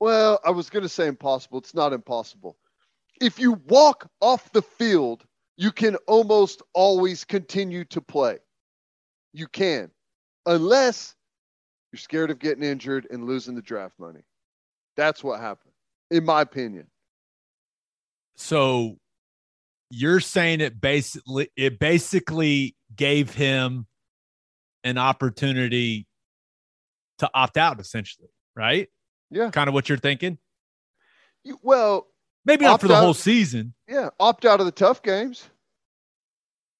well 0.00 0.40
i 0.44 0.50
was 0.50 0.70
going 0.70 0.84
to 0.84 0.88
say 0.88 1.06
impossible. 1.06 1.58
It's 1.58 1.74
not 1.74 1.92
impossible. 1.92 2.56
If 3.20 3.38
you 3.38 3.60
walk 3.68 4.08
off 4.20 4.52
the 4.52 4.62
field 4.62 5.24
you 5.56 5.72
can 5.72 5.96
almost 6.06 6.62
always 6.72 7.24
continue 7.24 7.84
to 7.86 8.00
play. 8.00 8.38
You 9.32 9.48
can 9.48 9.90
unless 10.46 11.14
you're 11.92 11.98
scared 11.98 12.30
of 12.30 12.38
getting 12.38 12.62
injured 12.62 13.06
and 13.10 13.24
losing 13.24 13.54
the 13.54 13.62
draft 13.62 13.98
money. 13.98 14.22
That's 14.96 15.22
what 15.22 15.40
happened 15.40 15.72
in 16.10 16.24
my 16.24 16.42
opinion. 16.42 16.86
So 18.36 18.98
you're 19.90 20.20
saying 20.20 20.60
it 20.60 20.80
basically 20.80 21.50
it 21.56 21.78
basically 21.78 22.76
gave 22.94 23.32
him 23.34 23.86
an 24.84 24.98
opportunity 24.98 26.06
to 27.18 27.30
opt 27.34 27.56
out 27.56 27.80
essentially, 27.80 28.28
right? 28.54 28.88
yeah 29.30 29.50
Kind 29.50 29.68
of 29.68 29.74
what 29.74 29.88
you're 29.88 29.98
thinking. 29.98 30.38
you, 31.44 31.58
well 31.62 32.06
Maybe 32.44 32.64
not 32.64 32.80
for 32.80 32.88
the 32.88 32.94
out. 32.94 33.02
whole 33.04 33.14
season. 33.14 33.74
yeah 33.88 34.08
opt 34.20 34.44
out 34.44 34.60
of 34.60 34.66
the 34.66 34.72
tough 34.72 35.02
games 35.02 35.48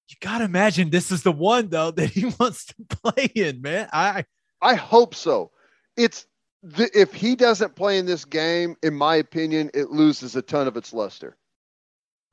You 0.07 0.15
got 0.21 0.39
to 0.39 0.45
imagine 0.45 0.89
this 0.89 1.11
is 1.11 1.21
the 1.23 1.31
one 1.31 1.69
though 1.69 1.91
that 1.91 2.09
he 2.09 2.25
wants 2.39 2.65
to 2.65 2.75
play 2.89 3.25
in, 3.35 3.61
man. 3.61 3.89
I 3.93 4.25
I 4.61 4.75
hope 4.75 5.13
so. 5.15 5.51
It's 5.97 6.25
the, 6.63 6.89
if 6.99 7.13
he 7.13 7.35
doesn't 7.35 7.75
play 7.75 7.97
in 7.97 8.05
this 8.05 8.25
game, 8.25 8.75
in 8.83 8.93
my 8.93 9.15
opinion, 9.15 9.69
it 9.73 9.89
loses 9.91 10.35
a 10.35 10.41
ton 10.41 10.67
of 10.67 10.75
its 10.75 10.91
luster. 10.93 11.37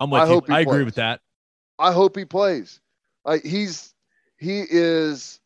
I'm 0.01 0.11
with 0.11 0.22
I 0.22 0.32
you. 0.32 0.42
I 0.49 0.61
agree 0.61 0.64
plays. 0.64 0.84
with 0.84 0.94
that. 0.97 1.20
I 1.78 1.92
hope 1.92 2.16
he 2.16 2.24
plays. 2.24 2.80
Like 3.24 3.44
he's 3.44 3.94
he 4.38 4.64
is. 4.68 5.40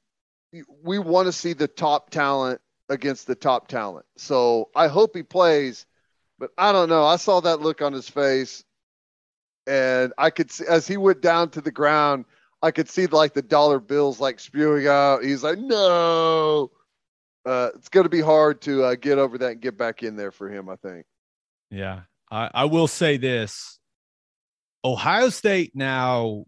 We 0.82 0.98
want 0.98 1.26
to 1.26 1.32
see 1.32 1.52
the 1.52 1.68
top 1.68 2.10
talent 2.10 2.60
against 2.88 3.26
the 3.26 3.36
top 3.36 3.68
talent. 3.68 4.04
So 4.16 4.70
I 4.74 4.88
hope 4.88 5.14
he 5.14 5.22
plays, 5.22 5.86
but 6.38 6.50
I 6.58 6.72
don't 6.72 6.88
know. 6.88 7.04
I 7.04 7.16
saw 7.16 7.40
that 7.40 7.60
look 7.60 7.82
on 7.82 7.92
his 7.92 8.08
face, 8.08 8.64
and 9.66 10.12
I 10.18 10.30
could 10.30 10.50
see 10.50 10.64
as 10.68 10.86
he 10.86 10.96
went 10.96 11.20
down 11.20 11.50
to 11.50 11.60
the 11.60 11.72
ground. 11.72 12.24
I 12.62 12.72
could 12.72 12.90
see 12.90 13.06
like 13.06 13.32
the 13.32 13.42
dollar 13.42 13.80
bills 13.80 14.20
like 14.20 14.38
spewing 14.38 14.86
out. 14.86 15.24
He's 15.24 15.42
like, 15.42 15.58
no. 15.58 16.70
Uh, 17.46 17.70
it's 17.74 17.88
going 17.88 18.04
to 18.04 18.10
be 18.10 18.20
hard 18.20 18.60
to 18.60 18.84
uh, 18.84 18.94
get 18.96 19.16
over 19.18 19.38
that 19.38 19.52
and 19.52 19.60
get 19.62 19.78
back 19.78 20.02
in 20.02 20.14
there 20.14 20.30
for 20.30 20.50
him. 20.50 20.68
I 20.68 20.76
think. 20.76 21.06
Yeah, 21.70 22.00
I, 22.30 22.50
I 22.52 22.64
will 22.66 22.86
say 22.86 23.16
this: 23.16 23.79
Ohio 24.84 25.28
State 25.28 25.72
now 25.74 26.44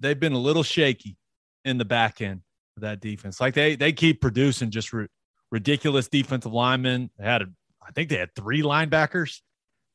they've 0.00 0.18
been 0.18 0.32
a 0.32 0.38
little 0.38 0.62
shaky 0.62 1.16
in 1.64 1.78
the 1.78 1.84
back 1.84 2.20
end 2.20 2.42
of 2.76 2.82
that 2.82 3.00
defense. 3.00 3.40
Like 3.40 3.54
they 3.54 3.76
they 3.76 3.92
keep 3.92 4.20
producing 4.20 4.70
just 4.70 4.92
ri- 4.92 5.08
ridiculous 5.50 6.08
defensive 6.08 6.52
linemen. 6.52 7.10
They 7.18 7.24
had 7.24 7.42
a, 7.42 7.46
I 7.86 7.92
think 7.92 8.08
they 8.08 8.18
had 8.18 8.34
three 8.34 8.62
linebackers 8.62 9.40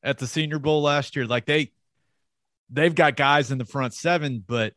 at 0.03 0.17
the 0.17 0.27
Senior 0.27 0.59
Bowl 0.59 0.81
last 0.81 1.15
year. 1.15 1.25
Like 1.25 1.45
they 1.45 1.71
they've 2.69 2.95
got 2.95 3.15
guys 3.15 3.51
in 3.51 3.57
the 3.57 3.65
front 3.65 3.93
seven, 3.93 4.43
but 4.45 4.73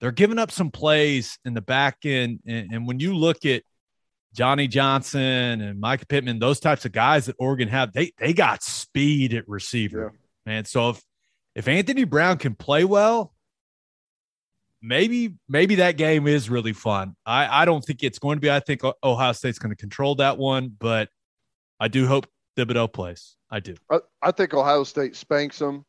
they're 0.00 0.12
giving 0.12 0.38
up 0.38 0.50
some 0.50 0.70
plays 0.70 1.38
in 1.44 1.54
the 1.54 1.60
back 1.60 1.98
end. 2.04 2.40
And, 2.46 2.72
and 2.72 2.86
when 2.86 3.00
you 3.00 3.16
look 3.16 3.44
at 3.44 3.62
Johnny 4.32 4.68
Johnson 4.68 5.60
and 5.60 5.82
Mycah 5.82 6.08
Pittman, 6.08 6.38
those 6.38 6.60
types 6.60 6.84
of 6.84 6.92
guys 6.92 7.26
that 7.26 7.36
Oregon 7.38 7.68
have, 7.68 7.92
they 7.92 8.12
they 8.18 8.32
got 8.32 8.62
speed 8.62 9.34
at 9.34 9.48
receiver, 9.48 10.12
man. 10.46 10.64
So 10.64 10.90
if 10.90 11.02
if 11.54 11.68
Anthony 11.68 12.04
Brown 12.04 12.38
can 12.38 12.54
play 12.54 12.84
well, 12.84 13.34
maybe 14.82 15.34
maybe 15.48 15.76
that 15.76 15.96
game 15.96 16.26
is 16.26 16.48
really 16.50 16.72
fun. 16.72 17.16
I 17.26 17.62
I 17.62 17.64
don't 17.64 17.84
think 17.84 18.02
it's 18.02 18.18
going 18.18 18.36
to 18.36 18.40
be. 18.40 18.50
I 18.50 18.60
think 18.60 18.82
Ohio 19.02 19.32
State's 19.32 19.58
going 19.58 19.70
to 19.70 19.76
control 19.76 20.14
that 20.16 20.38
one, 20.38 20.74
but 20.78 21.08
I 21.80 21.88
do 21.88 22.06
hope 22.06 22.26
Thibodeaux 22.56 22.92
plays. 22.92 23.36
I 23.50 23.60
do. 23.60 23.76
I, 23.90 23.98
I 24.22 24.30
think 24.30 24.54
Ohio 24.54 24.84
State 24.84 25.16
spanks 25.16 25.58
them, 25.58 25.84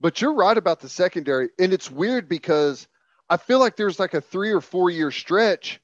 but 0.00 0.20
you're 0.20 0.34
right 0.34 0.56
about 0.56 0.80
the 0.80 0.88
secondary, 0.88 1.48
and 1.58 1.72
it's 1.72 1.90
weird 1.90 2.28
because 2.28 2.86
I 3.30 3.36
feel 3.36 3.58
like 3.58 3.76
there's 3.76 3.98
like 3.98 4.14
a 4.14 4.20
three 4.20 4.50
or 4.50 4.60
four 4.60 4.90
year 4.90 5.10
stretch 5.10 5.80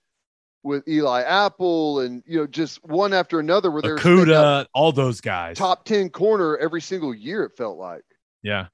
with 0.62 0.87
Eli 0.89 1.22
Apple 1.22 2.01
and 2.01 2.22
you 2.27 2.39
know 2.39 2.47
just 2.47 2.85
one 2.85 3.12
after 3.12 3.39
another 3.39 3.70
where 3.70 3.83
there's 3.83 4.01
Okudah, 4.01 4.66
all 4.75 4.93
those 4.93 5.20
guys, 5.20 5.57
top 5.57 5.85
ten 5.85 6.09
corner 6.09 6.57
every 6.57 6.81
single 6.81 7.14
year. 7.14 7.45
It 7.45 7.53
felt 7.57 7.79
like. 7.79 8.05
Yeah. 8.43 8.66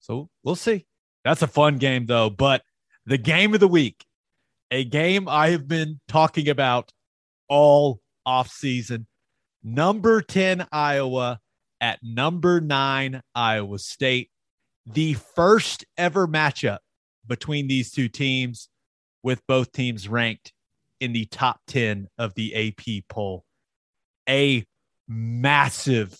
So 0.00 0.28
we'll 0.42 0.56
see. 0.56 0.86
That's 1.24 1.42
a 1.42 1.46
fun 1.46 1.78
game 1.78 2.06
though. 2.06 2.30
But 2.30 2.62
the 3.06 3.18
game 3.18 3.54
of 3.54 3.60
the 3.60 3.68
week, 3.68 4.04
a 4.70 4.84
game 4.84 5.28
I 5.28 5.50
have 5.50 5.68
been 5.68 6.00
talking 6.08 6.48
about 6.48 6.92
all 7.48 8.00
off 8.24 8.48
season. 8.48 9.06
Number 9.62 10.22
10 10.22 10.66
Iowa 10.72 11.40
at 11.80 11.98
number 12.02 12.60
9 12.60 13.20
Iowa 13.34 13.78
State. 13.78 14.30
The 14.86 15.14
first 15.14 15.84
ever 15.98 16.26
matchup 16.26 16.78
between 17.26 17.68
these 17.68 17.90
two 17.90 18.08
teams 18.08 18.68
with 19.22 19.46
both 19.46 19.72
teams 19.72 20.08
ranked 20.08 20.52
in 21.00 21.12
the 21.12 21.26
top 21.26 21.60
10 21.66 22.08
of 22.18 22.34
the 22.34 22.54
AP 22.68 23.04
poll. 23.08 23.44
A 24.28 24.64
massive 25.08 26.18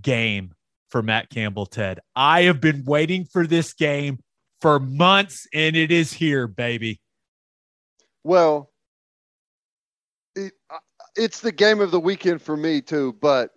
game 0.00 0.52
for 0.94 1.02
Matt 1.02 1.28
Campbell, 1.28 1.66
Ted. 1.66 1.98
I 2.14 2.42
have 2.42 2.60
been 2.60 2.84
waiting 2.84 3.24
for 3.24 3.48
this 3.48 3.72
game 3.72 4.20
for 4.60 4.78
months, 4.78 5.44
and 5.52 5.74
it 5.74 5.90
is 5.90 6.12
here, 6.12 6.46
baby. 6.46 7.00
Well, 8.22 8.70
it, 10.36 10.52
it's 11.16 11.40
the 11.40 11.50
game 11.50 11.80
of 11.80 11.90
the 11.90 11.98
weekend 11.98 12.42
for 12.42 12.56
me 12.56 12.80
too, 12.80 13.12
but 13.20 13.50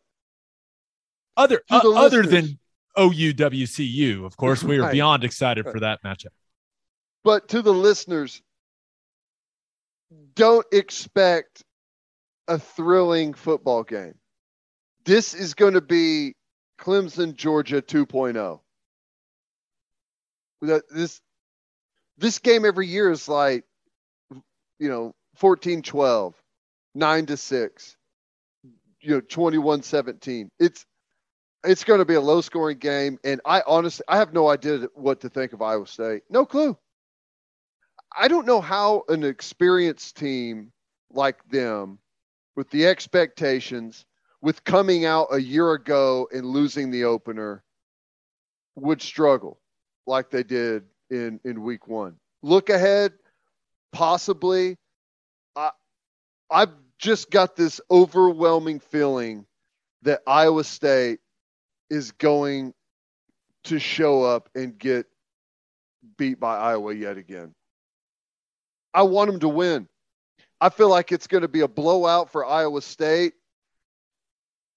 other 1.37 1.61
uh, 1.69 1.79
other 1.95 2.23
than 2.23 2.57
OUWCU, 2.97 4.25
of 4.25 4.35
course, 4.35 4.63
we 4.63 4.79
are 4.79 4.81
right. 4.81 4.91
beyond 4.91 5.23
excited 5.23 5.63
right. 5.63 5.71
for 5.71 5.81
that 5.81 5.99
matchup. 6.03 6.33
But 7.23 7.49
to 7.49 7.61
the 7.61 7.71
listeners, 7.71 8.41
don't 10.33 10.65
expect 10.71 11.63
a 12.47 12.57
thrilling 12.57 13.35
football 13.35 13.83
game. 13.83 14.15
This 15.05 15.35
is 15.35 15.53
going 15.53 15.75
to 15.75 15.81
be 15.81 16.33
Clemson, 16.79 17.35
Georgia 17.35 17.81
2.0. 17.81 18.59
This 20.89 21.21
this 22.17 22.39
game 22.39 22.65
every 22.65 22.87
year 22.87 23.11
is 23.11 23.27
like 23.29 23.63
you 24.79 24.89
know 24.89 25.13
14 25.35 25.83
12 25.83 26.33
9 26.95 27.25
to 27.27 27.37
6 27.37 27.97
you 29.01 29.11
know 29.11 29.21
21 29.21 29.83
17 29.83 30.49
it's 30.59 30.85
it's 31.63 31.83
going 31.83 31.99
to 31.99 32.05
be 32.05 32.15
a 32.15 32.21
low 32.21 32.41
scoring 32.41 32.77
game 32.79 33.19
and 33.23 33.39
i 33.45 33.61
honestly 33.67 34.03
i 34.07 34.17
have 34.17 34.33
no 34.33 34.47
idea 34.47 34.87
what 34.95 35.21
to 35.21 35.29
think 35.29 35.53
of 35.53 35.61
iowa 35.61 35.85
state. 35.85 36.23
No 36.29 36.45
clue. 36.45 36.77
I 38.17 38.27
don't 38.27 38.47
know 38.47 38.61
how 38.61 39.03
an 39.09 39.23
experienced 39.23 40.17
team 40.17 40.71
like 41.11 41.37
them 41.49 41.99
with 42.55 42.69
the 42.71 42.87
expectations 42.87 44.05
with 44.41 44.63
coming 44.63 45.05
out 45.05 45.27
a 45.31 45.41
year 45.41 45.73
ago 45.73 46.27
and 46.31 46.45
losing 46.45 46.91
the 46.91 47.03
opener 47.03 47.63
would 48.75 49.01
struggle 49.01 49.59
like 50.05 50.29
they 50.29 50.43
did 50.43 50.83
in 51.09 51.39
in 51.43 51.63
week 51.63 51.87
1 51.87 52.15
look 52.43 52.69
ahead 52.69 53.13
possibly 53.91 54.75
i 55.55 55.71
i've 56.51 56.71
just 56.99 57.29
got 57.29 57.55
this 57.55 57.79
overwhelming 57.91 58.79
feeling 58.79 59.45
that 60.03 60.21
Iowa 60.25 60.63
State 60.63 61.19
is 61.89 62.11
going 62.11 62.73
to 63.65 63.79
show 63.79 64.23
up 64.23 64.49
and 64.55 64.77
get 64.77 65.05
beat 66.17 66.39
by 66.39 66.57
Iowa 66.57 66.93
yet 66.93 67.17
again. 67.17 67.53
I 68.93 69.03
want 69.03 69.29
them 69.29 69.39
to 69.41 69.49
win. 69.49 69.87
I 70.59 70.69
feel 70.69 70.89
like 70.89 71.11
it's 71.11 71.27
going 71.27 71.41
to 71.41 71.47
be 71.47 71.61
a 71.61 71.67
blowout 71.67 72.31
for 72.31 72.45
Iowa 72.45 72.81
State. 72.81 73.33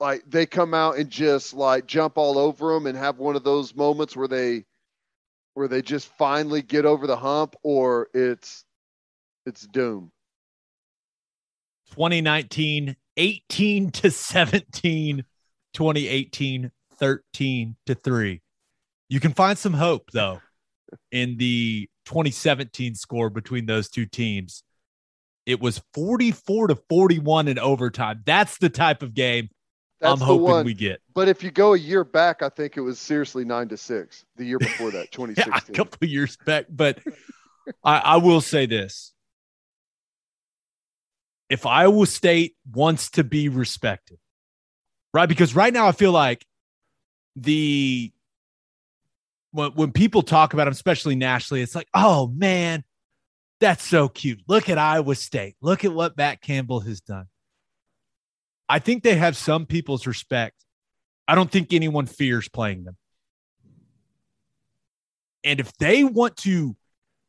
Like 0.01 0.25
they 0.27 0.47
come 0.47 0.75
out 0.75 0.97
and 0.97 1.11
just 1.11 1.55
like 1.55 1.87
jump 1.87 2.17
all 2.17 2.39
over 2.39 2.73
them 2.73 2.87
and 2.87 2.97
have 2.97 3.19
one 3.19 3.37
of 3.37 3.45
those 3.45 3.75
moments 3.75 4.17
where 4.17 4.29
they 4.29 4.65
where 5.55 5.69
they 5.69 5.83
just 5.83 6.09
finally 6.17 6.63
get 6.63 6.87
over 6.87 7.07
the 7.07 7.17
hump 7.17 7.55
or 7.63 8.09
it's 8.15 8.65
it's 9.47 9.67
doom. 9.67 10.11
2019 11.91 12.97
18 13.17 13.91
to 13.91 14.11
17 14.11 15.25
2018 15.75 16.71
13 16.99 17.77
to 17.87 17.95
3 17.95 18.41
you 19.09 19.21
can 19.21 19.33
find 19.33 19.59
some 19.59 19.75
hope 19.75 20.11
though 20.13 20.41
in 21.11 21.37
the 21.37 21.89
2017 22.07 22.95
score 22.95 23.31
between 23.31 23.67
those 23.67 23.89
two 23.89 24.07
teams. 24.07 24.63
It 25.47 25.61
was 25.61 25.81
44 25.95 26.69
to 26.69 26.77
41 26.89 27.49
in 27.49 27.59
overtime. 27.59 28.23
That's 28.25 28.59
the 28.59 28.69
type 28.69 29.03
of 29.03 29.15
game 29.15 29.49
That's 30.01 30.21
i'm 30.21 30.27
hoping 30.27 30.65
we 30.65 30.75
get 30.75 31.01
but 31.15 31.29
if 31.29 31.43
you 31.43 31.51
go 31.51 31.75
a 31.75 31.79
year 31.79 32.05
back 32.05 32.43
i 32.43 32.49
think 32.49 32.77
it 32.77 32.81
was 32.81 32.99
seriously 32.99 33.45
9 33.45 33.69
to 33.69 33.77
6 33.77 34.25
the 34.37 34.45
year 34.45 34.59
before 34.59 34.91
that 34.93 35.13
2016 35.13 35.53
yeah, 35.53 35.61
a 35.69 35.73
couple 35.73 36.09
years 36.09 36.39
back 36.47 36.67
but 36.71 36.99
I, 37.85 37.99
I 37.99 38.17
will 38.17 38.41
say 38.41 38.67
this 38.67 39.13
if 41.51 41.67
Iowa 41.67 42.07
State 42.07 42.55
wants 42.73 43.11
to 43.11 43.25
be 43.25 43.49
respected, 43.49 44.19
right? 45.13 45.29
Because 45.29 45.55
right 45.55 45.73
now 45.73 45.89
I 45.89 45.93
feel 45.93 46.13
like 46.13 46.47
the 47.37 48.13
when, 49.51 49.73
when 49.73 49.93
people 49.93 50.23
talk 50.23 50.55
about 50.55 50.65
them, 50.65 50.73
especially 50.73 51.17
nationally, 51.17 51.61
it's 51.61 51.75
like, 51.75 51.89
oh 51.93 52.29
man, 52.29 52.85
that's 53.59 53.85
so 53.85 54.09
cute. 54.09 54.41
Look 54.47 54.69
at 54.69 54.79
Iowa 54.79 55.17
State. 55.17 55.57
Look 55.61 55.85
at 55.85 55.93
what 55.93 56.17
Matt 56.17 56.41
Campbell 56.41 56.81
has 56.81 57.01
done. 57.01 57.27
I 58.71 58.79
think 58.79 59.03
they 59.03 59.17
have 59.17 59.37
some 59.37 59.67
people's 59.67 60.07
respect. 60.07 60.55
I 61.27 61.35
don't 61.35 61.51
think 61.51 61.73
anyone 61.73 62.07
fears 62.07 62.49
playing 62.49 62.85
them. 62.85 62.97
And 65.43 65.59
if 65.59 65.73
they 65.79 66.05
want 66.05 66.37
to 66.39 66.77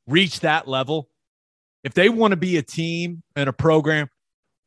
reach 0.05 0.41
that 0.41 0.67
level, 0.67 1.09
if 1.83 1.95
they 1.95 2.09
want 2.09 2.33
to 2.33 2.37
be 2.37 2.57
a 2.57 2.61
team 2.61 3.23
and 3.35 3.49
a 3.49 3.53
program 3.53 4.07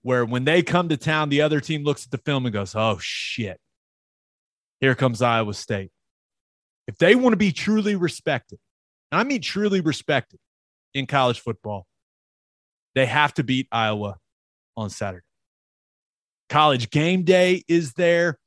where 0.03 0.25
when 0.25 0.45
they 0.45 0.65
come 0.65 0.89
to 0.89 0.97
town, 0.97 1.29
the 1.29 1.43
other 1.43 1.61
team 1.61 1.85
looks 1.85 2.07
at 2.07 2.11
the 2.11 2.19
film 2.19 2.45
and 2.45 2.53
goes, 2.53 2.75
oh, 2.75 2.99
shit, 3.01 3.61
here 4.81 4.97
comes 4.97 5.23
Iowa 5.23 5.55
State. 5.55 5.93
If 6.89 6.99
they 6.99 7.15
want 7.15 7.35
to 7.35 7.39
be 7.39 7.53
truly 7.53 7.95
respected, 7.95 8.59
and 9.13 9.21
I 9.21 9.23
mean 9.23 9.43
truly 9.43 9.81
respected 9.81 10.41
in 10.93 11.07
college 11.07 11.39
football, 11.39 11.87
they 12.97 13.07
have 13.07 13.33
to 13.35 13.45
beat 13.45 13.69
Iowa 13.71 14.17
on 14.77 14.91
Saturday. 14.91 15.25
College 16.49 16.91
game 16.91 17.25
day 17.25 17.63
is 17.69 17.93
there. 17.95 18.39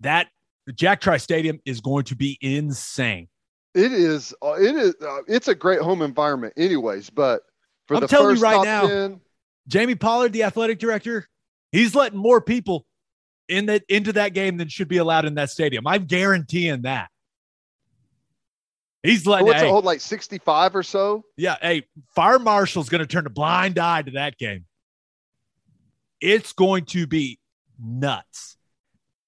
That 0.00 0.28
Jack 0.74 1.00
Trice 1.00 1.22
Stadium 1.22 1.60
is 1.64 1.80
going 1.80 2.04
to 2.04 2.16
be 2.16 2.38
insane. 2.40 3.28
It 3.74 3.92
is. 3.92 4.34
Uh, 4.42 4.52
it 4.52 4.76
is. 4.76 4.94
Uh, 5.00 5.18
it's 5.26 5.48
a 5.48 5.54
great 5.54 5.80
home 5.80 6.02
environment, 6.02 6.54
anyways. 6.56 7.10
But 7.10 7.42
for 7.86 7.94
I'm 7.94 8.00
the 8.00 8.08
telling 8.08 8.36
first 8.36 8.40
you 8.40 8.48
right 8.48 8.64
now, 8.64 8.86
10, 8.86 9.20
Jamie 9.66 9.94
Pollard, 9.94 10.32
the 10.32 10.44
athletic 10.44 10.78
director, 10.78 11.26
he's 11.72 11.94
letting 11.94 12.18
more 12.18 12.40
people 12.40 12.86
in 13.48 13.66
that 13.66 13.84
into 13.88 14.12
that 14.14 14.34
game 14.34 14.56
than 14.56 14.68
should 14.68 14.88
be 14.88 14.98
allowed 14.98 15.24
in 15.24 15.34
that 15.34 15.50
stadium. 15.50 15.86
I'm 15.86 16.04
guaranteeing 16.04 16.82
that. 16.82 17.08
He's 19.02 19.26
letting 19.26 19.46
What's 19.46 19.60
hey, 19.60 19.68
it 19.68 19.70
hold 19.70 19.84
like 19.84 20.00
65 20.00 20.76
or 20.76 20.82
so? 20.82 21.24
Yeah, 21.36 21.56
hey, 21.60 21.86
fire 22.14 22.38
marshal's 22.38 22.88
going 22.88 23.02
to 23.02 23.06
turn 23.06 23.26
a 23.26 23.30
blind 23.30 23.78
eye 23.78 24.00
to 24.00 24.12
that 24.12 24.38
game. 24.38 24.64
It's 26.24 26.54
going 26.54 26.86
to 26.86 27.06
be 27.06 27.38
nuts. 27.78 28.56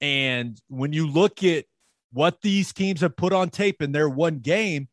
And 0.00 0.58
when 0.68 0.94
you 0.94 1.06
look 1.06 1.44
at 1.44 1.66
what 2.10 2.40
these 2.40 2.72
teams 2.72 3.02
have 3.02 3.14
put 3.14 3.34
on 3.34 3.50
tape 3.50 3.82
in 3.82 3.92
their 3.92 4.08
one 4.08 4.38
game, 4.38 4.88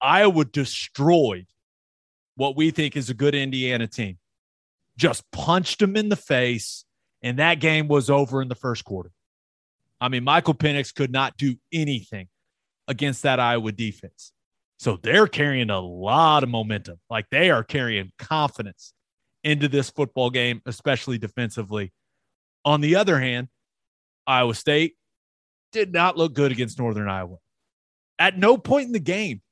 Iowa 0.00 0.44
destroyed 0.44 1.46
what 2.34 2.56
we 2.56 2.72
think 2.72 2.96
is 2.96 3.08
a 3.08 3.14
good 3.14 3.36
Indiana 3.36 3.86
team. 3.86 4.18
Just 4.98 5.22
punched 5.30 5.78
them 5.78 5.94
in 5.94 6.08
the 6.08 6.16
face, 6.16 6.84
and 7.22 7.38
that 7.38 7.60
game 7.60 7.86
was 7.86 8.10
over 8.10 8.42
in 8.42 8.48
the 8.48 8.56
first 8.56 8.84
quarter. 8.84 9.12
I 10.00 10.08
mean, 10.08 10.24
Michael 10.24 10.54
Penix 10.54 10.92
could 10.92 11.12
not 11.12 11.36
do 11.36 11.54
anything 11.72 12.26
against 12.88 13.22
that 13.22 13.38
Iowa 13.38 13.70
defense. 13.70 14.32
So 14.80 14.98
they're 15.00 15.28
carrying 15.28 15.70
a 15.70 15.78
lot 15.78 16.42
of 16.42 16.48
momentum. 16.48 16.98
Like 17.08 17.26
they 17.30 17.50
are 17.50 17.62
carrying 17.62 18.10
confidence 18.18 18.92
into 19.46 19.68
this 19.68 19.90
football 19.90 20.28
game, 20.28 20.60
especially 20.66 21.18
defensively. 21.18 21.92
On 22.64 22.80
the 22.80 22.96
other 22.96 23.20
hand, 23.20 23.46
Iowa 24.26 24.56
State 24.56 24.96
did 25.70 25.92
not 25.92 26.18
look 26.18 26.34
good 26.34 26.50
against 26.50 26.80
Northern 26.80 27.08
Iowa. 27.08 27.36
At 28.18 28.36
no 28.36 28.58
point 28.58 28.86
in 28.86 28.92
the 28.92 28.98
game 28.98 29.42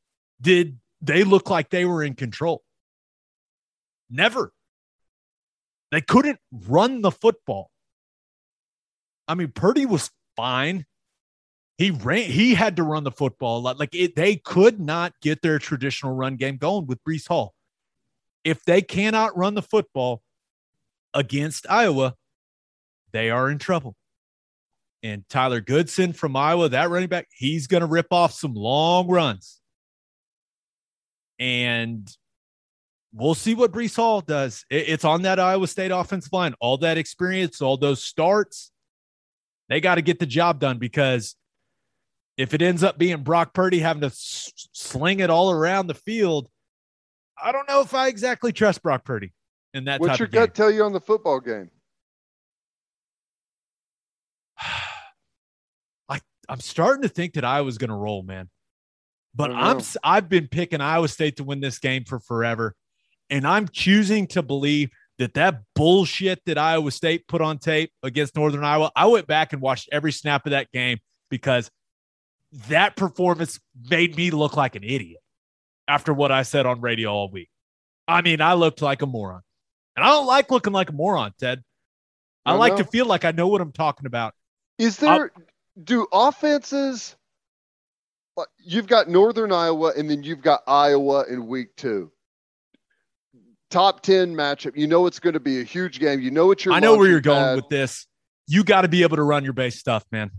did 0.41 0.81
they 1.01 1.23
look 1.23 1.49
like 1.49 1.71
they 1.71 1.85
were 1.85 2.03
in 2.03 2.15
control. 2.15 2.65
Never. 4.11 4.53
They 5.93 6.01
couldn't 6.01 6.41
run 6.51 7.01
the 7.01 7.13
football. 7.13 7.71
I 9.29 9.35
mean, 9.37 9.53
Purdy 9.55 9.87
was 9.87 10.11
fine. 10.35 10.87
He 11.79 11.93
ran. 11.93 12.31
He 12.31 12.55
had 12.55 12.77
to 12.77 12.83
run 12.83 13.05
the 13.05 13.13
football 13.13 13.59
a 13.59 13.61
lot. 13.61 13.79
Like 13.79 13.95
it, 13.95 14.17
they 14.17 14.37
could 14.37 14.81
not 14.81 15.13
get 15.23 15.41
their 15.41 15.61
traditional 15.61 16.15
run 16.15 16.35
game 16.35 16.57
going 16.57 16.87
with 16.87 17.03
Breece 17.05 17.29
Hall. 17.29 17.54
If 18.45 18.65
they 18.65 18.83
cannot 18.83 19.37
run 19.37 19.55
the 19.55 19.63
football 19.63 20.23
against 21.13 21.67
Iowa, 21.69 22.15
they 23.13 23.31
are 23.31 23.51
in 23.51 23.59
trouble. 23.59 23.97
And 25.03 25.29
Tyler 25.29 25.61
Goodson 25.61 26.13
from 26.13 26.37
Iowa, 26.37 26.69
that 26.71 26.91
running 26.91 27.09
back, 27.09 27.29
he's 27.35 27.67
going 27.67 27.83
to 27.83 27.87
rip 27.87 28.07
off 28.11 28.33
some 28.33 28.55
long 28.55 29.09
runs. 29.09 29.61
And 31.39 32.09
we'll 33.13 33.35
see 33.35 33.55
what 33.55 33.73
Breece 33.73 33.97
Hall 33.97 34.21
does. 34.21 34.65
It's 34.71 35.05
on 35.05 35.23
that 35.23 35.39
Iowa 35.39 35.67
State 35.67 35.91
offensive 35.91 36.33
line. 36.33 36.55
All 36.61 36.79
that 36.79 36.99
experience, 36.99 37.61
all 37.61 37.77
those 37.77 38.03
starts, 38.03 38.73
they 39.69 39.81
got 39.81 39.97
to 39.97 40.03
get 40.03 40.19
the 40.19 40.27
job 40.27 40.59
done 40.59 40.79
because 40.79 41.37
if 42.37 42.55
it 42.55 42.63
ends 42.63 42.83
up 42.83 42.99
being 42.99 43.23
Brock 43.23 43.55
Purdy 43.55 43.79
having 43.79 44.03
to 44.03 44.11
sling 44.13 45.21
it 45.21 45.31
all 45.31 45.51
around 45.51 45.87
the 45.87 45.95
field, 45.95 46.49
I 47.43 47.53
don't 47.53 47.69
know 47.69 47.81
if 47.81 47.95
I 47.95 48.09
exactly 48.09 48.53
trust 48.53 48.83
Brock 48.83 49.05
Purdy 49.05 49.33
in 49.73 49.85
that 49.85 50.01
What's 50.01 50.13
type 50.13 50.19
your 50.21 50.27
of 50.27 50.33
game. 50.33 50.41
gut 50.43 50.55
tell 50.55 50.71
you 50.71 50.85
on 50.85 50.93
the 50.93 51.01
football 51.01 51.41
game? 51.41 51.71
I 56.09 56.21
I'm 56.49 56.61
starting 56.61 57.03
to 57.03 57.09
think 57.09 57.35
that 57.35 57.45
I 57.45 57.63
was 57.63 57.79
going 57.79 57.91
to 57.91 57.97
roll, 57.97 58.23
man. 58.23 58.49
But 59.35 59.51
I'm 59.51 59.81
I've 60.05 60.29
been 60.29 60.47
picking 60.47 60.81
Iowa 60.81 61.09
State 61.09 61.37
to 61.39 61.45
win 61.45 61.61
this 61.61 61.79
game 61.79 62.05
for 62.05 62.21
forever, 62.21 62.75
and 63.31 63.47
I'm 63.47 63.67
choosing 63.67 64.29
to 64.29 64.43
believe 64.43 64.91
that 65.19 65.35
that 65.35 65.63
bullshit 65.75 66.41
that 66.47 66.57
Iowa 66.57 66.93
State 66.93 67.27
put 67.27 67.41
on 67.41 67.59
tape 67.59 67.91
against 68.05 68.37
Northern 68.37 68.65
Iowa. 68.65 68.93
I 68.95 69.07
went 69.07 69.27
back 69.27 69.53
and 69.53 69.61
watched 69.61 69.89
every 69.91 70.13
snap 70.13 70.47
of 70.47 70.51
that 70.51 70.71
game 70.71 70.99
because 71.31 71.69
that 72.69 72.95
performance 72.95 73.59
made 73.91 74.17
me 74.17 74.31
look 74.31 74.57
like 74.57 74.77
an 74.77 74.85
idiot 74.85 75.21
after 75.89 76.13
what 76.13 76.33
I 76.33 76.43
said 76.43 76.67
on 76.67 76.81
radio 76.81 77.11
all 77.11 77.31
week. 77.31 77.49
I 78.07 78.23
mean, 78.23 78.41
I 78.41 78.55
looked 78.55 78.83
like 78.83 79.03
a 79.03 79.07
moron, 79.07 79.43
and 79.97 80.05
I 80.05 80.09
don't 80.09 80.27
like 80.27 80.51
looking 80.51 80.73
like 80.73 80.91
a 80.91 80.93
moron, 80.93 81.33
Ted. 81.39 81.63
I 82.45 82.53
I 82.53 82.55
like 82.57 82.73
know. 82.73 82.79
to 82.79 82.85
feel 82.85 83.07
like 83.07 83.25
I 83.25 83.31
know 83.31 83.49
what 83.49 83.61
I'm 83.61 83.73
talking 83.73 84.07
about. 84.07 84.35
Is 84.79 84.99
there 84.99 85.31
do 85.83 86.07
offenses 86.13 87.17
you've 88.63 88.87
got 88.87 89.09
Northern 89.09 89.53
Iowa 89.53 89.93
and 89.97 90.09
then 90.11 90.23
you've 90.23 90.43
got 90.43 90.63
Iowa 90.67 91.25
in 91.29 91.47
week 91.47 91.75
two. 91.77 92.11
Top 93.71 94.03
ten 94.03 94.35
matchup. 94.35 94.77
You 94.77 94.87
know 94.87 95.07
it's 95.07 95.19
going 95.19 95.33
to 95.35 95.41
be 95.41 95.61
a 95.61 95.65
huge 95.65 95.99
game. 95.99 96.21
You 96.21 96.31
know 96.31 96.51
it's 96.51 96.65
your 96.65 96.75
I 96.75 96.81
know 96.81 96.97
where 96.97 97.09
you're 97.09 97.21
going 97.21 97.39
pad. 97.43 97.57
with 97.57 97.69
this. 97.69 98.07
You 98.47 98.63
got 98.63 98.83
to 98.83 98.89
be 98.89 99.03
able 99.03 99.17
to 99.17 99.23
run 99.23 99.43
your 99.43 99.53
base 99.53 99.79
stuff, 99.79 100.05
man. 100.13 100.31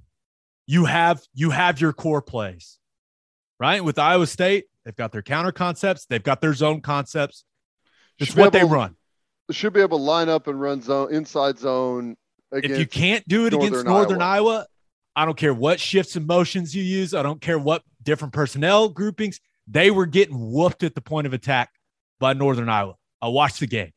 You 0.67 0.85
have 0.85 1.21
you 1.33 1.49
have 1.49 1.81
your 1.81 1.91
core 1.91 2.21
plays, 2.21 2.79
right? 3.59 3.83
With 3.83 3.99
Iowa 3.99 4.27
State, 4.27 4.65
they've 4.85 4.95
got 4.95 5.11
their 5.11 5.21
counter 5.21 5.51
concepts, 5.51 6.05
they've 6.05 6.23
got 6.23 6.39
their 6.39 6.53
zone 6.53 6.81
concepts. 6.81 7.43
It's 8.19 8.35
what 8.35 8.53
they 8.53 8.63
run. 8.63 8.95
Should 9.51 9.73
be 9.73 9.81
able 9.81 9.97
to 9.97 10.03
line 10.03 10.29
up 10.29 10.47
and 10.47 10.59
run 10.59 10.81
zone 10.81 11.13
inside 11.13 11.59
zone 11.59 12.15
against 12.51 12.73
If 12.73 12.79
you 12.79 12.87
can't 12.87 13.27
do 13.27 13.45
it 13.45 13.53
against 13.53 13.73
Northern 13.73 13.93
Northern 13.93 14.21
Iowa. 14.21 14.51
Iowa. 14.51 14.67
I 15.17 15.25
don't 15.25 15.37
care 15.37 15.53
what 15.53 15.79
shifts 15.79 16.15
and 16.15 16.27
motions 16.27 16.75
you 16.75 16.83
use. 16.83 17.13
I 17.13 17.23
don't 17.23 17.39
care 17.39 17.59
what 17.59 17.83
different 18.03 18.33
personnel 18.33 18.89
groupings. 18.89 19.39
They 19.67 19.91
were 19.91 20.05
getting 20.05 20.51
whooped 20.51 20.83
at 20.83 20.93
the 20.95 21.01
point 21.01 21.27
of 21.27 21.33
attack 21.33 21.69
by 22.19 22.33
Northern 22.33 22.69
Iowa. 22.69 22.95
I 23.21 23.29
watched 23.29 23.59
the 23.59 23.67
game. 23.67 23.91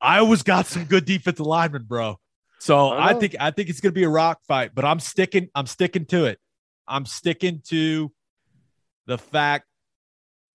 Iowa's 0.00 0.42
got 0.42 0.66
some 0.66 0.84
good 0.84 1.04
defensive 1.04 1.46
linemen, 1.46 1.84
bro. 1.84 2.18
So 2.58 2.88
I 2.88 3.10
I, 3.10 3.14
think 3.14 3.36
I 3.38 3.50
think 3.50 3.68
it's 3.68 3.80
gonna 3.80 3.92
be 3.92 4.04
a 4.04 4.08
rock 4.08 4.40
fight, 4.46 4.72
but 4.74 4.84
I'm 4.84 5.00
sticking, 5.00 5.48
I'm 5.54 5.66
sticking 5.66 6.06
to 6.06 6.26
it. 6.26 6.38
I'm 6.86 7.06
sticking 7.06 7.62
to 7.68 8.12
the 9.06 9.18
fact 9.18 9.66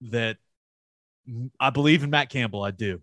that 0.02 0.38
I 1.60 1.70
believe 1.70 2.04
in 2.04 2.10
Matt 2.10 2.30
Campbell. 2.30 2.64
I 2.64 2.72
do. 2.72 3.02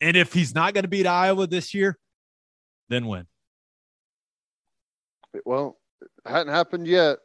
And 0.00 0.16
if 0.16 0.32
he's 0.32 0.54
not 0.54 0.74
going 0.74 0.84
to 0.84 0.88
beat 0.88 1.06
Iowa 1.06 1.46
this 1.46 1.74
year, 1.74 1.98
then 2.88 3.06
when? 3.06 3.26
well, 5.44 5.78
it 6.00 6.08
hadn't 6.30 6.52
happened 6.52 6.86
yet. 6.86 7.18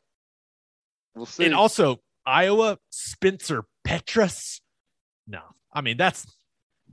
We'll 1.15 1.25
see. 1.25 1.45
And 1.45 1.53
also 1.53 1.99
Iowa, 2.25 2.77
Spencer 2.89 3.65
Petras. 3.88 4.59
No, 5.27 5.41
I 5.71 5.81
mean 5.81 5.97
that's 5.97 6.25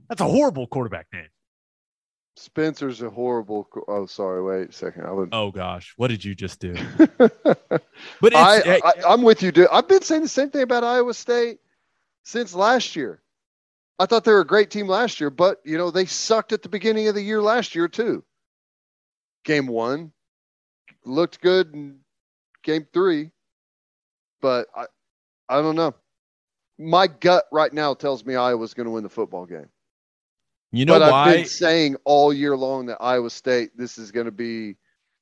that's 0.09 0.21
a 0.21 0.27
horrible 0.27 0.67
quarterback 0.67 1.07
name. 1.11 1.27
Spencer's 2.41 3.01
a 3.01 3.09
horrible. 3.09 3.65
co- 3.65 3.85
Oh, 3.87 4.05
sorry. 4.05 4.41
Wait 4.43 4.69
a 4.69 4.73
second. 4.73 5.05
I 5.05 5.11
would. 5.11 5.29
Oh 5.31 5.51
gosh, 5.51 5.93
what 5.97 6.07
did 6.09 6.23
you 6.25 6.35
just 6.35 6.59
do? 6.59 6.75
But 8.19 8.33
it's, 8.33 8.35
I, 8.35 8.79
I, 8.83 8.93
I'm 9.07 9.21
with 9.21 9.43
you, 9.43 9.51
dude. 9.51 9.67
I've 9.71 9.87
been 9.87 10.01
saying 10.01 10.23
the 10.23 10.27
same 10.27 10.49
thing 10.49 10.63
about 10.63 10.83
Iowa 10.83 11.13
State 11.13 11.59
since 12.23 12.53
last 12.55 12.95
year. 12.95 13.21
I 13.99 14.05
thought 14.07 14.23
they 14.23 14.31
were 14.31 14.41
a 14.41 14.45
great 14.47 14.71
team 14.71 14.87
last 14.87 15.19
year, 15.19 15.29
but 15.29 15.59
you 15.63 15.77
know 15.77 15.91
they 15.91 16.05
sucked 16.05 16.51
at 16.51 16.63
the 16.63 16.69
beginning 16.69 17.07
of 17.07 17.15
the 17.15 17.21
year 17.21 17.41
last 17.41 17.75
year 17.75 17.87
too. 17.87 18.23
Game 19.45 19.67
one 19.67 20.11
looked 21.05 21.41
good 21.41 21.73
in 21.73 21.99
game 22.63 22.87
three, 22.93 23.31
but 24.41 24.67
I, 24.75 24.85
I 25.49 25.61
don't 25.61 25.75
know. 25.75 25.93
My 26.79 27.05
gut 27.07 27.45
right 27.51 27.71
now 27.71 27.93
tells 27.93 28.25
me 28.25 28.35
Iowa's 28.35 28.73
going 28.73 28.85
to 28.85 28.91
win 28.91 29.03
the 29.03 29.09
football 29.09 29.45
game. 29.45 29.69
You 30.71 30.85
know 30.85 30.93
but 30.95 31.03
I've 31.03 31.11
why? 31.11 31.35
been 31.37 31.45
saying 31.45 31.95
all 32.05 32.31
year 32.33 32.55
long 32.55 32.87
that 32.87 32.97
Iowa 33.01 33.29
State 33.29 33.71
this 33.75 33.97
is 33.97 34.11
going 34.11 34.25
to 34.25 34.31
be 34.31 34.77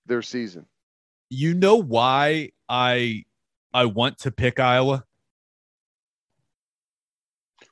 their 0.06 0.22
season. 0.22 0.66
You 1.30 1.54
know 1.54 1.76
why 1.78 2.52
I 2.68 3.26
I 3.74 3.86
want 3.86 4.20
to 4.20 4.32
pick 4.32 4.60
Iowa? 4.60 5.06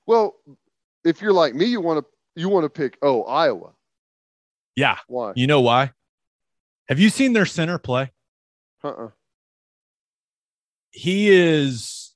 Well, 0.06 0.36
if 1.04 1.22
you're 1.22 1.34
like 1.34 1.54
me, 1.56 1.66
you 1.66 1.82
want 1.82 2.06
to 2.06 2.42
you 2.42 2.50
want 2.50 2.64
to 2.66 2.70
pick 2.70 2.98
oh 3.02 3.24
Iowa. 3.24 3.72
Yeah, 4.76 4.98
Why? 5.08 5.34
you 5.36 5.48
know 5.48 5.62
why? 5.62 5.92
Have 6.88 7.00
you 7.00 7.10
seen 7.10 7.34
their 7.34 7.48
center 7.48 7.80
play? 7.80 8.12
Uh-uh. 8.84 9.10
he 10.92 11.30
is 11.30 12.14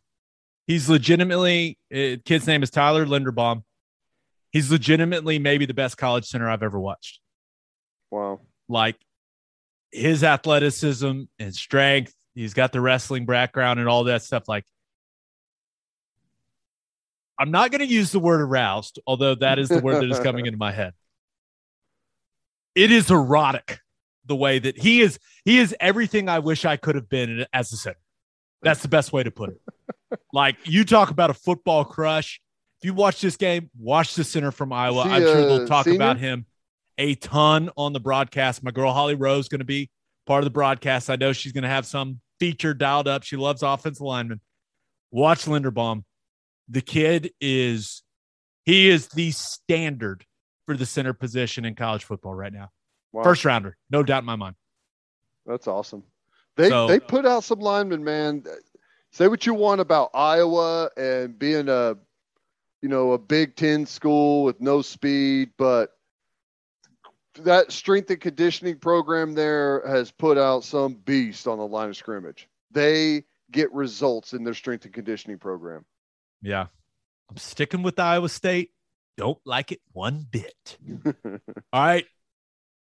he's 0.68 0.88
legitimately 0.90 1.78
uh, 1.94 2.18
kid's 2.24 2.46
name 2.48 2.62
is 2.64 2.70
Tyler 2.70 3.06
Linderbaum. 3.06 3.64
He's 4.52 4.72
legitimately 4.72 5.40
maybe 5.40 5.66
the 5.66 5.74
best 5.74 5.98
college 5.98 6.26
center 6.26 6.50
I've 6.50 6.64
ever 6.64 6.80
watched. 6.80 7.20
Wow. 8.10 8.42
Like 8.68 8.98
his 9.92 10.24
athleticism 10.24 11.22
and 11.40 11.56
strength, 11.56 12.14
he's 12.36 12.54
got 12.54 12.72
the 12.72 12.82
wrestling 12.82 13.26
background 13.26 13.80
and 13.80 13.88
all 13.88 14.06
that 14.06 14.24
stuff 14.24 14.48
like 14.48 14.66
I'm 17.40 17.50
not 17.50 17.72
going 17.72 17.80
to 17.80 17.88
use 17.88 18.12
the 18.12 18.20
word 18.20 18.42
aroused, 18.42 19.00
although 19.08 19.34
that 19.34 19.58
is 19.58 19.68
the 19.68 19.80
word 19.80 20.04
that 20.04 20.12
is 20.12 20.20
coming 20.20 20.46
into 20.46 20.60
my 20.60 20.72
head. 20.72 20.94
It 22.76 22.92
is 22.92 23.10
erotic 23.10 23.80
the 24.26 24.36
way 24.36 24.60
that 24.60 24.78
he 24.78 25.02
is 25.02 25.18
he 25.44 25.58
is 25.58 25.76
everything 25.80 26.30
I 26.30 26.38
wish 26.38 26.66
I 26.66 26.78
could 26.78 26.94
have 26.94 27.10
been 27.10 27.48
as 27.52 27.74
a 27.74 27.78
center. 27.78 27.98
That's 28.62 28.84
the 28.84 28.88
best 28.90 29.12
way 29.12 29.24
to 29.24 29.32
put 29.32 29.50
it. 29.50 30.20
Like 30.32 30.58
you 30.66 30.86
talk 30.86 31.10
about 31.10 31.32
a 31.32 31.34
football 31.34 31.84
crush. 31.84 32.40
If 32.82 32.86
you 32.86 32.94
watch 32.96 33.22
this 33.22 33.38
game, 33.38 33.70
watch 33.80 34.16
the 34.16 34.24
center 34.24 34.52
from 34.52 34.74
Iowa. 34.74 35.04
I'm 35.04 35.22
sure 35.22 35.46
they'll 35.46 35.68
talk 35.68 35.86
senior? 35.86 35.98
about 35.98 36.18
him 36.18 36.46
a 36.98 37.16
ton 37.16 37.70
on 37.78 37.94
the 37.94 38.00
broadcast. 38.00 38.64
My 38.64 38.72
girl 38.72 38.92
Holly 38.92 39.16
Rose 39.16 39.46
is 39.46 39.50
going 39.50 39.60
to 39.60 39.66
be 39.66 39.90
part 40.26 40.40
of 40.40 40.46
the 40.46 40.52
broadcast. 40.52 41.10
I 41.10 41.16
know 41.16 41.34
she's 41.34 41.52
going 41.52 41.64
to 41.64 41.70
have 41.70 41.86
some 41.86 42.20
feature 42.40 42.74
dialed 42.74 43.08
up. 43.08 43.24
She 43.24 43.38
loves 43.38 43.62
offensive 43.64 44.02
linemen. 44.02 44.42
Watch 45.12 45.46
Linderbaum. 45.46 46.04
The 46.70 46.82
kid 46.82 47.32
is 47.40 48.02
he 48.64 48.90
is 48.90 49.10
the 49.10 49.32
standard 49.32 50.26
for 50.66 50.76
the 50.76 50.86
center 50.86 51.14
position 51.14 51.66
in 51.66 51.76
college 51.76 52.04
football 52.04 52.34
right 52.34 52.54
now. 52.54 52.70
Wow. 53.12 53.24
First 53.24 53.46
rounder, 53.46 53.78
no 53.90 54.04
doubt 54.04 54.20
in 54.20 54.26
my 54.26 54.36
mind. 54.36 54.56
That's 55.46 55.68
awesome. 55.68 56.04
They 56.56 56.70
So- 56.70 56.88
they 56.88 57.00
put 57.00 57.26
out 57.26 57.44
some 57.44 57.60
linemen, 57.60 58.04
man. 58.04 58.44
Say 59.12 59.28
what 59.28 59.46
you 59.46 59.54
want 59.54 59.82
about 59.82 60.12
Iowa 60.14 60.90
and 60.96 61.38
being 61.38 61.68
a 61.68 61.96
you 62.82 62.90
know 62.90 63.14
a 63.14 63.18
Big 63.18 63.56
Ten 63.56 63.86
school 63.86 64.44
with 64.44 64.60
no 64.62 64.82
speed, 64.82 65.52
but 65.58 65.92
that 67.36 67.72
strength 67.72 68.10
and 68.10 68.20
conditioning 68.20 68.78
program 68.78 69.34
there 69.34 69.88
has 69.88 70.12
put 70.12 70.38
out 70.38 70.64
some 70.64 70.96
beast 70.96 71.48
on 71.48 71.58
the 71.58 71.68
line 71.68 71.90
of 71.90 71.98
scrimmage. 71.98 72.48
They 72.72 73.24
get 73.52 73.72
results 73.74 74.34
in 74.34 74.44
their 74.44 74.54
strength 74.54 74.86
and 74.86 74.94
conditioning 74.94 75.38
program. 75.38 75.86
Yeah. 76.42 76.68
I'm 77.30 77.38
sticking 77.38 77.84
with 77.84 78.00
Iowa 78.00 78.30
State. 78.30 78.72
Don't 79.18 79.40
like 79.46 79.72
it 79.72 79.80
one 79.94 80.26
bit. 80.30 80.78
All 81.26 81.82
right. 81.82 82.06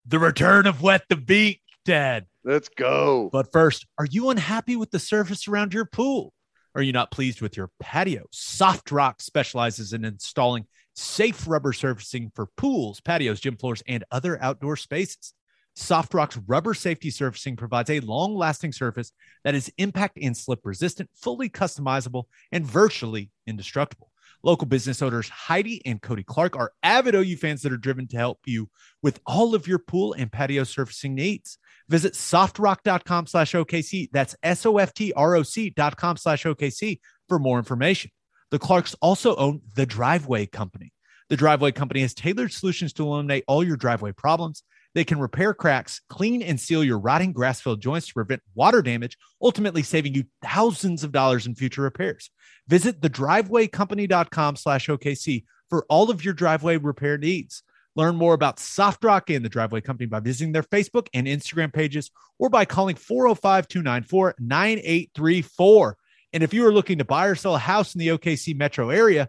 The 0.07 0.19
return 0.19 0.67
of 0.67 0.83
Wet 0.83 1.03
the 1.09 1.17
Beak, 1.17 1.61
Dad. 1.85 2.27
Let's 2.45 2.69
go. 2.69 3.29
But 3.33 3.53
first, 3.53 3.87
are 3.99 4.07
you 4.11 4.31
unhappy 4.31 4.77
with 4.77 4.91
the 4.91 4.99
surface 4.99 5.47
around 5.47 5.75
your 5.75 5.85
pool? 5.85 6.33
Are 6.75 6.83
you 6.83 6.93
not 6.93 7.11
pleased 7.11 7.41
with 7.41 7.57
your 7.57 7.71
patio? 7.81 8.27
Soft 8.31 8.93
Rock 8.93 9.21
specializes 9.21 9.93
in 9.93 10.05
installing 10.05 10.67
safe 10.95 11.49
rubber 11.49 11.73
surfacing 11.73 12.31
for 12.35 12.47
pools, 12.57 13.01
patios, 13.01 13.41
gym 13.41 13.57
floors, 13.57 13.83
and 13.89 14.05
other 14.13 14.41
outdoor 14.41 14.77
spaces. 14.77 15.35
Soft 15.75 16.15
Rock's 16.15 16.37
rubber 16.47 16.75
safety 16.75 17.11
surfacing 17.11 17.57
provides 17.57 17.91
a 17.91 18.01
long 18.01 18.35
lasting 18.37 18.73
surface 18.73 19.13
that 19.45 19.55
is 19.55 19.73
impact 19.79 20.19
and 20.21 20.37
slip 20.37 20.61
resistant, 20.65 21.11
fully 21.15 21.49
customizable, 21.49 22.25
and 22.53 22.67
virtually 22.67 23.31
indestructible. 23.47 24.10
Local 24.43 24.67
business 24.67 25.03
owners 25.03 25.29
Heidi 25.29 25.85
and 25.85 26.01
Cody 26.01 26.23
Clark 26.23 26.57
are 26.57 26.73
avid 26.83 27.15
OU 27.15 27.37
fans 27.37 27.63
that 27.63 27.73
are 27.73 27.77
driven 27.77 28.07
to 28.09 28.17
help 28.17 28.39
you 28.47 28.71
with 29.03 29.21
all 29.27 29.55
of 29.55 29.67
your 29.67 29.79
pool 29.79 30.15
and 30.15 30.33
patio 30.33 30.65
surfacing 30.65 31.15
needs. 31.15 31.59
Visit 31.89 32.15
softrock.com 32.15 33.27
slash 33.27 33.53
OKC. 33.53 34.09
That's 34.13 34.37
S 34.43 34.65
O 34.65 34.79
F 34.79 34.95
T 34.95 35.13
R 35.13 35.35
O 35.35 35.43
C 35.43 35.71
dot 35.71 35.97
com 35.97 36.17
slash 36.17 36.45
OKC 36.45 37.01
for 37.29 37.39
more 37.39 37.59
information. 37.59 38.11
The 38.51 38.59
Clarks 38.59 38.97
also 39.01 39.37
own 39.37 39.61
the 39.77 39.87
Driveway 39.87 40.47
Company. 40.47 40.93
The 41.29 41.37
Driveway 41.37 41.73
Company 41.73 42.01
has 42.01 42.15
tailored 42.15 42.53
solutions 42.53 42.93
to 42.95 43.05
eliminate 43.05 43.45
all 43.47 43.63
your 43.63 43.77
driveway 43.77 44.13
problems. 44.13 44.65
They 44.95 45.05
can 45.05 45.21
repair 45.21 45.55
cracks, 45.55 46.01
clean 46.09 46.43
and 46.43 46.59
seal 46.59 46.83
your 46.83 46.99
rotting 46.99 47.33
grass 47.33 47.61
filled 47.61 47.81
joints 47.81 48.09
to 48.09 48.15
prevent 48.15 48.43
water 48.55 48.83
damage, 48.83 49.17
ultimately 49.41 49.83
saving 49.83 50.15
you 50.15 50.25
thousands 50.43 51.05
of 51.05 51.13
dollars 51.13 51.47
in 51.47 51.55
future 51.55 51.83
repairs. 51.83 52.31
Visit 52.67 53.01
thedrivewaycompany.com 53.01 54.57
slash 54.57 54.89
OKC 54.89 55.45
for 55.69 55.87
all 55.89 56.11
of 56.11 56.25
your 56.25 56.35
driveway 56.35 56.77
repair 56.77 57.19
needs. 57.19 57.63
Learn 57.97 58.17
more 58.17 58.35
about 58.35 58.59
Soft 58.61 59.03
Rock 59.05 59.31
and 59.31 59.45
the 59.45 59.49
Driveway 59.49 59.81
Company 59.81 60.07
by 60.07 60.21
visiting 60.21 60.53
their 60.53 60.63
Facebook 60.63 61.09
and 61.13 61.27
Instagram 61.27 61.73
pages 61.73 62.11
or 62.39 62.49
by 62.49 62.65
calling 62.65 62.97
405 62.97 63.69
294 63.69 64.35
9834. 64.39 65.97
And 66.33 66.43
if 66.43 66.55
you 66.55 66.67
are 66.67 66.73
looking 66.73 66.99
to 66.99 67.05
buy 67.05 67.27
or 67.27 67.35
sell 67.35 67.57
a 67.57 67.59
house 67.59 67.95
in 67.95 67.99
the 67.99 68.09
OKC 68.09 68.57
metro 68.57 68.91
area, 68.91 69.29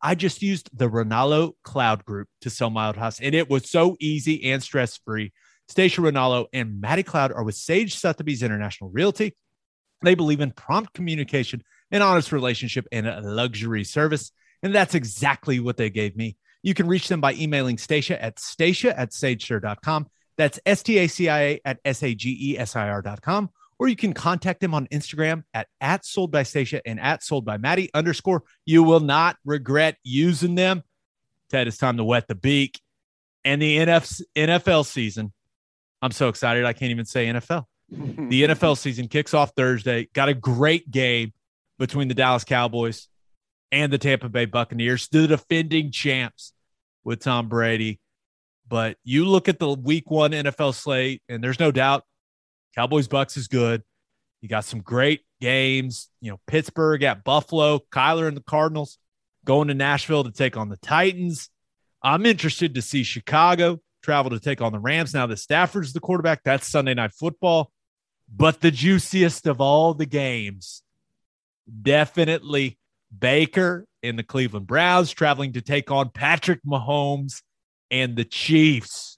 I 0.00 0.14
just 0.14 0.42
used 0.42 0.70
the 0.72 0.88
Ronaldo 0.88 1.52
Cloud 1.64 2.04
Group 2.04 2.28
to 2.42 2.50
sell 2.50 2.70
my 2.70 2.86
old 2.86 2.96
house, 2.96 3.20
and 3.20 3.34
it 3.34 3.50
was 3.50 3.70
so 3.70 3.96
easy 4.00 4.50
and 4.50 4.62
stress 4.62 4.98
free. 5.04 5.32
Stacia 5.68 6.00
Ronaldo 6.00 6.46
and 6.52 6.80
Maddie 6.80 7.02
Cloud 7.02 7.32
are 7.32 7.42
with 7.42 7.54
Sage 7.54 7.96
Sotheby's 7.96 8.42
International 8.42 8.90
Realty. 8.90 9.36
They 10.02 10.14
believe 10.14 10.40
in 10.40 10.52
prompt 10.52 10.94
communication, 10.94 11.62
an 11.90 12.02
honest 12.02 12.32
relationship, 12.32 12.86
and 12.92 13.06
a 13.06 13.20
luxury 13.20 13.84
service. 13.84 14.30
And 14.62 14.74
that's 14.74 14.94
exactly 14.94 15.60
what 15.60 15.76
they 15.76 15.90
gave 15.90 16.16
me. 16.16 16.36
You 16.62 16.74
can 16.74 16.88
reach 16.88 17.08
them 17.08 17.20
by 17.20 17.34
emailing 17.34 17.78
Stacia 17.78 18.20
at 18.22 18.38
stacia 18.38 18.98
at 18.98 19.10
sagesir.com. 19.10 20.06
That's 20.36 20.60
S 20.64 20.82
T 20.82 20.98
A 20.98 21.08
C 21.08 21.28
I 21.28 21.40
A 21.42 21.60
at 21.64 21.78
S 21.84 22.02
A 22.02 22.14
G 22.14 22.36
E 22.52 22.58
S 22.58 22.76
I 22.76 22.88
R.com. 22.88 23.50
Or 23.78 23.86
you 23.86 23.96
can 23.96 24.12
contact 24.12 24.60
them 24.60 24.74
on 24.74 24.88
Instagram 24.88 25.44
at, 25.54 25.68
at 25.80 26.04
sold 26.04 26.32
by 26.32 26.42
Stacia 26.42 26.86
and 26.86 26.98
at 26.98 27.22
sold 27.22 27.44
by 27.44 27.58
Maddie 27.58 27.90
underscore. 27.94 28.42
You 28.66 28.82
will 28.82 29.00
not 29.00 29.36
regret 29.44 29.96
using 30.02 30.56
them. 30.56 30.82
Ted, 31.50 31.68
it's 31.68 31.78
time 31.78 31.96
to 31.98 32.04
wet 32.04 32.26
the 32.26 32.34
beak. 32.34 32.80
And 33.44 33.62
the 33.62 33.78
NF, 33.78 34.20
NFL 34.36 34.84
season, 34.84 35.32
I'm 36.02 36.10
so 36.10 36.28
excited. 36.28 36.64
I 36.64 36.72
can't 36.72 36.90
even 36.90 37.04
say 37.04 37.26
NFL. 37.26 37.64
The 38.28 38.42
NFL 38.42 38.76
season 38.76 39.08
kicks 39.08 39.32
off 39.32 39.52
Thursday. 39.56 40.08
Got 40.12 40.28
a 40.28 40.34
great 40.34 40.90
game 40.90 41.32
between 41.78 42.08
the 42.08 42.14
Dallas 42.14 42.44
Cowboys 42.44 43.08
and 43.72 43.90
the 43.90 43.96
Tampa 43.96 44.28
Bay 44.28 44.44
Buccaneers, 44.44 45.08
the 45.08 45.26
defending 45.26 45.90
champs 45.90 46.52
with 47.04 47.20
Tom 47.20 47.48
Brady. 47.48 48.00
But 48.68 48.98
you 49.04 49.24
look 49.24 49.48
at 49.48 49.58
the 49.58 49.72
week 49.72 50.10
one 50.10 50.32
NFL 50.32 50.74
slate, 50.74 51.22
and 51.28 51.42
there's 51.42 51.58
no 51.58 51.70
doubt 51.72 52.04
Cowboys 52.78 53.08
Bucks 53.08 53.36
is 53.36 53.48
good. 53.48 53.82
You 54.40 54.48
got 54.48 54.64
some 54.64 54.82
great 54.82 55.22
games. 55.40 56.10
You 56.20 56.30
know, 56.30 56.40
Pittsburgh 56.46 57.02
at 57.02 57.24
Buffalo, 57.24 57.80
Kyler 57.90 58.28
and 58.28 58.36
the 58.36 58.40
Cardinals 58.40 58.98
going 59.44 59.66
to 59.66 59.74
Nashville 59.74 60.22
to 60.22 60.30
take 60.30 60.56
on 60.56 60.68
the 60.68 60.76
Titans. 60.76 61.50
I'm 62.04 62.24
interested 62.24 62.76
to 62.76 62.82
see 62.82 63.02
Chicago 63.02 63.80
travel 64.04 64.30
to 64.30 64.38
take 64.38 64.62
on 64.62 64.70
the 64.70 64.78
Rams 64.78 65.12
now 65.12 65.26
that 65.26 65.40
Stafford's 65.40 65.92
the 65.92 65.98
quarterback. 65.98 66.44
That's 66.44 66.68
Sunday 66.68 66.94
night 66.94 67.10
football. 67.14 67.72
But 68.32 68.60
the 68.60 68.70
juiciest 68.70 69.48
of 69.48 69.60
all 69.60 69.92
the 69.92 70.06
games, 70.06 70.84
definitely 71.82 72.78
Baker 73.18 73.86
and 74.04 74.16
the 74.16 74.22
Cleveland 74.22 74.68
Browns 74.68 75.10
traveling 75.10 75.54
to 75.54 75.62
take 75.62 75.90
on 75.90 76.10
Patrick 76.10 76.60
Mahomes 76.64 77.42
and 77.90 78.14
the 78.14 78.24
Chiefs. 78.24 79.17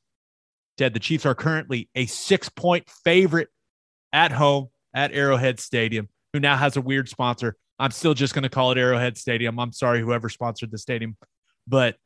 Ted, 0.81 0.95
the 0.95 1.01
Chiefs 1.01 1.27
are 1.27 1.35
currently 1.35 1.91
a 1.95 2.07
six 2.07 2.49
point 2.49 2.89
favorite 3.05 3.49
at 4.15 4.33
home 4.33 4.69
at 4.95 5.13
Arrowhead 5.13 5.61
Stadium, 5.61 6.09
who 6.33 6.41
now 6.41 6.57
has 6.57 6.79
a 6.79 6.81
weird 6.81 7.07
sponsor. 7.07 7.55
I'm 7.79 7.91
still 7.91 8.15
just 8.15 8.33
going 8.33 8.45
to 8.45 8.49
call 8.49 8.73
it 8.73 8.79
Arrowhead 8.79 9.19
Stadium. 9.19 9.61
I'm 9.61 9.73
sorry, 9.73 10.01
whoever 10.01 10.31
sponsored 10.31 10.71
the 10.71 10.79
stadium. 10.79 11.19
But 11.69 11.97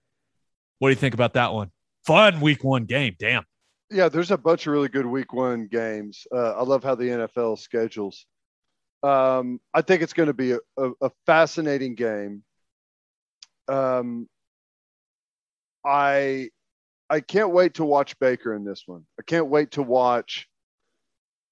what 0.80 0.88
do 0.88 0.90
you 0.90 0.96
think 0.96 1.14
about 1.14 1.34
that 1.34 1.52
one? 1.52 1.70
Fun 2.04 2.40
week 2.40 2.64
one 2.64 2.84
game. 2.84 3.14
Damn. 3.16 3.44
Yeah, 3.90 4.08
there's 4.08 4.32
a 4.32 4.38
bunch 4.38 4.66
of 4.66 4.72
really 4.72 4.88
good 4.88 5.06
week 5.06 5.32
one 5.32 5.68
games. 5.68 6.26
Uh, 6.34 6.54
I 6.54 6.64
love 6.64 6.82
how 6.82 6.96
the 6.96 7.04
NFL 7.04 7.60
schedules. 7.60 8.26
Um, 9.04 9.60
I 9.72 9.82
think 9.82 10.02
it's 10.02 10.14
going 10.14 10.26
to 10.26 10.34
be 10.34 10.52
a, 10.52 10.58
a, 10.76 10.90
a 11.00 11.10
fascinating 11.26 11.94
game. 11.94 12.42
Um, 13.68 14.28
I 15.86 16.48
I 17.10 17.20
can't 17.20 17.50
wait 17.50 17.74
to 17.74 17.84
watch 17.84 18.18
Baker 18.18 18.54
in 18.54 18.64
this 18.64 18.84
one. 18.86 19.04
I 19.18 19.22
can't 19.22 19.48
wait 19.48 19.72
to 19.72 19.82
watch. 19.82 20.48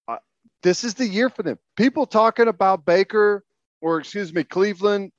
Uh, 0.08 0.16
this 0.62 0.84
is 0.84 0.94
the 0.94 1.06
year 1.06 1.28
for 1.28 1.42
them. 1.42 1.58
People 1.76 2.06
talking 2.06 2.48
about 2.48 2.86
Baker, 2.86 3.44
or 3.80 3.98
excuse 3.98 4.32
me, 4.32 4.44
Cleveland, 4.44 5.12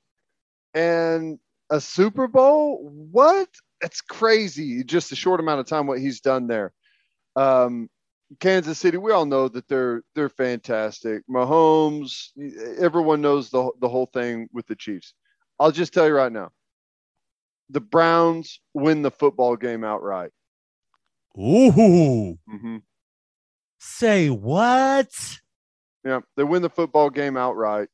and 0.74 1.38
a 1.70 1.80
Super 1.80 2.26
Bowl. 2.26 2.90
What? 3.10 3.48
It's 3.80 4.00
crazy. 4.00 4.82
Just 4.84 5.12
a 5.12 5.16
short 5.16 5.40
amount 5.40 5.60
of 5.60 5.66
time 5.66 5.86
what 5.86 6.00
he's 6.00 6.20
done 6.20 6.46
there. 6.46 6.72
Um, 7.36 7.88
Kansas 8.40 8.78
City, 8.78 8.96
we 8.96 9.12
all 9.12 9.26
know 9.26 9.48
that 9.48 9.68
they're 9.68 10.02
they're 10.14 10.28
fantastic. 10.28 11.22
Mahomes, 11.28 12.30
everyone 12.78 13.20
knows 13.20 13.50
the 13.50 13.70
the 13.80 13.88
whole 13.88 14.06
thing 14.06 14.48
with 14.52 14.66
the 14.66 14.76
Chiefs. 14.76 15.14
I'll 15.60 15.70
just 15.70 15.92
tell 15.92 16.06
you 16.06 16.14
right 16.14 16.32
now, 16.32 16.50
the 17.70 17.80
Browns 17.80 18.60
win 18.74 19.02
the 19.02 19.10
football 19.10 19.56
game 19.56 19.84
outright. 19.84 20.30
Ooh. 21.38 22.38
Mm-hmm. 22.48 22.76
Say 23.78 24.28
what? 24.30 25.10
Yeah, 26.04 26.20
they 26.36 26.44
win 26.44 26.62
the 26.62 26.70
football 26.70 27.10
game 27.10 27.36
outright. 27.36 27.88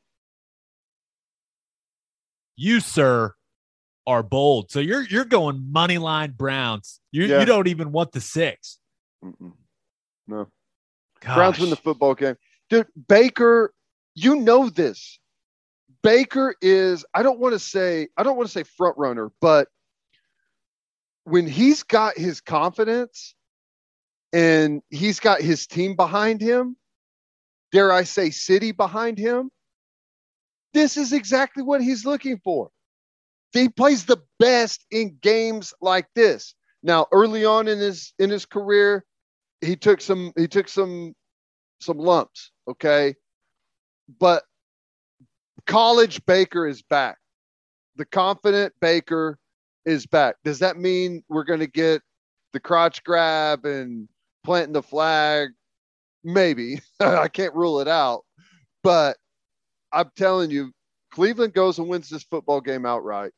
You, 2.57 2.81
sir, 2.81 3.35
are 4.07 4.23
bold. 4.23 4.71
So 4.71 4.81
you're 4.81 5.03
you're 5.03 5.25
going 5.25 5.71
money 5.73 5.99
line 5.99 6.33
Browns. 6.33 7.01
You 7.13 7.25
Yeah. 7.27 7.41
you 7.41 7.47
don't 7.47 7.69
even 7.69 7.93
want 7.93 8.13
the 8.13 8.21
six. 8.21 8.79
Mm-mm. 9.25 9.53
No, 10.27 10.49
Gosh. 11.21 11.35
Browns 11.37 11.59
win 11.59 11.71
the 11.71 11.77
football 11.77 12.15
game, 12.15 12.37
dude. 12.69 12.89
Baker, 13.09 13.73
you 14.15 14.37
know 14.37 14.69
this. 14.69 15.20
Baker 16.03 16.55
is. 16.63 17.05
I 17.15 17.23
don't 17.23 17.39
want 17.39 17.55
to 17.55 17.59
say. 17.59 18.09
I 18.17 18.23
don't 18.23 18.37
want 18.37 18.49
to 18.49 18.53
say 18.53 18.63
front 18.63 18.97
runner, 18.97 19.31
but 19.41 19.69
when 21.25 21.47
he's 21.47 21.83
got 21.83 22.17
his 22.17 22.41
confidence 22.41 23.35
and 24.33 24.83
he's 24.91 25.21
got 25.21 25.41
his 25.41 25.67
team 25.67 25.97
behind 25.97 26.41
him, 26.41 26.77
dare 27.73 27.93
I 27.93 28.05
say, 28.05 28.31
city 28.31 28.73
behind 28.73 29.19
him, 29.19 29.51
this 30.73 30.97
is 30.97 31.13
exactly 31.13 31.63
what 31.63 31.83
he's 31.83 32.05
looking 32.05 32.41
for. 32.43 32.71
He 33.53 33.69
plays 33.69 34.05
the 34.05 34.19
best 34.39 34.87
in 34.91 35.19
games 35.21 35.75
like 35.81 36.07
this. 36.15 36.55
Now, 36.83 37.07
early 37.13 37.45
on 37.45 37.69
in 37.69 37.79
his 37.79 38.15
in 38.19 38.31
his 38.31 38.47
career, 38.47 39.05
he 39.61 39.77
took 39.77 40.01
some 40.01 40.33
he 40.37 40.49
took 40.49 40.69
some 40.69 41.15
some 41.81 41.99
lumps, 41.99 42.53
okay? 42.69 43.15
But 44.19 44.45
college 45.67 46.25
Baker 46.27 46.67
is 46.67 46.83
back. 46.83 47.19
The 47.97 48.05
confident 48.05 48.73
Baker 48.81 49.39
is 49.85 50.07
back. 50.07 50.37
Does 50.45 50.59
that 50.61 50.79
mean 50.79 51.23
we're 51.29 51.45
going 51.45 51.61
to 51.61 51.67
get 51.67 52.03
the 52.53 52.61
crotch 52.61 53.03
grab 53.05 53.65
and 53.65 54.09
planting 54.45 54.73
the 54.73 54.83
flag? 54.83 55.51
Maybe. 56.25 56.81
I 57.01 57.29
can't 57.29 57.55
rule 57.55 57.81
it 57.81 57.89
out. 57.89 58.25
But 58.83 59.17
I'm 59.93 60.11
telling 60.17 60.51
you, 60.51 60.73
Cleveland 61.11 61.55
goes 61.55 61.79
and 61.79 61.89
wins 61.89 62.09
this 62.09 62.23
football 62.23 62.61
game 62.61 62.87
outright. 62.87 63.33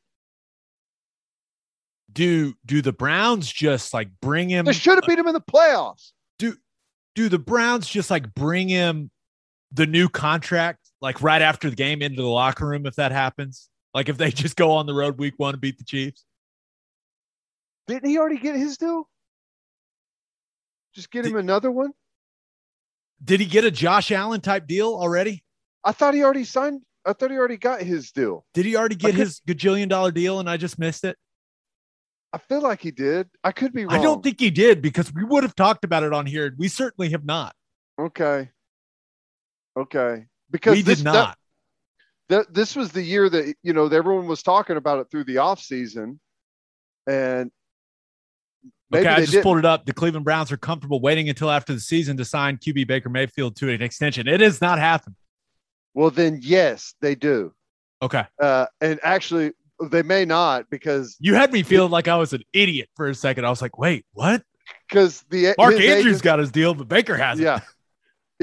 Do 2.13 2.55
do 2.67 2.83
the 2.83 2.93
Browns 2.93 3.51
just 3.51 3.95
like 3.95 4.11
bring 4.21 4.51
him? 4.51 4.67
They 4.67 4.75
should 4.75 4.97
have 4.97 5.05
beat 5.09 5.19
him 5.19 5.29
in 5.29 5.33
the 5.33 5.41
playoffs. 5.41 6.13
Do 6.39 6.57
do 7.15 7.31
the 7.31 7.39
Browns 7.39 7.89
just 7.89 8.11
like 8.11 8.35
bring 8.35 8.69
him 8.69 9.11
the 9.73 9.87
new 9.87 10.11
contract 10.11 10.82
like 11.03 11.21
right 11.21 11.43
after 11.43 11.69
the 11.69 11.77
game 11.77 12.01
into 12.01 12.23
the 12.23 12.29
locker 12.29 12.67
room 12.67 12.87
if 12.87 12.95
that 12.95 13.13
happens? 13.13 13.69
Like 13.93 14.09
if 14.09 14.17
they 14.17 14.31
just 14.31 14.57
go 14.57 14.71
on 14.73 14.87
the 14.87 14.95
road 14.95 15.19
week 15.19 15.35
one 15.37 15.55
and 15.55 15.61
beat 15.61 15.77
the 15.77 15.85
Chiefs? 15.85 16.25
Didn't 17.89 18.09
he 18.09 18.17
already 18.17 18.39
get 18.39 18.55
his 18.57 18.79
deal? 18.79 19.09
Just 20.95 21.11
get 21.11 21.27
him 21.27 21.37
another 21.37 21.71
one? 21.71 21.93
Did 23.25 23.41
he 23.41 23.47
get 23.47 23.65
a 23.65 23.71
Josh 23.71 24.13
Allen 24.13 24.41
type 24.41 24.67
deal 24.67 24.89
already? 24.89 25.43
I 25.85 25.93
thought 25.93 26.15
he 26.15 26.23
already 26.23 26.45
signed. 26.45 26.83
I 27.05 27.13
thought 27.13 27.31
he 27.31 27.37
already 27.37 27.57
got 27.57 27.83
his 27.83 28.13
deal. 28.13 28.45
Did 28.55 28.67
he 28.67 28.77
already 28.77 28.95
get 28.95 29.15
his 29.15 29.41
gajillion 29.49 29.89
dollar 29.89 30.13
deal 30.13 30.39
and 30.39 30.49
I 30.49 30.57
just 30.57 30.79
missed 30.79 31.05
it? 31.05 31.17
I 32.33 32.39
feel 32.39 32.63
like 32.63 32.81
he 32.81 32.91
did. 32.91 33.29
I 33.43 33.53
could 33.53 33.73
be 33.73 33.85
wrong. 33.85 33.99
I 33.99 34.03
don't 34.03 34.23
think 34.23 34.41
he 34.41 34.51
did 34.51 34.81
because 34.81 35.13
we 35.13 35.25
would 35.25 35.43
have 35.43 35.55
talked 35.55 35.85
about 35.85 36.03
it 36.03 36.13
on 36.13 36.25
here. 36.27 36.55
We 36.57 36.69
certainly 36.69 37.11
have 37.11 37.25
not. 37.25 37.55
Okay. 37.99 38.51
Okay. 39.77 40.27
Because 40.53 40.77
we 40.77 40.83
this, 40.83 40.99
did 40.99 41.05
not. 41.07 41.37
that 42.29 42.53
this 42.55 42.77
was 42.77 42.93
the 42.93 43.03
year 43.03 43.29
that 43.29 43.55
you 43.65 43.73
know 43.73 43.87
everyone 43.87 44.27
was 44.29 44.43
talking 44.43 44.77
about 44.77 44.99
it 45.01 45.09
through 45.11 45.25
the 45.25 45.39
off 45.39 45.61
season, 45.61 46.21
and 47.09 47.51
maybe 48.91 49.07
okay, 49.07 49.15
I 49.15 49.21
just 49.21 49.33
didn't. 49.33 49.43
pulled 49.45 49.59
it 49.59 49.65
up. 49.65 49.87
The 49.87 49.93
Cleveland 49.93 50.25
Browns 50.25 50.53
are 50.53 50.57
comfortable 50.57 51.01
waiting 51.01 51.29
until 51.29 51.51
after 51.51 51.73
the 51.73 51.81
season 51.81 52.17
to 52.19 52.25
sign 52.25 52.59
QB 52.59 52.87
Baker 52.87 53.09
Mayfield 53.09 53.57
to 53.57 53.71
an 53.71 53.83
extension. 53.83 54.29
It 54.29 54.41
has 54.41 54.61
not 54.61 54.79
happened. 54.79 55.17
Well, 55.95 56.11
then 56.11 56.39
yes, 56.43 56.95
they 57.03 57.15
do, 57.15 57.53
Okay. 58.01 58.25
uh, 58.41 58.67
and 58.81 58.99
actually 59.03 59.53
they 59.91 60.03
may 60.03 60.25
not 60.25 60.71
because 60.71 61.17
You 61.21 61.35
had 61.35 61.53
me 61.53 61.63
feeling 61.63 61.91
like 61.91 62.09
I 62.09 62.17
was 62.17 62.33
an 62.33 62.43
idiot 62.53 62.89
for 62.95 63.09
a 63.09 63.15
second. 63.15 63.45
I 63.45 63.51
was 63.51 63.61
like, 63.61 63.79
wait, 63.79 64.07
what? 64.13 64.43
because 64.89 65.23
the 65.29 65.55
Mark 65.59 65.75
Andrews 65.75 66.07
agent- 66.07 66.23
got 66.23 66.39
his 66.39 66.51
deal, 66.51 66.73
but 66.75 66.89
Baker 66.89 67.17
hasn't. 67.17 67.45
yeah, 67.45 67.61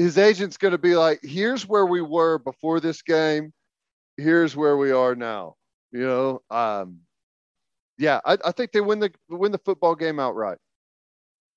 his 0.00 0.18
agent's 0.18 0.56
going 0.56 0.72
to 0.72 0.78
be 0.78 0.96
like, 0.96 1.20
here's 1.22 1.66
where 1.66 1.86
we 1.86 2.00
were 2.00 2.38
before 2.38 2.80
this 2.80 3.02
game, 3.02 3.52
here's 4.16 4.56
where 4.56 4.76
we 4.76 4.90
are 4.90 5.14
now. 5.14 5.54
You 5.92 6.06
know, 6.06 6.42
um, 6.50 7.00
yeah, 7.98 8.20
I, 8.24 8.38
I 8.44 8.52
think 8.52 8.72
they 8.72 8.80
win 8.80 9.00
the 9.00 9.12
win 9.28 9.52
the 9.52 9.58
football 9.58 9.94
game 9.94 10.18
outright. 10.18 10.58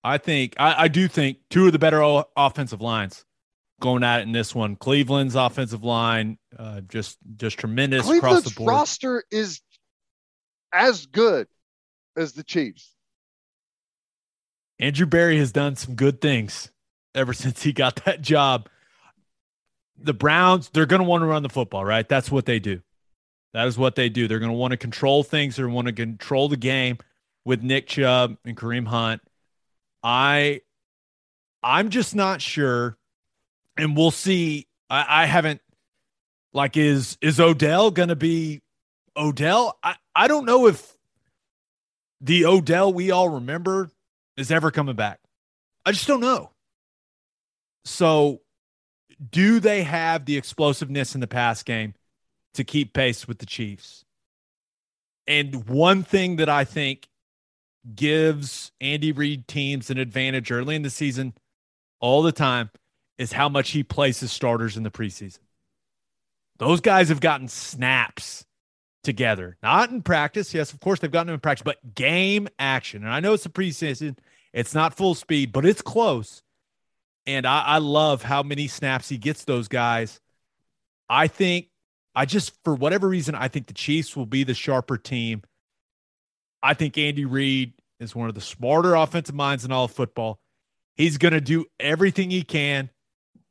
I 0.04 0.18
think 0.18 0.56
I, 0.58 0.84
I 0.84 0.88
do 0.90 1.08
think 1.08 1.38
two 1.50 1.68
of 1.68 1.72
the 1.72 1.80
better 1.80 2.04
o- 2.04 2.26
offensive 2.36 2.82
lines 2.82 3.26
going 3.80 4.04
at 4.04 4.20
it 4.20 4.24
in 4.24 4.34
this 4.34 4.54
one. 4.54 4.76
Cleveland's 4.76 5.36
offensive 5.36 5.84
line, 5.84 6.38
uh, 6.58 6.82
just 6.82 7.18
just 7.38 7.58
tremendous 7.60 8.02
across 8.02 8.20
Cleveland's 8.20 8.54
the 8.54 8.56
board. 8.56 8.70
roster 8.70 9.24
is 9.32 9.62
as 10.74 11.06
good 11.06 11.48
as 12.18 12.34
the 12.34 12.44
Chiefs. 12.44 12.94
Andrew 14.80 15.06
Berry 15.06 15.38
has 15.38 15.52
done 15.52 15.76
some 15.76 15.96
good 15.96 16.20
things 16.20 16.73
ever 17.16 17.34
since 17.34 17.62
he 17.64 17.74
got 17.74 18.04
that 18.06 18.22
job. 18.22 18.70
The 19.98 20.14
Browns, 20.14 20.70
they're 20.70 20.86
going 20.86 21.02
to 21.02 21.08
want 21.08 21.22
to 21.22 21.28
run 21.28 21.44
the 21.44 21.50
football, 21.50 21.86
right? 21.86 22.08
That's 22.08 22.32
what 22.32 22.46
they 22.46 22.60
do. 22.60 22.82
That 23.54 23.68
is 23.68 23.78
what 23.78 23.96
they 23.96 24.10
do. 24.10 24.28
They're 24.28 24.40
going 24.40 24.52
to 24.52 24.58
want 24.58 24.72
to 24.72 24.78
control 24.78 25.24
things. 25.24 25.56
They're 25.56 25.70
want 25.70 25.88
to 25.88 25.94
control 25.94 26.50
the 26.50 26.58
game 26.58 26.98
with 27.46 27.62
Nick 27.62 27.88
Chubb 27.88 28.38
and 28.44 28.58
Kareem 28.58 28.88
Hunt. 28.88 29.22
I, 30.02 30.62
I'm 31.62 31.90
just 31.90 32.16
not 32.16 32.42
sure, 32.42 32.98
and 33.78 33.96
we'll 33.96 34.12
see. 34.12 34.68
I, 34.90 35.24
I 35.24 35.26
haven't 35.26 35.62
like 36.54 36.78
is 36.78 37.18
is 37.22 37.40
Odell 37.40 37.92
going 37.92 38.10
to 38.10 38.16
be 38.16 38.62
Odell? 39.16 39.78
I 39.82 39.96
I 40.16 40.28
don't 40.28 40.46
know 40.46 40.68
if 40.68 40.98
the 42.22 42.46
Odell 42.46 42.92
we 42.92 43.12
all 43.12 43.30
remember 43.30 43.90
is 44.38 44.52
ever 44.52 44.72
coming 44.72 44.96
back. 44.96 45.20
I 45.86 45.92
just 45.92 46.08
don't 46.08 46.22
know. 46.22 46.52
So, 47.86 48.42
do 49.32 49.60
they 49.60 49.84
have 49.84 50.26
the 50.26 50.38
explosiveness 50.38 51.16
in 51.16 51.22
the 51.22 51.28
pass 51.28 51.64
game 51.64 51.94
to 52.54 52.64
keep 52.64 52.94
pace 52.94 53.28
with 53.28 53.40
the 53.40 53.46
Chiefs? 53.46 54.06
And 55.28 55.68
one 55.68 56.04
thing 56.04 56.38
that 56.38 56.50
I 56.50 56.66
think 56.66 57.08
gives 57.96 58.72
Andy 58.82 59.12
Reid 59.12 59.48
teams 59.48 59.90
an 59.90 59.98
advantage 59.98 60.52
early 60.52 60.76
in 60.76 60.82
the 60.82 60.90
season 60.90 61.34
all 62.00 62.22
the 62.22 62.32
time 62.32 62.70
is 63.18 63.32
how 63.32 63.50
much 63.50 63.72
he 63.72 63.84
places 63.84 64.32
starters 64.32 64.78
in 64.78 64.84
the 64.84 64.92
preseason. 64.92 65.40
Those 66.60 66.82
guys 66.82 67.10
have 67.10 67.20
gotten 67.20 67.48
snaps 67.48 68.46
together, 69.04 69.58
not 69.62 69.90
in 69.90 70.02
practice. 70.02 70.54
Yes, 70.54 70.72
of 70.72 70.80
course, 70.80 71.00
they've 71.00 71.12
gotten 71.12 71.28
them 71.28 71.36
in 71.36 71.40
practice, 71.40 71.64
but 71.64 71.96
game 71.96 72.48
action. 72.58 73.04
And 73.04 73.12
I 73.12 73.20
know 73.20 73.34
it's 73.34 73.46
a 73.46 73.50
preseason, 73.50 74.18
it's 74.54 74.74
not 74.74 74.96
full 74.96 75.16
speed, 75.16 75.52
but 75.52 75.66
it's 75.66 75.82
close. 75.82 76.42
And 77.26 77.46
I, 77.46 77.62
I 77.64 77.78
love 77.78 78.22
how 78.22 78.44
many 78.44 78.68
snaps 78.68 79.10
he 79.10 79.18
gets 79.18 79.46
those 79.46 79.68
guys. 79.68 80.20
I 81.10 81.28
think, 81.28 81.68
I 82.16 82.26
just, 82.26 82.54
for 82.64 82.76
whatever 82.76 83.08
reason, 83.08 83.36
I 83.36 83.48
think 83.48 83.68
the 83.68 83.74
Chiefs 83.74 84.16
will 84.16 84.26
be 84.26 84.44
the 84.44 84.54
sharper 84.54 84.98
team. 84.98 85.44
I 86.62 86.74
think 86.74 86.98
Andy 86.98 87.26
Reid 87.26 87.74
is 88.00 88.16
one 88.16 88.30
of 88.30 88.36
the 88.36 88.42
smarter 88.42 88.96
offensive 88.96 89.36
minds 89.36 89.66
in 89.66 89.72
all 89.72 89.86
of 89.86 89.92
football. 89.92 90.40
He's 90.96 91.18
going 91.18 91.34
to 91.34 91.42
do 91.42 91.66
everything 91.80 92.30
he 92.30 92.44
can 92.44 92.90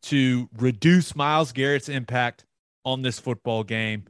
to 0.04 0.48
reduce 0.58 1.16
Myles 1.16 1.52
Garrett's 1.52 1.88
impact 1.88 2.44
on 2.84 3.02
this 3.02 3.18
football 3.18 3.64
game. 3.64 4.04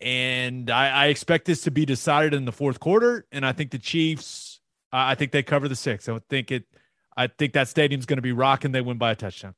And 0.00 0.70
I, 0.70 0.88
I 0.88 1.06
expect 1.06 1.44
this 1.44 1.62
to 1.62 1.70
be 1.70 1.86
decided 1.86 2.34
in 2.34 2.44
the 2.44 2.52
fourth 2.52 2.80
quarter. 2.80 3.26
And 3.30 3.46
I 3.46 3.52
think 3.52 3.70
the 3.70 3.78
Chiefs, 3.78 4.60
I 4.90 5.14
think 5.14 5.32
they 5.32 5.42
cover 5.42 5.68
the 5.68 5.76
six. 5.76 6.08
I 6.08 6.12
would 6.12 6.28
think 6.28 6.50
it, 6.50 6.64
I 7.16 7.26
think 7.26 7.52
that 7.54 7.68
stadium's 7.68 8.06
going 8.06 8.16
to 8.18 8.22
be 8.22 8.32
rocking. 8.32 8.72
They 8.72 8.80
win 8.80 8.98
by 8.98 9.12
a 9.12 9.16
touchdown. 9.16 9.54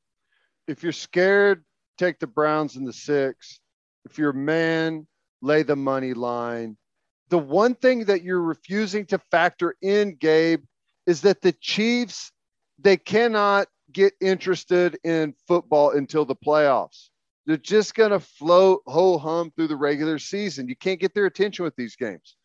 If 0.67 0.83
you're 0.83 0.91
scared, 0.91 1.63
take 1.97 2.19
the 2.19 2.27
Browns 2.27 2.75
in 2.75 2.83
the 2.83 2.93
six. 2.93 3.59
If 4.05 4.17
you're 4.17 4.31
a 4.31 4.33
man, 4.33 5.07
lay 5.41 5.63
the 5.63 5.75
money 5.75 6.13
line. 6.13 6.77
The 7.29 7.37
one 7.37 7.75
thing 7.75 8.05
that 8.05 8.23
you're 8.23 8.41
refusing 8.41 9.05
to 9.07 9.19
factor 9.31 9.75
in, 9.81 10.15
Gabe, 10.15 10.63
is 11.07 11.21
that 11.21 11.41
the 11.41 11.53
Chiefs, 11.53 12.31
they 12.79 12.97
cannot 12.97 13.67
get 13.91 14.13
interested 14.19 14.97
in 15.03 15.33
football 15.47 15.91
until 15.91 16.25
the 16.25 16.35
playoffs. 16.35 17.09
They're 17.45 17.57
just 17.57 17.95
going 17.95 18.11
to 18.11 18.19
float 18.19 18.81
ho 18.87 19.17
hum 19.17 19.51
through 19.55 19.67
the 19.67 19.75
regular 19.75 20.19
season. 20.19 20.67
You 20.67 20.75
can't 20.75 20.99
get 20.99 21.13
their 21.13 21.27
attention 21.27 21.63
with 21.63 21.75
these 21.75 21.95
games. 21.95 22.35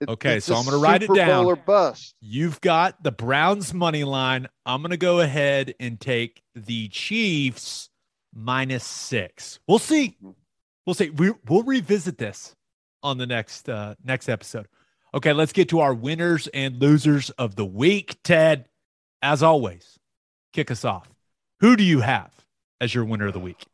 It- 0.00 0.08
Okay, 0.10 0.40
so 0.40 0.54
I'm 0.54 0.64
gonna 0.64 0.78
write 0.78 1.02
it 1.02 1.14
down. 1.14 1.44
Bowl 1.44 1.52
or 1.52 1.56
bust. 1.56 2.14
You've 2.20 2.60
got 2.60 3.02
the 3.02 3.12
Browns 3.12 3.72
money 3.72 4.04
line. 4.04 4.46
I'm 4.66 4.82
going 4.82 4.90
to 4.90 4.96
go 4.98 5.20
ahead 5.20 5.74
and 5.80 5.98
take 5.98 6.42
the 6.54 6.88
Chiefs 6.88 7.88
minus 8.34 8.84
six. 8.84 9.58
We'll 9.66 9.78
see. 9.78 10.18
We'll 10.84 10.94
see. 10.94 11.08
We, 11.10 11.32
we'll 11.48 11.62
revisit 11.62 12.18
this 12.18 12.54
on 13.02 13.16
the 13.18 13.26
next 13.26 13.68
uh, 13.70 13.94
next 14.04 14.28
episode. 14.28 14.68
Okay, 15.14 15.32
let's 15.32 15.52
get 15.52 15.70
to 15.70 15.80
our 15.80 15.94
winners 15.94 16.46
and 16.48 16.78
losers 16.78 17.30
of 17.30 17.56
the 17.56 17.64
week. 17.64 18.18
Ted, 18.22 18.68
as 19.22 19.42
always, 19.42 19.98
kick 20.52 20.70
us 20.70 20.84
off. 20.84 21.08
Who 21.60 21.74
do 21.74 21.82
you 21.84 22.00
have 22.00 22.32
as 22.82 22.94
your 22.94 23.04
winner 23.06 23.28
of 23.28 23.32
the 23.32 23.40
week? 23.40 23.64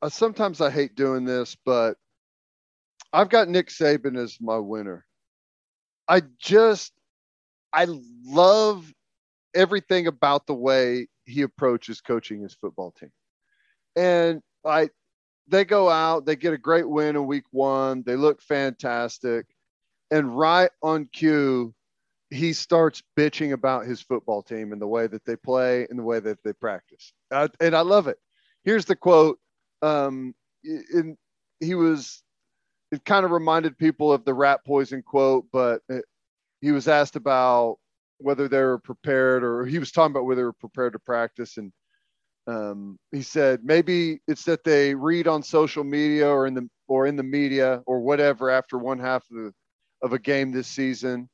uh, 0.00 0.08
sometimes 0.08 0.60
I 0.62 0.70
hate 0.70 0.94
doing 0.94 1.24
this, 1.26 1.56
but 1.66 1.98
I've 3.12 3.28
got 3.28 3.48
Nick 3.48 3.68
Saban 3.68 4.16
as 4.16 4.38
my 4.40 4.58
winner. 4.58 5.04
I 6.08 6.22
just, 6.38 6.92
I 7.72 7.86
love 8.24 8.92
everything 9.54 10.06
about 10.06 10.46
the 10.46 10.54
way 10.54 11.08
he 11.24 11.42
approaches 11.42 12.00
coaching 12.00 12.42
his 12.42 12.54
football 12.54 12.92
team. 12.92 13.10
And 13.96 14.42
I, 14.64 14.90
they 15.48 15.64
go 15.64 15.88
out, 15.88 16.26
they 16.26 16.36
get 16.36 16.52
a 16.52 16.58
great 16.58 16.88
win 16.88 17.16
in 17.16 17.26
week 17.26 17.44
one, 17.50 18.02
they 18.04 18.16
look 18.16 18.42
fantastic. 18.42 19.46
And 20.10 20.36
right 20.36 20.70
on 20.82 21.08
cue, 21.12 21.74
he 22.30 22.52
starts 22.52 23.02
bitching 23.16 23.52
about 23.52 23.86
his 23.86 24.00
football 24.00 24.42
team 24.42 24.72
and 24.72 24.80
the 24.80 24.86
way 24.86 25.06
that 25.06 25.24
they 25.24 25.36
play 25.36 25.86
and 25.88 25.98
the 25.98 26.02
way 26.02 26.20
that 26.20 26.38
they 26.44 26.52
practice. 26.52 27.12
Uh, 27.30 27.48
and 27.60 27.74
I 27.74 27.80
love 27.80 28.08
it. 28.08 28.18
Here's 28.64 28.84
the 28.84 28.96
quote 28.96 29.38
um, 29.82 30.34
in, 30.64 31.16
he 31.60 31.74
was 31.74 32.22
it 32.92 33.04
kind 33.04 33.24
of 33.24 33.30
reminded 33.30 33.78
people 33.78 34.12
of 34.12 34.24
the 34.24 34.34
rat 34.34 34.60
poison 34.64 35.02
quote, 35.02 35.46
but 35.52 35.82
it, 35.88 36.04
he 36.60 36.72
was 36.72 36.88
asked 36.88 37.16
about 37.16 37.78
whether 38.18 38.48
they 38.48 38.62
were 38.62 38.78
prepared 38.78 39.44
or 39.44 39.64
he 39.64 39.78
was 39.78 39.92
talking 39.92 40.12
about 40.12 40.24
whether 40.24 40.40
they 40.40 40.44
were 40.44 40.52
prepared 40.52 40.92
to 40.92 40.98
practice. 40.98 41.56
And 41.56 41.72
Um, 42.48 42.98
he 43.10 43.22
said 43.22 43.64
maybe 43.64 44.20
it's 44.28 44.44
that 44.44 44.62
they 44.62 44.94
read 44.94 45.26
on 45.26 45.42
social 45.42 45.82
media 45.82 46.28
or 46.28 46.46
in 46.46 46.54
the 46.54 46.68
or 46.86 47.08
in 47.08 47.16
the 47.16 47.24
media 47.24 47.82
or 47.86 47.98
whatever 48.00 48.50
after 48.50 48.78
one 48.78 49.00
half 49.00 49.24
of, 49.30 49.36
the, 49.36 49.52
of 50.00 50.12
a 50.12 50.18
game 50.20 50.52
this 50.52 50.68
season. 50.68 51.28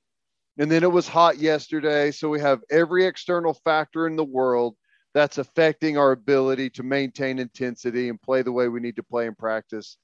And 0.57 0.71
then 0.71 0.83
it 0.83 0.91
was 0.91 1.07
hot 1.07 1.37
yesterday, 1.37 2.13
so 2.13 2.31
we 2.31 2.41
have 2.41 2.61
every 2.71 3.05
external 3.05 3.53
factor 3.53 4.07
in 4.07 4.17
the 4.17 4.25
world 4.25 4.75
that's 5.13 5.37
affecting 5.37 5.99
our 5.99 6.13
ability 6.13 6.71
to 6.71 6.83
maintain 6.83 7.39
intensity 7.39 8.09
and 8.09 8.21
play 8.21 8.43
the 8.43 8.53
way 8.53 8.69
we 8.69 8.81
need 8.81 8.97
to 8.97 9.03
play 9.03 9.27
in 9.27 9.35
practice 9.35 9.99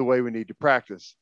the 0.00 0.04
way 0.04 0.22
we 0.22 0.30
need 0.30 0.48
to 0.48 0.54
practice. 0.54 1.14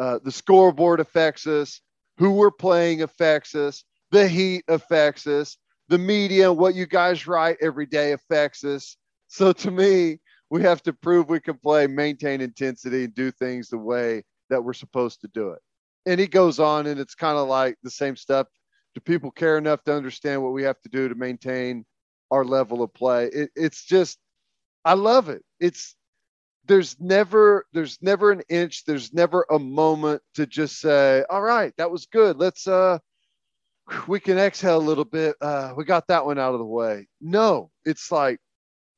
Uh, 0.00 0.18
the 0.24 0.32
scoreboard 0.32 0.98
affects 0.98 1.46
us. 1.46 1.80
Who 2.18 2.32
we're 2.32 2.50
playing 2.50 3.02
affects 3.02 3.54
us. 3.54 3.84
The 4.10 4.26
heat 4.26 4.64
affects 4.66 5.28
us. 5.28 5.56
The 5.88 5.98
media, 5.98 6.52
what 6.52 6.74
you 6.74 6.86
guys 6.86 7.28
write 7.28 7.58
every 7.62 7.86
day 7.86 8.10
affects 8.10 8.64
us. 8.64 8.96
So 9.28 9.52
to 9.52 9.70
me, 9.70 10.18
we 10.50 10.62
have 10.62 10.82
to 10.82 10.92
prove 10.92 11.28
we 11.28 11.38
can 11.38 11.56
play, 11.56 11.86
maintain 11.86 12.40
intensity, 12.40 13.04
and 13.04 13.14
do 13.14 13.30
things 13.30 13.68
the 13.68 13.78
way 13.78 14.24
that 14.50 14.64
we're 14.64 14.72
supposed 14.72 15.20
to 15.20 15.28
do 15.28 15.50
it. 15.50 15.60
And 16.04 16.18
he 16.18 16.26
goes 16.26 16.58
on, 16.58 16.88
and 16.88 16.98
it's 16.98 17.14
kind 17.14 17.38
of 17.38 17.46
like 17.46 17.76
the 17.84 17.90
same 17.90 18.16
stuff. 18.16 18.48
Do 18.94 19.00
people 19.00 19.30
care 19.30 19.56
enough 19.56 19.84
to 19.84 19.94
understand 19.94 20.42
what 20.42 20.52
we 20.52 20.64
have 20.64 20.80
to 20.80 20.88
do 20.88 21.08
to 21.08 21.14
maintain 21.14 21.84
our 22.32 22.44
level 22.44 22.82
of 22.82 22.92
play? 22.92 23.26
It, 23.26 23.50
it's 23.54 23.84
just, 23.84 24.18
I 24.84 24.94
love 24.94 25.28
it. 25.28 25.42
It's 25.60 25.94
there's 26.66 26.96
never 27.00 27.66
there's 27.72 27.98
never 28.02 28.32
an 28.32 28.42
inch 28.48 28.84
there's 28.84 29.12
never 29.12 29.46
a 29.50 29.58
moment 29.58 30.22
to 30.34 30.46
just 30.46 30.80
say 30.80 31.24
all 31.30 31.42
right 31.42 31.72
that 31.78 31.90
was 31.90 32.06
good. 32.06 32.38
Let's 32.38 32.66
uh 32.66 32.98
we 34.08 34.18
can 34.20 34.38
exhale 34.38 34.78
a 34.78 34.78
little 34.78 35.04
bit. 35.04 35.36
Uh 35.40 35.74
we 35.76 35.84
got 35.84 36.06
that 36.08 36.24
one 36.26 36.38
out 36.38 36.54
of 36.54 36.58
the 36.58 36.66
way. 36.66 37.08
No 37.20 37.70
it's 37.84 38.10
like 38.10 38.38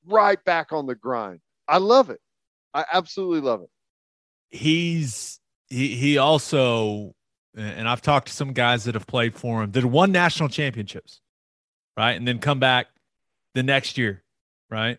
right 0.07 0.43
back 0.45 0.73
on 0.73 0.87
the 0.87 0.95
grind. 0.95 1.41
I 1.67 1.79
love 1.79 2.11
it. 2.11 2.21
I 2.75 2.85
absolutely 2.93 3.41
love 3.41 3.63
it. 3.63 3.71
He's 4.51 5.41
he 5.69 5.95
he 5.97 6.19
also 6.19 7.15
and 7.57 7.89
I've 7.89 8.03
talked 8.03 8.29
to 8.29 8.33
some 8.33 8.53
guys 8.53 8.85
that 8.85 8.95
have 8.95 9.07
played 9.07 9.35
for 9.35 9.63
him 9.63 9.73
that 9.73 9.85
won 9.85 10.13
national 10.13 10.49
championships, 10.49 11.21
right? 11.97 12.13
And 12.13 12.27
then 12.27 12.39
come 12.39 12.61
back 12.61 12.87
the 13.55 13.63
next 13.63 13.99
year, 13.99 14.23
right? 14.71 14.99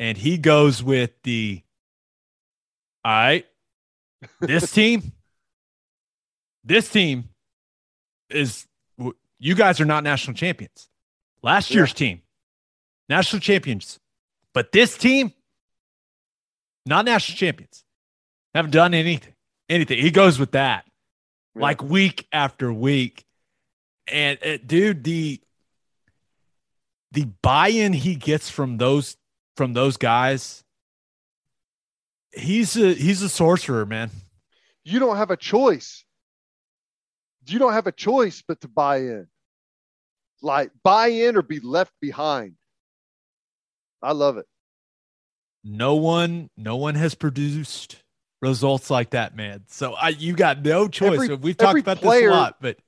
And 0.00 0.18
he 0.18 0.38
goes 0.38 0.82
with 0.82 1.12
the 1.22 1.62
all 3.04 3.12
right. 3.12 3.46
This 4.40 4.70
team, 4.74 5.12
this 6.64 6.88
team 6.88 7.28
is, 8.28 8.66
you 9.38 9.54
guys 9.54 9.80
are 9.80 9.86
not 9.86 10.04
national 10.04 10.34
champions. 10.34 10.88
Last 11.42 11.70
year's 11.70 11.94
team, 11.94 12.22
national 13.08 13.40
champions. 13.40 13.98
But 14.52 14.72
this 14.72 14.98
team, 14.98 15.32
not 16.84 17.04
national 17.04 17.36
champions. 17.36 17.84
Haven't 18.54 18.72
done 18.72 18.94
anything. 18.94 19.34
Anything. 19.68 19.98
He 19.98 20.10
goes 20.10 20.38
with 20.38 20.52
that 20.52 20.84
yeah. 21.54 21.62
like 21.62 21.82
week 21.82 22.26
after 22.32 22.72
week. 22.72 23.24
And 24.06 24.38
uh, 24.44 24.58
dude, 24.64 25.04
the 25.04 25.40
the 27.12 27.26
buy-in 27.42 27.92
he 27.92 28.16
gets 28.16 28.50
from 28.50 28.78
those 28.78 29.16
from 29.56 29.72
those 29.72 29.96
guys 29.96 30.64
he's 32.32 32.76
a 32.76 32.94
he's 32.94 33.22
a 33.22 33.28
sorcerer, 33.28 33.86
man. 33.86 34.10
You 34.84 34.98
don't 34.98 35.16
have 35.16 35.30
a 35.30 35.36
choice. 35.36 36.04
You 37.46 37.58
don't 37.58 37.72
have 37.72 37.86
a 37.86 37.92
choice 37.92 38.42
but 38.46 38.60
to 38.60 38.68
buy 38.68 38.98
in. 38.98 39.26
Like 40.42 40.70
buy 40.82 41.08
in 41.08 41.36
or 41.36 41.42
be 41.42 41.60
left 41.60 41.92
behind. 42.00 42.54
I 44.02 44.12
love 44.12 44.38
it. 44.38 44.46
No 45.62 45.96
one, 45.96 46.48
no 46.56 46.76
one 46.76 46.94
has 46.94 47.14
produced 47.14 47.96
results 48.40 48.88
like 48.88 49.10
that, 49.10 49.36
man. 49.36 49.64
So 49.68 49.92
I, 49.92 50.08
you 50.08 50.34
got 50.34 50.64
no 50.64 50.88
choice. 50.88 51.24
Every, 51.24 51.34
We've 51.36 51.56
talked 51.56 51.80
about 51.80 52.00
this 52.00 52.24
a 52.24 52.30
lot, 52.30 52.56
but 52.60 52.78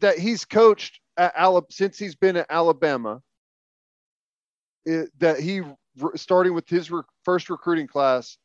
that 0.00 0.18
he's 0.18 0.44
coached 0.44 1.00
at 1.16 1.32
Alabama 1.34 1.66
since 1.70 1.98
he's 1.98 2.14
been 2.14 2.36
at 2.36 2.46
Alabama. 2.50 3.22
It, 4.84 5.10
that 5.18 5.40
he 5.40 5.62
starting 6.16 6.54
with 6.54 6.68
his 6.68 6.90
re- 6.90 7.02
first 7.24 7.48
recruiting 7.48 7.86
class 7.86 8.36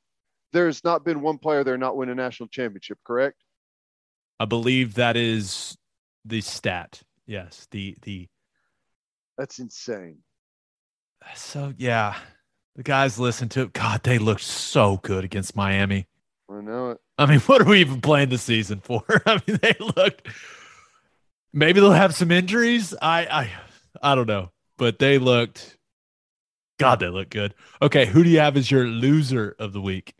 there's 0.55 0.85
not 0.85 1.03
been 1.03 1.21
one 1.21 1.37
player 1.37 1.65
there 1.65 1.77
not 1.77 1.97
win 1.97 2.07
a 2.07 2.15
national 2.15 2.47
championship, 2.47 2.97
correct? 3.05 3.43
I 4.39 4.45
believe 4.45 4.95
that 4.95 5.17
is 5.17 5.77
the 6.23 6.39
stat. 6.39 7.03
Yes, 7.27 7.67
the 7.71 7.97
the. 8.01 8.29
That's 9.37 9.59
insane. 9.59 10.19
So 11.35 11.73
yeah, 11.77 12.15
the 12.77 12.83
guys 12.83 13.19
listened 13.19 13.51
to 13.51 13.63
it. 13.63 13.73
God, 13.73 14.03
they 14.03 14.17
looked 14.17 14.41
so 14.41 14.97
good 15.03 15.25
against 15.25 15.57
Miami. 15.57 16.07
I 16.49 16.61
know 16.61 16.91
it. 16.91 16.99
I 17.17 17.25
mean, 17.25 17.39
what 17.41 17.61
are 17.61 17.65
we 17.65 17.81
even 17.81 17.99
playing 17.99 18.29
the 18.29 18.37
season 18.37 18.79
for? 18.79 19.03
I 19.25 19.41
mean, 19.45 19.59
they 19.61 19.75
looked. 19.97 20.27
Maybe 21.51 21.81
they'll 21.81 21.91
have 21.91 22.15
some 22.15 22.31
injuries. 22.31 22.95
I 23.01 23.25
I 23.25 23.51
I 24.01 24.15
don't 24.15 24.27
know, 24.27 24.51
but 24.77 24.99
they 24.99 25.17
looked. 25.17 25.77
God, 26.79 27.01
they 27.01 27.09
look 27.09 27.29
good. 27.29 27.53
Okay, 27.81 28.05
who 28.05 28.23
do 28.23 28.29
you 28.29 28.39
have 28.39 28.55
as 28.55 28.71
your 28.71 28.85
loser 28.85 29.55
of 29.59 29.73
the 29.73 29.81
week? 29.81 30.13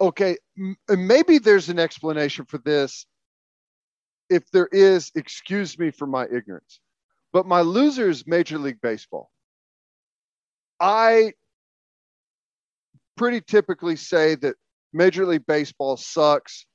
Okay, 0.00 0.36
m- 0.58 0.76
maybe 0.88 1.38
there's 1.38 1.68
an 1.68 1.78
explanation 1.78 2.44
for 2.44 2.58
this. 2.58 3.06
If 4.28 4.48
there 4.50 4.68
is, 4.70 5.10
excuse 5.14 5.78
me 5.78 5.90
for 5.90 6.06
my 6.06 6.24
ignorance. 6.24 6.80
But 7.32 7.46
my 7.46 7.60
loser 7.60 8.08
is 8.08 8.26
Major 8.26 8.58
League 8.58 8.80
Baseball. 8.80 9.30
I 10.80 11.34
pretty 13.16 13.40
typically 13.40 13.96
say 13.96 14.34
that 14.36 14.56
Major 14.92 15.26
League 15.26 15.46
Baseball 15.46 15.96
sucks 15.96 16.66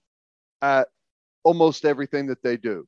at 0.62 0.88
almost 1.44 1.86
everything 1.86 2.28
that 2.28 2.42
they 2.44 2.58
do. 2.58 2.86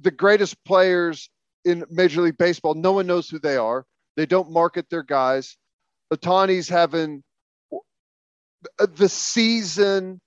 The 0.00 0.10
greatest 0.10 0.62
players 0.64 1.30
in 1.64 1.84
Major 1.90 2.22
League 2.22 2.38
Baseball, 2.38 2.74
no 2.74 2.92
one 2.92 3.06
knows 3.06 3.28
who 3.28 3.38
they 3.38 3.56
are. 3.56 3.84
They 4.16 4.26
don't 4.26 4.50
market 4.50 4.86
their 4.90 5.02
guys. 5.02 5.56
Ohtani's 6.12 6.68
having 6.68 7.22
the 8.78 9.08
season, 9.08 10.20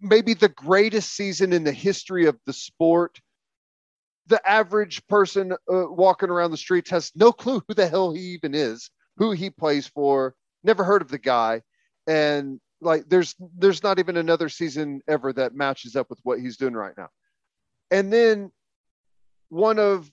maybe 0.00 0.34
the 0.34 0.48
greatest 0.48 1.14
season 1.14 1.52
in 1.52 1.64
the 1.64 1.72
history 1.72 2.26
of 2.26 2.38
the 2.46 2.52
sport. 2.52 3.18
The 4.26 4.46
average 4.48 5.06
person 5.06 5.52
uh, 5.52 5.56
walking 5.88 6.28
around 6.28 6.50
the 6.50 6.58
streets 6.58 6.90
has 6.90 7.10
no 7.14 7.32
clue 7.32 7.62
who 7.66 7.74
the 7.74 7.88
hell 7.88 8.12
he 8.12 8.20
even 8.20 8.54
is, 8.54 8.90
who 9.16 9.32
he 9.32 9.50
plays 9.50 9.86
for, 9.86 10.34
never 10.62 10.84
heard 10.84 11.02
of 11.02 11.08
the 11.08 11.18
guy, 11.18 11.62
and 12.06 12.60
like 12.80 13.08
there's 13.08 13.34
there's 13.56 13.82
not 13.82 13.98
even 13.98 14.16
another 14.16 14.48
season 14.48 15.00
ever 15.08 15.32
that 15.32 15.54
matches 15.54 15.96
up 15.96 16.08
with 16.10 16.20
what 16.22 16.40
he's 16.40 16.56
doing 16.56 16.74
right 16.74 16.94
now. 16.96 17.08
And 17.90 18.12
then 18.12 18.52
one 19.48 19.78
of 19.78 20.10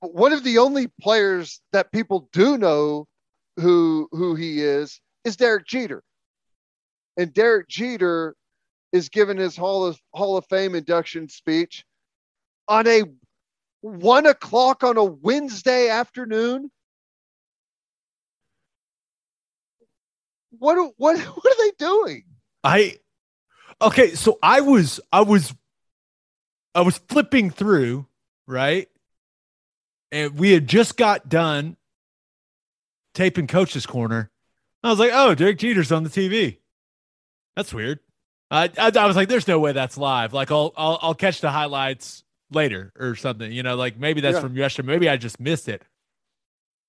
one 0.00 0.32
of 0.32 0.44
the 0.44 0.58
only 0.58 0.88
players 1.00 1.60
that 1.72 1.92
people 1.92 2.28
do 2.32 2.58
know 2.58 3.06
who 3.56 4.08
who 4.10 4.34
he 4.34 4.60
is 4.60 5.00
is 5.24 5.36
Derek 5.36 5.66
Jeter 5.66 6.02
and 7.16 7.32
Derek 7.32 7.68
Jeter 7.68 8.34
is 8.92 9.08
giving 9.08 9.36
his 9.36 9.56
Hall 9.56 9.84
of 9.84 10.00
Hall 10.12 10.36
of 10.36 10.46
Fame 10.46 10.74
induction 10.74 11.28
speech 11.28 11.84
on 12.68 12.86
a 12.86 13.02
one 13.80 14.26
o'clock 14.26 14.82
on 14.82 14.96
a 14.96 15.04
Wednesday 15.04 15.88
afternoon. 15.88 16.70
What 20.58 20.92
what 20.96 21.18
what 21.20 21.46
are 21.46 21.64
they 21.64 21.72
doing? 21.78 22.24
I 22.64 22.98
okay, 23.80 24.14
so 24.14 24.38
I 24.42 24.60
was 24.60 25.00
I 25.12 25.22
was 25.22 25.54
I 26.74 26.82
was 26.82 26.98
flipping 26.98 27.50
through, 27.50 28.06
right? 28.46 28.88
And 30.12 30.38
we 30.38 30.52
had 30.52 30.66
just 30.66 30.96
got 30.96 31.28
done 31.28 31.76
taping 33.14 33.46
coach's 33.46 33.86
corner. 33.86 34.30
I 34.82 34.90
was 34.90 34.98
like, 34.98 35.10
oh, 35.12 35.34
Derek 35.34 35.58
Jeter's 35.58 35.90
on 35.90 36.04
the 36.04 36.10
TV. 36.10 36.58
That's 37.56 37.72
weird. 37.72 38.00
I, 38.50 38.70
I, 38.78 38.92
I 38.94 39.06
was 39.06 39.16
like, 39.16 39.28
there's 39.28 39.48
no 39.48 39.58
way 39.58 39.72
that's 39.72 39.98
live. 39.98 40.32
Like, 40.32 40.52
I'll 40.52 40.72
I'll, 40.76 40.98
I'll 41.02 41.14
catch 41.14 41.40
the 41.40 41.50
highlights 41.50 42.22
later 42.50 42.92
or 42.98 43.16
something. 43.16 43.50
You 43.50 43.62
know, 43.62 43.74
like 43.74 43.98
maybe 43.98 44.20
that's 44.20 44.36
yeah. 44.36 44.40
from 44.40 44.56
yesterday. 44.56 44.86
Maybe 44.86 45.08
I 45.08 45.16
just 45.16 45.40
missed 45.40 45.68
it. 45.68 45.82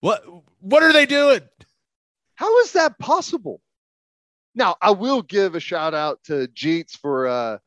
What 0.02 0.24
what 0.60 0.84
are 0.84 0.94
they 0.94 1.06
doing? 1.06 1.42
How 2.36 2.60
is 2.60 2.74
that 2.74 3.00
possible? 3.00 3.62
Now, 4.54 4.76
I 4.82 4.92
will 4.92 5.22
give 5.22 5.56
a 5.56 5.60
shout 5.60 5.94
out 5.94 6.24
to 6.26 6.48
Jeets 6.48 6.98
for 6.98 7.28
uh, 7.28 7.58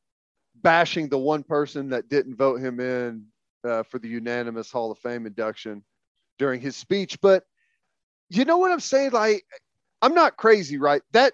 bashing 0.56 1.09
the 1.09 1.18
one 1.18 1.43
person 1.43 1.89
that 1.90 2.09
didn't 2.09 2.36
vote 2.36 2.60
him 2.60 2.81
in 2.81 3.27
uh, 3.64 3.82
for 3.85 3.98
the 3.98 4.09
unanimous 4.09 4.70
Hall 4.70 4.90
of 4.90 4.98
Fame 4.98 5.27
induction 5.27 5.85
during 6.39 6.60
his 6.60 6.77
speech. 6.77 7.20
But 7.20 7.44
you 8.28 8.44
know 8.44 8.59
what 8.59 8.70
I'm 8.72 8.81
saying? 8.81 9.12
Like, 9.12 9.44
I'm 10.02 10.14
not 10.14 10.36
crazy, 10.36 10.78
right? 10.78 11.02
That 11.12 11.32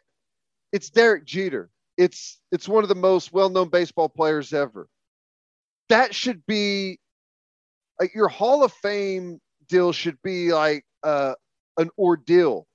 it's 0.76 0.90
Derek 0.90 1.24
Jeter. 1.24 1.70
It's 1.96 2.38
it's 2.52 2.68
one 2.68 2.84
of 2.84 2.90
the 2.90 2.94
most 2.94 3.32
well-known 3.32 3.70
baseball 3.70 4.10
players 4.10 4.52
ever. 4.52 4.86
That 5.88 6.14
should 6.14 6.44
be 6.46 7.00
like 7.98 8.14
your 8.14 8.28
Hall 8.28 8.62
of 8.62 8.74
Fame 8.74 9.40
deal 9.70 9.92
should 9.92 10.20
be 10.22 10.52
like 10.52 10.84
uh, 11.02 11.34
an 11.78 11.88
ordeal. 11.98 12.66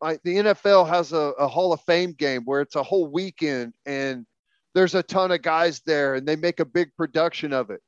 Like 0.00 0.20
the 0.24 0.34
NFL 0.34 0.88
has 0.88 1.12
a, 1.12 1.32
a 1.38 1.46
Hall 1.46 1.72
of 1.72 1.80
Fame 1.82 2.12
game 2.12 2.42
where 2.44 2.60
it's 2.60 2.74
a 2.74 2.82
whole 2.82 3.06
weekend 3.06 3.74
and 3.86 4.26
there's 4.74 4.96
a 4.96 5.02
ton 5.04 5.30
of 5.30 5.42
guys 5.42 5.80
there 5.86 6.16
and 6.16 6.26
they 6.26 6.34
make 6.34 6.58
a 6.58 6.64
big 6.64 6.88
production 6.96 7.52
of 7.52 7.70
it. 7.70 7.80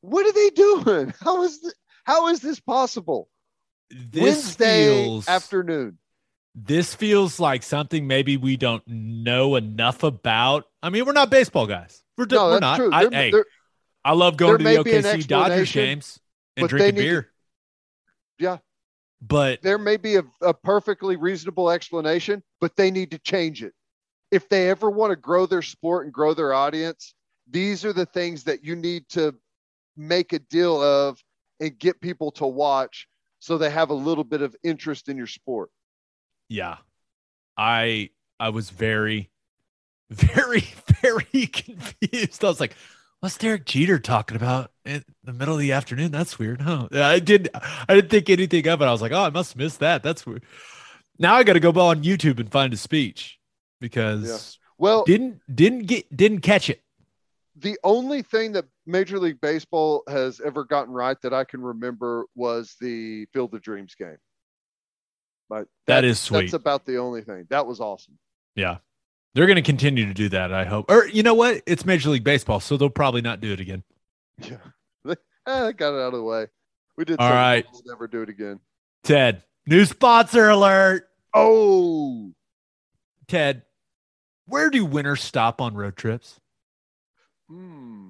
What 0.00 0.26
are 0.26 0.32
they 0.32 0.50
doing? 0.50 1.14
How 1.20 1.44
is 1.44 1.62
this, 1.62 1.74
how 2.02 2.26
is 2.28 2.40
this 2.40 2.58
possible? 2.58 3.28
This 3.90 4.22
Wednesday 4.22 5.04
feels 5.04 5.28
afternoon. 5.28 5.98
This 6.66 6.94
feels 6.94 7.40
like 7.40 7.62
something 7.62 8.06
maybe 8.06 8.36
we 8.36 8.56
don't 8.56 8.82
know 8.86 9.56
enough 9.56 10.02
about. 10.02 10.66
I 10.82 10.90
mean, 10.90 11.04
we're 11.06 11.12
not 11.12 11.30
baseball 11.30 11.66
guys. 11.66 12.02
We're, 12.16 12.26
No, 12.30 12.46
we're 12.48 12.60
not. 12.60 12.76
true. 12.76 12.90
I, 12.92 13.04
There- 13.06 13.10
hey, 13.20 13.30
there- 13.30 13.46
I 14.04 14.12
love 14.12 14.36
going 14.36 14.58
to 14.58 14.58
the 14.58 14.64
may 14.64 14.82
be 14.82 14.94
an 14.96 15.04
OKC 15.04 15.26
Dodgers 15.26 15.72
games 15.72 16.18
and 16.56 16.68
drinking 16.68 16.94
to- 16.96 17.00
beer. 17.02 17.30
Yeah. 18.38 18.58
But 19.22 19.60
there 19.60 19.76
may 19.78 19.98
be 19.98 20.16
a, 20.16 20.22
a 20.40 20.54
perfectly 20.54 21.16
reasonable 21.16 21.70
explanation, 21.70 22.42
but 22.60 22.76
they 22.76 22.90
need 22.90 23.10
to 23.10 23.18
change 23.18 23.62
it. 23.62 23.74
If 24.30 24.48
they 24.48 24.70
ever 24.70 24.90
want 24.90 25.10
to 25.10 25.16
grow 25.16 25.44
their 25.44 25.60
sport 25.60 26.06
and 26.06 26.14
grow 26.14 26.32
their 26.32 26.54
audience, 26.54 27.14
these 27.50 27.84
are 27.84 27.92
the 27.92 28.06
things 28.06 28.44
that 28.44 28.64
you 28.64 28.76
need 28.76 29.08
to 29.10 29.34
make 29.96 30.32
a 30.32 30.38
deal 30.38 30.80
of 30.80 31.22
and 31.58 31.78
get 31.78 32.00
people 32.00 32.30
to 32.32 32.46
watch 32.46 33.06
so 33.40 33.58
they 33.58 33.68
have 33.70 33.90
a 33.90 33.94
little 33.94 34.24
bit 34.24 34.40
of 34.40 34.56
interest 34.62 35.10
in 35.10 35.18
your 35.18 35.26
sport. 35.26 35.68
Yeah, 36.50 36.76
I 37.56 38.10
I 38.38 38.50
was 38.50 38.68
very, 38.70 39.30
very, 40.10 40.64
very 41.00 41.46
confused. 41.46 42.44
I 42.44 42.48
was 42.48 42.60
like, 42.60 42.74
"What's 43.20 43.38
Derek 43.38 43.64
Jeter 43.64 43.98
talking 43.98 44.36
about 44.36 44.72
in 44.84 45.04
the 45.24 45.32
middle 45.32 45.54
of 45.54 45.60
the 45.60 45.72
afternoon? 45.72 46.10
That's 46.10 46.38
weird." 46.38 46.60
Huh? 46.60 46.88
I 46.92 47.20
did. 47.20 47.48
I 47.54 47.94
didn't 47.94 48.10
think 48.10 48.28
anything 48.28 48.68
of 48.68 48.82
it. 48.82 48.84
I 48.84 48.92
was 48.92 49.00
like, 49.00 49.12
"Oh, 49.12 49.22
I 49.24 49.30
must 49.30 49.56
miss 49.56 49.78
that. 49.78 50.02
That's 50.02 50.26
weird." 50.26 50.44
Now 51.18 51.34
I 51.36 51.44
got 51.44 51.52
to 51.54 51.60
go 51.60 51.70
on 51.80 52.02
YouTube 52.02 52.40
and 52.40 52.50
find 52.50 52.72
a 52.72 52.76
speech 52.76 53.38
because 53.80 54.58
Well, 54.78 55.04
didn't 55.04 55.40
didn't 55.54 55.86
get 55.86 56.14
didn't 56.14 56.40
catch 56.40 56.68
it. 56.70 56.82
the 57.56 57.78
only 57.84 58.22
thing 58.22 58.52
that 58.52 58.64
Major 58.86 59.18
League 59.18 59.40
Baseball 59.40 60.02
has 60.08 60.40
ever 60.40 60.64
gotten 60.64 60.92
right 60.94 61.20
that 61.22 61.34
I 61.34 61.44
can 61.44 61.60
remember 61.60 62.24
was 62.34 62.74
the 62.80 63.26
Field 63.34 63.54
of 63.54 63.62
Dreams 63.62 63.94
game. 63.94 64.16
But 65.50 65.66
That 65.88 66.04
is 66.04 66.20
sweet. 66.20 66.42
That's 66.42 66.52
about 66.54 66.86
the 66.86 66.98
only 66.98 67.22
thing. 67.22 67.46
That 67.50 67.66
was 67.66 67.80
awesome. 67.80 68.16
Yeah. 68.54 68.78
They're 69.34 69.46
going 69.46 69.56
to 69.56 69.62
continue 69.62 70.06
to 70.06 70.14
do 70.14 70.28
that, 70.30 70.52
I 70.52 70.64
hope. 70.64 70.88
Or 70.88 71.06
you 71.08 71.24
know 71.24 71.34
what? 71.34 71.62
It's 71.66 71.84
Major 71.84 72.10
League 72.10 72.24
Baseball, 72.24 72.60
so 72.60 72.76
they'll 72.76 72.88
probably 72.88 73.20
not 73.20 73.40
do 73.40 73.52
it 73.52 73.60
again. 73.60 73.82
Yeah. 74.42 74.56
They 75.04 75.16
eh, 75.46 75.72
got 75.72 75.94
it 75.94 76.00
out 76.00 76.14
of 76.14 76.20
the 76.20 76.22
way. 76.22 76.46
We 76.96 77.04
did 77.04 77.18
All 77.18 77.30
right. 77.30 77.66
We'll 77.72 77.82
never 77.86 78.06
do 78.06 78.22
it 78.22 78.28
again. 78.28 78.60
Ted, 79.04 79.42
new 79.66 79.84
sponsor 79.84 80.48
alert. 80.48 81.08
Oh, 81.34 82.32
Ted, 83.26 83.62
where 84.46 84.70
do 84.70 84.84
winners 84.84 85.22
stop 85.22 85.60
on 85.60 85.74
road 85.74 85.96
trips? 85.96 86.40
hmm. 87.48 88.09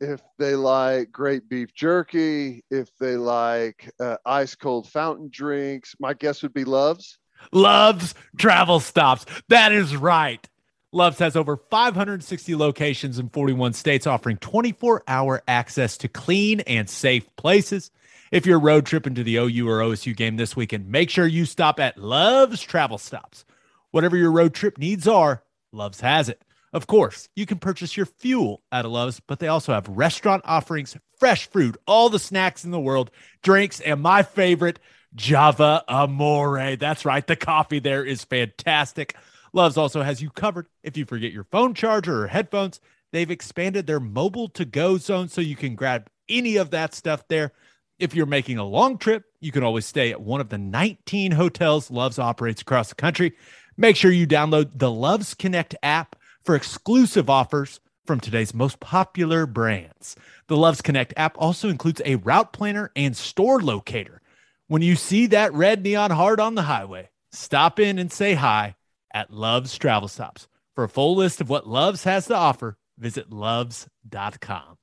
If 0.00 0.20
they 0.38 0.54
like 0.54 1.12
great 1.12 1.48
beef 1.48 1.72
jerky, 1.74 2.64
if 2.70 2.88
they 2.98 3.16
like 3.16 3.90
uh, 4.00 4.16
ice 4.26 4.54
cold 4.54 4.88
fountain 4.88 5.28
drinks, 5.30 5.94
my 5.98 6.14
guess 6.14 6.42
would 6.42 6.54
be 6.54 6.64
Loves. 6.64 7.18
Love's 7.52 8.14
Travel 8.38 8.80
Stops. 8.80 9.26
That 9.48 9.72
is 9.72 9.96
right. 9.96 10.46
Love's 10.92 11.18
has 11.18 11.34
over 11.36 11.56
560 11.56 12.54
locations 12.54 13.18
in 13.18 13.28
41 13.28 13.72
states, 13.72 14.06
offering 14.06 14.36
24 14.36 15.02
hour 15.08 15.42
access 15.48 15.96
to 15.98 16.08
clean 16.08 16.60
and 16.60 16.88
safe 16.88 17.26
places. 17.36 17.90
If 18.30 18.46
you're 18.46 18.60
road 18.60 18.86
tripping 18.86 19.14
to 19.16 19.24
the 19.24 19.36
OU 19.36 19.68
or 19.68 19.80
OSU 19.80 20.16
game 20.16 20.36
this 20.36 20.56
weekend, 20.56 20.88
make 20.88 21.10
sure 21.10 21.26
you 21.26 21.46
stop 21.46 21.80
at 21.80 21.98
Love's 21.98 22.62
Travel 22.62 22.98
Stops. 22.98 23.44
Whatever 23.90 24.16
your 24.16 24.30
road 24.30 24.54
trip 24.54 24.78
needs 24.78 25.06
are, 25.08 25.42
Love's 25.72 26.00
has 26.00 26.28
it. 26.28 26.43
Of 26.74 26.88
course, 26.88 27.28
you 27.36 27.46
can 27.46 27.58
purchase 27.58 27.96
your 27.96 28.06
fuel 28.06 28.64
at 28.72 28.84
a 28.84 28.88
Love's, 28.88 29.20
but 29.20 29.38
they 29.38 29.46
also 29.46 29.72
have 29.72 29.88
restaurant 29.88 30.42
offerings, 30.44 30.96
fresh 31.20 31.48
fruit, 31.48 31.76
all 31.86 32.10
the 32.10 32.18
snacks 32.18 32.64
in 32.64 32.72
the 32.72 32.80
world, 32.80 33.12
drinks, 33.44 33.80
and 33.80 34.02
my 34.02 34.24
favorite, 34.24 34.80
Java 35.14 35.84
Amore. 35.88 36.74
That's 36.74 37.04
right. 37.04 37.24
The 37.24 37.36
coffee 37.36 37.78
there 37.78 38.04
is 38.04 38.24
fantastic. 38.24 39.14
Love's 39.52 39.76
also 39.76 40.02
has 40.02 40.20
you 40.20 40.30
covered 40.30 40.66
if 40.82 40.96
you 40.96 41.04
forget 41.04 41.30
your 41.30 41.44
phone 41.44 41.74
charger 41.74 42.24
or 42.24 42.26
headphones. 42.26 42.80
They've 43.12 43.30
expanded 43.30 43.86
their 43.86 44.00
mobile 44.00 44.48
to 44.48 44.64
go 44.64 44.98
zone 44.98 45.28
so 45.28 45.40
you 45.40 45.54
can 45.54 45.76
grab 45.76 46.10
any 46.28 46.56
of 46.56 46.70
that 46.70 46.92
stuff 46.92 47.22
there. 47.28 47.52
If 48.00 48.16
you're 48.16 48.26
making 48.26 48.58
a 48.58 48.64
long 48.64 48.98
trip, 48.98 49.26
you 49.40 49.52
can 49.52 49.62
always 49.62 49.86
stay 49.86 50.10
at 50.10 50.20
one 50.20 50.40
of 50.40 50.48
the 50.48 50.58
19 50.58 51.30
hotels 51.30 51.92
Love's 51.92 52.18
operates 52.18 52.62
across 52.62 52.88
the 52.88 52.96
country. 52.96 53.34
Make 53.76 53.94
sure 53.94 54.10
you 54.10 54.26
download 54.26 54.72
the 54.74 54.90
Love's 54.90 55.34
Connect 55.34 55.76
app 55.80 56.16
for 56.44 56.54
exclusive 56.54 57.30
offers 57.30 57.80
from 58.06 58.20
today's 58.20 58.54
most 58.54 58.80
popular 58.80 59.46
brands. 59.46 60.16
The 60.46 60.56
Love's 60.56 60.82
Connect 60.82 61.14
app 61.16 61.36
also 61.38 61.68
includes 61.68 62.02
a 62.04 62.16
route 62.16 62.52
planner 62.52 62.90
and 62.94 63.16
store 63.16 63.60
locator. 63.60 64.20
When 64.68 64.82
you 64.82 64.96
see 64.96 65.26
that 65.28 65.54
red 65.54 65.82
neon 65.82 66.10
heart 66.10 66.40
on 66.40 66.54
the 66.54 66.62
highway, 66.62 67.10
stop 67.32 67.80
in 67.80 67.98
and 67.98 68.12
say 68.12 68.34
hi 68.34 68.76
at 69.12 69.30
Love's 69.30 69.76
Travel 69.78 70.08
Stops. 70.08 70.48
For 70.74 70.84
a 70.84 70.88
full 70.88 71.16
list 71.16 71.40
of 71.40 71.48
what 71.48 71.66
Love's 71.66 72.04
has 72.04 72.26
to 72.26 72.34
offer, 72.34 72.76
visit 72.98 73.32
loves.com. 73.32 74.78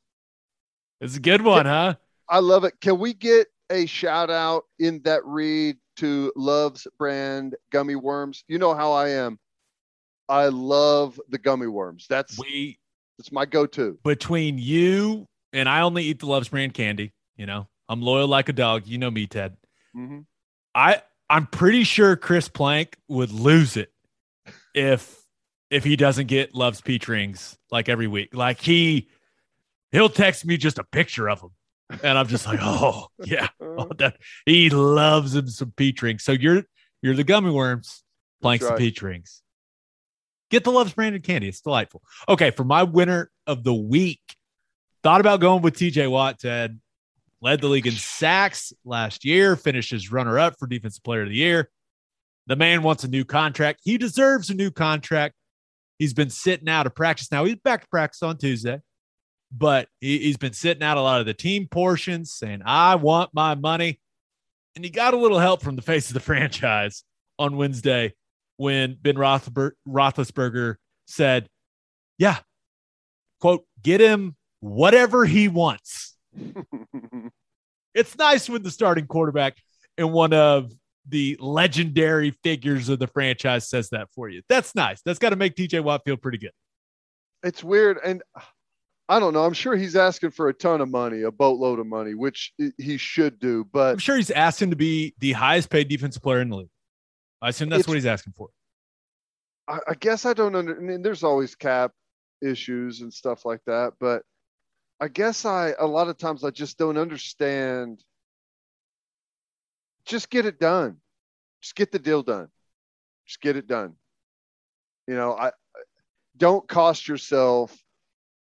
It's 1.02 1.18
a 1.18 1.20
good 1.20 1.42
one, 1.42 1.66
huh? 1.66 1.96
I 2.30 2.40
love 2.40 2.64
it. 2.64 2.74
Can 2.80 2.98
we 2.98 3.14
get 3.14 3.48
a 3.70 3.86
shout 3.86 4.30
out 4.30 4.64
in 4.80 5.02
that 5.04 5.26
read 5.26 5.78
to 5.98 6.32
Love's 6.36 6.88
brand 6.98 7.56
gummy 7.72 7.96
worms? 7.96 8.44
You 8.48 8.58
know 8.58 8.74
how 8.74 8.94
I 8.94 9.10
am. 9.10 9.40
I 10.32 10.48
love 10.48 11.20
the 11.30 11.38
gummy 11.38 11.68
worms. 11.68 12.06
That's 12.10 12.40
We 12.40 12.80
that's 13.18 13.32
my 13.32 13.46
go-to. 13.46 14.00
between 14.04 14.58
you 14.58 15.28
and 15.54 15.68
I 15.68 15.82
only 15.82 16.06
eat 16.06 16.20
the 16.20 16.26
Love's 16.26 16.48
brand 16.48 16.74
candy, 16.74 17.14
you 17.36 17.46
know. 17.46 17.68
I'm 17.90 18.02
loyal 18.02 18.28
like 18.30 18.48
a 18.48 18.54
dog. 18.54 18.88
You 18.88 18.98
know 18.98 19.12
me, 19.12 19.28
Ted. 19.28 19.58
Mhm. 19.96 20.26
I 20.74 21.02
I'm 21.30 21.48
pretty 21.48 21.84
sure 21.84 22.16
Chris 22.16 22.48
Plank 22.48 22.98
would 23.10 23.32
lose 23.32 23.76
it 23.76 23.92
if 24.74 25.22
if 25.70 25.84
he 25.84 25.96
doesn't 25.98 26.28
get 26.28 26.56
Love's 26.56 26.80
peach 26.82 27.08
rings 27.10 27.58
like 27.70 27.90
every 27.90 28.08
week. 28.08 28.34
Like 28.34 28.62
he 28.62 29.10
he'll 29.92 30.10
text 30.10 30.46
me 30.46 30.56
just 30.56 30.80
a 30.80 30.86
picture 30.86 31.30
of 31.30 31.42
them. 31.42 31.52
And 32.04 32.18
I'm 32.18 32.28
just 32.28 32.46
like, 32.48 32.60
oh 32.64 33.08
yeah. 33.26 33.50
Oh, 33.60 33.90
that, 33.98 34.16
he 34.46 34.70
loves 34.70 35.36
him 35.36 35.50
some 35.50 35.74
peach 35.76 36.02
rings. 36.02 36.24
So 36.24 36.32
you're 36.32 36.64
you're 37.02 37.16
the 37.16 37.26
gummy 37.26 37.52
worms, 37.52 38.04
Plank's 38.42 38.64
right. 38.66 38.78
peach 38.78 39.02
rings. 39.02 39.42
Get 40.52 40.66
the 40.66 40.72
Love's 40.72 40.94
branded 40.94 41.24
candy. 41.24 41.48
It's 41.48 41.62
delightful. 41.62 42.04
Okay, 42.28 42.52
for 42.52 42.66
my 42.66 42.84
winner 42.84 43.32
of 43.48 43.64
the 43.64 43.74
week, 43.74 44.20
thought 45.02 45.22
about 45.22 45.40
going 45.40 45.62
with 45.62 45.76
TJ 45.76 46.12
Watt, 46.12 46.40
Ted. 46.40 46.80
Led 47.42 47.62
the 47.62 47.68
league 47.68 47.88
in 47.88 47.94
sacks 47.94 48.72
last 48.86 49.26
year, 49.26 49.56
finishes 49.56 50.12
runner 50.12 50.38
up 50.38 50.60
for 50.60 50.68
Defensive 50.68 51.04
Player 51.04 51.24
of 51.24 51.30
the 51.30 51.36
Year. 51.36 51.72
The 52.48 52.56
man 52.56 52.84
wants 52.84 53.04
a 53.04 53.08
new 53.08 53.24
contract. 53.24 53.80
He 53.84 53.98
deserves 53.98 54.50
a 54.50 54.54
new 54.54 54.70
contract. 54.70 55.36
He's 55.98 56.14
been 56.14 56.30
sitting 56.30 56.68
out 56.68 56.86
of 56.86 56.94
practice. 56.94 57.32
Now 57.32 57.46
he's 57.46 57.56
back 57.56 57.82
to 57.82 57.88
practice 57.88 58.22
on 58.22 58.38
Tuesday, 58.38 58.82
but 59.52 59.88
he, 60.02 60.20
he's 60.20 60.38
been 60.38 60.54
sitting 60.54 60.84
out 60.84 60.98
a 60.98 61.02
lot 61.02 61.22
of 61.22 61.26
the 61.26 61.34
team 61.34 61.68
portions 61.68 62.32
saying, 62.34 62.62
I 62.66 62.96
want 62.96 63.32
my 63.34 63.56
money. 63.56 64.00
And 64.76 64.84
he 64.84 64.92
got 64.92 65.14
a 65.14 65.18
little 65.18 65.40
help 65.40 65.64
from 65.64 65.78
the 65.78 65.82
face 65.82 66.10
of 66.10 66.14
the 66.14 66.20
franchise 66.22 67.04
on 67.40 67.56
Wednesday 67.56 68.14
when 68.62 68.96
Ben 69.02 69.16
Roethlisber- 69.16 69.72
Roethlisberger 69.88 70.76
said, 71.08 71.50
Yeah, 72.20 72.38
quote, 73.40 73.66
get 73.82 74.00
him 74.00 74.36
whatever 74.60 75.26
he 75.26 75.48
wants. 75.48 76.16
It's 77.94 78.18
nice 78.18 78.48
when 78.50 78.64
the 78.64 78.72
starting 78.72 79.06
quarterback 79.06 79.58
and 79.98 80.14
one 80.14 80.32
of 80.32 80.72
the 81.10 81.36
legendary 81.42 82.32
figures 82.42 82.88
of 82.88 83.00
the 83.00 83.08
franchise 83.08 83.68
says 83.68 83.90
that 83.90 84.08
for 84.16 84.30
you. 84.30 84.42
That's 84.48 84.74
nice. 84.76 85.02
That's 85.02 85.20
got 85.20 85.32
to 85.32 85.36
make 85.36 85.56
TJ 85.56 85.84
Watt 85.84 86.04
feel 86.06 86.16
pretty 86.16 86.38
good. 86.38 86.54
it's 87.44 87.62
weird 87.62 87.98
and 88.02 88.24
I 89.10 89.20
don't 89.20 89.34
know. 89.34 89.44
I'm 89.44 89.52
sure 89.52 89.76
he's 89.76 89.98
asking 89.98 90.32
for 90.32 90.48
a 90.48 90.54
ton 90.54 90.80
of 90.80 90.88
money, 90.88 91.24
a 91.24 91.32
boatload 91.32 91.80
of 91.80 91.86
money, 91.86 92.14
which 92.14 92.54
he 92.78 92.96
should 92.96 93.40
do, 93.40 93.66
But 93.74 93.92
I'm 93.94 93.98
sure 93.98 94.16
he's 94.16 94.32
asking 94.32 94.70
to 94.70 94.78
be 94.78 95.14
the 95.20 95.34
highest 95.34 95.70
paid 95.70 95.90
defensive 95.90 96.24
player 96.24 96.40
in 96.40 96.48
the 96.50 96.56
league. 96.56 96.70
I 97.42 97.50
assume 97.50 97.70
that's 97.70 97.88
what 97.88 97.96
he's 97.96 98.06
asking 98.06 98.34
for. 98.34 98.50
I, 99.68 99.80
I 99.90 99.94
guess 99.96 100.26
I 100.26 100.34
don't 100.34 100.56
under, 100.56 100.78
I 100.78 100.82
mean, 100.82 101.02
there's 101.02 101.24
always 101.24 101.56
cap 101.56 101.92
issues 102.42 103.02
and 103.02 103.14
stuff 103.14 103.46
like 103.46 103.62
that, 103.66 103.94
but 104.00 104.24
I 105.00 105.08
guess 105.08 105.46
I 105.46 105.74
a 105.80 105.86
lot 105.86 106.10
of 106.10 106.18
times 106.18 106.44
I 106.44 106.52
just 106.52 106.78
don't 106.78 106.98
understand. 106.98 108.04
Just 110.06 110.30
get 110.30 110.46
it 110.46 110.60
done. 110.60 110.98
Just 111.62 111.76
get 111.76 111.92
the 111.92 112.00
deal 112.00 112.22
done. 112.22 112.50
Just 113.26 113.42
get 113.42 113.56
it 113.56 113.68
done. 113.68 113.96
You 115.08 115.16
know, 115.16 115.36
I 115.36 115.52
don't 116.38 116.68
cost 116.68 117.08
yourself 117.08 117.76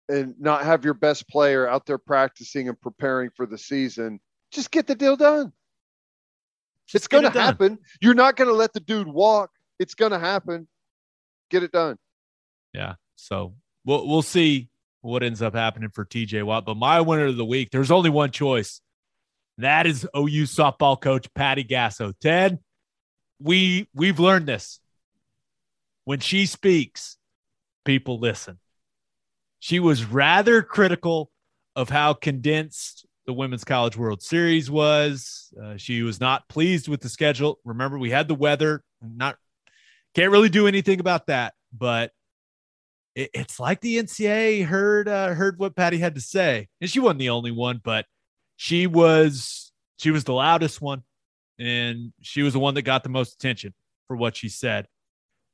and 0.09 0.35
not 0.39 0.65
have 0.65 0.85
your 0.85 0.95
best 0.95 1.29
player 1.29 1.67
out 1.67 1.87
there 1.87 1.99
practicing 1.99 2.69
and 2.69 2.81
preparing 2.81 3.31
for 3.35 3.47
the 3.47 3.59
season 3.59 4.21
Just 4.51 4.71
get 4.71 4.87
the 4.87 4.95
deal 4.95 5.17
done. 5.17 5.53
It's 6.95 7.09
going 7.09 7.25
to 7.25 7.31
happen. 7.31 7.79
You're 8.01 8.15
not 8.15 8.37
going 8.37 8.49
to 8.49 8.55
let 8.55 8.73
the 8.73 8.81
dude 8.81 9.09
walk. 9.09 9.51
It's 9.79 9.95
going 9.95 10.13
to 10.13 10.19
happen. 10.19 10.69
Get 11.51 11.63
it 11.63 11.73
done. 11.73 11.97
Yeah. 12.73 12.95
So 13.17 13.55
we'll 13.85 14.07
we'll 14.07 14.23
see 14.23 14.69
what 15.01 15.23
ends 15.23 15.43
up 15.43 15.55
happening 15.55 15.91
for 15.91 16.05
TJ 16.05 16.45
Watt. 16.45 16.65
But 16.65 16.77
my 16.77 17.01
winner 17.01 17.27
of 17.27 17.37
the 17.37 17.45
week, 17.45 17.71
there's 17.71 17.91
only 17.91 18.11
one 18.11 18.31
choice. 18.31 18.81
That 19.59 19.87
is 19.87 20.07
OU 20.17 20.45
softball 20.45 21.01
coach 21.01 21.33
Patty 21.35 21.65
Gasso. 21.65 22.15
Ted, 22.21 22.59
we 23.41 23.89
we've 23.95 24.19
learned 24.19 24.47
this. 24.47 24.81
When 26.05 26.21
she 26.21 26.47
speaks, 26.47 27.17
people 27.85 28.19
listen. 28.19 28.59
She 29.61 29.79
was 29.79 30.05
rather 30.05 30.63
critical 30.63 31.31
of 31.77 31.89
how 31.89 32.15
condensed 32.15 33.07
the 33.27 33.33
Women's 33.33 33.65
College 33.65 33.97
World 33.97 34.23
Series 34.23 34.71
was. 34.71 35.53
Uh, 35.61 35.77
she 35.77 36.03
was 36.03 36.21
not 36.21 36.49
pleased 36.49 36.89
with 36.89 37.01
the 37.01 37.09
schedule. 37.09 37.59
Remember, 37.65 37.99
we 37.99 38.11
had 38.11 38.29
the 38.29 38.35
weather. 38.35 38.83
Not 39.01 39.37
can't 40.15 40.31
really 40.31 40.49
do 40.49 40.67
anything 40.67 41.01
about 41.01 41.27
that, 41.27 41.55
but 41.73 42.13
it, 43.15 43.31
it's 43.35 43.59
like 43.59 43.81
the 43.81 43.99
NCAA 43.99 44.65
heard 44.65 45.09
uh, 45.09 45.35
heard 45.35 45.59
what 45.59 45.77
Patty 45.77 45.99
had 45.99 46.15
to 46.15 46.21
say, 46.21 46.69
and 46.81 46.91
she 46.91 47.01
wasn't 47.01 47.21
the 47.21 47.31
only 47.31 47.51
one, 47.51 47.81
but 47.83 48.07
she 48.57 48.87
was 48.87 49.73
she 49.99 50.11
was 50.11 50.25
the 50.25 50.33
loudest 50.33 50.81
one, 50.81 51.03
and 51.59 52.13
she 52.21 52.43
was 52.43 52.53
the 52.53 52.59
one 52.59 52.75
that 52.75 52.83
got 52.83 53.03
the 53.03 53.09
most 53.09 53.35
attention 53.35 53.75
for 54.09 54.17
what 54.17 54.37
she 54.37 54.49
said. 54.49 54.87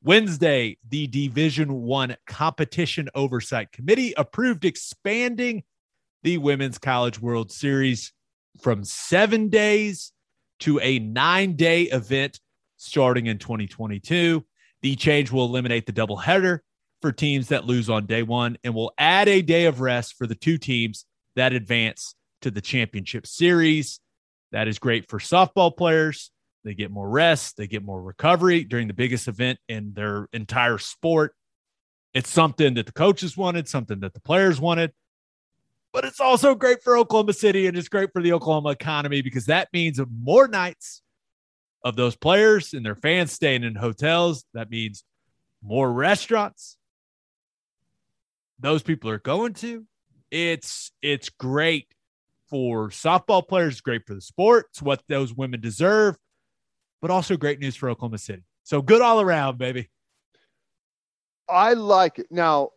Wednesday, 0.02 0.78
the 0.88 1.08
Division 1.08 1.82
One 1.82 2.16
Competition 2.26 3.08
Oversight 3.14 3.72
Committee 3.72 4.14
approved 4.16 4.64
expanding 4.64 5.64
the 6.22 6.38
Women's 6.38 6.78
College 6.78 7.20
World 7.20 7.52
Series 7.52 8.12
from 8.60 8.84
seven 8.84 9.48
days 9.48 10.12
to 10.60 10.80
a 10.80 10.98
nine 10.98 11.54
day 11.54 11.82
event 11.84 12.40
starting 12.76 13.26
in 13.26 13.38
2022. 13.38 14.44
The 14.82 14.96
change 14.96 15.30
will 15.30 15.44
eliminate 15.44 15.86
the 15.86 15.92
doubleheader 15.92 16.60
for 17.00 17.12
teams 17.12 17.48
that 17.48 17.64
lose 17.64 17.88
on 17.88 18.06
day 18.06 18.22
one 18.22 18.58
and 18.64 18.74
will 18.74 18.92
add 18.98 19.28
a 19.28 19.42
day 19.42 19.66
of 19.66 19.80
rest 19.80 20.14
for 20.16 20.26
the 20.26 20.34
two 20.34 20.58
teams 20.58 21.04
that 21.36 21.52
advance 21.52 22.14
to 22.42 22.50
the 22.50 22.60
championship 22.60 23.26
series. 23.26 24.00
That 24.52 24.68
is 24.68 24.78
great 24.78 25.08
for 25.08 25.18
softball 25.18 25.76
players. 25.76 26.30
They 26.64 26.74
get 26.74 26.90
more 26.90 27.08
rest, 27.08 27.56
they 27.56 27.66
get 27.66 27.84
more 27.84 28.02
recovery 28.02 28.64
during 28.64 28.88
the 28.88 28.94
biggest 28.94 29.28
event 29.28 29.58
in 29.68 29.92
their 29.94 30.28
entire 30.32 30.78
sport. 30.78 31.34
It's 32.14 32.30
something 32.30 32.74
that 32.74 32.86
the 32.86 32.92
coaches 32.92 33.36
wanted, 33.36 33.68
something 33.68 34.00
that 34.00 34.14
the 34.14 34.20
players 34.20 34.60
wanted, 34.60 34.92
but 35.98 36.04
it's 36.04 36.20
also 36.20 36.54
great 36.54 36.80
for 36.80 36.96
Oklahoma 36.96 37.32
City 37.32 37.66
and 37.66 37.76
it's 37.76 37.88
great 37.88 38.12
for 38.12 38.22
the 38.22 38.32
Oklahoma 38.32 38.68
economy 38.68 39.20
because 39.20 39.46
that 39.46 39.68
means 39.72 39.98
more 40.22 40.46
nights 40.46 41.02
of 41.84 41.96
those 41.96 42.14
players 42.14 42.72
and 42.72 42.86
their 42.86 42.94
fans 42.94 43.32
staying 43.32 43.64
in 43.64 43.74
hotels. 43.74 44.44
That 44.54 44.70
means 44.70 45.02
more 45.60 45.92
restaurants 45.92 46.76
those 48.60 48.84
people 48.84 49.10
are 49.10 49.18
going 49.18 49.54
to. 49.54 49.86
It's 50.30 50.92
it's 51.02 51.30
great 51.30 51.88
for 52.48 52.90
softball 52.90 53.46
players, 53.46 53.80
great 53.80 54.06
for 54.06 54.14
the 54.14 54.20
sport. 54.20 54.66
It's 54.70 54.80
what 54.80 55.02
those 55.08 55.34
women 55.34 55.60
deserve, 55.60 56.16
but 57.02 57.10
also 57.10 57.36
great 57.36 57.58
news 57.58 57.74
for 57.74 57.90
Oklahoma 57.90 58.18
City. 58.18 58.44
So 58.62 58.82
good 58.82 59.02
all 59.02 59.20
around, 59.20 59.58
baby. 59.58 59.88
I 61.48 61.72
like 61.72 62.20
it. 62.20 62.28
Now, 62.30 62.70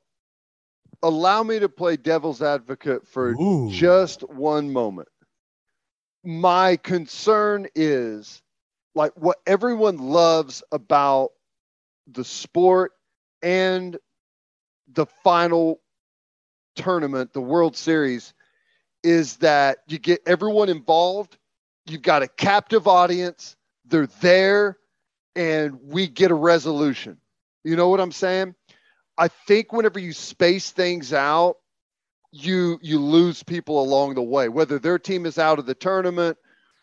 allow 1.04 1.44
me 1.44 1.60
to 1.60 1.70
play 1.70 1.98
devil's 1.98 2.42
advocate 2.42 3.08
for 3.08 3.32
Ooh. 3.32 3.70
just 3.72 4.22
one 4.22 4.72
moment. 4.72 5.10
My 6.24 6.76
concern 6.78 7.68
is 7.76 8.42
like 8.94 9.14
what 9.16 9.38
everyone 9.48 9.98
loves 9.98 10.64
about 10.72 11.32
the 12.08 12.24
sport 12.24 12.92
and 13.42 13.98
the 14.94 15.06
final 15.24 15.80
tournament, 16.76 17.34
the 17.34 17.42
World 17.42 17.76
Series, 17.76 18.34
is 19.04 19.38
that 19.38 19.80
you 19.88 19.98
get 19.98 20.22
everyone 20.26 20.70
involved. 20.70 21.38
You've 21.88 22.02
got 22.02 22.22
a 22.22 22.28
captive 22.28 22.88
audience. 22.88 23.56
They're 23.86 24.08
there, 24.22 24.78
and 25.36 25.80
we 25.84 26.08
get 26.08 26.32
a 26.32 26.36
resolution. 26.36 27.18
You 27.64 27.76
know 27.76 27.90
what 27.90 28.00
I'm 28.00 28.12
saying? 28.12 28.56
I 29.22 29.28
think 29.28 29.72
whenever 29.72 30.00
you 30.00 30.14
space 30.14 30.72
things 30.72 31.14
out, 31.14 31.58
you 32.32 32.80
you 32.82 33.00
lose 33.00 33.44
people 33.44 33.80
along 33.80 34.16
the 34.16 34.24
way. 34.24 34.50
Whether 34.50 34.80
their 34.80 34.98
team 34.98 35.28
is 35.28 35.38
out 35.38 35.60
of 35.60 35.68
the 35.68 35.76
tournament, 35.76 36.40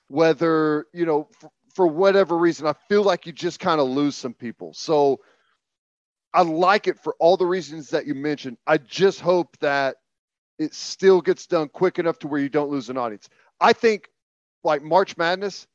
whether 0.07 0.87
you 0.95 1.05
know 1.05 1.27
for, 1.41 1.51
for 1.75 1.89
whatever 1.89 2.39
reason, 2.39 2.69
I 2.69 2.75
feel 2.89 3.03
like 3.03 3.27
you 3.27 3.33
just 3.33 3.59
kind 3.59 3.81
of 3.81 3.89
lose 3.89 4.15
some 4.15 4.35
people. 4.35 4.73
So 4.73 5.19
I 6.33 6.43
like 6.43 6.87
it 6.87 7.01
for 7.01 7.17
all 7.19 7.37
the 7.37 7.45
reasons 7.45 7.91
that 7.91 8.07
you 8.07 8.15
mentioned. 8.15 8.57
I 8.69 8.79
just 8.79 9.21
hope 9.21 9.59
that 9.59 9.97
it 10.61 10.75
still 10.75 11.21
gets 11.21 11.45
done 11.49 11.69
quick 11.69 11.99
enough 11.99 12.21
to 12.21 12.29
where 12.29 12.41
you 12.41 12.49
don't 12.49 12.71
lose 12.71 12.89
an 12.89 12.99
audience. 12.99 13.29
I 13.61 13.73
think 13.73 14.11
like 14.63 14.85
March 14.85 15.17
Madness, 15.17 15.67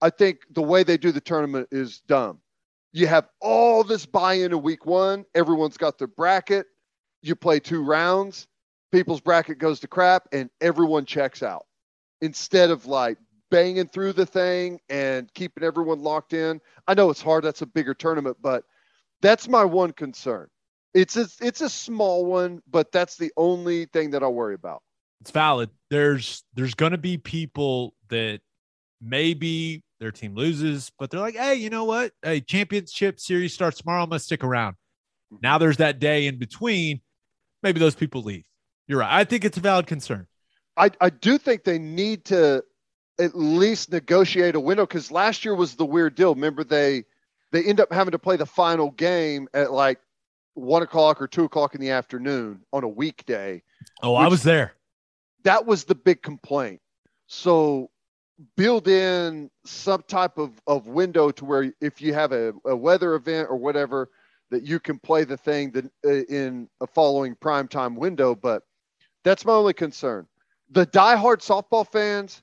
I 0.00 0.10
think 0.10 0.38
the 0.50 0.62
way 0.62 0.84
they 0.84 0.98
do 0.98 1.10
the 1.10 1.20
tournament 1.20 1.66
is 1.72 1.98
dumb. 2.06 2.42
You 2.96 3.06
have 3.08 3.28
all 3.42 3.84
this 3.84 4.06
buy-in 4.06 4.52
in 4.52 4.62
week 4.62 4.86
one. 4.86 5.26
Everyone's 5.34 5.76
got 5.76 5.98
their 5.98 6.08
bracket. 6.08 6.66
You 7.20 7.36
play 7.36 7.60
two 7.60 7.84
rounds. 7.84 8.46
People's 8.90 9.20
bracket 9.20 9.58
goes 9.58 9.80
to 9.80 9.86
crap, 9.86 10.28
and 10.32 10.48
everyone 10.62 11.04
checks 11.04 11.42
out. 11.42 11.66
Instead 12.22 12.70
of 12.70 12.86
like 12.86 13.18
banging 13.50 13.86
through 13.86 14.14
the 14.14 14.24
thing 14.24 14.80
and 14.88 15.30
keeping 15.34 15.62
everyone 15.62 16.00
locked 16.00 16.32
in. 16.32 16.58
I 16.88 16.94
know 16.94 17.10
it's 17.10 17.20
hard. 17.20 17.44
That's 17.44 17.60
a 17.60 17.66
bigger 17.66 17.92
tournament, 17.92 18.38
but 18.40 18.64
that's 19.20 19.46
my 19.46 19.62
one 19.62 19.92
concern. 19.92 20.48
It's 20.94 21.18
a, 21.18 21.28
it's 21.42 21.60
a 21.60 21.68
small 21.68 22.24
one, 22.24 22.62
but 22.66 22.92
that's 22.92 23.18
the 23.18 23.30
only 23.36 23.84
thing 23.84 24.12
that 24.12 24.22
I 24.22 24.28
worry 24.28 24.54
about. 24.54 24.80
It's 25.20 25.32
valid. 25.32 25.68
There's 25.90 26.44
there's 26.54 26.72
gonna 26.72 26.96
be 26.96 27.18
people 27.18 27.92
that 28.08 28.40
maybe 29.02 29.82
their 29.98 30.10
team 30.10 30.34
loses, 30.34 30.90
but 30.98 31.10
they're 31.10 31.20
like, 31.20 31.36
hey, 31.36 31.54
you 31.54 31.70
know 31.70 31.84
what? 31.84 32.12
Hey, 32.22 32.40
championship 32.40 33.20
series 33.20 33.54
starts 33.54 33.78
tomorrow. 33.78 34.02
I'm 34.02 34.08
gonna 34.08 34.20
stick 34.20 34.44
around. 34.44 34.76
Now 35.42 35.58
there's 35.58 35.78
that 35.78 35.98
day 35.98 36.26
in 36.26 36.38
between. 36.38 37.00
Maybe 37.62 37.80
those 37.80 37.94
people 37.94 38.22
leave. 38.22 38.44
You're 38.86 39.00
right. 39.00 39.12
I 39.12 39.24
think 39.24 39.44
it's 39.44 39.56
a 39.56 39.60
valid 39.60 39.86
concern. 39.86 40.26
I, 40.76 40.90
I 41.00 41.10
do 41.10 41.38
think 41.38 41.64
they 41.64 41.78
need 41.78 42.26
to 42.26 42.62
at 43.18 43.36
least 43.36 43.90
negotiate 43.90 44.54
a 44.54 44.60
window 44.60 44.86
because 44.86 45.10
last 45.10 45.44
year 45.44 45.54
was 45.54 45.74
the 45.74 45.86
weird 45.86 46.14
deal. 46.14 46.34
Remember 46.34 46.64
they 46.64 47.04
they 47.52 47.64
end 47.64 47.80
up 47.80 47.92
having 47.92 48.12
to 48.12 48.18
play 48.18 48.36
the 48.36 48.46
final 48.46 48.90
game 48.90 49.48
at 49.54 49.72
like 49.72 49.98
one 50.54 50.82
o'clock 50.82 51.20
or 51.20 51.26
two 51.26 51.44
o'clock 51.44 51.74
in 51.74 51.80
the 51.80 51.90
afternoon 51.90 52.60
on 52.72 52.84
a 52.84 52.88
weekday. 52.88 53.62
Oh, 54.02 54.14
I 54.14 54.28
was 54.28 54.42
there. 54.42 54.74
That 55.44 55.66
was 55.66 55.84
the 55.84 55.94
big 55.94 56.22
complaint. 56.22 56.80
So 57.26 57.90
build 58.56 58.88
in 58.88 59.50
some 59.64 60.02
type 60.08 60.38
of, 60.38 60.60
of 60.66 60.86
window 60.86 61.30
to 61.30 61.44
where 61.44 61.72
if 61.80 62.00
you 62.00 62.12
have 62.14 62.32
a, 62.32 62.52
a 62.64 62.76
weather 62.76 63.14
event 63.14 63.48
or 63.50 63.56
whatever 63.56 64.10
that 64.50 64.62
you 64.62 64.78
can 64.78 64.98
play 64.98 65.24
the 65.24 65.36
thing 65.36 65.70
that 65.72 65.84
uh, 66.04 66.24
in 66.32 66.68
a 66.80 66.86
following 66.86 67.34
primetime 67.34 67.96
window. 67.96 68.34
But 68.34 68.62
that's 69.24 69.44
my 69.44 69.52
only 69.52 69.74
concern. 69.74 70.26
The 70.70 70.86
diehard 70.86 71.38
softball 71.38 71.90
fans, 71.90 72.42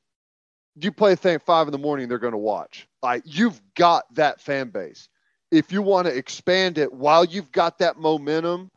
you 0.76 0.91
play 0.91 1.14
a 1.14 1.15
thing 1.15 1.36
at 1.36 1.45
five 1.45 1.68
in 1.68 1.72
the 1.72 1.78
morning, 1.78 2.07
they're 2.07 2.18
going 2.18 2.32
to 2.32 2.38
watch. 2.38 2.88
Like 3.02 3.24
you've 3.26 3.61
got 3.76 4.03
that 4.15 4.41
fan 4.41 4.70
base. 4.70 5.10
If 5.52 5.72
you 5.72 5.82
want 5.82 6.07
to 6.07 6.15
expand 6.15 6.78
it 6.78 6.91
while 6.91 7.24
you've 7.24 7.52
got 7.52 7.78
that 7.80 7.98
momentum, 7.98 8.72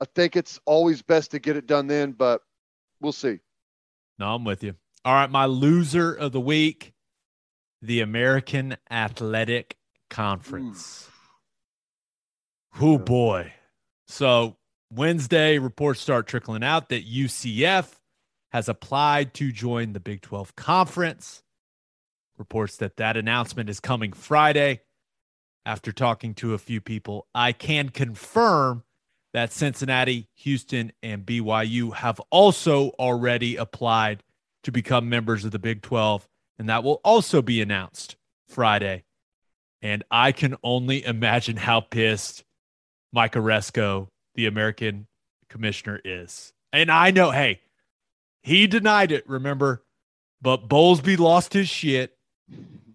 I 0.00 0.04
think 0.14 0.36
it's 0.36 0.58
always 0.64 1.02
best 1.02 1.30
to 1.30 1.38
get 1.38 1.56
it 1.56 1.66
done 1.66 1.86
then, 1.86 2.12
but 2.12 2.42
we'll 3.00 3.12
see. 3.12 3.38
No, 4.18 4.34
I'm 4.34 4.44
with 4.44 4.64
you. 4.64 4.74
All 5.04 5.14
right, 5.14 5.30
my 5.30 5.46
loser 5.46 6.12
of 6.12 6.32
the 6.32 6.40
week, 6.40 6.92
the 7.80 8.00
American 8.00 8.76
Athletic 8.90 9.76
Conference. 10.10 11.08
Oh 12.80 12.98
boy. 12.98 13.52
So 14.06 14.56
Wednesday, 14.92 15.58
reports 15.58 16.00
start 16.00 16.26
trickling 16.26 16.64
out 16.64 16.88
that 16.88 17.06
UCF 17.06 17.92
has 18.52 18.68
applied 18.68 19.34
to 19.34 19.52
join 19.52 19.92
the 19.92 20.00
Big 20.00 20.22
12 20.22 20.56
Conference. 20.56 21.42
Reports 22.38 22.76
that 22.76 22.96
that 22.96 23.16
announcement 23.16 23.68
is 23.68 23.80
coming 23.80 24.12
Friday. 24.12 24.80
After 25.66 25.92
talking 25.92 26.34
to 26.36 26.54
a 26.54 26.58
few 26.58 26.80
people, 26.80 27.26
I 27.34 27.52
can 27.52 27.90
confirm 27.90 28.84
that 29.34 29.52
Cincinnati, 29.52 30.28
Houston, 30.36 30.92
and 31.02 31.26
BYU 31.26 31.92
have 31.94 32.20
also 32.30 32.90
already 32.98 33.56
applied 33.56 34.22
to 34.64 34.72
become 34.72 35.08
members 35.08 35.44
of 35.44 35.50
the 35.50 35.58
Big 35.58 35.82
12, 35.82 36.28
and 36.58 36.68
that 36.68 36.84
will 36.84 37.00
also 37.04 37.42
be 37.42 37.60
announced 37.60 38.16
Friday. 38.48 39.04
And 39.80 40.02
I 40.10 40.32
can 40.32 40.56
only 40.62 41.04
imagine 41.04 41.56
how 41.56 41.80
pissed 41.80 42.44
Mike 43.12 43.34
Aresco, 43.34 44.08
the 44.34 44.46
American 44.46 45.06
commissioner, 45.48 46.00
is. 46.04 46.52
And 46.72 46.90
I 46.90 47.10
know, 47.12 47.30
hey, 47.30 47.60
he 48.42 48.66
denied 48.66 49.12
it, 49.12 49.28
remember? 49.28 49.84
but 50.40 50.68
Bowlesby 50.68 51.18
lost 51.18 51.52
his 51.52 51.68
shit 51.68 52.16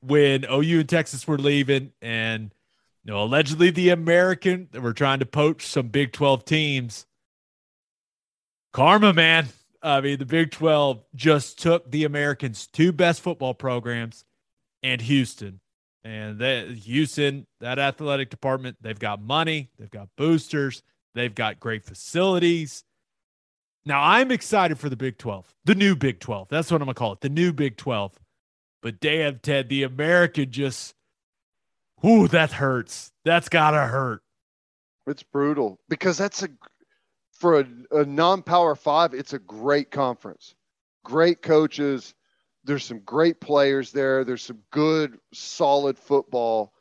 when 0.02 0.46
OU 0.50 0.82
and 0.82 0.90
Texas 0.90 1.28
were 1.28 1.38
leaving, 1.38 1.92
and 2.02 2.52
you 3.04 3.12
know, 3.12 3.24
allegedly 3.24 3.70
the 3.70 3.90
American 3.90 4.70
were 4.74 4.94
trying 4.94 5.20
to 5.20 5.26
poach 5.26 5.66
some 5.66 5.88
Big 5.90 6.14
12 6.14 6.46
teams. 6.46 7.06
Karma, 8.72 9.14
man. 9.14 9.48
I 9.84 10.00
mean, 10.00 10.18
the 10.18 10.26
Big 10.26 10.52
12 10.52 11.04
just 11.14 11.60
took 11.60 11.92
the 11.92 12.06
Americans' 12.06 12.68
two 12.68 12.94
best 12.94 13.22
football 13.22 13.54
programs 13.54 14.24
and 14.82 15.02
Houston. 15.02 15.60
And 16.06 16.40
that 16.40 16.70
Houston, 16.70 17.48
that 17.60 17.80
athletic 17.80 18.30
department, 18.30 18.78
they've 18.82 18.98
got 18.98 19.22
money, 19.22 19.70
they've 19.78 19.92
got 19.92 20.10
boosters, 20.18 20.84
they've 21.16 21.34
got 21.36 21.60
great 21.60 21.84
facilities. 21.84 22.84
Now, 23.86 24.02
I'm 24.02 24.32
excited 24.32 24.80
for 24.80 24.90
the 24.90 24.96
Big 24.96 25.18
12, 25.18 25.54
the 25.66 25.76
new 25.76 25.96
Big 25.96 26.20
12. 26.20 26.48
That's 26.50 26.72
what 26.72 26.82
I'm 26.82 26.86
going 26.86 26.96
to 26.96 27.00
call 27.00 27.14
it, 27.14 27.22
the 27.22 27.30
new 27.30 27.52
Big 27.52 27.76
12. 27.76 28.18
But 28.82 29.00
damn, 29.02 29.40
Ted, 29.40 29.70
the 29.70 29.84
American 29.84 30.52
just, 30.52 30.94
ooh, 32.06 32.28
that 32.30 32.54
hurts. 32.54 33.12
That's 33.26 33.50
got 33.50 33.72
to 33.72 33.80
hurt. 33.80 34.22
It's 35.08 35.24
brutal 35.24 35.80
because 35.90 36.18
that's 36.18 36.44
a, 36.44 36.50
for 37.44 37.60
a, 37.60 37.66
a 37.92 38.06
non 38.06 38.42
power 38.42 38.74
five, 38.74 39.14
it's 39.14 39.34
a 39.34 39.40
great 39.40 39.92
conference. 39.92 40.56
Great 41.04 41.42
coaches. 41.42 42.14
There's 42.64 42.86
some 42.86 43.00
great 43.00 43.42
players 43.42 43.92
there. 43.92 44.24
There's 44.24 44.44
some 44.44 44.60
good, 44.72 45.20
solid 45.34 46.00
football. 46.00 46.72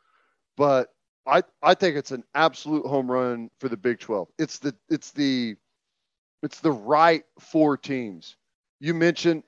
But 0.56 0.94
I, 1.26 1.43
I 1.64 1.74
think 1.74 1.97
it's 1.97 2.12
an 2.12 2.22
absolute 2.36 2.86
home 2.86 3.10
run 3.10 3.51
for 3.59 3.68
the 3.68 3.76
Big 3.76 3.98
12. 3.98 4.28
It's 4.39 4.60
the, 4.60 4.72
it's 4.89 5.10
the, 5.10 5.56
it's 6.44 6.60
the 6.60 6.70
right 6.70 7.24
four 7.40 7.76
teams. 7.76 8.36
You 8.78 8.94
mentioned 8.94 9.43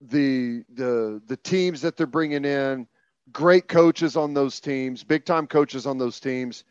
the 0.00 0.64
the 0.74 1.22
the 1.28 1.36
teams 1.36 1.80
that 1.82 1.96
they're 1.96 2.06
bringing 2.08 2.44
in, 2.44 2.88
great 3.30 3.68
coaches 3.68 4.16
on 4.16 4.34
those 4.34 4.58
teams, 4.58 5.04
big 5.04 5.24
time 5.24 5.46
coaches 5.46 5.86
on 5.86 5.98
those 5.98 6.18
teams, 6.18 6.64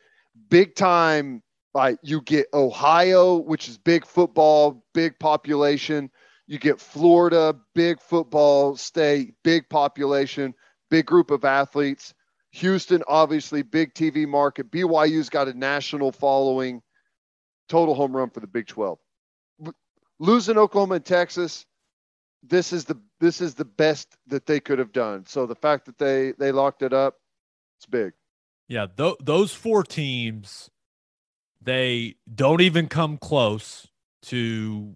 big 0.49 0.76
time. 0.76 1.41
Like 1.73 1.98
you 2.03 2.22
get 2.22 2.48
Ohio, 2.53 3.38
which 3.38 3.69
is 3.69 3.77
big 3.77 4.06
football, 4.06 4.84
big 4.93 5.18
population. 5.19 6.10
You 6.48 6.60
get 6.60 6.81
Florida, 6.81 7.56
big 7.73 8.02
football 8.02 8.76
state, 8.76 9.35
big 9.43 9.69
population, 9.69 10.53
big 10.89 11.06
group 11.06 11.31
of 11.31 11.45
athletes. 11.45 12.14
Houston, 12.52 13.02
obviously, 13.07 13.61
big 13.61 13.93
TV 13.93 14.27
market. 14.27 14.69
BYU's 14.69 15.30
got 15.30 15.48
a 15.48 15.53
national 15.53 16.11
following. 16.11 16.81
Total 17.69 17.95
home 17.95 18.14
run 18.14 18.30
for 18.30 18.41
the 18.41 18.48
Big 18.48 18.68
12 18.68 18.99
losing 20.22 20.57
Oklahoma 20.57 20.95
and 20.95 21.06
Texas, 21.06 21.65
this 22.43 22.72
is 22.72 22.85
the 22.85 22.98
this 23.19 23.41
is 23.41 23.56
the 23.56 23.65
best 23.65 24.15
that 24.27 24.45
they 24.45 24.60
could 24.60 24.80
have 24.80 24.93
done. 24.93 25.26
So 25.26 25.45
the 25.45 25.56
fact 25.56 25.85
that 25.85 25.98
they 25.98 26.34
they 26.39 26.53
locked 26.53 26.81
it 26.81 26.93
up, 26.93 27.15
it's 27.77 27.85
big. 27.85 28.14
Yeah, 28.68 28.88
th- 28.95 29.18
those 29.22 29.53
four 29.53 29.84
teams, 29.84 30.69
they 31.62 32.16
don't 32.34 32.62
even 32.62 32.88
come 32.88 33.18
close 33.18 33.88
to 34.24 34.96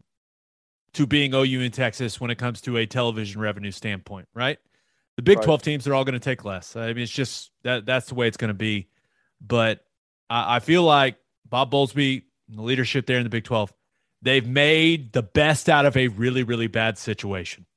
to 0.94 1.06
being 1.06 1.34
OU 1.34 1.62
in 1.62 1.72
Texas 1.72 2.22
when 2.22 2.32
it 2.32 2.38
comes 2.38 2.62
to 2.62 2.78
a 2.78 2.86
television 2.86 3.42
revenue 3.42 3.72
standpoint, 3.72 4.28
right? 4.34 4.58
The 5.18 5.24
Big 5.24 5.38
right. 5.38 5.46
12 5.46 5.62
teams 5.62 5.88
are 5.88 5.94
all 5.94 6.06
going 6.06 6.14
to 6.14 6.20
take 6.20 6.46
less. 6.46 6.76
I 6.76 6.88
mean, 6.88 7.00
it's 7.00 7.12
just 7.12 7.52
that 7.64 7.86
that's 7.86 8.08
the 8.08 8.16
way 8.16 8.28
it's 8.28 8.38
going 8.38 8.50
to 8.50 8.54
be. 8.54 8.88
But 9.42 9.84
I, 10.30 10.58
I 10.58 10.60
feel 10.60 10.84
like 10.84 11.18
Bob 11.48 11.72
Bowlesby, 11.72 12.24
the 12.50 12.62
leadership 12.62 13.06
there 13.06 13.18
in 13.18 13.24
the 13.24 13.30
Big 13.30 13.44
12, 13.44 13.74
They've 14.26 14.48
made 14.48 15.14
the 15.14 15.22
best 15.22 15.70
out 15.70 15.86
of 15.86 15.96
a 15.96 16.08
really, 16.08 16.42
really 16.42 16.66
bad 16.66 16.98
situation 16.98 17.68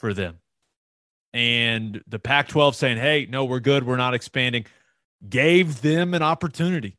for 0.00 0.12
them. 0.12 0.40
And 1.32 2.02
the 2.08 2.18
Pac 2.18 2.48
12 2.48 2.74
saying, 2.74 2.96
hey, 2.96 3.28
no, 3.30 3.44
we're 3.44 3.60
good. 3.60 3.86
We're 3.86 3.96
not 3.96 4.12
expanding, 4.12 4.66
gave 5.28 5.82
them 5.82 6.12
an 6.12 6.22
opportunity 6.22 6.96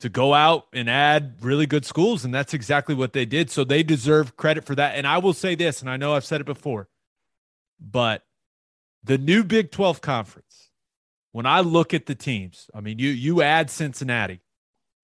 to 0.00 0.08
go 0.08 0.34
out 0.34 0.66
and 0.72 0.90
add 0.90 1.36
really 1.40 1.66
good 1.66 1.84
schools. 1.84 2.24
And 2.24 2.34
that's 2.34 2.54
exactly 2.54 2.94
what 2.94 3.12
they 3.12 3.24
did. 3.24 3.50
So 3.50 3.64
they 3.64 3.82
deserve 3.82 4.36
credit 4.36 4.64
for 4.64 4.74
that. 4.74 4.96
And 4.96 5.06
I 5.06 5.18
will 5.18 5.32
say 5.32 5.54
this, 5.54 5.80
and 5.80 5.88
I 5.88 5.96
know 5.96 6.14
I've 6.14 6.24
said 6.24 6.40
it 6.40 6.44
before, 6.44 6.88
but 7.80 8.24
the 9.02 9.18
new 9.18 9.44
Big 9.44 9.70
12 9.70 10.00
conference, 10.00 10.70
when 11.32 11.46
I 11.46 11.60
look 11.60 11.94
at 11.94 12.06
the 12.06 12.14
teams, 12.14 12.68
I 12.74 12.80
mean, 12.80 12.98
you 12.98 13.10
you 13.10 13.42
add 13.42 13.70
Cincinnati, 13.70 14.40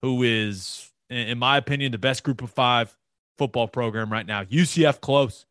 who 0.02 0.22
is, 0.22 0.90
in 1.08 1.38
my 1.38 1.56
opinion, 1.56 1.92
the 1.92 1.98
best 1.98 2.22
group 2.24 2.42
of 2.42 2.50
five 2.50 2.96
football 3.38 3.68
program 3.68 4.10
right 4.10 4.26
now. 4.26 4.44
UCF 4.44 5.00
close 5.00 5.46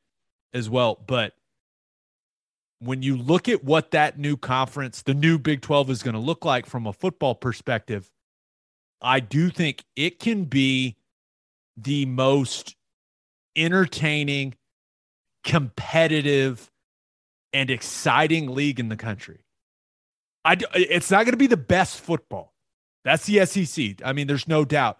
as 0.53 0.69
well. 0.69 0.99
But 1.05 1.33
when 2.79 3.03
you 3.03 3.15
look 3.15 3.47
at 3.47 3.63
what 3.63 3.91
that 3.91 4.17
new 4.17 4.35
conference, 4.35 5.01
the 5.03 5.13
new 5.13 5.37
Big 5.37 5.61
12 5.61 5.89
is 5.89 6.03
going 6.03 6.15
to 6.15 6.19
look 6.19 6.43
like 6.43 6.65
from 6.65 6.87
a 6.87 6.93
football 6.93 7.35
perspective, 7.35 8.09
I 9.01 9.19
do 9.19 9.49
think 9.49 9.83
it 9.95 10.19
can 10.19 10.45
be 10.45 10.95
the 11.75 12.05
most 12.05 12.75
entertaining, 13.55 14.55
competitive, 15.43 16.71
and 17.53 17.69
exciting 17.69 18.53
league 18.53 18.79
in 18.79 18.89
the 18.89 18.95
country. 18.95 19.39
I, 20.45 20.57
it's 20.73 21.11
not 21.11 21.25
going 21.25 21.33
to 21.33 21.37
be 21.37 21.47
the 21.47 21.57
best 21.57 21.99
football. 21.99 22.53
That's 23.03 23.25
the 23.25 23.45
SEC. 23.45 24.05
I 24.05 24.13
mean, 24.13 24.27
there's 24.27 24.47
no 24.47 24.65
doubt. 24.65 24.97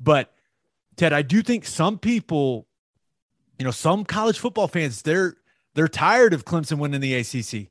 But 0.00 0.32
Ted, 0.96 1.12
I 1.12 1.22
do 1.22 1.42
think 1.42 1.64
some 1.64 1.98
people, 1.98 2.66
you 3.58 3.64
know, 3.64 3.70
some 3.70 4.04
college 4.04 4.38
football 4.38 4.68
fans, 4.68 5.02
they're 5.02 5.36
they're 5.74 5.88
tired 5.88 6.34
of 6.34 6.44
Clemson 6.44 6.78
winning 6.78 7.00
the 7.00 7.14
ACC 7.14 7.70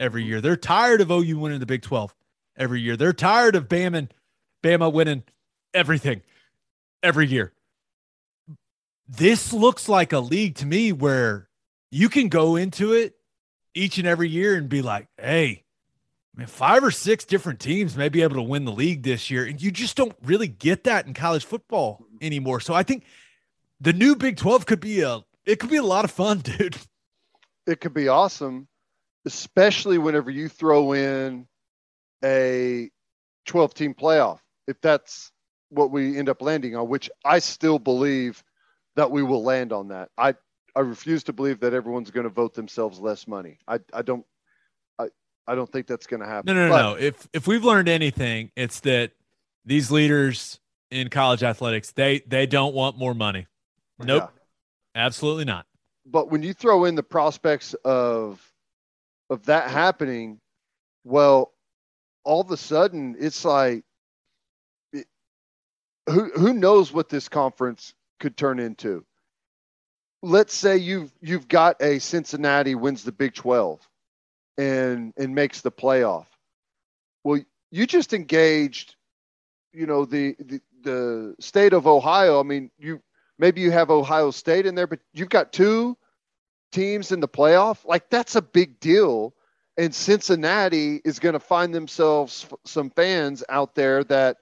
every 0.00 0.24
year. 0.24 0.40
They're 0.40 0.56
tired 0.56 1.00
of 1.00 1.10
OU 1.10 1.38
winning 1.38 1.60
the 1.60 1.66
Big 1.66 1.82
12 1.82 2.14
every 2.56 2.80
year. 2.80 2.96
They're 2.96 3.12
tired 3.12 3.54
of 3.54 3.68
Bama, 3.68 4.08
Bama 4.66 4.92
winning 4.92 5.22
everything 5.72 6.22
every 7.02 7.28
year. 7.28 7.52
This 9.08 9.52
looks 9.52 9.88
like 9.88 10.12
a 10.12 10.18
league 10.18 10.56
to 10.56 10.66
me 10.66 10.92
where 10.92 11.48
you 11.92 12.08
can 12.08 12.28
go 12.28 12.56
into 12.56 12.92
it 12.92 13.14
each 13.74 13.98
and 13.98 14.08
every 14.08 14.28
year 14.28 14.56
and 14.56 14.68
be 14.68 14.82
like, 14.82 15.06
hey, 15.16 15.62
man, 16.34 16.48
five 16.48 16.82
or 16.82 16.90
six 16.90 17.24
different 17.24 17.60
teams 17.60 17.96
may 17.96 18.08
be 18.08 18.22
able 18.22 18.34
to 18.34 18.42
win 18.42 18.64
the 18.64 18.72
league 18.72 19.04
this 19.04 19.30
year. 19.30 19.44
And 19.44 19.62
you 19.62 19.70
just 19.70 19.96
don't 19.96 20.16
really 20.24 20.48
get 20.48 20.84
that 20.84 21.06
in 21.06 21.14
college 21.14 21.44
football 21.44 22.04
anymore. 22.20 22.58
So 22.58 22.74
I 22.74 22.82
think 22.82 23.04
the 23.80 23.92
new 23.92 24.16
Big 24.16 24.36
12 24.36 24.66
could 24.66 24.80
be 24.80 25.02
a 25.02 25.20
it 25.44 25.60
could 25.60 25.70
be 25.70 25.76
a 25.76 25.82
lot 25.84 26.04
of 26.04 26.10
fun, 26.10 26.38
dude. 26.40 26.76
It 27.68 27.80
could 27.80 27.94
be 27.94 28.08
awesome, 28.08 28.66
especially 29.24 29.98
whenever 29.98 30.30
you 30.30 30.48
throw 30.48 30.92
in 30.92 31.46
a 32.24 32.90
12 33.44 33.74
team 33.74 33.94
playoff. 33.94 34.40
If 34.66 34.80
that's 34.80 35.32
what 35.70 35.90
we 35.90 36.18
end 36.18 36.28
up 36.28 36.42
landing 36.42 36.76
on, 36.76 36.88
which 36.88 37.10
I 37.24 37.38
still 37.38 37.78
believe 37.78 38.42
that 38.96 39.10
we 39.10 39.22
will 39.22 39.42
land 39.42 39.72
on 39.72 39.88
that. 39.88 40.10
I 40.16 40.34
I 40.74 40.80
refuse 40.80 41.24
to 41.24 41.32
believe 41.32 41.60
that 41.60 41.72
everyone's 41.72 42.10
going 42.10 42.24
to 42.24 42.30
vote 42.30 42.54
themselves 42.54 42.98
less 42.98 43.26
money. 43.26 43.58
I 43.66 43.80
I 43.92 44.02
don't 44.02 44.24
I 44.98 45.08
I 45.46 45.54
don't 45.54 45.70
think 45.70 45.86
that's 45.86 46.06
going 46.06 46.20
to 46.20 46.26
happen. 46.26 46.54
No, 46.54 46.54
no, 46.54 46.68
no, 46.68 46.72
but, 46.72 46.82
no. 46.82 46.94
If 47.06 47.28
if 47.32 47.46
we've 47.46 47.64
learned 47.64 47.88
anything, 47.88 48.50
it's 48.56 48.80
that 48.80 49.12
these 49.64 49.90
leaders 49.90 50.60
in 50.90 51.08
college 51.08 51.42
athletics. 51.42 51.92
They 51.92 52.20
they 52.26 52.46
don't 52.46 52.74
want 52.74 52.96
more 52.96 53.14
money. 53.14 53.46
Nope. 53.98 54.30
Yeah. 54.94 55.02
Absolutely 55.02 55.44
not. 55.44 55.66
But 56.06 56.30
when 56.30 56.42
you 56.42 56.54
throw 56.54 56.84
in 56.84 56.94
the 56.94 57.02
prospects 57.02 57.74
of 57.84 58.40
of 59.28 59.44
that 59.46 59.70
happening, 59.70 60.40
well, 61.04 61.52
all 62.24 62.40
of 62.40 62.50
a 62.50 62.56
sudden 62.56 63.16
it's 63.18 63.44
like 63.44 63.84
who 66.06 66.30
who 66.30 66.52
knows 66.52 66.92
what 66.92 67.08
this 67.08 67.28
conference 67.28 67.94
could 68.20 68.36
turn 68.36 68.58
into. 68.58 69.04
Let's 70.22 70.54
say 70.54 70.76
you've 70.76 71.12
you've 71.20 71.48
got 71.48 71.82
a 71.82 71.98
Cincinnati 71.98 72.74
wins 72.74 73.04
the 73.04 73.12
Big 73.12 73.34
12 73.34 73.80
and 74.58 75.12
and 75.16 75.34
makes 75.34 75.60
the 75.60 75.72
playoff. 75.72 76.26
Well, 77.24 77.40
you 77.70 77.86
just 77.86 78.12
engaged 78.12 78.96
you 79.72 79.86
know 79.86 80.04
the, 80.04 80.34
the 80.38 80.60
the 80.82 81.34
state 81.38 81.72
of 81.72 81.86
Ohio. 81.86 82.40
I 82.40 82.42
mean, 82.42 82.70
you 82.78 83.02
maybe 83.38 83.60
you 83.60 83.70
have 83.70 83.90
Ohio 83.90 84.30
State 84.30 84.66
in 84.66 84.74
there, 84.74 84.86
but 84.86 85.00
you've 85.12 85.28
got 85.28 85.52
two 85.52 85.96
teams 86.72 87.12
in 87.12 87.20
the 87.20 87.28
playoff. 87.28 87.84
Like 87.84 88.08
that's 88.08 88.36
a 88.36 88.42
big 88.42 88.80
deal. 88.80 89.34
And 89.76 89.94
Cincinnati 89.94 91.02
is 91.04 91.18
going 91.18 91.34
to 91.34 91.40
find 91.40 91.74
themselves 91.74 92.46
some 92.64 92.88
fans 92.90 93.44
out 93.50 93.74
there 93.74 94.02
that, 94.04 94.38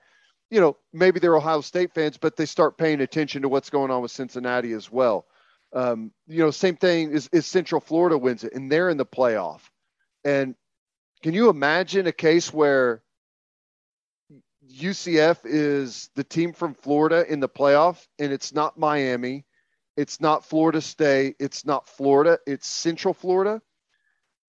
you 0.55 0.63
know, 0.63 0.79
maybe 0.95 1.21
they're 1.21 1.37
Ohio 1.37 1.63
State 1.63 1.95
fans, 1.95 2.19
but 2.19 2.37
they 2.37 2.47
start 2.47 2.79
paying 2.79 3.03
attention 3.03 3.43
to 3.43 3.51
what's 3.51 3.71
going 3.71 3.93
on 3.93 4.03
with 4.03 4.13
Cincinnati 4.13 4.73
as 4.73 4.93
well. 4.93 5.27
Um, 5.75 6.13
you 6.29 6.41
know, 6.41 6.53
same 6.53 6.77
thing 6.77 7.13
is, 7.13 7.29
is 7.33 7.47
Central 7.47 7.83
Florida 7.83 8.19
wins 8.19 8.45
it, 8.45 8.55
and 8.55 8.73
they're 8.73 8.91
in 8.91 8.99
the 8.99 9.07
playoff. 9.07 9.63
And 10.25 10.57
can 11.23 11.35
you 11.35 11.51
imagine 11.51 12.07
a 12.07 12.13
case 12.13 12.53
where 12.53 13.03
UCF 14.81 15.41
is 15.45 16.11
the 16.17 16.25
team 16.25 16.53
from 16.55 16.75
Florida 16.75 17.25
in 17.31 17.41
the 17.41 17.49
playoff, 17.51 18.07
and 18.19 18.33
it's 18.33 18.55
not 18.55 18.79
Miami, 18.79 19.47
it's 19.97 20.21
not 20.21 20.45
Florida 20.47 20.81
State, 20.83 21.37
it's 21.41 21.67
not 21.67 21.89
Florida, 21.89 22.39
it's 22.47 22.69
Central 22.69 23.15
Florida. 23.15 23.61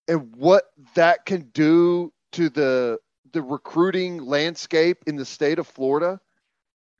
and 0.07 0.35
what 0.37 0.65
that 0.95 1.25
can 1.25 1.43
do 1.53 2.13
to 2.33 2.49
the 2.49 2.99
the 3.35 3.41
recruiting 3.41 4.25
landscape 4.25 5.03
in 5.07 5.17
the 5.17 5.25
state 5.25 5.59
of 5.59 5.67
Florida 5.67 6.21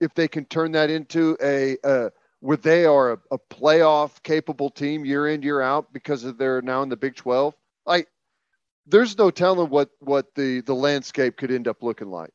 if 0.01 0.13
they 0.15 0.27
can 0.27 0.43
turn 0.43 0.73
that 0.73 0.89
into 0.89 1.37
a, 1.41 1.77
a 1.85 2.11
where 2.41 2.57
they 2.57 2.83
are 2.83 3.13
a, 3.13 3.19
a, 3.31 3.39
playoff 3.39 4.21
capable 4.21 4.69
team 4.69 5.05
year 5.05 5.29
in 5.29 5.41
year 5.41 5.61
out 5.61 5.93
because 5.93 6.25
of 6.25 6.37
they're 6.37 6.61
now 6.61 6.83
in 6.83 6.89
the 6.89 6.97
Big 6.97 7.15
12 7.15 7.55
like 7.85 8.09
there's 8.85 9.17
no 9.17 9.31
telling 9.31 9.69
what 9.69 9.91
what 9.99 10.35
the 10.35 10.59
the 10.59 10.75
landscape 10.75 11.37
could 11.37 11.51
end 11.51 11.69
up 11.69 11.81
looking 11.81 12.11
like. 12.11 12.33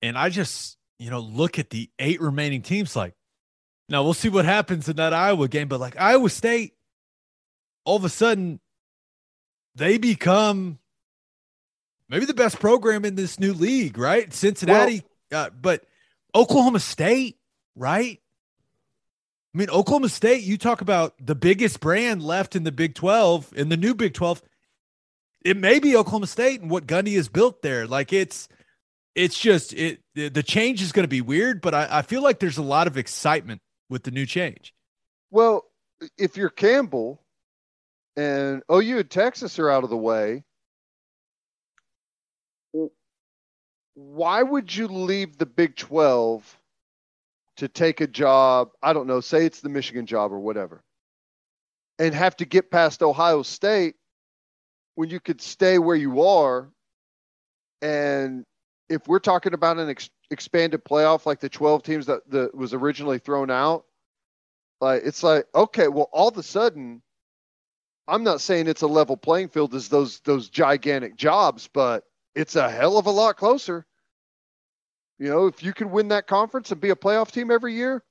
And 0.00 0.16
I 0.16 0.30
just 0.30 0.78
you 0.98 1.10
know 1.10 1.20
look 1.20 1.58
at 1.58 1.68
the 1.68 1.90
eight 1.98 2.22
remaining 2.22 2.62
teams 2.62 2.96
like 2.96 3.12
now 3.90 4.02
we'll 4.02 4.14
see 4.14 4.30
what 4.30 4.46
happens 4.46 4.88
in 4.88 4.96
that 4.96 5.12
Iowa 5.12 5.46
game 5.46 5.68
but 5.68 5.78
like 5.78 6.00
Iowa 6.00 6.30
State 6.30 6.72
all 7.84 7.96
of 7.96 8.04
a 8.04 8.08
sudden 8.08 8.60
they 9.74 9.98
become 9.98 10.78
maybe 12.08 12.24
the 12.24 12.34
best 12.34 12.58
program 12.58 13.04
in 13.04 13.14
this 13.14 13.38
new 13.38 13.52
league, 13.52 13.98
right? 13.98 14.32
Cincinnati, 14.32 15.02
well, 15.30 15.46
uh, 15.46 15.50
but 15.50 15.84
Oklahoma 16.34 16.80
State, 16.80 17.38
right? 17.74 18.20
I 19.54 19.58
mean, 19.58 19.70
Oklahoma 19.70 20.08
State, 20.08 20.42
you 20.42 20.58
talk 20.58 20.80
about 20.80 21.14
the 21.24 21.34
biggest 21.34 21.80
brand 21.80 22.22
left 22.22 22.54
in 22.54 22.64
the 22.64 22.72
Big 22.72 22.94
12, 22.94 23.54
in 23.56 23.68
the 23.68 23.76
new 23.76 23.94
Big 23.94 24.14
12. 24.14 24.42
It 25.44 25.56
may 25.56 25.78
be 25.78 25.96
Oklahoma 25.96 26.26
State 26.26 26.60
and 26.60 26.70
what 26.70 26.86
Gundy 26.86 27.14
has 27.16 27.28
built 27.28 27.62
there. 27.62 27.86
Like 27.86 28.12
it's, 28.12 28.48
it's 29.14 29.38
just 29.38 29.72
it. 29.72 30.00
The 30.14 30.42
change 30.42 30.80
is 30.80 30.92
going 30.92 31.04
to 31.04 31.08
be 31.08 31.20
weird, 31.20 31.60
but 31.60 31.74
I, 31.74 31.88
I 31.90 32.02
feel 32.02 32.22
like 32.22 32.38
there's 32.38 32.58
a 32.58 32.62
lot 32.62 32.86
of 32.86 32.96
excitement 32.96 33.60
with 33.88 34.04
the 34.04 34.10
new 34.10 34.26
change. 34.26 34.74
Well, 35.30 35.64
if 36.16 36.36
you're 36.36 36.50
Campbell 36.50 37.22
and 38.16 38.62
OU 38.70 38.98
and 38.98 39.10
Texas 39.10 39.58
are 39.58 39.70
out 39.70 39.84
of 39.84 39.90
the 39.90 39.96
way, 39.96 40.44
why 43.94 44.42
would 44.42 44.74
you 44.74 44.88
leave 44.88 45.38
the 45.38 45.46
Big 45.46 45.76
12 45.76 46.58
to 47.56 47.68
take 47.68 48.00
a 48.00 48.06
job? 48.06 48.70
I 48.82 48.92
don't 48.92 49.06
know, 49.06 49.20
say 49.20 49.44
it's 49.44 49.60
the 49.60 49.68
Michigan 49.68 50.06
job 50.06 50.32
or 50.32 50.38
whatever, 50.38 50.82
and 51.98 52.14
have 52.14 52.36
to 52.36 52.44
get 52.44 52.70
past 52.70 53.02
Ohio 53.02 53.42
State 53.42 53.96
when 54.94 55.10
you 55.10 55.20
could 55.20 55.40
stay 55.40 55.78
where 55.78 55.96
you 55.96 56.22
are? 56.22 56.68
And 57.82 58.44
if 58.88 59.06
we're 59.06 59.20
talking 59.20 59.54
about 59.54 59.78
an 59.78 59.88
ex- 59.88 60.10
expanded 60.30 60.84
playoff 60.84 61.24
like 61.24 61.38
the 61.38 61.48
12 61.48 61.84
teams 61.84 62.06
that, 62.06 62.28
that 62.30 62.52
was 62.52 62.74
originally 62.74 63.20
thrown 63.20 63.48
out, 63.48 63.84
like 64.80 65.02
it's 65.04 65.22
like, 65.22 65.46
okay, 65.54 65.86
well, 65.86 66.08
all 66.12 66.28
of 66.28 66.36
a 66.36 66.42
sudden, 66.42 67.00
I'm 68.08 68.24
not 68.24 68.40
saying 68.40 68.66
it's 68.66 68.82
a 68.82 68.88
level 68.88 69.16
playing 69.16 69.50
field 69.50 69.74
as 69.74 69.88
those 69.88 70.20
those 70.20 70.48
gigantic 70.48 71.14
jobs, 71.14 71.68
but 71.72 72.04
it's 72.38 72.54
a 72.54 72.70
hell 72.70 72.98
of 72.98 73.06
a 73.06 73.10
lot 73.10 73.36
closer. 73.36 73.84
You 75.18 75.28
know, 75.28 75.46
if 75.46 75.60
you 75.64 75.74
could 75.74 75.90
win 75.90 76.08
that 76.08 76.28
conference 76.28 76.70
and 76.70 76.80
be 76.80 76.90
a 76.90 76.94
playoff 76.94 77.32
team 77.32 77.50
every 77.50 77.74
year. 77.74 78.04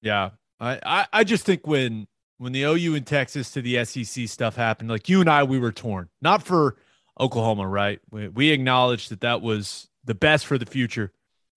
Yeah. 0.00 0.30
I, 0.60 0.78
I, 0.86 1.06
I 1.12 1.24
just 1.24 1.44
think 1.44 1.66
when 1.66 2.06
when 2.38 2.52
the 2.52 2.62
OU 2.62 2.94
and 2.94 3.06
Texas 3.06 3.50
to 3.52 3.62
the 3.62 3.84
SEC 3.84 4.28
stuff 4.28 4.54
happened, 4.54 4.88
like 4.88 5.08
you 5.08 5.20
and 5.20 5.28
I, 5.28 5.42
we 5.42 5.58
were 5.58 5.72
torn. 5.72 6.08
Not 6.20 6.44
for 6.44 6.76
Oklahoma, 7.18 7.66
right? 7.66 8.00
We, 8.10 8.28
we 8.28 8.50
acknowledged 8.50 9.10
that 9.10 9.22
that 9.22 9.42
was 9.42 9.88
the 10.04 10.14
best 10.14 10.46
for 10.46 10.58
the 10.58 10.66
future 10.66 11.12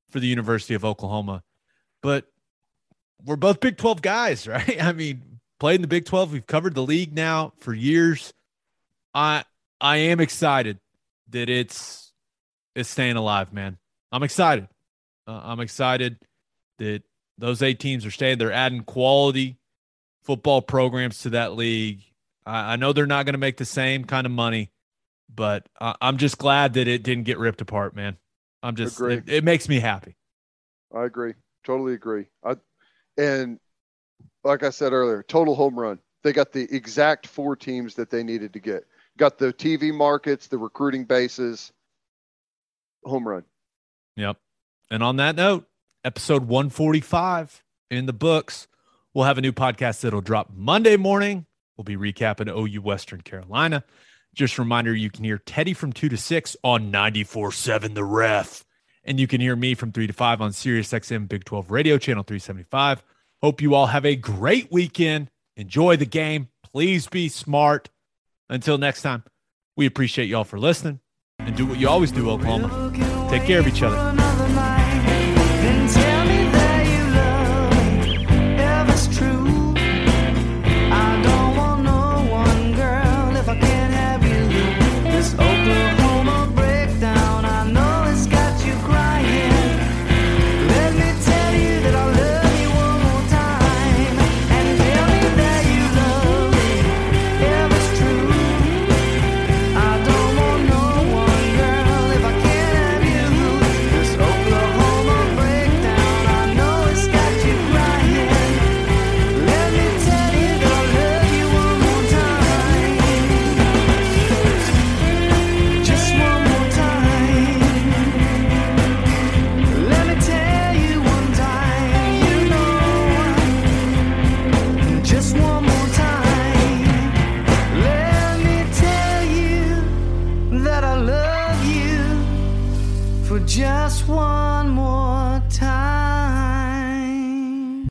for 0.10 0.20
the 0.20 0.28
University 0.28 0.74
of 0.74 0.84
Oklahoma. 0.84 1.44
But 2.02 2.26
we're 3.24 3.36
both 3.36 3.60
Big 3.60 3.78
12 3.78 4.02
guys, 4.02 4.48
right? 4.48 4.82
I 4.82 4.94
mean, 4.94 5.40
played 5.60 5.76
in 5.76 5.82
the 5.82 5.88
Big 5.88 6.06
12. 6.06 6.34
We've 6.34 6.48
covered 6.48 6.74
the 6.74 6.84
league 6.84 7.14
now 7.14 7.54
for 7.60 7.74
years. 7.74 8.34
I 9.14 9.44
I 9.80 9.98
am 9.98 10.20
excited 10.20 10.80
that 11.30 11.50
it's 11.50 12.12
it's 12.76 12.90
staying 12.90 13.16
alive, 13.16 13.54
man. 13.54 13.78
I'm 14.12 14.24
excited. 14.24 14.68
Uh, 15.28 15.42
I'm 15.44 15.60
excited 15.60 16.18
that 16.80 17.04
those 17.38 17.62
eight 17.62 17.80
teams 17.80 18.06
are 18.06 18.12
staying. 18.12 18.38
They're 18.38 18.52
adding 18.52 18.84
quality 18.84 19.58
football 20.24 20.62
programs 20.62 21.20
to 21.20 21.32
that 21.32 21.56
league. 21.56 22.02
I, 22.46 22.74
I 22.74 22.76
know 22.76 22.94
they're 22.94 23.06
not 23.06 23.26
going 23.26 23.34
to 23.34 23.40
make 23.40 23.58
the 23.58 23.66
same 23.66 24.06
kind 24.06 24.26
of 24.26 24.32
money, 24.32 24.72
but 25.34 25.68
I, 25.80 25.96
I'm 26.02 26.18
just 26.18 26.38
glad 26.38 26.74
that 26.74 26.88
it 26.88 27.04
didn't 27.04 27.24
get 27.24 27.38
ripped 27.38 27.62
apart, 27.62 27.96
man. 27.96 28.18
I'm 28.64 28.76
just 28.76 29.00
it, 29.00 29.26
it, 29.28 29.44
makes 29.44 29.70
me 29.70 29.80
happy. 29.80 30.16
I 30.94 31.06
agree. 31.06 31.34
Totally 31.64 31.94
agree. 31.94 32.26
I 32.44 32.56
and 33.18 33.60
like 34.44 34.64
I 34.64 34.72
said 34.72 34.92
earlier, 34.92 35.24
total 35.24 35.56
home 35.56 35.78
run. 35.78 36.00
They 36.24 36.34
got 36.34 36.52
the 36.52 36.68
exact 36.76 37.28
four 37.28 37.56
teams 37.56 37.96
that 37.96 38.10
they 38.10 38.24
needed 38.24 38.54
to 38.54 38.60
get. 38.60 38.86
Got 39.18 39.38
the 39.38 39.54
TV 39.54 39.94
markets, 39.94 40.48
the 40.48 40.58
recruiting 40.58 41.06
bases, 41.06 41.72
home 43.04 43.28
run. 43.28 43.44
Yep. 44.18 44.38
And 44.92 45.02
on 45.02 45.18
that 45.18 45.36
note, 45.36 45.68
episode 46.04 46.48
145 46.48 47.64
in 47.90 48.06
the 48.06 48.14
books. 48.14 48.68
We'll 49.14 49.26
have 49.26 49.38
a 49.38 49.42
new 49.42 49.54
podcast 49.54 50.02
that'll 50.02 50.22
drop 50.22 50.52
Monday 50.54 50.98
morning. 50.98 51.46
We'll 51.78 51.86
be 51.86 51.98
recapping 51.98 52.50
OU 52.50 52.82
Western 52.82 53.22
Carolina. 53.22 53.84
Just 54.34 54.58
a 54.58 54.62
reminder 54.62 54.94
you 54.94 55.10
can 55.10 55.24
hear 55.24 55.38
Teddy 55.38 55.74
from 55.74 55.94
2 55.94 56.10
to 56.10 56.18
6 56.18 56.58
on 56.64 56.92
94.7 56.92 57.96
The 57.96 58.04
Ref. 58.04 58.66
And 59.06 59.20
you 59.20 59.28
can 59.28 59.40
hear 59.40 59.56
me 59.56 59.76
from 59.76 59.92
3 59.92 60.08
to 60.08 60.14
5 60.14 60.42
on 60.42 60.52
Sirius 60.52 60.92
XM 60.92 61.30
Big 61.30 61.46
12 61.46 61.72
Radio, 61.72 61.98
channel 61.98 62.24
375. 62.24 63.04
Hope 63.42 63.62
you 63.62 63.76
all 63.76 63.88
have 63.88 64.06
a 64.06 64.16
great 64.16 64.72
weekend. 64.72 65.30
Enjoy 65.56 65.96
the 65.96 66.06
game. 66.06 66.50
Please 66.64 67.08
be 67.08 67.30
smart. 67.30 67.90
Until 68.50 68.78
next 68.78 69.02
time, 69.02 69.24
we 69.76 69.86
appreciate 69.86 70.30
y'all 70.30 70.44
for 70.44 70.60
listening 70.60 71.00
and 71.40 71.56
do 71.56 71.66
what 71.66 71.80
you 71.80 71.90
always 71.90 72.12
do, 72.12 72.30
Oklahoma. 72.30 72.92
Take 73.30 73.44
care 73.44 73.60
of 73.60 73.68
each 73.68 73.82
other. 73.82 74.25